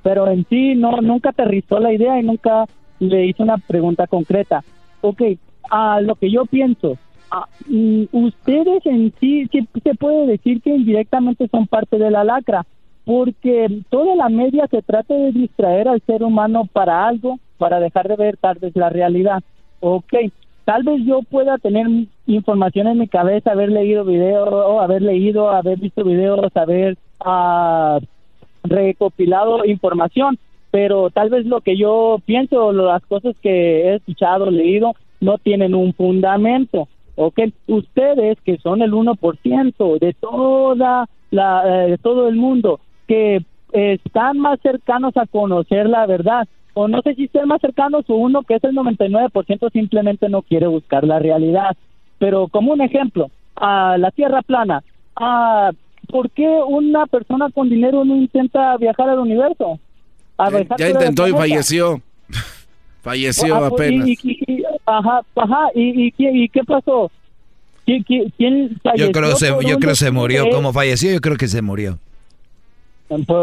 pero 0.04 0.28
en 0.28 0.46
sí 0.50 0.76
no 0.76 1.00
nunca 1.00 1.30
aterrizó 1.30 1.80
la 1.80 1.94
idea 1.94 2.20
y 2.20 2.24
nunca 2.24 2.66
le 3.00 3.28
hizo 3.28 3.44
una 3.44 3.58
pregunta 3.58 4.08
concreta. 4.08 4.62
Ok, 5.00 5.22
a 5.70 6.02
lo 6.02 6.16
que 6.16 6.30
yo 6.30 6.46
pienso, 6.46 6.98
mm, 7.66 8.04
ustedes 8.12 8.86
en 8.86 9.14
sí, 9.22 9.48
sí 9.54 9.66
se 9.84 9.96
puede 9.96 10.28
decir 10.28 10.62
que 10.62 10.76
indirectamente 10.76 11.48
son 11.48 11.66
parte 11.68 11.98
de 11.98 12.12
la 12.12 12.26
lacra, 12.26 12.66
porque 13.06 13.84
toda 13.90 14.18
la 14.18 14.28
media 14.28 14.68
se 14.68 14.82
trata 14.82 15.14
de 15.14 15.32
distraer 15.32 15.88
al 15.88 16.02
ser 16.02 16.24
humano 16.24 16.68
para 16.74 17.08
algo, 17.08 17.40
para 17.58 17.80
dejar 17.80 18.08
de 18.08 18.16
ver 18.16 18.38
tal 18.38 18.58
vez 18.60 18.76
la 18.76 18.90
realidad. 18.90 19.44
Ok, 19.80 20.14
tal 20.66 20.84
vez 20.84 21.06
yo 21.06 21.22
pueda 21.22 21.58
tener 21.58 21.88
información 22.26 22.88
en 22.88 23.00
mi 23.00 23.08
cabeza, 23.08 23.52
haber 23.52 23.72
leído 23.72 24.06
videos, 24.06 24.50
o 24.52 24.82
haber 24.82 25.02
leído, 25.02 25.50
haber 25.50 25.80
visto 25.80 26.04
videos, 26.04 26.56
haber 26.56 26.98
uh, 27.26 28.00
recopilado 28.64 29.66
información, 29.66 30.38
pero 30.72 31.10
tal 31.10 31.30
vez 31.30 31.46
lo 31.46 31.62
que 31.62 31.78
yo 31.78 32.20
pienso, 32.26 32.72
las 32.74 33.04
cosas 33.06 33.36
que 33.42 33.84
he 33.84 33.96
escuchado, 33.96 34.52
leído, 34.52 34.94
no 35.22 35.38
tienen 35.38 35.74
un 35.74 35.94
fundamento. 35.94 36.88
¿ok? 37.16 37.40
Ustedes, 37.68 38.38
que 38.42 38.58
son 38.60 38.82
el 38.82 38.94
1% 38.94 40.00
de 40.00 40.14
toda 40.14 41.10
la, 41.32 41.64
eh, 41.86 41.92
de 41.92 41.98
todo 41.98 42.28
el 42.28 42.36
mundo, 42.36 42.80
que 43.08 43.44
están 43.72 44.40
más 44.40 44.60
cercanos 44.62 45.18
a 45.18 45.26
conocer 45.26 45.90
la 45.90 46.06
verdad, 46.06 46.48
o 46.80 46.88
no 46.88 47.02
sé 47.02 47.16
si 47.16 47.24
estén 47.24 47.48
más 47.48 47.60
cercanos 47.60 48.06
o 48.08 48.14
uno 48.14 48.44
que 48.44 48.54
es 48.54 48.64
el 48.64 48.76
99% 48.76 49.72
simplemente 49.72 50.30
no 50.30 50.44
quiere 50.44 50.68
buscar 50.68 51.04
la 51.04 51.18
realidad. 51.18 51.76
Pero 52.20 52.50
como 52.50 52.72
un 52.72 52.82
ejemplo, 52.82 53.32
a 53.56 53.98
la 53.98 54.12
Tierra 54.12 54.44
plana, 54.44 54.84
a, 55.16 55.72
¿por 56.08 56.30
qué 56.30 56.48
una 56.48 57.08
persona 57.08 57.50
con 57.50 57.68
dinero 57.68 58.06
no 58.06 58.16
intenta 58.16 58.78
viajar 58.78 59.10
al 59.10 59.18
universo? 59.18 59.80
ya, 60.78 60.90
intentó 60.92 61.28
y 61.28 61.32
falleció. 61.32 62.00
falleció 63.02 63.56
ah, 63.56 63.70
pues, 63.70 63.90
apenas. 63.90 64.08
Y, 64.08 64.64
ajá, 64.86 65.22
ajá, 65.36 65.70
¿y, 65.74 66.14
y, 66.16 66.50
qué 66.50 66.64
pasó? 66.64 67.10
¿Quién, 67.86 68.06
falleció 68.84 69.08
yo 69.08 69.12
creo, 69.12 69.36
se, 69.36 69.48
yo 69.68 69.80
creo 69.80 69.96
se 69.96 70.12
murió. 70.12 70.48
¿Cómo 70.52 70.74
falleció? 70.74 71.12
Yo 71.12 71.22
creo 71.22 71.38
que 71.38 71.48
se 71.48 71.64
murió. 71.64 71.98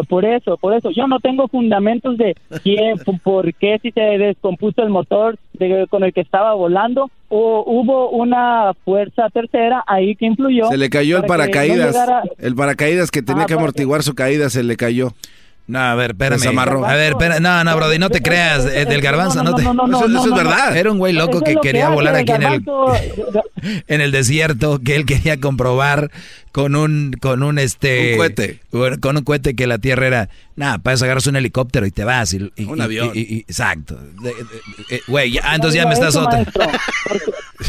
Por, 0.08 0.24
eso, 0.24 0.56
por 0.58 0.74
eso. 0.74 0.90
Yo 0.90 1.06
no 1.06 1.20
tengo 1.20 1.48
fundamentos 1.48 2.18
de 2.18 2.36
quién, 2.62 2.98
por 3.22 3.52
qué 3.54 3.78
si 3.80 3.90
se 3.92 4.00
descompuso 4.00 4.82
el 4.82 4.90
motor 4.90 5.38
con 5.88 6.04
el 6.04 6.12
que 6.12 6.20
estaba 6.20 6.52
volando 6.54 7.10
o 7.28 7.64
hubo 7.66 8.10
una 8.10 8.72
fuerza 8.84 9.30
tercera 9.30 9.82
ahí 9.86 10.16
que 10.16 10.26
influyó. 10.26 10.68
Se 10.68 10.76
le 10.76 10.90
cayó 10.90 11.18
el 11.18 11.24
paracaídas. 11.24 11.96
El 12.38 12.54
paracaídas 12.54 13.10
que 13.10 13.22
tenía 13.22 13.44
ah, 13.44 13.46
que 13.46 13.54
amortiguar 13.54 14.02
su 14.02 14.14
caída 14.14 14.50
se 14.50 14.62
le 14.62 14.76
cayó. 14.76 15.12
No, 15.66 15.78
a 15.78 15.94
ver, 15.94 16.10
espérame. 16.10 16.58
A 16.58 16.94
ver, 16.94 17.12
espérame. 17.12 17.40
No, 17.40 17.64
no, 17.64 17.76
Brody, 17.76 17.98
no 17.98 18.10
te 18.10 18.20
creas. 18.20 18.64
del 18.64 19.00
garbanzo, 19.00 19.42
no, 19.42 19.54
te... 19.54 19.62
eso, 19.62 20.26
es 20.26 20.34
verdad. 20.34 20.76
Era 20.76 20.92
un 20.92 20.98
güey 20.98 21.14
loco 21.14 21.40
que 21.40 21.56
quería 21.56 21.88
volar 21.88 22.14
aquí 22.16 22.32
en 22.32 22.42
el, 22.42 22.64
en 23.88 24.00
el 24.02 24.12
desierto, 24.12 24.78
que 24.84 24.94
él 24.94 25.06
quería 25.06 25.40
comprobar 25.40 26.10
con 26.55 26.76
un, 26.76 27.16
con 27.20 27.43
un 27.43 27.59
este. 27.59 28.12
Un 28.12 28.18
cohete. 28.18 28.60
Con 29.01 29.16
un 29.16 29.24
cohete 29.24 29.56
que 29.56 29.66
la 29.66 29.78
tierra 29.78 30.06
era. 30.06 30.28
Nada, 30.55 30.78
puedes 30.78 31.02
agarrar 31.02 31.20
un 31.28 31.35
helicóptero 31.35 31.85
y 31.85 31.90
te 31.90 32.05
vas. 32.05 32.32
Y, 32.32 32.48
un 32.64 32.81
avión. 32.81 33.10
exacto. 33.12 33.98
Eh, 34.89 35.01
güey, 35.09 35.36
entonces 35.52 35.82
ya 35.82 35.89
me 35.89 35.94
estás 35.94 36.14
otra. 36.14 36.44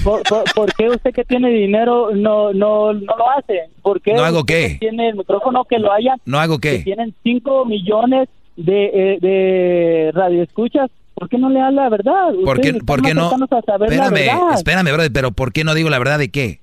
¿Por, 0.03 0.75
qué 0.75 0.87
usted 0.87 1.11
que 1.15 1.23
tiene 1.23 1.49
dinero 1.49 2.11
no, 2.13 2.53
no, 2.53 2.93
no 2.93 3.17
lo 3.17 3.31
hace? 3.31 3.61
¿Por 3.81 4.01
qué 4.01 4.13
¿No 4.13 4.23
hago 4.23 4.43
qué? 4.43 4.77
tiene 4.79 5.09
el 5.09 5.15
micrófono 5.15 5.65
que 5.65 5.79
lo 5.79 5.91
haya? 5.91 6.17
¿No 6.25 6.39
hago 6.39 6.59
qué? 6.59 6.83
tienen 6.83 7.15
5 7.23 7.65
millones 7.65 8.29
de, 8.55 8.85
eh, 8.93 9.17
de 9.19 10.11
radioescuchas. 10.13 10.91
¿Por 11.15 11.27
qué 11.27 11.39
no 11.39 11.49
le 11.49 11.59
habla 11.59 11.85
la 11.85 11.89
verdad? 11.89 12.33
¿Por 12.43 12.61
qué, 12.61 12.75
¿por 12.75 13.01
qué 13.01 13.15
no? 13.15 13.31
Espérame, 13.31 14.53
espérame, 14.53 14.91
brother, 14.93 15.11
pero 15.11 15.31
¿por 15.31 15.53
qué 15.53 15.63
no 15.63 15.73
digo 15.73 15.89
la 15.89 15.97
verdad 15.97 16.19
de 16.19 16.29
qué? 16.29 16.59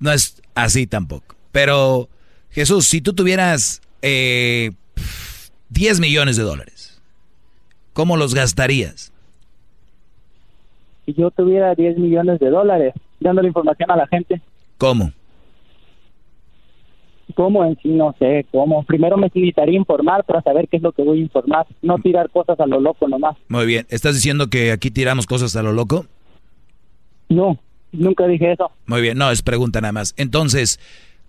No 0.00 0.12
es 0.12 0.42
así 0.54 0.86
tampoco. 0.86 1.34
Pero, 1.50 2.10
Jesús, 2.50 2.86
si 2.86 3.00
tú 3.00 3.14
tuvieras 3.14 3.80
eh, 4.02 4.72
10 5.70 6.00
millones 6.00 6.36
de 6.36 6.42
dólares, 6.42 6.79
¿cómo 8.00 8.16
los 8.16 8.34
gastarías? 8.34 9.12
Si 11.04 11.12
yo 11.12 11.30
tuviera 11.30 11.74
10 11.74 11.98
millones 11.98 12.40
de 12.40 12.48
dólares, 12.48 12.94
dando 13.20 13.42
la 13.42 13.48
información 13.48 13.90
a 13.90 13.96
la 13.96 14.06
gente. 14.06 14.40
¿Cómo? 14.78 15.12
¿Cómo 17.34 17.62
en 17.62 17.76
sí? 17.82 17.90
No 17.90 18.14
sé, 18.18 18.46
¿cómo? 18.50 18.84
Primero 18.84 19.18
me 19.18 19.26
necesitaría 19.26 19.78
informar 19.78 20.24
para 20.24 20.40
saber 20.40 20.66
qué 20.68 20.78
es 20.78 20.82
lo 20.82 20.92
que 20.92 21.02
voy 21.02 21.18
a 21.18 21.20
informar, 21.20 21.66
no 21.82 21.98
tirar 21.98 22.30
cosas 22.30 22.58
a 22.58 22.64
lo 22.64 22.80
loco 22.80 23.06
nomás. 23.06 23.36
Muy 23.48 23.66
bien, 23.66 23.84
¿estás 23.90 24.14
diciendo 24.14 24.48
que 24.48 24.72
aquí 24.72 24.90
tiramos 24.90 25.26
cosas 25.26 25.54
a 25.56 25.62
lo 25.62 25.72
loco? 25.72 26.06
No, 27.28 27.58
nunca 27.92 28.26
dije 28.26 28.52
eso. 28.52 28.70
Muy 28.86 29.02
bien, 29.02 29.18
no, 29.18 29.30
es 29.30 29.42
pregunta 29.42 29.82
nada 29.82 29.92
más. 29.92 30.14
Entonces, 30.16 30.80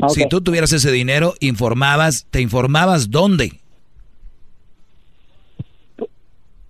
si 0.07 0.25
tú 0.29 0.39
tuvieras 0.39 0.71
ese 0.71 0.89
dinero, 0.89 1.33
informabas, 1.41 2.27
¿te 2.31 2.39
informabas 2.39 3.11
dónde? 3.11 3.60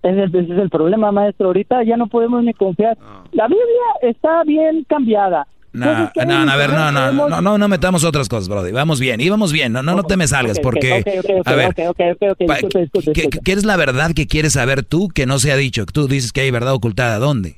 Ese, 0.02 0.24
es 0.24 0.50
el 0.50 0.68
problema, 0.70 1.12
maestro. 1.12 1.46
Ahorita 1.46 1.82
ya 1.84 1.96
no 1.96 2.06
podemos 2.08 2.42
ni 2.42 2.52
confiar. 2.54 2.98
La 3.32 3.46
Biblia 3.46 3.64
está 4.02 4.42
bien 4.44 4.84
cambiada. 4.88 5.46
No, 5.74 5.86
no, 5.86 6.10
no, 6.44 6.50
a 6.52 6.56
ver, 6.56 6.70
no, 6.70 6.92
no, 6.92 7.12
no, 7.12 7.40
no, 7.40 7.56
no 7.56 7.68
metamos 7.68 8.04
otras 8.04 8.28
cosas, 8.28 8.46
Brody. 8.48 8.72
Vamos 8.72 9.00
bien, 9.00 9.22
íbamos 9.22 9.52
bien, 9.52 9.72
no, 9.72 9.82
no, 9.82 9.94
no 9.96 10.02
te 10.02 10.18
me 10.18 10.26
salgas, 10.28 10.60
porque, 10.60 11.02
a 11.46 11.54
ver, 11.54 11.68
ok, 11.70 11.78
ok, 11.88 12.00
ok, 12.10 12.22
ok, 12.32 12.46
pa- 12.46 12.54
disculpe, 12.56 12.80
disculpe, 12.80 13.12
¿qué, 13.12 13.22
disculpe. 13.22 13.38
qué 13.42 13.52
es 13.52 13.64
la 13.64 13.76
verdad 13.78 14.10
que 14.14 14.26
quieres 14.26 14.52
saber 14.52 14.84
tú 14.84 15.08
que 15.08 15.24
no 15.24 15.38
se 15.38 15.50
ha 15.50 15.56
dicho? 15.56 15.86
Tú 15.86 16.08
dices 16.08 16.30
que 16.32 16.42
hay 16.42 16.50
verdad 16.50 16.74
ocultada, 16.74 17.18
¿dónde? 17.18 17.56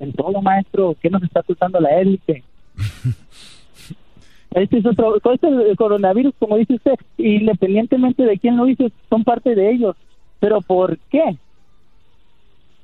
En 0.00 0.12
todo, 0.12 0.42
maestro, 0.42 0.96
¿qué 1.00 1.08
nos 1.08 1.22
está 1.22 1.38
ocultando 1.40 1.78
la 1.78 2.00
élite? 2.00 2.42
Este 4.56 4.78
es 4.78 4.86
otro, 4.86 5.20
todo 5.20 5.34
este 5.34 5.76
coronavirus, 5.76 6.32
como 6.38 6.56
dice 6.56 6.76
usted, 6.76 6.94
independientemente 7.18 8.24
de 8.24 8.38
quién 8.38 8.56
lo 8.56 8.64
dice, 8.64 8.90
son 9.10 9.22
parte 9.22 9.54
de 9.54 9.70
ellos. 9.70 9.94
Pero 10.40 10.62
¿por 10.62 10.96
qué? 11.10 11.36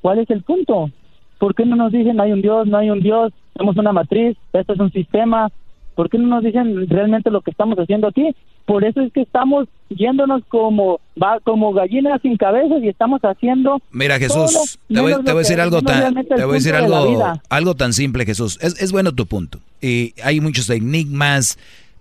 ¿Cuál 0.02 0.18
es 0.18 0.28
el 0.28 0.42
punto? 0.42 0.90
¿Por 1.38 1.54
qué 1.54 1.64
no 1.64 1.74
nos 1.76 1.90
dicen 1.90 2.20
hay 2.20 2.32
un 2.32 2.42
Dios, 2.42 2.66
no 2.66 2.76
hay 2.76 2.90
un 2.90 3.00
Dios, 3.00 3.32
somos 3.56 3.74
una 3.78 3.90
matriz, 3.90 4.36
esto 4.52 4.74
es 4.74 4.80
un 4.80 4.92
sistema? 4.92 5.48
¿Por 5.94 6.10
qué 6.10 6.18
no 6.18 6.26
nos 6.26 6.44
dicen 6.44 6.88
realmente 6.90 7.30
lo 7.30 7.40
que 7.40 7.52
estamos 7.52 7.78
haciendo 7.78 8.06
aquí? 8.06 8.36
Por 8.66 8.84
eso 8.84 9.00
es 9.00 9.10
que 9.10 9.22
estamos 9.22 9.66
yéndonos 9.96 10.42
como 10.48 11.00
va 11.20 11.38
como 11.40 11.72
gallinas 11.72 12.20
sin 12.22 12.36
cabezas 12.36 12.82
y 12.82 12.88
estamos 12.88 13.20
haciendo 13.22 13.80
Mira, 13.90 14.18
Jesús, 14.18 14.78
te 14.88 15.00
voy, 15.00 15.14
te 15.22 15.30
a 15.30 15.34
decir 15.34 15.60
algo 15.60 15.82
tan, 15.82 16.14
te 16.14 16.44
voy 16.44 16.52
a 16.52 16.58
decir 16.58 16.72
de 16.72 16.78
algo, 16.78 17.40
algo 17.48 17.74
tan 17.74 17.92
simple, 17.92 18.24
Jesús. 18.24 18.58
Es, 18.60 18.80
es 18.80 18.92
bueno 18.92 19.12
tu 19.12 19.26
punto. 19.26 19.60
Y 19.80 20.14
hay 20.22 20.40
muchos 20.40 20.68
enigmas, 20.70 21.58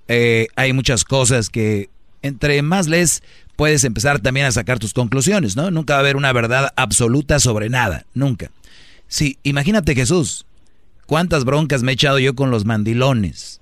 eh, 0.07 0.47
hay 0.55 0.73
muchas 0.73 1.03
cosas 1.03 1.49
que 1.49 1.89
entre 2.21 2.61
más 2.61 2.87
lees 2.87 3.23
puedes 3.55 3.83
empezar 3.83 4.19
también 4.19 4.45
a 4.45 4.51
sacar 4.51 4.79
tus 4.79 4.93
conclusiones, 4.93 5.55
¿no? 5.55 5.71
Nunca 5.71 5.93
va 5.93 5.99
a 5.99 6.01
haber 6.01 6.15
una 6.15 6.33
verdad 6.33 6.73
absoluta 6.75 7.39
sobre 7.39 7.69
nada, 7.69 8.05
nunca. 8.13 8.51
Sí, 9.07 9.37
imagínate 9.43 9.93
Jesús, 9.93 10.45
cuántas 11.05 11.43
broncas 11.43 11.83
me 11.83 11.91
he 11.91 11.95
echado 11.95 12.17
yo 12.19 12.33
con 12.33 12.51
los 12.51 12.65
mandilones 12.65 13.61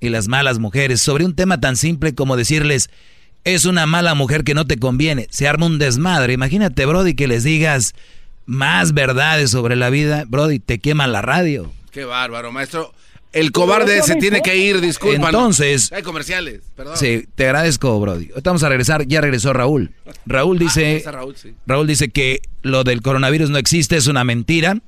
y 0.00 0.08
las 0.08 0.28
malas 0.28 0.58
mujeres 0.58 1.02
sobre 1.02 1.24
un 1.24 1.34
tema 1.34 1.60
tan 1.60 1.76
simple 1.76 2.14
como 2.14 2.36
decirles, 2.36 2.90
es 3.46 3.64
una 3.64 3.86
mala 3.86 4.14
mujer 4.16 4.42
que 4.42 4.54
no 4.54 4.66
te 4.66 4.76
conviene. 4.76 5.28
Se 5.30 5.46
arma 5.46 5.66
un 5.66 5.78
desmadre. 5.78 6.32
Imagínate, 6.32 6.84
Brody, 6.84 7.14
que 7.14 7.28
les 7.28 7.44
digas 7.44 7.94
más 8.44 8.92
verdades 8.92 9.52
sobre 9.52 9.76
la 9.76 9.88
vida. 9.88 10.24
Brody, 10.26 10.58
te 10.58 10.80
queman 10.80 11.12
la 11.12 11.22
radio. 11.22 11.72
Qué 11.92 12.04
bárbaro, 12.04 12.50
maestro. 12.50 12.92
El 13.32 13.52
cobarde 13.52 14.02
se 14.02 14.16
tiene 14.16 14.42
que 14.42 14.56
ir, 14.56 14.80
disculpa. 14.80 15.26
Entonces- 15.26 15.92
Hay 15.92 16.02
comerciales, 16.02 16.62
perdón. 16.74 16.96
Sí, 16.96 17.28
te 17.36 17.44
agradezco, 17.44 18.00
Brody. 18.00 18.30
Ahorita 18.30 18.50
vamos 18.50 18.64
a 18.64 18.68
regresar. 18.68 19.06
Ya 19.06 19.20
regresó 19.20 19.52
Raúl. 19.52 19.92
Raúl 20.26 20.58
dice, 20.58 20.80
regresa 20.80 21.12
Raúl, 21.12 21.36
sí. 21.36 21.54
Raúl 21.68 21.86
dice 21.86 22.08
que 22.08 22.40
lo 22.62 22.82
del 22.82 23.00
coronavirus 23.00 23.50
no 23.50 23.58
existe, 23.58 23.96
es 23.96 24.08
una 24.08 24.24
mentira 24.24 24.80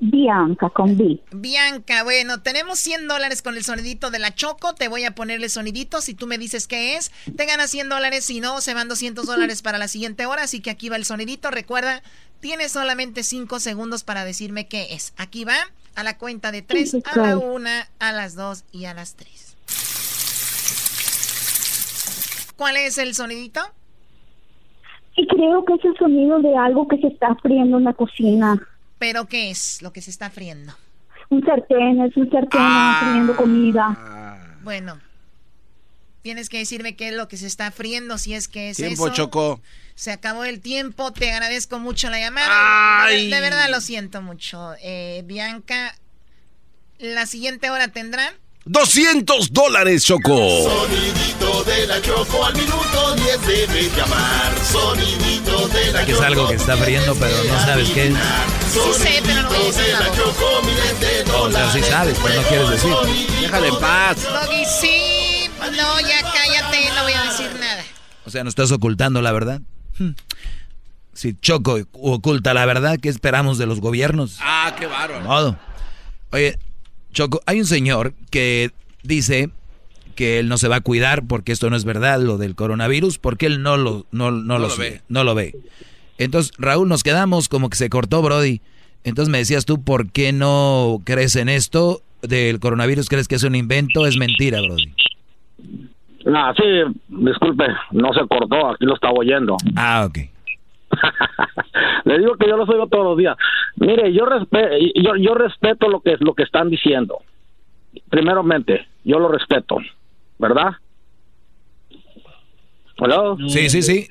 Bianca 0.00 0.70
con 0.70 0.96
B. 0.96 1.20
Bianca, 1.30 2.02
bueno, 2.04 2.40
tenemos 2.40 2.78
100 2.78 3.06
dólares 3.06 3.42
con 3.42 3.56
el 3.56 3.64
sonidito 3.64 4.10
de 4.10 4.18
la 4.18 4.34
Choco. 4.34 4.74
Te 4.74 4.88
voy 4.88 5.04
a 5.04 5.14
ponerle 5.14 5.48
sonidito. 5.48 6.00
Si 6.00 6.14
tú 6.14 6.26
me 6.26 6.38
dices 6.38 6.66
qué 6.66 6.96
es, 6.96 7.12
te 7.36 7.44
ganas 7.44 7.70
100 7.70 7.90
dólares. 7.90 8.24
Si 8.24 8.40
no, 8.40 8.60
se 8.60 8.72
van 8.72 8.88
200 8.88 9.26
dólares 9.26 9.60
para 9.60 9.78
la 9.78 9.88
siguiente 9.88 10.24
hora. 10.24 10.44
Así 10.44 10.60
que 10.60 10.70
aquí 10.70 10.88
va 10.88 10.96
el 10.96 11.04
sonidito. 11.04 11.50
Recuerda, 11.50 12.02
tienes 12.40 12.72
solamente 12.72 13.22
5 13.22 13.60
segundos 13.60 14.02
para 14.02 14.24
decirme 14.24 14.66
qué 14.66 14.94
es. 14.94 15.12
Aquí 15.18 15.44
va 15.44 15.56
a 15.94 16.02
la 16.02 16.16
cuenta 16.16 16.50
de 16.50 16.62
3, 16.62 16.96
a 17.04 17.16
la 17.18 17.36
1, 17.36 17.68
a 17.98 18.12
las 18.12 18.34
2 18.34 18.64
y 18.72 18.86
a 18.86 18.94
las 18.94 19.14
3. 19.16 19.56
¿Cuál 22.56 22.76
es 22.76 22.96
el 22.98 23.14
sonidito? 23.14 23.60
Y 25.16 25.26
creo 25.26 25.64
que 25.64 25.74
es 25.74 25.84
el 25.84 25.96
sonido 25.98 26.40
de 26.40 26.56
algo 26.56 26.88
que 26.88 26.96
se 26.98 27.08
está 27.08 27.34
friendo 27.36 27.78
en 27.78 27.84
la 27.84 27.92
cocina. 27.92 28.66
¿Pero 29.00 29.26
qué 29.26 29.50
es 29.50 29.82
lo 29.82 29.92
que 29.92 30.00
se 30.02 30.10
está 30.10 30.30
friendo? 30.30 30.72
Un 31.30 31.44
sartén, 31.44 32.00
es 32.02 32.16
un 32.16 32.30
sartén 32.30 32.60
Ah. 32.62 33.00
friendo 33.02 33.34
comida. 33.34 34.58
Bueno, 34.62 35.00
tienes 36.22 36.48
que 36.50 36.58
decirme 36.58 36.94
qué 36.96 37.08
es 37.08 37.14
lo 37.14 37.26
que 37.26 37.36
se 37.38 37.46
está 37.46 37.70
friendo, 37.70 38.18
si 38.18 38.34
es 38.34 38.46
que 38.46 38.70
es 38.70 38.76
Tiempo, 38.76 39.06
eso. 39.06 39.14
Choco. 39.16 39.60
Se 39.94 40.12
acabó 40.12 40.44
el 40.44 40.60
tiempo, 40.60 41.12
te 41.12 41.30
agradezco 41.32 41.78
mucho 41.78 42.10
la 42.10 42.18
llamada. 42.20 43.06
De, 43.08 43.14
Ay. 43.16 43.30
de 43.30 43.40
verdad 43.40 43.68
lo 43.70 43.80
siento 43.80 44.20
mucho. 44.22 44.74
Eh, 44.82 45.22
Bianca, 45.26 45.94
la 46.98 47.24
siguiente 47.26 47.70
hora 47.70 47.88
tendrán. 47.88 48.34
200 48.64 49.52
dólares, 49.52 50.04
Choco. 50.04 50.36
Sonidito 50.36 51.64
de 51.64 51.86
la 51.86 52.00
Choco 52.02 52.44
al 52.44 52.54
minuto 52.54 53.14
10 53.16 53.46
debe 53.46 53.90
llamar. 53.96 54.54
Sonidito 54.64 55.68
de 55.68 55.92
la 55.92 56.04
Que 56.04 56.12
es 56.12 56.20
algo 56.20 56.48
que 56.48 56.54
está 56.54 56.76
friendo, 56.76 57.14
pero 57.16 57.42
no 57.44 57.60
sabes 57.60 57.90
qué 57.90 58.08
es. 58.08 58.14
Sí 58.70 58.78
sé, 59.02 59.22
pero 59.24 59.42
no 59.42 59.48
voy 59.48 59.58
a 59.58 59.64
decir 59.64 59.84
de 59.84 59.92
la. 59.92 60.12
Choco, 60.12 60.62
miles 60.64 61.00
de 61.00 61.24
No, 61.26 61.42
o 61.42 61.50
sea, 61.50 61.72
sí 61.72 61.82
sabes, 61.82 62.18
pero 62.22 62.40
no 62.40 62.48
quieres 62.48 62.70
decir. 62.70 62.94
Déjale 63.40 63.68
en 63.68 63.78
paz. 63.78 64.22
Doggy, 64.22 64.64
sí. 64.64 65.50
No, 65.60 66.00
ya 66.00 66.22
cállate, 66.22 66.90
no 66.94 67.02
voy 67.02 67.12
a 67.12 67.22
decir 67.24 67.50
nada. 67.58 67.84
O 68.26 68.30
sea, 68.30 68.44
¿no 68.44 68.50
estás 68.50 68.70
ocultando 68.72 69.22
la 69.22 69.32
verdad? 69.32 69.60
Hmm. 69.98 70.10
Si 71.14 71.34
Choco 71.34 71.78
oculta 71.92 72.54
la 72.54 72.66
verdad, 72.66 72.98
¿qué 73.00 73.08
esperamos 73.08 73.58
de 73.58 73.66
los 73.66 73.80
gobiernos? 73.80 74.38
Ah, 74.40 74.74
qué 74.78 74.86
bárbaro. 74.86 75.24
Modo. 75.24 75.58
Oye, 76.30 76.58
Choco, 77.12 77.40
hay 77.46 77.60
un 77.60 77.66
señor 77.66 78.14
que 78.30 78.70
dice 79.02 79.50
que 80.14 80.38
él 80.38 80.48
no 80.48 80.58
se 80.58 80.68
va 80.68 80.76
a 80.76 80.80
cuidar 80.80 81.26
porque 81.26 81.52
esto 81.52 81.70
no 81.70 81.76
es 81.76 81.84
verdad, 81.84 82.20
lo 82.20 82.38
del 82.38 82.54
coronavirus, 82.54 83.18
porque 83.18 83.46
él 83.46 83.62
no 83.62 83.76
lo, 83.76 84.06
no, 84.12 84.30
no 84.30 84.58
lo, 84.58 84.68
ve. 84.76 85.00
no 85.08 85.24
lo 85.24 85.34
ve. 85.34 85.54
Entonces, 86.18 86.52
Raúl, 86.58 86.88
nos 86.88 87.02
quedamos 87.02 87.48
como 87.48 87.70
que 87.70 87.76
se 87.76 87.88
cortó, 87.88 88.20
Brody. 88.20 88.60
Entonces 89.04 89.32
me 89.32 89.38
decías 89.38 89.64
tú, 89.64 89.82
¿por 89.82 90.12
qué 90.12 90.32
no 90.32 91.00
crees 91.04 91.36
en 91.36 91.48
esto 91.48 92.02
del 92.22 92.60
coronavirus? 92.60 93.08
¿Crees 93.08 93.28
que 93.28 93.36
es 93.36 93.42
un 93.44 93.54
invento? 93.54 94.06
Es 94.06 94.18
mentira, 94.18 94.60
Brody. 94.60 94.92
Ah, 96.26 96.52
sí, 96.54 96.62
disculpe, 97.08 97.64
no 97.92 98.12
se 98.12 98.20
cortó, 98.28 98.72
aquí 98.72 98.84
lo 98.84 98.94
estaba 98.94 99.14
oyendo. 99.16 99.56
Ah, 99.74 100.04
ok. 100.06 100.18
Le 102.04 102.18
digo 102.18 102.34
que 102.36 102.48
yo 102.48 102.56
los 102.56 102.68
oigo 102.68 102.86
todos 102.88 103.04
los 103.04 103.16
días. 103.18 103.36
Mire, 103.76 104.12
yo, 104.12 104.24
respe 104.26 104.92
yo, 104.94 105.16
yo 105.16 105.34
respeto 105.34 105.88
lo 105.88 106.00
que, 106.00 106.16
lo 106.20 106.34
que 106.34 106.42
están 106.44 106.70
diciendo. 106.70 107.18
Primeramente, 108.08 108.86
yo 109.04 109.18
lo 109.18 109.28
respeto, 109.28 109.76
¿verdad? 110.38 110.72
¿Hello? 112.98 113.36
Sí, 113.48 113.68
sí, 113.70 113.82
sí. 113.82 114.02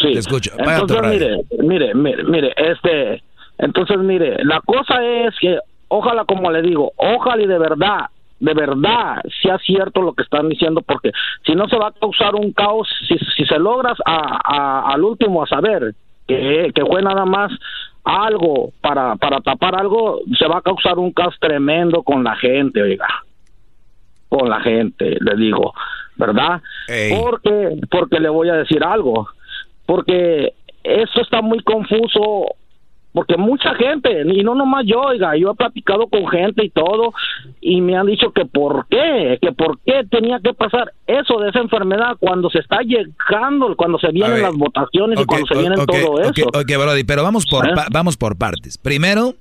Sí. 0.00 0.12
Te 0.12 0.18
escucho. 0.18 0.52
Entonces, 0.58 0.96
mire, 1.10 1.38
mire, 1.62 1.94
mire, 1.94 2.24
mire, 2.24 2.52
este, 2.56 3.22
entonces, 3.58 3.98
mire, 3.98 4.44
la 4.44 4.60
cosa 4.60 5.02
es 5.02 5.34
que, 5.40 5.58
ojalá, 5.88 6.24
como 6.24 6.50
le 6.50 6.60
digo, 6.62 6.92
ojalá 6.96 7.42
y 7.42 7.46
de 7.46 7.58
verdad, 7.58 8.06
de 8.40 8.54
verdad, 8.54 9.22
sea 9.42 9.58
cierto 9.58 10.02
lo 10.02 10.12
que 10.12 10.22
están 10.22 10.48
diciendo, 10.48 10.82
porque 10.82 11.10
si 11.46 11.54
no 11.54 11.68
se 11.68 11.76
va 11.78 11.88
a 11.88 11.92
causar 11.92 12.34
un 12.34 12.52
caos, 12.52 12.86
si, 13.08 13.16
si 13.36 13.44
se 13.46 13.58
logras 13.58 13.96
a, 14.04 14.38
a- 14.44 14.92
al 14.92 15.02
último 15.02 15.42
a 15.42 15.46
saber 15.46 15.94
que, 16.28 16.70
que 16.72 16.86
fue 16.86 17.02
nada 17.02 17.24
más 17.24 17.50
algo 18.04 18.72
para, 18.80 19.16
para 19.16 19.40
tapar 19.40 19.74
algo, 19.74 20.20
se 20.38 20.46
va 20.46 20.58
a 20.58 20.62
causar 20.62 20.98
un 20.98 21.12
caos 21.12 21.34
tremendo 21.40 22.02
con 22.04 22.22
la 22.22 22.36
gente, 22.36 22.80
oiga 22.80 23.08
con 24.28 24.48
la 24.48 24.60
gente, 24.60 25.16
le 25.20 25.36
digo, 25.36 25.74
¿verdad? 26.16 26.60
Porque, 27.20 27.80
porque 27.90 28.20
le 28.20 28.28
voy 28.28 28.48
a 28.50 28.56
decir 28.56 28.84
algo, 28.84 29.28
porque 29.86 30.52
eso 30.84 31.20
está 31.22 31.40
muy 31.40 31.60
confuso, 31.60 32.54
porque 33.12 33.36
mucha 33.36 33.74
gente, 33.74 34.22
y 34.22 34.42
no 34.42 34.54
nomás 34.54 34.84
yo, 34.86 35.00
oiga, 35.00 35.36
yo 35.36 35.50
he 35.50 35.54
platicado 35.54 36.06
con 36.08 36.28
gente 36.28 36.64
y 36.64 36.70
todo, 36.70 37.12
y 37.60 37.80
me 37.80 37.96
han 37.96 38.06
dicho 38.06 38.32
que 38.32 38.44
por 38.44 38.86
qué, 38.88 39.38
que 39.40 39.52
por 39.52 39.78
qué 39.80 40.04
tenía 40.10 40.38
que 40.40 40.52
pasar 40.54 40.92
eso 41.06 41.38
de 41.40 41.48
esa 41.50 41.60
enfermedad 41.60 42.16
cuando 42.20 42.50
se 42.50 42.58
está 42.58 42.78
llegando, 42.82 43.74
cuando 43.76 43.98
se 43.98 44.10
vienen 44.12 44.34
ver, 44.34 44.42
las 44.42 44.54
votaciones 44.54 45.18
y 45.20 45.24
cuando 45.24 45.46
se 45.46 45.58
vienen 45.58 45.86
todo 45.86 46.20
eso. 46.20 46.46
ok, 46.48 46.70
Brody, 46.78 47.04
pero 47.04 47.22
vamos 47.22 47.46
por, 47.46 47.66
¿Eh? 47.66 47.72
pa- 47.74 47.86
vamos 47.90 48.16
por 48.16 48.36
partes. 48.36 48.78
Primero, 48.78 49.34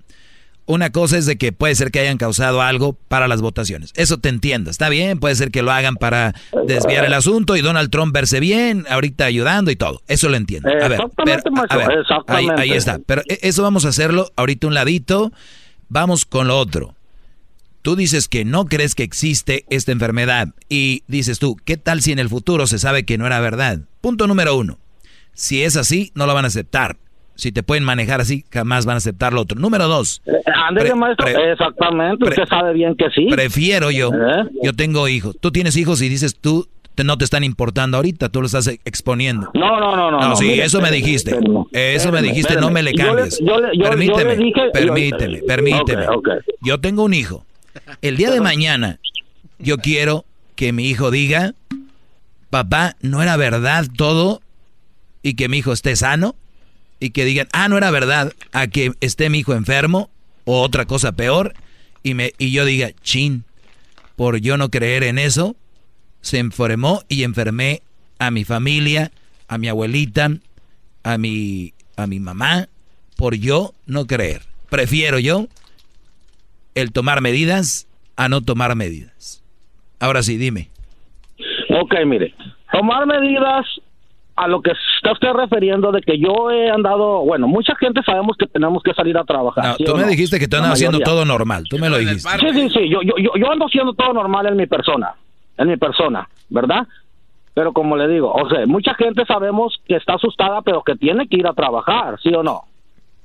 una 0.68 0.92
cosa 0.92 1.18
es 1.18 1.26
de 1.26 1.38
que 1.38 1.52
puede 1.52 1.74
ser 1.74 1.90
que 1.92 2.00
hayan 2.00 2.18
causado 2.18 2.62
algo 2.62 2.94
para 3.08 3.28
las 3.28 3.42
votaciones. 3.42 3.92
Eso 3.96 4.20
te 4.20 4.30
entiendo, 4.30 4.70
está 4.70 4.90
bien, 4.90 5.20
puede 5.20 5.34
ser 5.36 5.50
que 5.50 5.62
lo 5.64 5.72
hagan 5.72 5.96
para 5.96 6.36
desviar 6.68 7.06
el 7.06 7.14
asunto 7.14 7.56
y 7.56 7.62
Donald 7.62 7.90
Trump 7.90 8.14
verse 8.14 8.40
bien, 8.40 8.86
ahorita 8.90 9.26
ayudando 9.26 9.72
y 9.72 9.76
todo. 9.76 10.02
Eso 10.08 10.30
lo 10.30 10.38
entiendo. 10.38 10.70
A 10.70 10.88
ver, 10.90 11.00
pero- 11.26 11.42
a 11.72 11.78
maestro, 11.78 11.88
ver, 11.88 12.06
ahí, 12.28 12.46
ahí 12.60 12.72
está. 12.74 13.00
Pero 13.06 13.24
e- 13.28 13.40
eso 13.42 13.64
vamos 13.64 13.86
a 13.86 13.90
hacerlo 13.90 14.32
ahorita 14.36 14.68
un 14.68 14.74
ladito. 14.76 15.32
Vamos 15.90 16.26
con 16.26 16.48
lo 16.48 16.58
otro. 16.60 16.94
Tú 17.82 17.96
dices 17.96 18.28
que 18.28 18.44
no 18.44 18.66
crees 18.66 18.94
que 18.96 19.04
existe 19.04 19.64
esta 19.70 19.94
enfermedad 19.94 20.50
y 20.68 21.04
dices 21.08 21.40
tú, 21.40 21.56
¿qué 21.64 21.78
tal 21.78 22.02
si 22.02 22.12
en 22.12 22.20
el 22.20 22.28
futuro 22.28 22.68
se 22.68 22.78
sabe 22.80 23.06
que 23.06 23.18
no 23.18 23.26
era 23.26 23.40
verdad? 23.40 23.80
Punto 24.02 24.28
número 24.28 24.58
uno. 24.58 24.78
Si 25.34 25.64
es 25.64 25.78
así, 25.78 26.12
no 26.14 26.26
lo 26.26 26.34
van 26.34 26.44
a 26.44 26.50
aceptar. 26.50 26.98
Si 27.38 27.52
te 27.52 27.62
pueden 27.64 27.84
manejar 27.84 28.20
así, 28.20 28.44
jamás 28.52 28.86
van 28.86 28.96
a 28.96 28.98
aceptar 28.98 29.32
lo 29.32 29.42
otro. 29.42 29.60
Número 29.60 29.88
dos. 29.88 30.22
Pre- 30.26 30.96
maestro, 30.96 31.28
exactamente, 31.52 32.24
usted 32.28 32.46
sabe 32.50 32.74
bien 32.74 32.96
que 32.96 33.06
sí. 33.12 33.28
Prefiero 33.30 33.92
yo. 33.92 34.10
¿Eh? 34.12 34.50
Yo 34.64 34.74
tengo 34.74 35.08
hijos. 35.08 35.36
Tú 35.40 35.52
tienes 35.52 35.78
hijos 35.78 36.02
y 36.02 36.10
dices 36.10 36.36
tú 36.40 36.68
te- 36.96 37.04
no 37.04 37.16
te 37.18 37.24
están 37.26 37.44
importando 37.44 37.98
ahorita, 37.98 38.30
tú 38.30 38.42
lo 38.42 38.48
estás 38.48 38.68
exponiendo. 38.86 39.52
No, 39.54 39.80
no, 39.80 39.96
no, 39.96 40.10
no. 40.12 40.20
No, 40.20 40.30
no, 40.30 40.36
sí, 40.36 40.46
mire, 40.48 40.66
eso 40.66 40.82
me 40.82 40.90
dijiste. 40.90 41.38
Eso 41.72 42.12
me 42.12 42.22
dijiste, 42.24 42.56
no 42.56 42.72
me 42.72 42.82
le 42.82 42.94
cambies. 42.96 43.38
yo 43.40 43.60
le- 43.60 43.68
yo- 43.68 43.84
yo 43.84 43.84
le 43.84 43.90
permíteme, 43.90 44.36
dije- 44.36 44.70
permíteme, 44.74 45.40
permíteme. 45.44 46.06
Yo 46.62 46.80
tengo 46.80 47.04
un 47.04 47.14
hijo. 47.14 47.46
El 48.02 48.18
día 48.18 48.32
de 48.32 48.42
mañana, 48.42 48.98
yo 49.60 49.78
quiero 49.78 50.26
que 50.56 50.74
mi 50.74 50.90
hijo 50.90 51.12
diga, 51.12 51.54
papá, 52.50 52.96
no 53.02 53.22
era 53.22 53.38
verdad 53.38 53.86
todo 53.96 54.42
y 55.22 55.36
que 55.36 55.50
mi 55.50 55.58
hijo 55.60 55.72
esté 55.74 55.96
sano 55.96 56.36
y 57.00 57.12
que 57.12 57.26
digan, 57.26 57.48
ah, 57.54 57.70
no 57.70 57.78
era 57.78 57.92
verdad, 57.92 58.34
a 58.54 58.68
que 58.68 58.92
esté 59.02 59.30
mi 59.30 59.40
hijo 59.40 59.54
enfermo 59.54 60.10
o 60.46 60.62
otra 60.62 60.86
cosa 60.86 61.12
peor 61.12 61.54
y, 62.04 62.14
me, 62.14 62.34
y 62.38 62.52
yo 62.52 62.66
diga, 62.66 62.92
chin, 63.02 63.44
por 64.16 64.38
yo 64.38 64.58
no 64.58 64.70
creer 64.70 65.04
en 65.04 65.20
eso, 65.20 65.56
se 66.22 66.40
enfermó 66.40 67.04
y 67.08 67.24
enfermé 67.24 67.82
a 68.20 68.32
mi 68.32 68.44
familia, 68.44 69.12
a 69.48 69.58
mi 69.58 69.68
abuelita, 69.68 70.30
a 71.04 71.18
mi, 71.18 71.74
a 71.96 72.08
mi 72.08 72.20
mamá, 72.20 72.68
por 73.16 73.36
yo 73.36 73.74
no 73.86 74.06
creer. 74.08 74.42
Prefiero 74.70 75.20
yo 75.20 75.48
el 76.76 76.92
tomar 76.92 77.22
medidas 77.22 77.88
a 78.16 78.30
no 78.30 78.42
tomar 78.42 78.76
medidas. 78.76 79.44
Ahora 80.00 80.24
sí, 80.24 80.38
dime. 80.38 80.70
Ok, 81.70 81.94
mire, 82.06 82.34
tomar 82.72 83.06
medidas 83.06 83.66
a 84.38 84.48
lo 84.48 84.62
que 84.62 84.72
está 84.72 85.12
usted 85.14 85.34
refiriendo 85.34 85.92
de 85.92 86.02
que 86.02 86.20
yo 86.20 86.52
he 86.52 86.70
andado, 86.70 87.26
bueno, 87.26 87.48
mucha 87.48 87.76
gente 87.76 88.02
sabemos 88.06 88.38
que 88.38 88.46
tenemos 88.46 88.84
que 88.84 88.94
salir 88.94 89.18
a 89.18 89.24
trabajar. 89.24 89.66
No, 89.66 89.74
¿sí 89.76 89.84
tú 89.84 89.96
me 89.96 90.04
no? 90.04 90.08
dijiste 90.08 90.40
que 90.40 90.48
tú 90.48 90.56
La 90.56 90.60
andabas 90.60 90.78
haciendo 90.78 91.00
todo 91.00 91.26
normal. 91.26 91.64
Tú 91.70 91.78
me 91.80 91.90
lo 91.90 91.98
dijiste. 91.98 92.30
Sí, 92.40 92.48
sí, 92.54 92.70
sí, 92.70 92.90
yo, 92.90 93.02
yo, 93.02 93.16
yo, 93.18 93.32
yo 93.36 93.52
ando 93.52 93.66
haciendo 93.66 93.94
todo 93.94 94.14
normal 94.14 94.46
en 94.46 94.56
mi 94.56 94.68
persona, 94.68 95.16
en 95.58 95.68
mi 95.68 95.78
persona, 95.78 96.30
¿verdad? 96.50 96.88
Pero 97.56 97.74
como 97.74 97.98
le 97.98 98.08
digo, 98.08 98.32
o 98.32 98.48
sea, 98.48 98.64
mucha 98.68 98.94
gente 98.94 99.26
sabemos 99.26 99.82
que 99.88 99.96
está 99.96 100.14
asustada, 100.14 100.62
pero 100.62 100.84
que 100.84 100.96
tiene 100.96 101.28
que 101.28 101.38
ir 101.38 101.48
a 101.48 101.54
trabajar, 101.54 102.20
¿sí 102.22 102.30
o 102.30 102.44
no? 102.44 102.66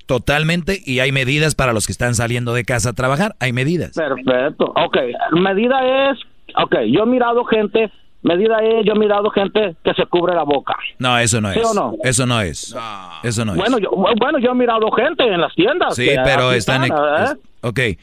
Totalmente. 0.07 0.79
Y 0.83 0.99
hay 0.99 1.11
medidas 1.11 1.53
para 1.53 1.73
los 1.73 1.85
que 1.85 1.91
están 1.91 2.15
saliendo 2.15 2.53
de 2.53 2.65
casa 2.65 2.89
a 2.89 2.93
trabajar. 2.93 3.35
Hay 3.39 3.53
medidas. 3.53 3.91
Perfecto. 3.95 4.73
Ok, 4.75 4.97
medida 5.33 6.09
es, 6.09 6.19
ok, 6.57 6.75
yo 6.87 7.03
he 7.03 7.05
mirado 7.05 7.45
gente, 7.45 7.91
medida 8.23 8.57
es, 8.63 8.85
yo 8.85 8.93
he 8.93 8.99
mirado 8.99 9.29
gente 9.29 9.75
que 9.83 9.93
se 9.93 10.05
cubre 10.07 10.33
la 10.35 10.43
boca. 10.43 10.75
No, 10.99 11.17
eso 11.17 11.39
no 11.41 11.51
¿Sí 11.53 11.59
es. 11.59 11.65
o 11.65 11.73
no? 11.73 11.93
Eso 12.03 12.25
no 12.25 12.41
es. 12.41 12.75
Eso 13.23 13.45
no 13.45 13.53
es. 13.53 13.57
Bueno, 13.57 13.77
yo, 13.79 13.89
bueno, 14.19 14.39
yo 14.39 14.51
he 14.51 14.55
mirado 14.55 14.89
gente 14.91 15.23
en 15.25 15.39
las 15.41 15.53
tiendas. 15.55 15.95
sí, 15.95 16.09
pero 16.23 16.49
así 16.49 16.57
están... 16.59 16.83
¿eh? 16.85 16.87
es- 17.23 17.37
ok. 17.61 17.79
Eh, 17.79 17.97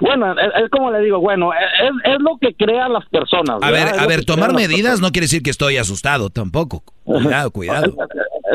bueno, 0.00 0.32
es, 0.38 0.64
es 0.64 0.70
como 0.70 0.90
le 0.90 1.00
digo, 1.00 1.20
bueno, 1.20 1.52
es, 1.52 2.12
es 2.12 2.20
lo 2.20 2.36
que 2.38 2.54
crean 2.54 2.92
las 2.92 3.06
personas. 3.06 3.56
A 3.62 3.70
¿verdad? 3.70 3.86
ver, 3.86 3.94
Es 3.94 3.98
a 4.02 4.06
ver, 4.06 4.24
tomar 4.24 4.52
medidas 4.52 5.00
no 5.00 5.08
quiere 5.10 5.24
decir 5.24 5.42
que 5.42 5.50
estoy 5.50 5.76
asustado 5.78 6.30
tampoco. 6.30 6.82
Cuidado, 7.04 7.50
cuidado. 7.50 7.94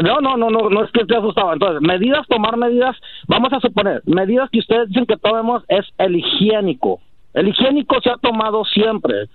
No, 0.01 0.19
no, 0.21 0.35
no, 0.37 0.49
no, 0.49 0.71
no 0.71 0.83
es 0.83 0.91
que 0.91 1.01
esté 1.01 1.15
asustado. 1.15 1.53
Entonces, 1.53 1.79
medidas, 1.87 2.25
tomar 2.27 2.57
medidas, 2.57 2.95
vamos 3.27 3.53
a 3.53 3.59
suponer, 3.59 4.01
medidas 4.07 4.49
que 4.51 4.57
ustedes 4.57 4.87
dicen 4.89 5.05
que 5.05 5.17
tomemos 5.17 5.61
es 5.67 5.85
el 5.99 6.15
higiénico. 6.15 6.99
El 7.35 7.49
higiénico 7.49 8.01
se 8.01 8.09
ha 8.09 8.17
tomado 8.17 8.65
siempre. 8.65 9.27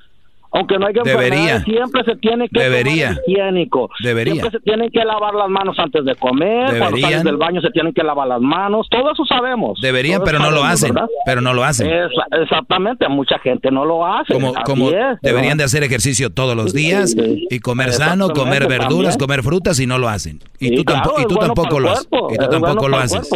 Aunque 0.51 0.79
no 0.79 0.87
haya 0.87 1.03
Debería. 1.05 1.61
siempre 1.63 2.03
se 2.05 2.17
tiene 2.17 2.49
que 2.49 2.59
Debería. 2.61 3.09
tomar 3.11 3.23
higiénico. 3.27 3.91
Debería. 4.03 4.33
Siempre 4.35 4.59
se 4.59 4.61
tienen 4.65 4.91
que 4.91 5.05
lavar 5.05 5.35
las 5.35 5.49
manos 5.49 5.79
antes 5.79 6.05
de 6.05 6.15
comer, 6.15 6.67
cuando 6.69 6.85
Deberían. 6.87 7.11
sales 7.11 7.25
del 7.25 7.37
baño 7.37 7.61
se 7.61 7.71
tienen 7.71 7.93
que 7.93 8.03
lavar 8.03 8.29
las 8.29 8.41
manos, 8.41 8.87
todo 8.91 9.13
eso 9.13 9.25
sabemos. 9.27 9.79
Deberían, 9.83 10.23
pero 10.25 10.39
no 10.39 10.51
lo 10.51 10.59
sabemos, 10.63 10.73
hacen. 10.73 10.95
¿verdad? 10.95 11.09
Pero 11.27 11.41
no 11.43 11.53
lo 11.55 11.65
hacen. 11.65 11.87
Esa- 11.91 12.43
exactamente, 12.43 13.07
mucha 13.09 13.39
gente 13.41 13.71
no 13.71 13.85
lo 13.85 14.07
hace. 14.07 14.33
Como, 14.33 14.55
como 14.65 14.89
es, 14.91 14.95
deberían 15.23 15.59
de 15.59 15.63
¿verdad? 15.63 15.65
hacer 15.67 15.83
ejercicio 15.85 16.31
todos 16.31 16.57
los 16.57 16.73
días 16.73 17.11
Sí. 17.13 17.47
y 17.51 17.59
comer 17.61 17.93
sano, 17.93 18.31
comer 18.31 18.67
verduras, 18.69 19.17
también. 19.17 19.19
comer 19.19 19.43
frutas 19.43 19.79
y 19.81 19.87
no 19.87 19.99
lo 19.99 20.09
hacen. 20.09 20.41
Y 20.59 20.69
Sí, 20.69 20.77
tú, 20.77 20.85
claro, 20.85 21.03
tampoco, 21.03 21.21
y 21.21 21.23
es 21.23 21.29
tú 21.29 21.35
bueno 21.35 21.55
tampoco 21.55 21.81
lo 21.81 21.91
haces. 21.91 22.07
Y 22.07 22.09
tú 22.11 22.27
es 22.45 22.51
tampoco 22.51 22.75
bueno 22.75 22.89
lo 22.89 22.99
haces. 22.99 23.31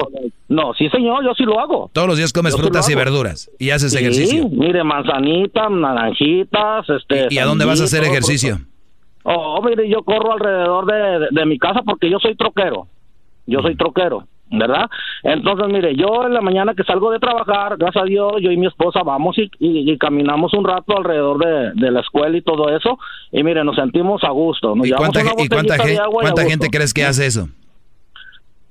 No, 0.49 0.75
sí 0.75 0.89
señor, 0.91 1.25
yo 1.25 1.33
sí 1.35 1.45
lo 1.45 1.59
hago. 1.61 1.91
Todos 1.95 2.07
los 2.09 2.17
días 2.19 2.31
comes 2.33 2.53
Yo 2.53 2.57
sí 2.59 2.63
frutas 2.63 2.89
y 2.91 2.95
verduras 2.95 3.51
y 3.59 3.71
haces 3.71 3.93
Sí, 3.93 3.99
ejercicio. 3.99 4.49
mire, 4.51 4.85
manzanitas, 4.85 5.71
naranjitas, 5.71 6.89
este... 7.09 7.29
¿Y 7.35 7.39
a 7.39 7.45
dónde 7.45 7.65
vas 7.65 7.81
a 7.81 7.85
hacer 7.85 8.05
ejercicio? 8.05 8.59
Oh, 9.25 9.61
mire, 9.63 9.89
yo 9.89 10.03
corro 10.03 10.33
alrededor 10.33 10.87
de, 10.87 11.19
de- 11.21 11.29
de 11.31 11.47
mi 11.47 11.59
casa 11.59 11.83
porque 11.85 12.11
yo 12.11 12.19
soy 12.19 12.35
troquero. 12.35 12.89
Yo 13.47 13.61
Mm. 13.61 13.63
soy 13.63 13.77
troquero, 13.77 14.27
¿verdad? 14.51 14.89
Entonces, 15.23 15.67
mire, 15.69 15.95
yo 15.97 16.25
en 16.27 16.35
la 16.35 16.41
mañana 16.41 16.75
que 16.75 16.83
salgo 16.85 17.11
de 17.11 17.19
trabajar, 17.19 17.77
gracias 17.77 18.03
a 18.03 18.07
Dios, 18.07 18.33
yo 18.41 18.51
y 18.51 18.57
mi 18.57 18.67
esposa 18.67 19.03
vamos 19.05 19.39
y, 19.39 19.51
y- 19.61 19.91
y 19.93 19.99
caminamos 19.99 20.53
un 20.55 20.65
rato 20.65 20.97
alrededor 20.97 21.39
de, 21.39 21.73
de 21.81 21.91
la 21.91 22.01
escuela 22.01 22.37
y 22.37 22.43
todo 22.43 22.69
eso. 22.77 22.99
Y 23.31 23.43
mire, 23.45 23.63
nos 23.65 23.77
sentimos 23.77 24.23
a 24.25 24.31
gusto. 24.31 24.75
Nos 24.75 24.87
¿Y 24.87 24.91
cuánta, 24.93 25.21
una 25.21 25.31
ge- 25.31 25.35
y 25.45 25.49
cuánta, 25.49 25.57
botellita 25.75 25.85
de 25.85 25.91
gen- 25.95 26.01
agua 26.03 26.15
y 26.15 26.19
a 26.19 26.21
cuánta 26.31 26.43
gusto. 26.43 26.51
gente 26.51 26.69
crees 26.71 26.93
que 26.95 27.05
hace 27.05 27.27
eso? 27.27 27.49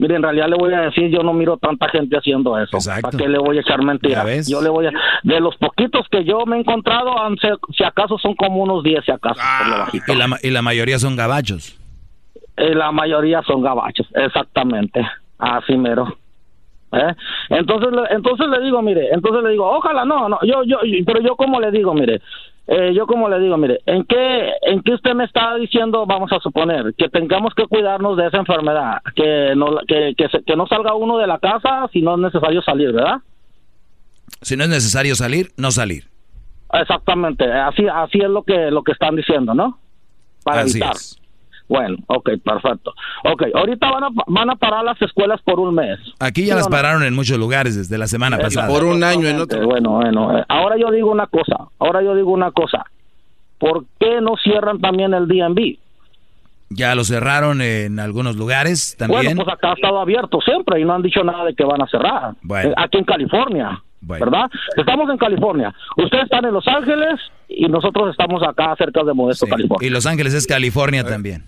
Mire, 0.01 0.15
en 0.15 0.23
realidad 0.23 0.47
le 0.49 0.55
voy 0.55 0.73
a 0.73 0.81
decir, 0.81 1.09
yo 1.11 1.19
no 1.21 1.31
miro 1.31 1.57
tanta 1.57 1.87
gente 1.89 2.17
haciendo 2.17 2.57
eso. 2.57 2.79
¿Para 3.01 3.15
qué 3.15 3.27
le 3.29 3.37
voy 3.37 3.57
a 3.57 3.61
echar 3.61 3.83
mentiras? 3.83 4.49
Yo 4.49 4.59
le 4.59 4.69
voy 4.69 4.87
a... 4.87 4.91
De 5.21 5.39
los 5.39 5.55
poquitos 5.57 6.07
que 6.09 6.23
yo 6.23 6.43
me 6.47 6.57
he 6.57 6.59
encontrado, 6.61 7.13
si 7.77 7.83
acaso 7.83 8.17
son 8.17 8.33
como 8.33 8.63
unos 8.63 8.83
10, 8.83 9.05
si 9.05 9.11
acaso. 9.11 9.39
por 9.59 9.77
bajito. 9.79 10.11
Y 10.11 10.15
la, 10.17 10.37
y 10.41 10.49
la 10.49 10.61
mayoría 10.63 10.97
son 10.97 11.15
gabachos. 11.15 11.77
Eh, 12.57 12.73
la 12.73 12.91
mayoría 12.91 13.43
son 13.43 13.61
gabachos, 13.61 14.07
exactamente. 14.15 15.07
Así 15.37 15.77
mero. 15.77 16.17
¿Eh? 16.93 17.13
Entonces, 17.49 17.89
le- 17.91 18.15
entonces 18.15 18.47
le 18.47 18.59
digo, 18.65 18.81
mire, 18.81 19.07
entonces 19.13 19.43
le 19.43 19.51
digo, 19.51 19.69
ojalá 19.69 20.03
no, 20.03 20.27
no, 20.27 20.39
yo, 20.41 20.63
yo, 20.65 20.79
pero 21.05 21.21
yo 21.21 21.35
como 21.35 21.59
le 21.61 21.69
digo, 21.69 21.93
mire, 21.93 22.21
eh, 22.67 22.93
yo 22.93 23.05
como 23.07 23.27
le 23.27 23.39
digo, 23.39 23.57
mire, 23.57 23.79
¿en 23.85 24.03
qué, 24.05 24.51
en 24.61 24.81
qué 24.81 24.93
usted 24.93 25.13
me 25.13 25.25
está 25.25 25.55
diciendo, 25.55 26.05
vamos 26.05 26.31
a 26.31 26.39
suponer, 26.39 26.93
que 26.97 27.09
tengamos 27.09 27.53
que 27.55 27.65
cuidarnos 27.67 28.15
de 28.17 28.27
esa 28.27 28.37
enfermedad, 28.37 29.01
que 29.15 29.53
no, 29.55 29.77
que, 29.87 30.13
que, 30.17 30.29
se- 30.29 30.43
que 30.43 30.55
no 30.55 30.67
salga 30.67 30.93
uno 30.93 31.17
de 31.17 31.27
la 31.27 31.39
casa 31.39 31.87
si 31.91 32.01
no 32.01 32.13
es 32.15 32.19
necesario 32.21 32.61
salir, 32.61 32.91
¿verdad? 32.93 33.17
Si 34.41 34.55
no 34.55 34.63
es 34.63 34.69
necesario 34.69 35.15
salir, 35.15 35.51
no 35.57 35.71
salir. 35.71 36.05
Exactamente, 36.73 37.43
así, 37.51 37.85
así 37.87 38.19
es 38.19 38.29
lo 38.29 38.43
que, 38.43 38.71
lo 38.71 38.83
que 38.83 38.93
están 38.93 39.15
diciendo, 39.15 39.53
¿no? 39.53 39.77
para 40.43 40.61
Así 40.61 40.71
evitar. 40.79 40.95
es. 40.95 41.20
Bueno, 41.71 41.95
ok, 42.07 42.31
perfecto. 42.43 42.93
Ok, 43.23 43.43
ahorita 43.55 43.89
van 43.89 44.03
a, 44.03 44.09
van 44.27 44.49
a 44.49 44.55
parar 44.57 44.83
las 44.83 45.01
escuelas 45.01 45.39
por 45.41 45.57
un 45.57 45.73
mes. 45.73 45.97
Aquí 46.19 46.41
ya 46.41 46.55
¿Sí 46.55 46.57
las 46.57 46.65
no? 46.69 46.75
pararon 46.75 47.03
en 47.03 47.13
muchos 47.15 47.37
lugares 47.39 47.77
desde 47.77 47.97
la 47.97 48.07
semana 48.07 48.35
Eh, 48.35 48.41
pasada. 48.41 48.67
Exactamente. 48.67 49.65
Bueno, 49.65 49.91
bueno. 49.91 50.37
eh, 50.37 50.43
Ahora 50.49 50.75
yo 50.77 50.91
digo 50.91 51.09
una 51.09 51.27
cosa. 51.27 51.55
Ahora 51.79 52.03
yo 52.03 52.13
digo 52.13 52.29
una 52.31 52.51
cosa. 52.51 52.83
¿Por 53.57 53.85
qué 54.01 54.19
no 54.19 54.35
cierran 54.43 54.81
también 54.81 55.13
el 55.13 55.29
DMV? 55.29 55.77
Ya 56.71 56.93
lo 56.93 57.05
cerraron 57.05 57.61
en 57.61 57.99
algunos 58.01 58.35
lugares 58.35 58.95
también. 58.97 59.23
Bueno, 59.23 59.43
pues 59.45 59.55
acá 59.55 59.69
ha 59.71 59.73
estado 59.75 59.99
abierto 60.01 60.39
siempre 60.41 60.81
y 60.81 60.83
no 60.83 60.93
han 60.93 61.01
dicho 61.01 61.23
nada 61.23 61.45
de 61.45 61.53
que 61.55 61.63
van 61.63 61.81
a 61.81 61.87
cerrar. 61.87 62.33
Bueno. 62.41 62.71
Eh, 62.71 62.73
Aquí 62.75 62.97
en 62.97 63.05
California, 63.05 63.81
Bueno. 64.01 64.25
¿verdad? 64.25 64.49
Estamos 64.75 65.09
en 65.09 65.17
California. 65.17 65.73
Ustedes 65.95 66.25
están 66.25 66.43
en 66.43 66.53
Los 66.53 66.67
Ángeles 66.67 67.19
y 67.47 67.65
nosotros 67.67 68.09
estamos 68.11 68.41
acá 68.45 68.73
cerca 68.77 69.03
de 69.03 69.13
Modesto, 69.13 69.47
California. 69.47 69.87
Y 69.87 69.89
Los 69.89 70.05
Ángeles 70.05 70.33
es 70.33 70.45
California 70.47 71.03
también. 71.05 71.43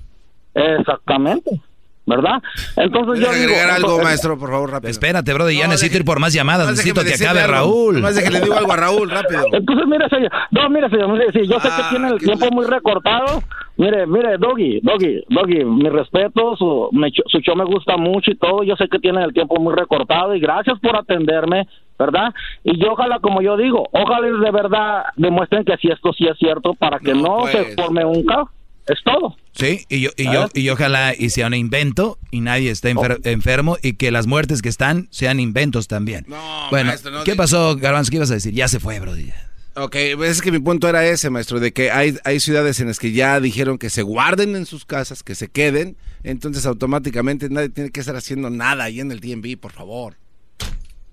Exactamente. 0.56 1.62
¿Verdad? 2.06 2.44
Entonces 2.76 3.24
yo 3.26 3.32
digo... 3.32 3.46
agregar 3.46 3.70
algo, 3.70 3.88
entonces- 3.88 4.04
maestro, 4.04 4.38
por 4.38 4.50
favor, 4.50 4.70
rápido. 4.72 4.92
Espérate, 4.92 5.34
brother, 5.34 5.56
ya 5.56 5.68
necesito 5.70 5.98
ir 6.00 6.04
por 6.04 6.20
más 6.20 6.34
llamadas. 6.34 6.70
Necesito 6.70 7.02
que 7.02 7.14
acabe 7.14 7.40
algo. 7.40 7.54
Raúl. 7.54 7.96
Nomás 7.96 8.16
déjele 8.16 8.42
digo 8.42 8.56
algo 8.56 8.74
a 8.74 8.76
Raúl, 8.76 9.10
rápido. 9.10 9.46
Entonces, 9.54 9.86
mire, 9.88 10.10
señor, 10.10 10.30
no, 10.52 10.70
mire, 10.70 10.90
señor, 10.90 11.10
mire, 11.14 11.32
sí, 11.32 11.48
yo 11.48 11.62
sé 11.62 11.70
Ah, 11.72 11.78
que 11.90 11.96
tiene 11.96 12.10
el 12.14 12.20
tiempo 12.20 12.48
muy 12.52 12.66
recortado. 12.66 13.42
Mire, 13.78 14.06
mire, 14.06 14.38
Doggy, 14.38 14.82
Doggy, 14.82 15.24
Doggy, 15.30 15.64
mi 15.64 15.88
respeto, 15.90 16.58
su, 16.58 16.90
me- 16.92 17.10
su 17.28 17.40
show 17.40 17.56
me 17.56 17.64
gusta 17.64 17.96
mucho 17.96 18.32
y 18.32 18.36
todo. 18.36 18.64
Yo 18.64 18.76
sé 18.76 18.90
que 18.90 19.00
tiene 19.00 19.24
el 19.24 19.32
tiempo 19.34 19.56
muy 19.62 19.74
recortado 19.74 20.36
y 20.36 20.42
gracias 20.42 20.78
por 20.82 20.98
atenderme, 20.98 21.70
¿verdad? 21.98 22.34
Y 22.66 22.78
yo 22.84 22.92
ojalá, 22.92 23.20
como 23.20 23.42
yo 23.42 23.56
digo, 23.56 23.88
ojalá 23.94 24.28
de 24.28 24.52
verdad 24.52 25.06
demuestren 25.16 25.64
que 25.64 25.78
si 25.78 25.88
esto 25.88 26.12
sí 26.12 26.28
es 26.28 26.38
cierto 26.38 26.74
para 26.74 27.00
que 27.00 27.14
no, 27.14 27.48
se 27.48 27.60
pues. 27.64 27.76
forme 27.78 28.04
un 28.04 28.26
caos. 28.26 28.50
Es 28.88 29.00
todo. 29.06 29.36
Sí, 29.54 29.86
y 29.88 30.02
yo, 30.02 30.10
y 30.18 30.26
yo, 30.26 30.50
y 30.54 30.64
yo 30.64 30.74
ojalá 30.74 31.14
y 31.18 31.30
sea 31.30 31.48
un 31.48 31.54
invento 31.54 32.18
y 32.32 32.42
nadie 32.42 32.70
esté 32.72 32.94
enfer- 32.94 33.22
enfermo 33.26 33.78
y 33.82 33.94
que 33.94 34.12
las 34.12 34.28
muertes 34.28 34.62
que 34.62 34.68
están 34.70 35.08
sean 35.12 35.40
inventos 35.40 35.88
también. 35.88 36.26
bueno, 36.70 36.88
maestro, 36.88 37.12
no 37.12 37.24
¿qué 37.24 37.36
pasó, 37.36 37.78
Garbanzo? 37.78 38.10
¿Qué 38.10 38.18
ibas 38.18 38.32
a 38.32 38.34
decir? 38.34 38.54
Ya 38.54 38.68
se 38.68 38.80
fue, 38.82 39.00
Brody. 39.00 39.32
Ok, 39.76 39.96
pues 40.18 40.32
es 40.32 40.42
que 40.42 40.52
mi 40.52 40.60
punto 40.60 40.88
era 40.90 41.06
ese, 41.06 41.30
maestro, 41.30 41.60
de 41.60 41.72
que 41.72 41.92
hay, 41.92 42.18
hay 42.26 42.40
ciudades 42.40 42.80
en 42.80 42.88
las 42.88 43.00
que 43.00 43.12
ya 43.12 43.40
dijeron 43.40 43.78
que 43.78 43.90
se 43.90 44.02
guarden 44.04 44.56
en 44.56 44.66
sus 44.68 44.86
casas, 44.86 45.24
que 45.24 45.34
se 45.34 45.48
queden, 45.48 45.96
entonces 46.24 46.66
automáticamente 46.68 47.50
nadie 47.50 47.70
tiene 47.70 47.90
que 47.90 48.00
estar 48.02 48.16
haciendo 48.16 48.50
nada 48.52 48.84
ahí 48.84 49.00
en 49.00 49.12
el 49.12 49.20
DMV, 49.20 49.58
por 49.60 49.72
favor. 49.72 50.16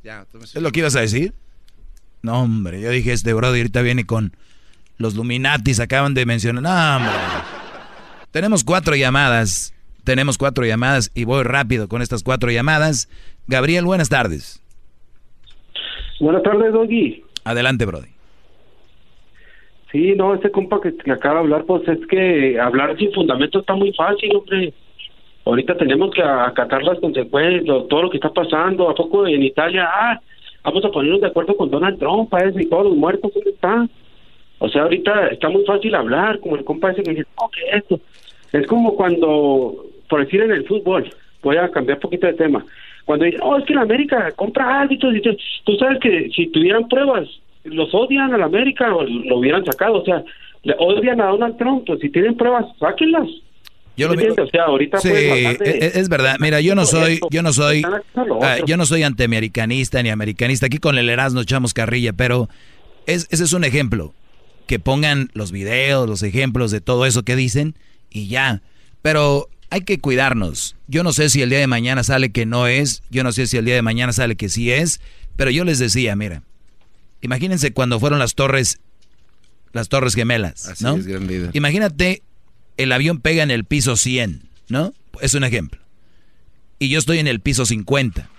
Ya. 0.02 0.26
¿Es 0.42 0.54
lo 0.56 0.72
que 0.72 0.80
ibas 0.80 0.96
a 0.96 1.00
decir? 1.00 1.32
No, 2.22 2.42
hombre, 2.42 2.80
yo 2.82 2.90
dije, 2.90 3.12
este 3.12 3.32
Brody 3.32 3.58
ahorita 3.60 3.80
viene 3.82 4.04
con 4.04 4.36
los 4.98 5.14
Luminatis, 5.14 5.80
acaban 5.80 6.12
de 6.12 6.26
mencionar. 6.26 6.62
No, 6.62 6.96
hombre. 6.96 7.12
Tenemos 8.32 8.62
cuatro 8.64 8.94
llamadas, 8.94 9.74
tenemos 10.04 10.38
cuatro 10.38 10.64
llamadas 10.64 11.10
y 11.14 11.24
voy 11.24 11.42
rápido 11.42 11.88
con 11.88 12.00
estas 12.02 12.22
cuatro 12.22 12.50
llamadas. 12.50 13.08
Gabriel, 13.48 13.84
buenas 13.84 14.08
tardes. 14.08 14.62
Buenas 16.20 16.42
tardes, 16.42 16.72
Doggy. 16.72 17.24
Adelante, 17.44 17.86
Brody. 17.86 18.08
Sí, 19.90 20.12
no, 20.16 20.34
este 20.34 20.50
compa 20.52 20.80
que, 20.80 20.96
que 20.96 21.10
acaba 21.10 21.36
de 21.36 21.40
hablar, 21.40 21.64
pues 21.64 21.86
es 21.88 21.98
que 22.08 22.60
hablar 22.60 22.96
sin 22.96 23.12
fundamento 23.12 23.60
está 23.60 23.74
muy 23.74 23.92
fácil, 23.94 24.36
hombre. 24.36 24.72
Ahorita 25.44 25.76
tenemos 25.76 26.12
que 26.14 26.22
acatar 26.22 26.82
las 26.84 27.00
consecuencias, 27.00 27.64
lo- 27.66 27.84
todo 27.84 28.02
lo 28.02 28.10
que 28.10 28.18
está 28.18 28.30
pasando. 28.32 28.88
¿A 28.88 28.94
poco 28.94 29.26
en 29.26 29.42
Italia? 29.42 29.88
Ah, 29.92 30.20
vamos 30.62 30.84
a 30.84 30.90
ponernos 30.90 31.20
de 31.22 31.26
acuerdo 31.26 31.56
con 31.56 31.70
Donald 31.70 31.98
Trump, 31.98 32.30
para 32.30 32.48
eso 32.48 32.60
y 32.60 32.66
todos 32.68 32.84
los 32.84 32.96
muertos, 32.96 33.32
¿dónde 33.34 33.50
están? 33.50 33.90
O 34.60 34.68
sea, 34.68 34.82
ahorita 34.82 35.28
está 35.28 35.48
muy 35.48 35.64
fácil 35.64 35.94
hablar, 35.94 36.38
como 36.40 36.54
el 36.56 36.64
compa 36.64 36.92
ese 36.92 37.02
que 37.02 37.10
dice, 37.10 37.26
esto. 37.72 37.98
Es 38.52 38.66
como 38.66 38.94
cuando, 38.94 39.86
por 40.08 40.24
decir 40.24 40.42
en 40.42 40.52
el 40.52 40.66
fútbol, 40.66 41.12
voy 41.42 41.56
a 41.56 41.68
cambiar 41.70 41.96
un 41.98 42.02
poquito 42.02 42.26
de 42.26 42.34
tema. 42.34 42.64
Cuando 43.04 43.24
dicen, 43.24 43.40
oh, 43.42 43.56
es 43.58 43.64
que 43.64 43.74
la 43.74 43.80
América 43.82 44.30
compra 44.36 44.80
árbitros, 44.82 45.16
y 45.16 45.20
tú- 45.22 45.36
tú 45.64 45.74
sabes 45.76 45.98
que 46.00 46.30
si 46.34 46.46
tuvieran 46.48 46.86
pruebas, 46.88 47.26
los 47.64 47.92
odian 47.94 48.32
a 48.34 48.38
la 48.38 48.44
América 48.46 48.94
o 48.94 49.02
lo 49.02 49.36
hubieran 49.38 49.64
sacado. 49.64 50.02
O 50.02 50.04
sea, 50.04 50.22
le 50.62 50.74
odian 50.78 51.20
a 51.20 51.26
Donald 51.26 51.56
Trump, 51.56 51.84
pues 51.86 52.00
si 52.00 52.08
tienen 52.10 52.36
pruebas, 52.36 52.66
sáquenlas. 52.78 53.28
Yo 53.96 54.08
lo. 54.08 54.42
O 54.44 54.46
sea, 54.46 54.64
ahorita 54.64 54.98
Sí, 54.98 55.08
hablar 55.08 55.58
de- 55.58 55.78
es, 55.78 55.96
es 55.96 56.08
verdad. 56.08 56.36
Mira, 56.38 56.60
yo 56.60 56.74
no 56.74 56.84
soy, 56.86 57.18
yo 57.30 57.42
no 57.42 57.52
soy, 57.52 57.82
ah, 58.42 58.56
yo 58.66 58.76
no 58.76 58.86
soy 58.86 59.02
antiamericanista 59.02 60.02
ni 60.02 60.10
americanista. 60.10 60.66
Aquí 60.66 60.78
con 60.78 60.96
el 60.98 61.08
Erasmo 61.10 61.40
echamos 61.40 61.74
carrilla, 61.74 62.12
pero 62.12 62.48
es, 63.06 63.26
ese 63.30 63.44
es 63.44 63.52
un 63.52 63.64
ejemplo. 63.64 64.12
Que 64.70 64.78
pongan 64.78 65.32
los 65.34 65.50
videos, 65.50 66.08
los 66.08 66.22
ejemplos 66.22 66.70
de 66.70 66.80
todo 66.80 67.04
eso 67.04 67.24
que 67.24 67.34
dicen 67.34 67.74
y 68.08 68.28
ya. 68.28 68.62
Pero 69.02 69.48
hay 69.68 69.80
que 69.80 69.98
cuidarnos. 69.98 70.76
Yo 70.86 71.02
no 71.02 71.12
sé 71.12 71.28
si 71.28 71.42
el 71.42 71.50
día 71.50 71.58
de 71.58 71.66
mañana 71.66 72.04
sale 72.04 72.30
que 72.30 72.46
no 72.46 72.68
es, 72.68 73.02
yo 73.10 73.24
no 73.24 73.32
sé 73.32 73.48
si 73.48 73.56
el 73.56 73.64
día 73.64 73.74
de 73.74 73.82
mañana 73.82 74.12
sale 74.12 74.36
que 74.36 74.48
sí 74.48 74.70
es, 74.70 75.00
pero 75.34 75.50
yo 75.50 75.64
les 75.64 75.80
decía, 75.80 76.14
mira, 76.14 76.44
imagínense 77.20 77.72
cuando 77.72 77.98
fueron 77.98 78.20
las 78.20 78.36
torres, 78.36 78.78
las 79.72 79.88
torres 79.88 80.14
gemelas, 80.14 80.68
Así 80.68 80.84
¿no? 80.84 80.94
es, 80.94 81.04
gran 81.04 81.26
líder. 81.26 81.50
Imagínate, 81.52 82.22
el 82.76 82.92
avión 82.92 83.18
pega 83.18 83.42
en 83.42 83.50
el 83.50 83.64
piso 83.64 83.96
100, 83.96 84.42
¿no? 84.68 84.94
Es 85.20 85.34
un 85.34 85.42
ejemplo. 85.42 85.80
Y 86.78 86.90
yo 86.90 87.00
estoy 87.00 87.18
en 87.18 87.26
el 87.26 87.40
piso 87.40 87.66
50. 87.66 88.30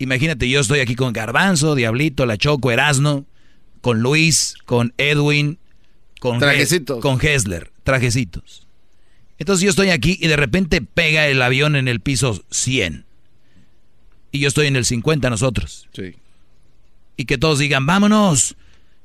Imagínate, 0.00 0.48
yo 0.48 0.58
estoy 0.58 0.80
aquí 0.80 0.96
con 0.96 1.12
Garbanzo, 1.12 1.76
Diablito, 1.76 2.26
La 2.26 2.36
Choco, 2.36 2.72
Erasno, 2.72 3.26
con 3.80 4.00
Luis, 4.00 4.54
con 4.64 4.92
Edwin, 4.98 5.58
con, 6.20 6.38
Trajecitos. 6.38 7.00
con 7.00 7.18
Hessler, 7.20 7.70
trajecitos. 7.84 8.66
Entonces 9.38 9.64
yo 9.64 9.70
estoy 9.70 9.90
aquí 9.90 10.18
y 10.20 10.26
de 10.26 10.36
repente 10.36 10.82
pega 10.82 11.28
el 11.28 11.40
avión 11.42 11.76
en 11.76 11.88
el 11.88 12.00
piso 12.00 12.42
100. 12.50 13.04
Y 14.32 14.40
yo 14.40 14.48
estoy 14.48 14.66
en 14.66 14.76
el 14.76 14.84
50 14.84 15.30
nosotros. 15.30 15.88
Sí. 15.92 16.16
Y 17.16 17.24
que 17.24 17.38
todos 17.38 17.58
digan, 17.58 17.86
vámonos, 17.86 18.56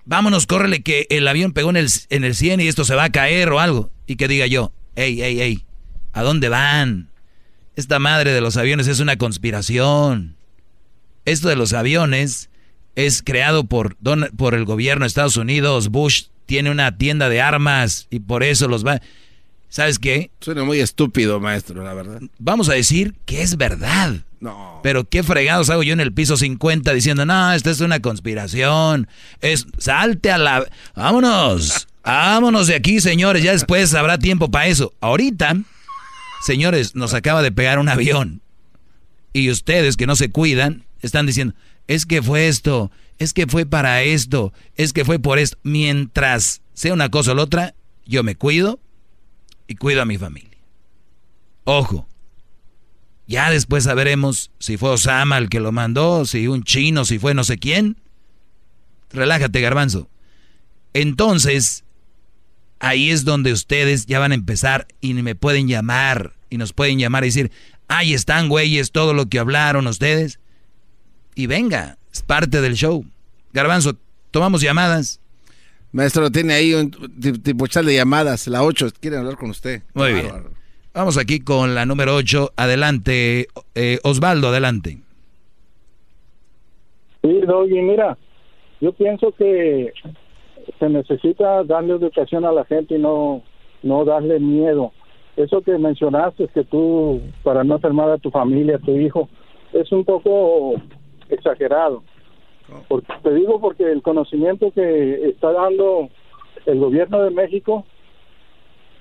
vámonos, 0.05 0.47
córrele 0.47 0.81
que 0.81 1.07
el 1.09 1.27
avión 1.27 1.53
pegó 1.53 1.69
en 1.69 1.77
el, 1.77 1.89
en 2.09 2.23
el 2.23 2.35
100 2.35 2.61
y 2.61 2.67
esto 2.67 2.83
se 2.83 2.95
va 2.95 3.05
a 3.05 3.11
caer 3.11 3.49
o 3.49 3.59
algo. 3.59 3.91
Y 4.07 4.15
que 4.15 4.27
diga 4.27 4.47
yo, 4.47 4.71
hey, 4.95 5.17
hey, 5.21 5.37
hey, 5.39 5.65
¿a 6.13 6.23
dónde 6.23 6.49
van? 6.49 7.09
Esta 7.75 7.99
madre 7.99 8.33
de 8.33 8.41
los 8.41 8.57
aviones 8.57 8.87
es 8.87 8.99
una 8.99 9.17
conspiración. 9.17 10.35
Esto 11.25 11.47
de 11.47 11.55
los 11.55 11.73
aviones 11.73 12.49
es 12.95 13.21
creado 13.23 13.63
por, 13.65 13.97
don- 13.99 14.29
por 14.37 14.53
el 14.53 14.65
gobierno 14.65 15.03
de 15.03 15.07
Estados 15.07 15.37
Unidos. 15.37 15.89
Bush 15.89 16.23
tiene 16.45 16.71
una 16.71 16.97
tienda 16.97 17.29
de 17.29 17.41
armas 17.41 18.07
y 18.09 18.19
por 18.19 18.43
eso 18.43 18.67
los 18.67 18.85
va... 18.85 19.01
¿Sabes 19.69 19.97
qué? 19.97 20.29
Suena 20.39 20.63
muy 20.63 20.79
estúpido, 20.79 21.39
maestro, 21.39 21.83
la 21.83 21.95
verdad. 21.95 22.21
Vamos 22.37 22.69
a 22.69 22.73
decir 22.73 23.15
que 23.25 23.41
es 23.41 23.57
verdad. 23.57 24.17
No. 24.39 24.79
Pero 24.83 25.05
qué 25.09 25.23
fregados 25.23 25.71
hago 25.71 25.81
yo 25.81 25.93
en 25.93 25.99
el 25.99 26.13
piso 26.13 26.37
50 26.37 26.93
diciendo, 26.93 27.25
no, 27.25 27.51
esta 27.53 27.71
es 27.71 27.79
una 27.81 27.99
conspiración. 27.99 29.07
Es, 29.41 29.65
salte 29.79 30.29
a 30.31 30.37
la... 30.37 30.67
Vámonos. 30.95 31.87
Vámonos 32.03 32.67
de 32.67 32.75
aquí, 32.75 32.99
señores. 33.01 33.41
Ya 33.41 33.53
después 33.53 33.95
habrá 33.95 34.19
tiempo 34.19 34.51
para 34.51 34.67
eso. 34.67 34.93
Ahorita, 35.01 35.55
señores, 36.45 36.93
nos 36.95 37.15
acaba 37.15 37.41
de 37.41 37.51
pegar 37.51 37.79
un 37.79 37.89
avión. 37.89 38.41
Y 39.31 39.49
ustedes 39.49 39.97
que 39.97 40.05
no 40.05 40.15
se 40.15 40.29
cuidan, 40.29 40.83
están 41.01 41.25
diciendo, 41.25 41.55
es 41.88 42.05
que 42.05 42.22
fue 42.22 42.47
esto, 42.47 42.91
es 43.18 43.34
que 43.34 43.47
fue 43.47 43.65
para 43.65 44.03
esto, 44.03 44.53
es 44.76 44.93
que 44.93 45.05
fue 45.05 45.19
por 45.19 45.39
esto. 45.39 45.57
Mientras 45.64 46.61
sea 46.73 46.93
una 46.93 47.10
cosa 47.10 47.31
o 47.31 47.35
la 47.35 47.43
otra, 47.43 47.76
yo 48.05 48.23
me 48.23 48.35
cuido 48.35 48.80
y 49.68 49.76
cuido 49.76 50.01
a 50.01 50.05
mi 50.05 50.18
familia. 50.18 50.57
Ojo. 51.64 52.07
Ya 53.26 53.49
después 53.49 53.85
sabremos 53.85 54.51
si 54.60 54.76
fue 54.76 54.89
Osama 54.89 55.38
el 55.38 55.49
que 55.49 55.61
lo 55.61 55.72
mandó, 55.72 56.26
si 56.26 56.47
un 56.47 56.64
chino, 56.64 57.05
si 57.05 57.19
fue 57.19 57.34
no 57.34 57.43
sé 57.43 57.57
quién. 57.57 57.97
Relájate, 59.11 59.61
garbanzo. 59.61 60.10
Entonces, 60.93 61.85
ahí 62.80 63.11
es 63.11 63.23
donde 63.23 63.53
ustedes 63.53 64.05
ya 64.07 64.19
van 64.19 64.34
a 64.34 64.35
empezar 64.35 64.88
y 64.99 65.14
me 65.14 65.35
pueden 65.35 65.68
llamar 65.68 66.34
y 66.49 66.57
nos 66.57 66.73
pueden 66.73 66.99
llamar 66.99 67.23
y 67.23 67.27
decir, 67.27 67.51
ahí 67.88 68.14
están, 68.14 68.49
güeyes, 68.49 68.91
todo 68.91 69.14
lo 69.14 69.27
que 69.27 69.39
hablaron 69.39 69.88
ustedes. 69.88 70.39
Y 71.35 71.47
venga, 71.47 71.97
es 72.11 72.22
parte 72.22 72.61
del 72.61 72.73
show. 72.76 73.03
Garbanzo, 73.53 73.93
tomamos 74.31 74.61
llamadas. 74.61 75.19
Maestro, 75.91 76.31
tiene 76.31 76.53
ahí 76.53 76.73
un 76.73 76.89
ti- 76.91 77.34
tipo 77.39 77.68
chat 77.68 77.85
de 77.85 77.95
llamadas, 77.95 78.47
la 78.47 78.64
8, 78.64 78.88
quieren 78.99 79.19
hablar 79.19 79.35
con 79.38 79.49
usted. 79.51 79.81
Muy 79.93 80.14
bien. 80.14 80.27
Vamos 80.93 81.18
aquí 81.18 81.39
con 81.39 81.76
la 81.76 81.85
número 81.85 82.15
8. 82.15 82.51
Adelante, 82.55 83.47
eh, 83.76 83.99
Osvaldo, 84.03 84.47
adelante. 84.49 84.99
Sí, 87.22 87.39
Doggy, 87.47 87.81
mira, 87.81 88.18
yo 88.81 88.91
pienso 88.93 89.31
que 89.38 89.93
se 90.80 90.89
necesita 90.89 91.64
darle 91.64 91.93
educación 91.93 92.45
a 92.45 92.51
la 92.51 92.65
gente 92.65 92.95
y 92.95 92.99
no, 92.99 93.41
no 93.81 94.03
darle 94.05 94.39
miedo. 94.39 94.91
Eso 95.38 95.61
que 95.61 95.77
mencionaste, 95.77 96.47
que 96.49 96.64
tú, 96.65 97.22
para 97.43 97.64
no 97.64 97.76
enfermar 97.76 98.10
a 98.10 98.18
tu 98.18 98.30
familia, 98.30 98.76
a 98.76 98.80
tu 98.80 98.91
hijo, 98.97 99.30
es 99.72 99.91
un 99.91 100.03
poco 100.05 100.76
exagerado. 101.34 102.03
Porque, 102.88 103.14
te 103.22 103.34
digo 103.34 103.60
porque 103.60 103.91
el 103.91 104.01
conocimiento 104.01 104.72
que 104.72 105.30
está 105.30 105.51
dando 105.51 106.10
el 106.65 106.80
gobierno 106.80 107.22
de 107.22 107.31
México 107.31 107.85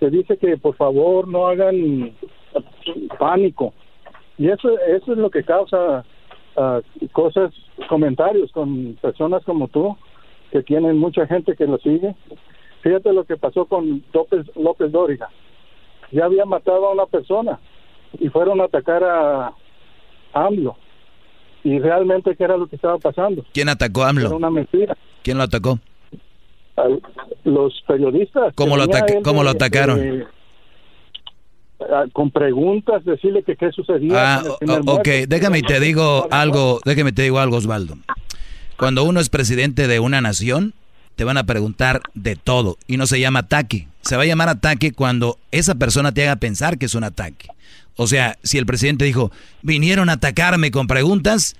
se 0.00 0.10
dice 0.10 0.36
que 0.36 0.56
por 0.56 0.74
favor 0.76 1.28
no 1.28 1.46
hagan 1.46 2.12
pánico. 3.18 3.72
Y 4.36 4.48
eso, 4.48 4.76
eso 4.80 5.12
es 5.12 5.18
lo 5.18 5.30
que 5.30 5.44
causa 5.44 6.04
ah, 6.56 6.80
cosas, 7.12 7.52
comentarios 7.88 8.50
con 8.52 8.94
personas 9.00 9.44
como 9.44 9.68
tú, 9.68 9.96
que 10.50 10.62
tienen 10.62 10.98
mucha 10.98 11.26
gente 11.26 11.54
que 11.54 11.66
lo 11.66 11.78
sigue. 11.78 12.14
Fíjate 12.82 13.12
lo 13.12 13.24
que 13.24 13.36
pasó 13.36 13.66
con 13.66 14.02
López, 14.12 14.44
López 14.56 14.90
Dóriga. 14.90 15.28
Ya 16.10 16.24
había 16.24 16.44
matado 16.44 16.86
a 16.86 16.92
una 16.92 17.06
persona 17.06 17.60
y 18.18 18.28
fueron 18.28 18.60
a 18.60 18.64
atacar 18.64 19.04
a 19.04 19.52
AMLO. 20.32 20.76
Y 21.64 21.78
realmente, 21.78 22.34
¿qué 22.36 22.44
era 22.44 22.56
lo 22.56 22.66
que 22.66 22.76
estaba 22.76 22.98
pasando? 22.98 23.44
¿Quién 23.52 23.68
atacó 23.68 24.02
a 24.02 24.08
AMLO? 24.10 24.26
Era 24.26 24.36
una 24.36 24.50
mentira. 24.50 24.96
¿Quién 25.22 25.38
lo 25.38 25.44
atacó? 25.44 25.78
los 27.44 27.82
periodistas. 27.86 28.54
¿Cómo, 28.54 28.76
lo, 28.76 28.86
¿cómo 29.22 29.44
lo 29.44 29.50
atacaron? 29.50 30.26
con 32.12 32.30
preguntas, 32.30 33.04
decirle 33.04 33.42
que 33.42 33.56
qué 33.56 33.70
sucedía. 33.72 34.36
Ah, 34.36 34.42
ok, 34.86 35.08
déjame 35.28 35.58
y 35.58 35.62
te 35.62 35.80
digo 35.80 36.28
algo, 36.30 36.80
déjame 36.84 37.12
te 37.12 37.22
digo 37.22 37.38
algo, 37.38 37.56
Osvaldo. 37.56 37.96
Cuando 38.76 39.04
uno 39.04 39.20
es 39.20 39.28
presidente 39.28 39.88
de 39.88 40.00
una 40.00 40.20
nación, 40.20 40.74
te 41.16 41.24
van 41.24 41.38
a 41.38 41.44
preguntar 41.44 42.00
de 42.14 42.36
todo 42.36 42.76
y 42.86 42.96
no 42.96 43.06
se 43.06 43.20
llama 43.20 43.40
ataque. 43.40 43.88
Se 44.00 44.16
va 44.16 44.22
a 44.22 44.26
llamar 44.26 44.48
ataque 44.48 44.92
cuando 44.92 45.38
esa 45.50 45.74
persona 45.74 46.12
te 46.12 46.22
haga 46.22 46.36
pensar 46.36 46.78
que 46.78 46.86
es 46.86 46.94
un 46.94 47.04
ataque. 47.04 47.48
O 47.96 48.06
sea, 48.06 48.38
si 48.42 48.58
el 48.58 48.66
presidente 48.66 49.04
dijo, 49.04 49.30
vinieron 49.62 50.08
a 50.08 50.14
atacarme 50.14 50.70
con 50.70 50.86
preguntas, 50.86 51.56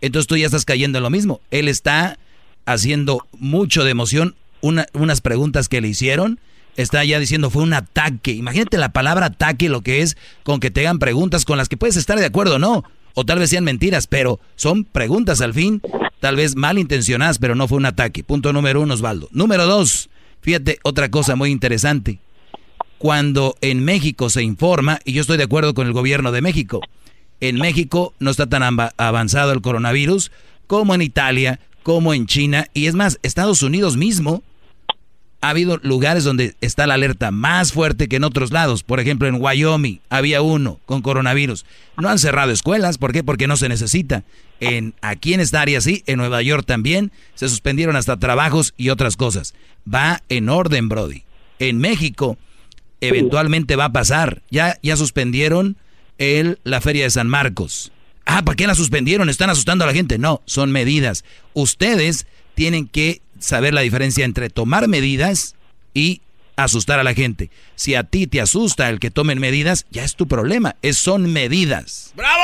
entonces 0.00 0.26
tú 0.26 0.36
ya 0.36 0.46
estás 0.46 0.64
cayendo 0.64 0.98
en 0.98 1.04
lo 1.04 1.10
mismo. 1.10 1.40
Él 1.50 1.68
está 1.68 2.18
haciendo 2.66 3.26
mucho 3.38 3.84
de 3.84 3.90
emoción 3.90 4.34
unas 4.60 5.20
preguntas 5.20 5.68
que 5.68 5.80
le 5.80 5.88
hicieron. 5.88 6.38
Está 6.76 7.04
ya 7.04 7.18
diciendo 7.18 7.50
fue 7.50 7.62
un 7.62 7.74
ataque. 7.74 8.32
Imagínate 8.32 8.78
la 8.78 8.92
palabra 8.92 9.26
ataque, 9.26 9.68
lo 9.68 9.82
que 9.82 10.02
es 10.02 10.16
con 10.42 10.60
que 10.60 10.70
te 10.70 10.80
hagan 10.80 10.98
preguntas 10.98 11.44
con 11.44 11.58
las 11.58 11.68
que 11.68 11.76
puedes 11.76 11.96
estar 11.96 12.18
de 12.18 12.26
acuerdo 12.26 12.56
o 12.56 12.58
no. 12.58 12.84
O 13.14 13.24
tal 13.24 13.38
vez 13.38 13.50
sean 13.50 13.64
mentiras, 13.64 14.06
pero 14.06 14.40
son 14.56 14.84
preguntas 14.84 15.42
al 15.42 15.52
fin, 15.52 15.82
tal 16.20 16.36
vez 16.36 16.56
malintencionadas, 16.56 17.38
pero 17.38 17.54
no 17.54 17.68
fue 17.68 17.76
un 17.76 17.84
ataque. 17.84 18.24
Punto 18.24 18.54
número 18.54 18.80
uno, 18.80 18.94
Osvaldo. 18.94 19.28
Número 19.32 19.66
dos, 19.66 20.08
fíjate 20.40 20.78
otra 20.82 21.10
cosa 21.10 21.36
muy 21.36 21.50
interesante 21.50 22.20
cuando 23.02 23.56
en 23.62 23.84
México 23.84 24.30
se 24.30 24.44
informa, 24.44 25.00
y 25.04 25.12
yo 25.12 25.22
estoy 25.22 25.36
de 25.36 25.42
acuerdo 25.42 25.74
con 25.74 25.88
el 25.88 25.92
gobierno 25.92 26.30
de 26.30 26.40
México, 26.40 26.80
en 27.40 27.56
México 27.56 28.14
no 28.20 28.30
está 28.30 28.46
tan 28.46 28.62
avanzado 28.96 29.50
el 29.50 29.60
coronavirus 29.60 30.30
como 30.68 30.94
en 30.94 31.02
Italia, 31.02 31.58
como 31.82 32.14
en 32.14 32.28
China, 32.28 32.68
y 32.74 32.86
es 32.86 32.94
más, 32.94 33.18
Estados 33.24 33.64
Unidos 33.64 33.96
mismo 33.96 34.44
ha 35.40 35.48
habido 35.48 35.80
lugares 35.82 36.22
donde 36.22 36.54
está 36.60 36.86
la 36.86 36.94
alerta 36.94 37.32
más 37.32 37.72
fuerte 37.72 38.06
que 38.06 38.14
en 38.14 38.22
otros 38.22 38.52
lados. 38.52 38.84
Por 38.84 39.00
ejemplo, 39.00 39.26
en 39.26 39.42
Wyoming 39.42 39.98
había 40.08 40.40
uno 40.40 40.78
con 40.86 41.02
coronavirus. 41.02 41.66
No 41.96 42.08
han 42.08 42.20
cerrado 42.20 42.52
escuelas, 42.52 42.98
¿por 42.98 43.12
qué? 43.12 43.24
Porque 43.24 43.48
no 43.48 43.56
se 43.56 43.68
necesita. 43.68 44.22
En, 44.60 44.94
aquí 45.00 45.34
en 45.34 45.40
esta 45.40 45.60
área 45.60 45.80
sí, 45.80 46.04
en 46.06 46.18
Nueva 46.18 46.40
York 46.40 46.64
también, 46.64 47.10
se 47.34 47.48
suspendieron 47.48 47.96
hasta 47.96 48.20
trabajos 48.20 48.74
y 48.76 48.90
otras 48.90 49.16
cosas. 49.16 49.54
Va 49.92 50.22
en 50.28 50.48
orden, 50.48 50.88
Brody. 50.88 51.24
En 51.58 51.78
México 51.78 52.38
eventualmente 53.02 53.76
va 53.76 53.86
a 53.86 53.92
pasar. 53.92 54.42
Ya, 54.50 54.78
ya 54.82 54.96
suspendieron 54.96 55.76
el, 56.18 56.58
la 56.64 56.80
feria 56.80 57.04
de 57.04 57.10
San 57.10 57.28
Marcos. 57.28 57.92
Ah, 58.24 58.42
¿por 58.44 58.56
qué 58.56 58.66
la 58.66 58.74
suspendieron? 58.74 59.28
¿Están 59.28 59.50
asustando 59.50 59.84
a 59.84 59.88
la 59.88 59.92
gente? 59.92 60.16
No, 60.16 60.40
son 60.46 60.72
medidas. 60.72 61.24
Ustedes 61.52 62.26
tienen 62.54 62.86
que 62.86 63.20
saber 63.38 63.74
la 63.74 63.80
diferencia 63.80 64.24
entre 64.24 64.48
tomar 64.48 64.88
medidas 64.88 65.56
y 65.92 66.20
asustar 66.56 67.00
a 67.00 67.04
la 67.04 67.14
gente. 67.14 67.50
Si 67.74 67.94
a 67.96 68.04
ti 68.04 68.26
te 68.26 68.40
asusta 68.40 68.88
el 68.88 69.00
que 69.00 69.10
tomen 69.10 69.40
medidas, 69.40 69.86
ya 69.90 70.04
es 70.04 70.14
tu 70.14 70.28
problema. 70.28 70.76
Es, 70.82 70.96
son 70.96 71.32
medidas. 71.32 72.12
¡Bravo! 72.14 72.42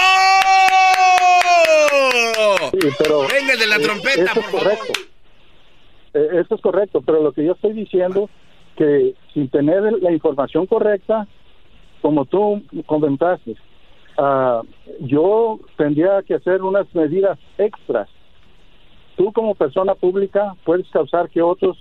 Venga 3.32 3.56
de 3.56 3.66
la 3.66 3.78
trompeta, 3.78 4.24
eso 4.24 4.40
es 4.40 4.46
correcto. 4.46 4.92
Eh, 6.14 6.28
eso 6.44 6.54
es 6.54 6.60
correcto, 6.60 7.02
pero 7.02 7.22
lo 7.22 7.32
que 7.32 7.44
yo 7.44 7.52
estoy 7.52 7.74
diciendo 7.74 8.28
que 8.78 9.14
sin 9.34 9.50
tener 9.50 9.82
la 10.00 10.12
información 10.12 10.66
correcta, 10.66 11.26
como 12.00 12.24
tú 12.24 12.62
comentaste, 12.86 13.56
uh, 14.16 14.62
yo 15.00 15.58
tendría 15.76 16.22
que 16.22 16.34
hacer 16.34 16.62
unas 16.62 16.86
medidas 16.94 17.38
extras. 17.58 18.08
Tú 19.16 19.32
como 19.32 19.56
persona 19.56 19.96
pública 19.96 20.54
puedes 20.64 20.88
causar 20.90 21.28
que 21.28 21.42
otros 21.42 21.76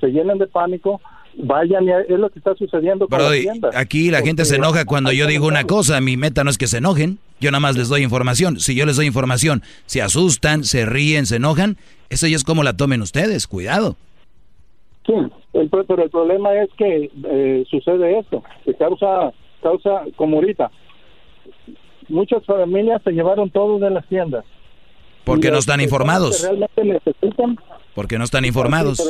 se 0.00 0.08
llenen 0.08 0.38
de 0.38 0.48
pánico, 0.48 1.00
vayan 1.36 1.84
y 1.84 1.92
es 1.92 2.18
lo 2.18 2.28
que 2.28 2.40
está 2.40 2.56
sucediendo 2.56 3.06
con 3.06 3.20
las 3.20 3.76
Aquí 3.76 4.10
la 4.10 4.22
gente 4.22 4.44
se 4.44 4.56
enoja 4.56 4.84
cuando 4.84 5.12
yo 5.12 5.28
digo 5.28 5.46
una 5.46 5.64
cosa, 5.64 6.00
mi 6.00 6.16
meta 6.16 6.42
no 6.42 6.50
es 6.50 6.58
que 6.58 6.66
se 6.66 6.78
enojen, 6.78 7.20
yo 7.38 7.52
nada 7.52 7.60
más 7.60 7.76
les 7.76 7.88
doy 7.88 8.02
información. 8.02 8.58
Si 8.58 8.74
yo 8.74 8.84
les 8.84 8.96
doy 8.96 9.06
información, 9.06 9.62
se 9.86 10.02
asustan, 10.02 10.64
se 10.64 10.86
ríen, 10.86 11.24
se 11.24 11.36
enojan, 11.36 11.76
eso 12.08 12.26
ya 12.26 12.34
es 12.34 12.42
como 12.42 12.64
la 12.64 12.76
tomen 12.76 13.00
ustedes, 13.00 13.46
cuidado. 13.46 13.96
Sí, 15.06 15.12
pero 15.52 16.02
el 16.02 16.10
problema 16.10 16.54
es 16.54 16.68
que 16.76 17.10
eh, 17.24 17.64
sucede 17.70 18.18
esto, 18.18 18.42
que 18.64 18.74
causa, 18.74 19.32
causa 19.62 20.02
como 20.16 20.36
ahorita. 20.36 20.70
Muchas 22.08 22.44
familias 22.44 23.02
se 23.02 23.12
llevaron 23.12 23.50
todo 23.50 23.78
de 23.78 23.90
las 23.90 24.06
tiendas. 24.08 24.44
Porque 25.24 25.50
no 25.50 25.58
están 25.58 25.80
informados. 25.80 26.42
Realmente 26.42 26.84
necesitan. 26.84 27.58
Porque 27.94 28.18
no 28.18 28.24
están 28.24 28.44
informados. 28.44 29.02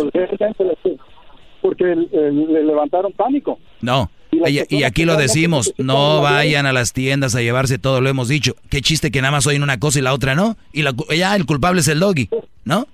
porque 1.60 1.84
le 1.84 2.64
levantaron 2.64 3.12
pánico. 3.12 3.58
No. 3.80 4.10
Y, 4.30 4.82
aquí 4.82 5.04
lo 5.04 5.16
decimos, 5.16 5.72
no 5.78 6.20
vayan 6.20 6.66
a 6.66 6.72
las 6.72 6.92
tiendas 6.92 7.34
a 7.34 7.40
llevarse 7.40 7.78
todo, 7.78 8.00
lo 8.00 8.08
hemos 8.08 8.28
dicho. 8.28 8.54
Qué 8.68 8.82
chiste 8.82 9.10
que 9.10 9.20
nada 9.22 9.32
más 9.32 9.46
oyen 9.46 9.62
una 9.62 9.78
cosa 9.78 9.98
y 9.98 10.02
la 10.02 10.12
otra 10.12 10.34
no. 10.34 10.56
Y 10.72 10.82
la, 10.82 10.94
ya 11.16 11.34
el 11.36 11.46
culpable 11.46 11.80
es 11.80 11.88
el 11.88 12.00
doggy, 12.00 12.28
¿no? 12.64 12.86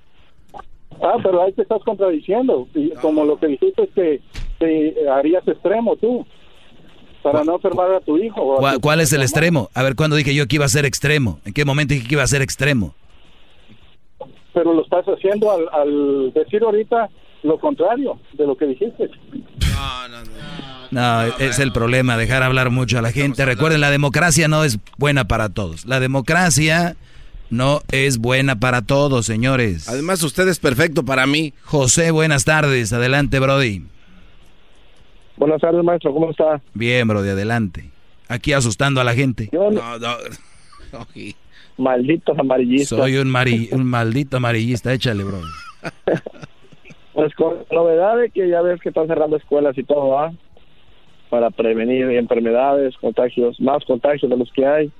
Ah, 1.02 1.16
pero 1.22 1.42
ahí 1.42 1.52
te 1.52 1.62
estás 1.62 1.82
contradiciendo. 1.82 2.68
Y 2.74 2.90
como 2.90 3.24
lo 3.24 3.38
que 3.38 3.48
dijiste 3.48 3.82
es 3.82 3.90
que 3.90 4.20
te 4.58 5.08
harías 5.10 5.46
extremo 5.46 5.96
tú 5.96 6.24
para 7.22 7.44
no 7.44 7.56
enfermar 7.56 7.92
a 7.92 8.00
tu 8.00 8.16
hijo. 8.18 8.58
¿Cuál, 8.80 9.00
es 9.00 9.12
el 9.12 9.22
extremo? 9.22 9.68
A 9.74 9.82
ver, 9.82 9.96
¿cuándo 9.96 10.16
dije 10.16 10.34
yo 10.34 10.46
que 10.46 10.56
iba 10.56 10.64
a 10.64 10.68
ser 10.68 10.84
extremo? 10.84 11.40
¿En 11.44 11.52
qué 11.52 11.64
momento 11.64 11.94
dije 11.94 12.06
que 12.06 12.14
iba 12.14 12.22
a 12.22 12.28
ser 12.28 12.42
extremo? 12.42 12.94
Pero 14.54 14.74
lo 14.74 14.82
estás 14.82 15.04
haciendo 15.06 15.50
al, 15.50 16.32
decir 16.32 16.62
ahorita 16.62 17.08
lo 17.42 17.58
contrario 17.58 18.18
de 18.34 18.46
lo 18.46 18.56
que 18.56 18.66
dijiste. 18.66 19.10
No, 19.74 20.08
no, 20.08 20.24
no. 20.24 20.62
No, 20.92 21.22
es 21.38 21.58
el 21.58 21.72
problema, 21.72 22.18
dejar 22.18 22.42
hablar 22.42 22.68
mucho 22.68 22.98
a 22.98 23.02
la 23.02 23.12
gente. 23.12 23.46
Recuerden, 23.46 23.80
la 23.80 23.90
democracia 23.90 24.46
no 24.46 24.62
es 24.62 24.78
buena 24.98 25.24
para 25.24 25.48
todos. 25.48 25.86
La 25.86 26.00
democracia 26.00 26.96
no 27.52 27.80
es 27.92 28.16
buena 28.16 28.58
para 28.58 28.80
todos, 28.80 29.26
señores. 29.26 29.86
Además, 29.86 30.22
usted 30.22 30.48
es 30.48 30.58
perfecto 30.58 31.04
para 31.04 31.26
mí. 31.26 31.52
José, 31.64 32.10
buenas 32.10 32.46
tardes. 32.46 32.94
Adelante, 32.94 33.38
Brody. 33.38 33.82
Buenas 35.36 35.60
tardes, 35.60 35.84
maestro. 35.84 36.14
¿Cómo 36.14 36.30
está? 36.30 36.62
Bien, 36.72 37.06
Brody, 37.06 37.28
adelante. 37.28 37.90
Aquí 38.28 38.54
asustando 38.54 39.02
a 39.02 39.04
la 39.04 39.14
gente. 39.14 39.50
no, 39.52 39.70
no. 39.70 39.98
Malditos 41.78 42.38
amarillistas. 42.38 42.98
Soy 42.98 43.16
un, 43.16 43.34
un 43.72 43.84
maldito 43.84 44.38
amarillista. 44.38 44.92
Échale, 44.92 45.22
Brody. 45.22 45.48
pues 47.12 47.34
con 47.34 47.66
novedad 47.70 48.16
de 48.16 48.30
que 48.30 48.48
ya 48.48 48.62
ves 48.62 48.80
que 48.80 48.88
están 48.88 49.08
cerrando 49.08 49.36
escuelas 49.36 49.76
y 49.76 49.82
todo, 49.82 50.18
¿ah? 50.18 50.32
Para 51.28 51.50
prevenir 51.50 52.10
enfermedades, 52.12 52.96
contagios, 52.96 53.60
más 53.60 53.84
contagios 53.84 54.30
de 54.30 54.38
los 54.38 54.50
que 54.52 54.66
hay. 54.66 54.92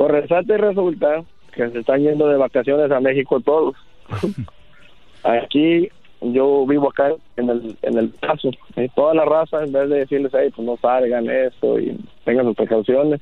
Por 0.00 0.12
resalta 0.12 0.54
y 0.54 0.56
resulta 0.56 1.24
que 1.54 1.68
se 1.68 1.80
están 1.80 2.00
yendo 2.00 2.26
de 2.26 2.38
vacaciones 2.38 2.90
a 2.90 3.00
México 3.00 3.38
todos. 3.40 3.76
Aquí 5.22 5.90
yo 6.22 6.66
vivo 6.66 6.88
acá 6.88 7.10
en 7.36 7.50
el, 7.50 7.76
en 7.82 7.98
el 7.98 8.08
paso. 8.08 8.48
Y 8.78 8.88
toda 8.88 9.12
la 9.12 9.26
raza, 9.26 9.62
en 9.62 9.72
vez 9.72 9.90
de 9.90 9.98
decirles, 9.98 10.32
hey, 10.34 10.50
pues 10.56 10.66
no 10.66 10.78
salgan 10.80 11.28
esto 11.28 11.78
y 11.78 12.00
tengan 12.24 12.46
sus 12.46 12.56
precauciones, 12.56 13.20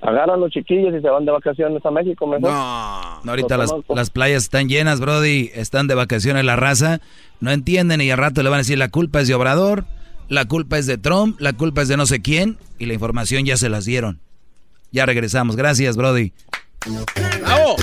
agarran 0.00 0.40
los 0.40 0.50
chiquillos 0.50 0.94
y 0.94 1.02
se 1.02 1.10
van 1.10 1.26
de 1.26 1.32
vacaciones 1.32 1.84
a 1.84 1.90
México 1.90 2.26
mejor. 2.26 2.50
No, 2.50 3.30
ahorita 3.30 3.58
las, 3.58 3.70
las, 3.90 4.08
playas 4.08 4.44
están 4.44 4.66
llenas, 4.66 4.98
Brody, 4.98 5.50
están 5.52 5.88
de 5.88 5.94
vacaciones 5.94 6.42
la 6.42 6.56
raza, 6.56 7.00
no 7.40 7.50
entienden 7.50 8.00
y 8.00 8.10
al 8.10 8.16
rato 8.16 8.42
le 8.42 8.48
van 8.48 8.60
a 8.60 8.62
decir 8.62 8.78
la 8.78 8.88
culpa 8.88 9.20
es 9.20 9.28
de 9.28 9.34
Obrador, 9.34 9.84
la 10.30 10.46
culpa 10.46 10.78
es 10.78 10.86
de 10.86 10.96
Trump, 10.96 11.38
la 11.38 11.52
culpa 11.52 11.82
es 11.82 11.88
de 11.88 11.98
no 11.98 12.06
sé 12.06 12.22
quién 12.22 12.56
y 12.78 12.86
la 12.86 12.94
información 12.94 13.44
ya 13.44 13.58
se 13.58 13.68
las 13.68 13.84
dieron. 13.84 14.20
Ya 14.92 15.06
regresamos. 15.06 15.56
Gracias, 15.56 15.96
Brody. 15.96 16.32
¡Bravo! 17.42 17.76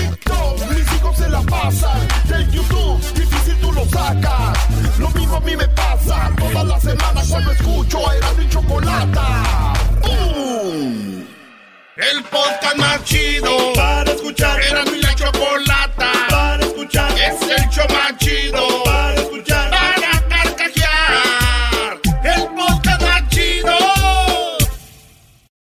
Mis 0.70 0.92
hijos 0.92 1.16
se 1.16 1.28
la 1.28 1.40
pasan 1.42 2.08
del 2.28 2.50
YouTube, 2.50 3.00
difícil 3.14 3.56
tú 3.60 3.72
lo 3.72 3.84
sacas. 3.86 4.98
Lo 4.98 5.10
mismo 5.10 5.36
a 5.36 5.40
mí 5.40 5.56
me 5.56 5.68
pasa 5.68 6.30
todas 6.36 6.66
las 6.66 6.82
semanas 6.82 7.28
cuando 7.28 7.52
escucho 7.52 8.08
a 8.08 8.16
Erasmo 8.16 8.42
y 8.42 8.48
Chocolata. 8.48 9.72
¡Bum! 10.02 11.24
El 11.96 12.22
podcast 12.24 12.76
más 12.76 13.04
chido 13.04 13.48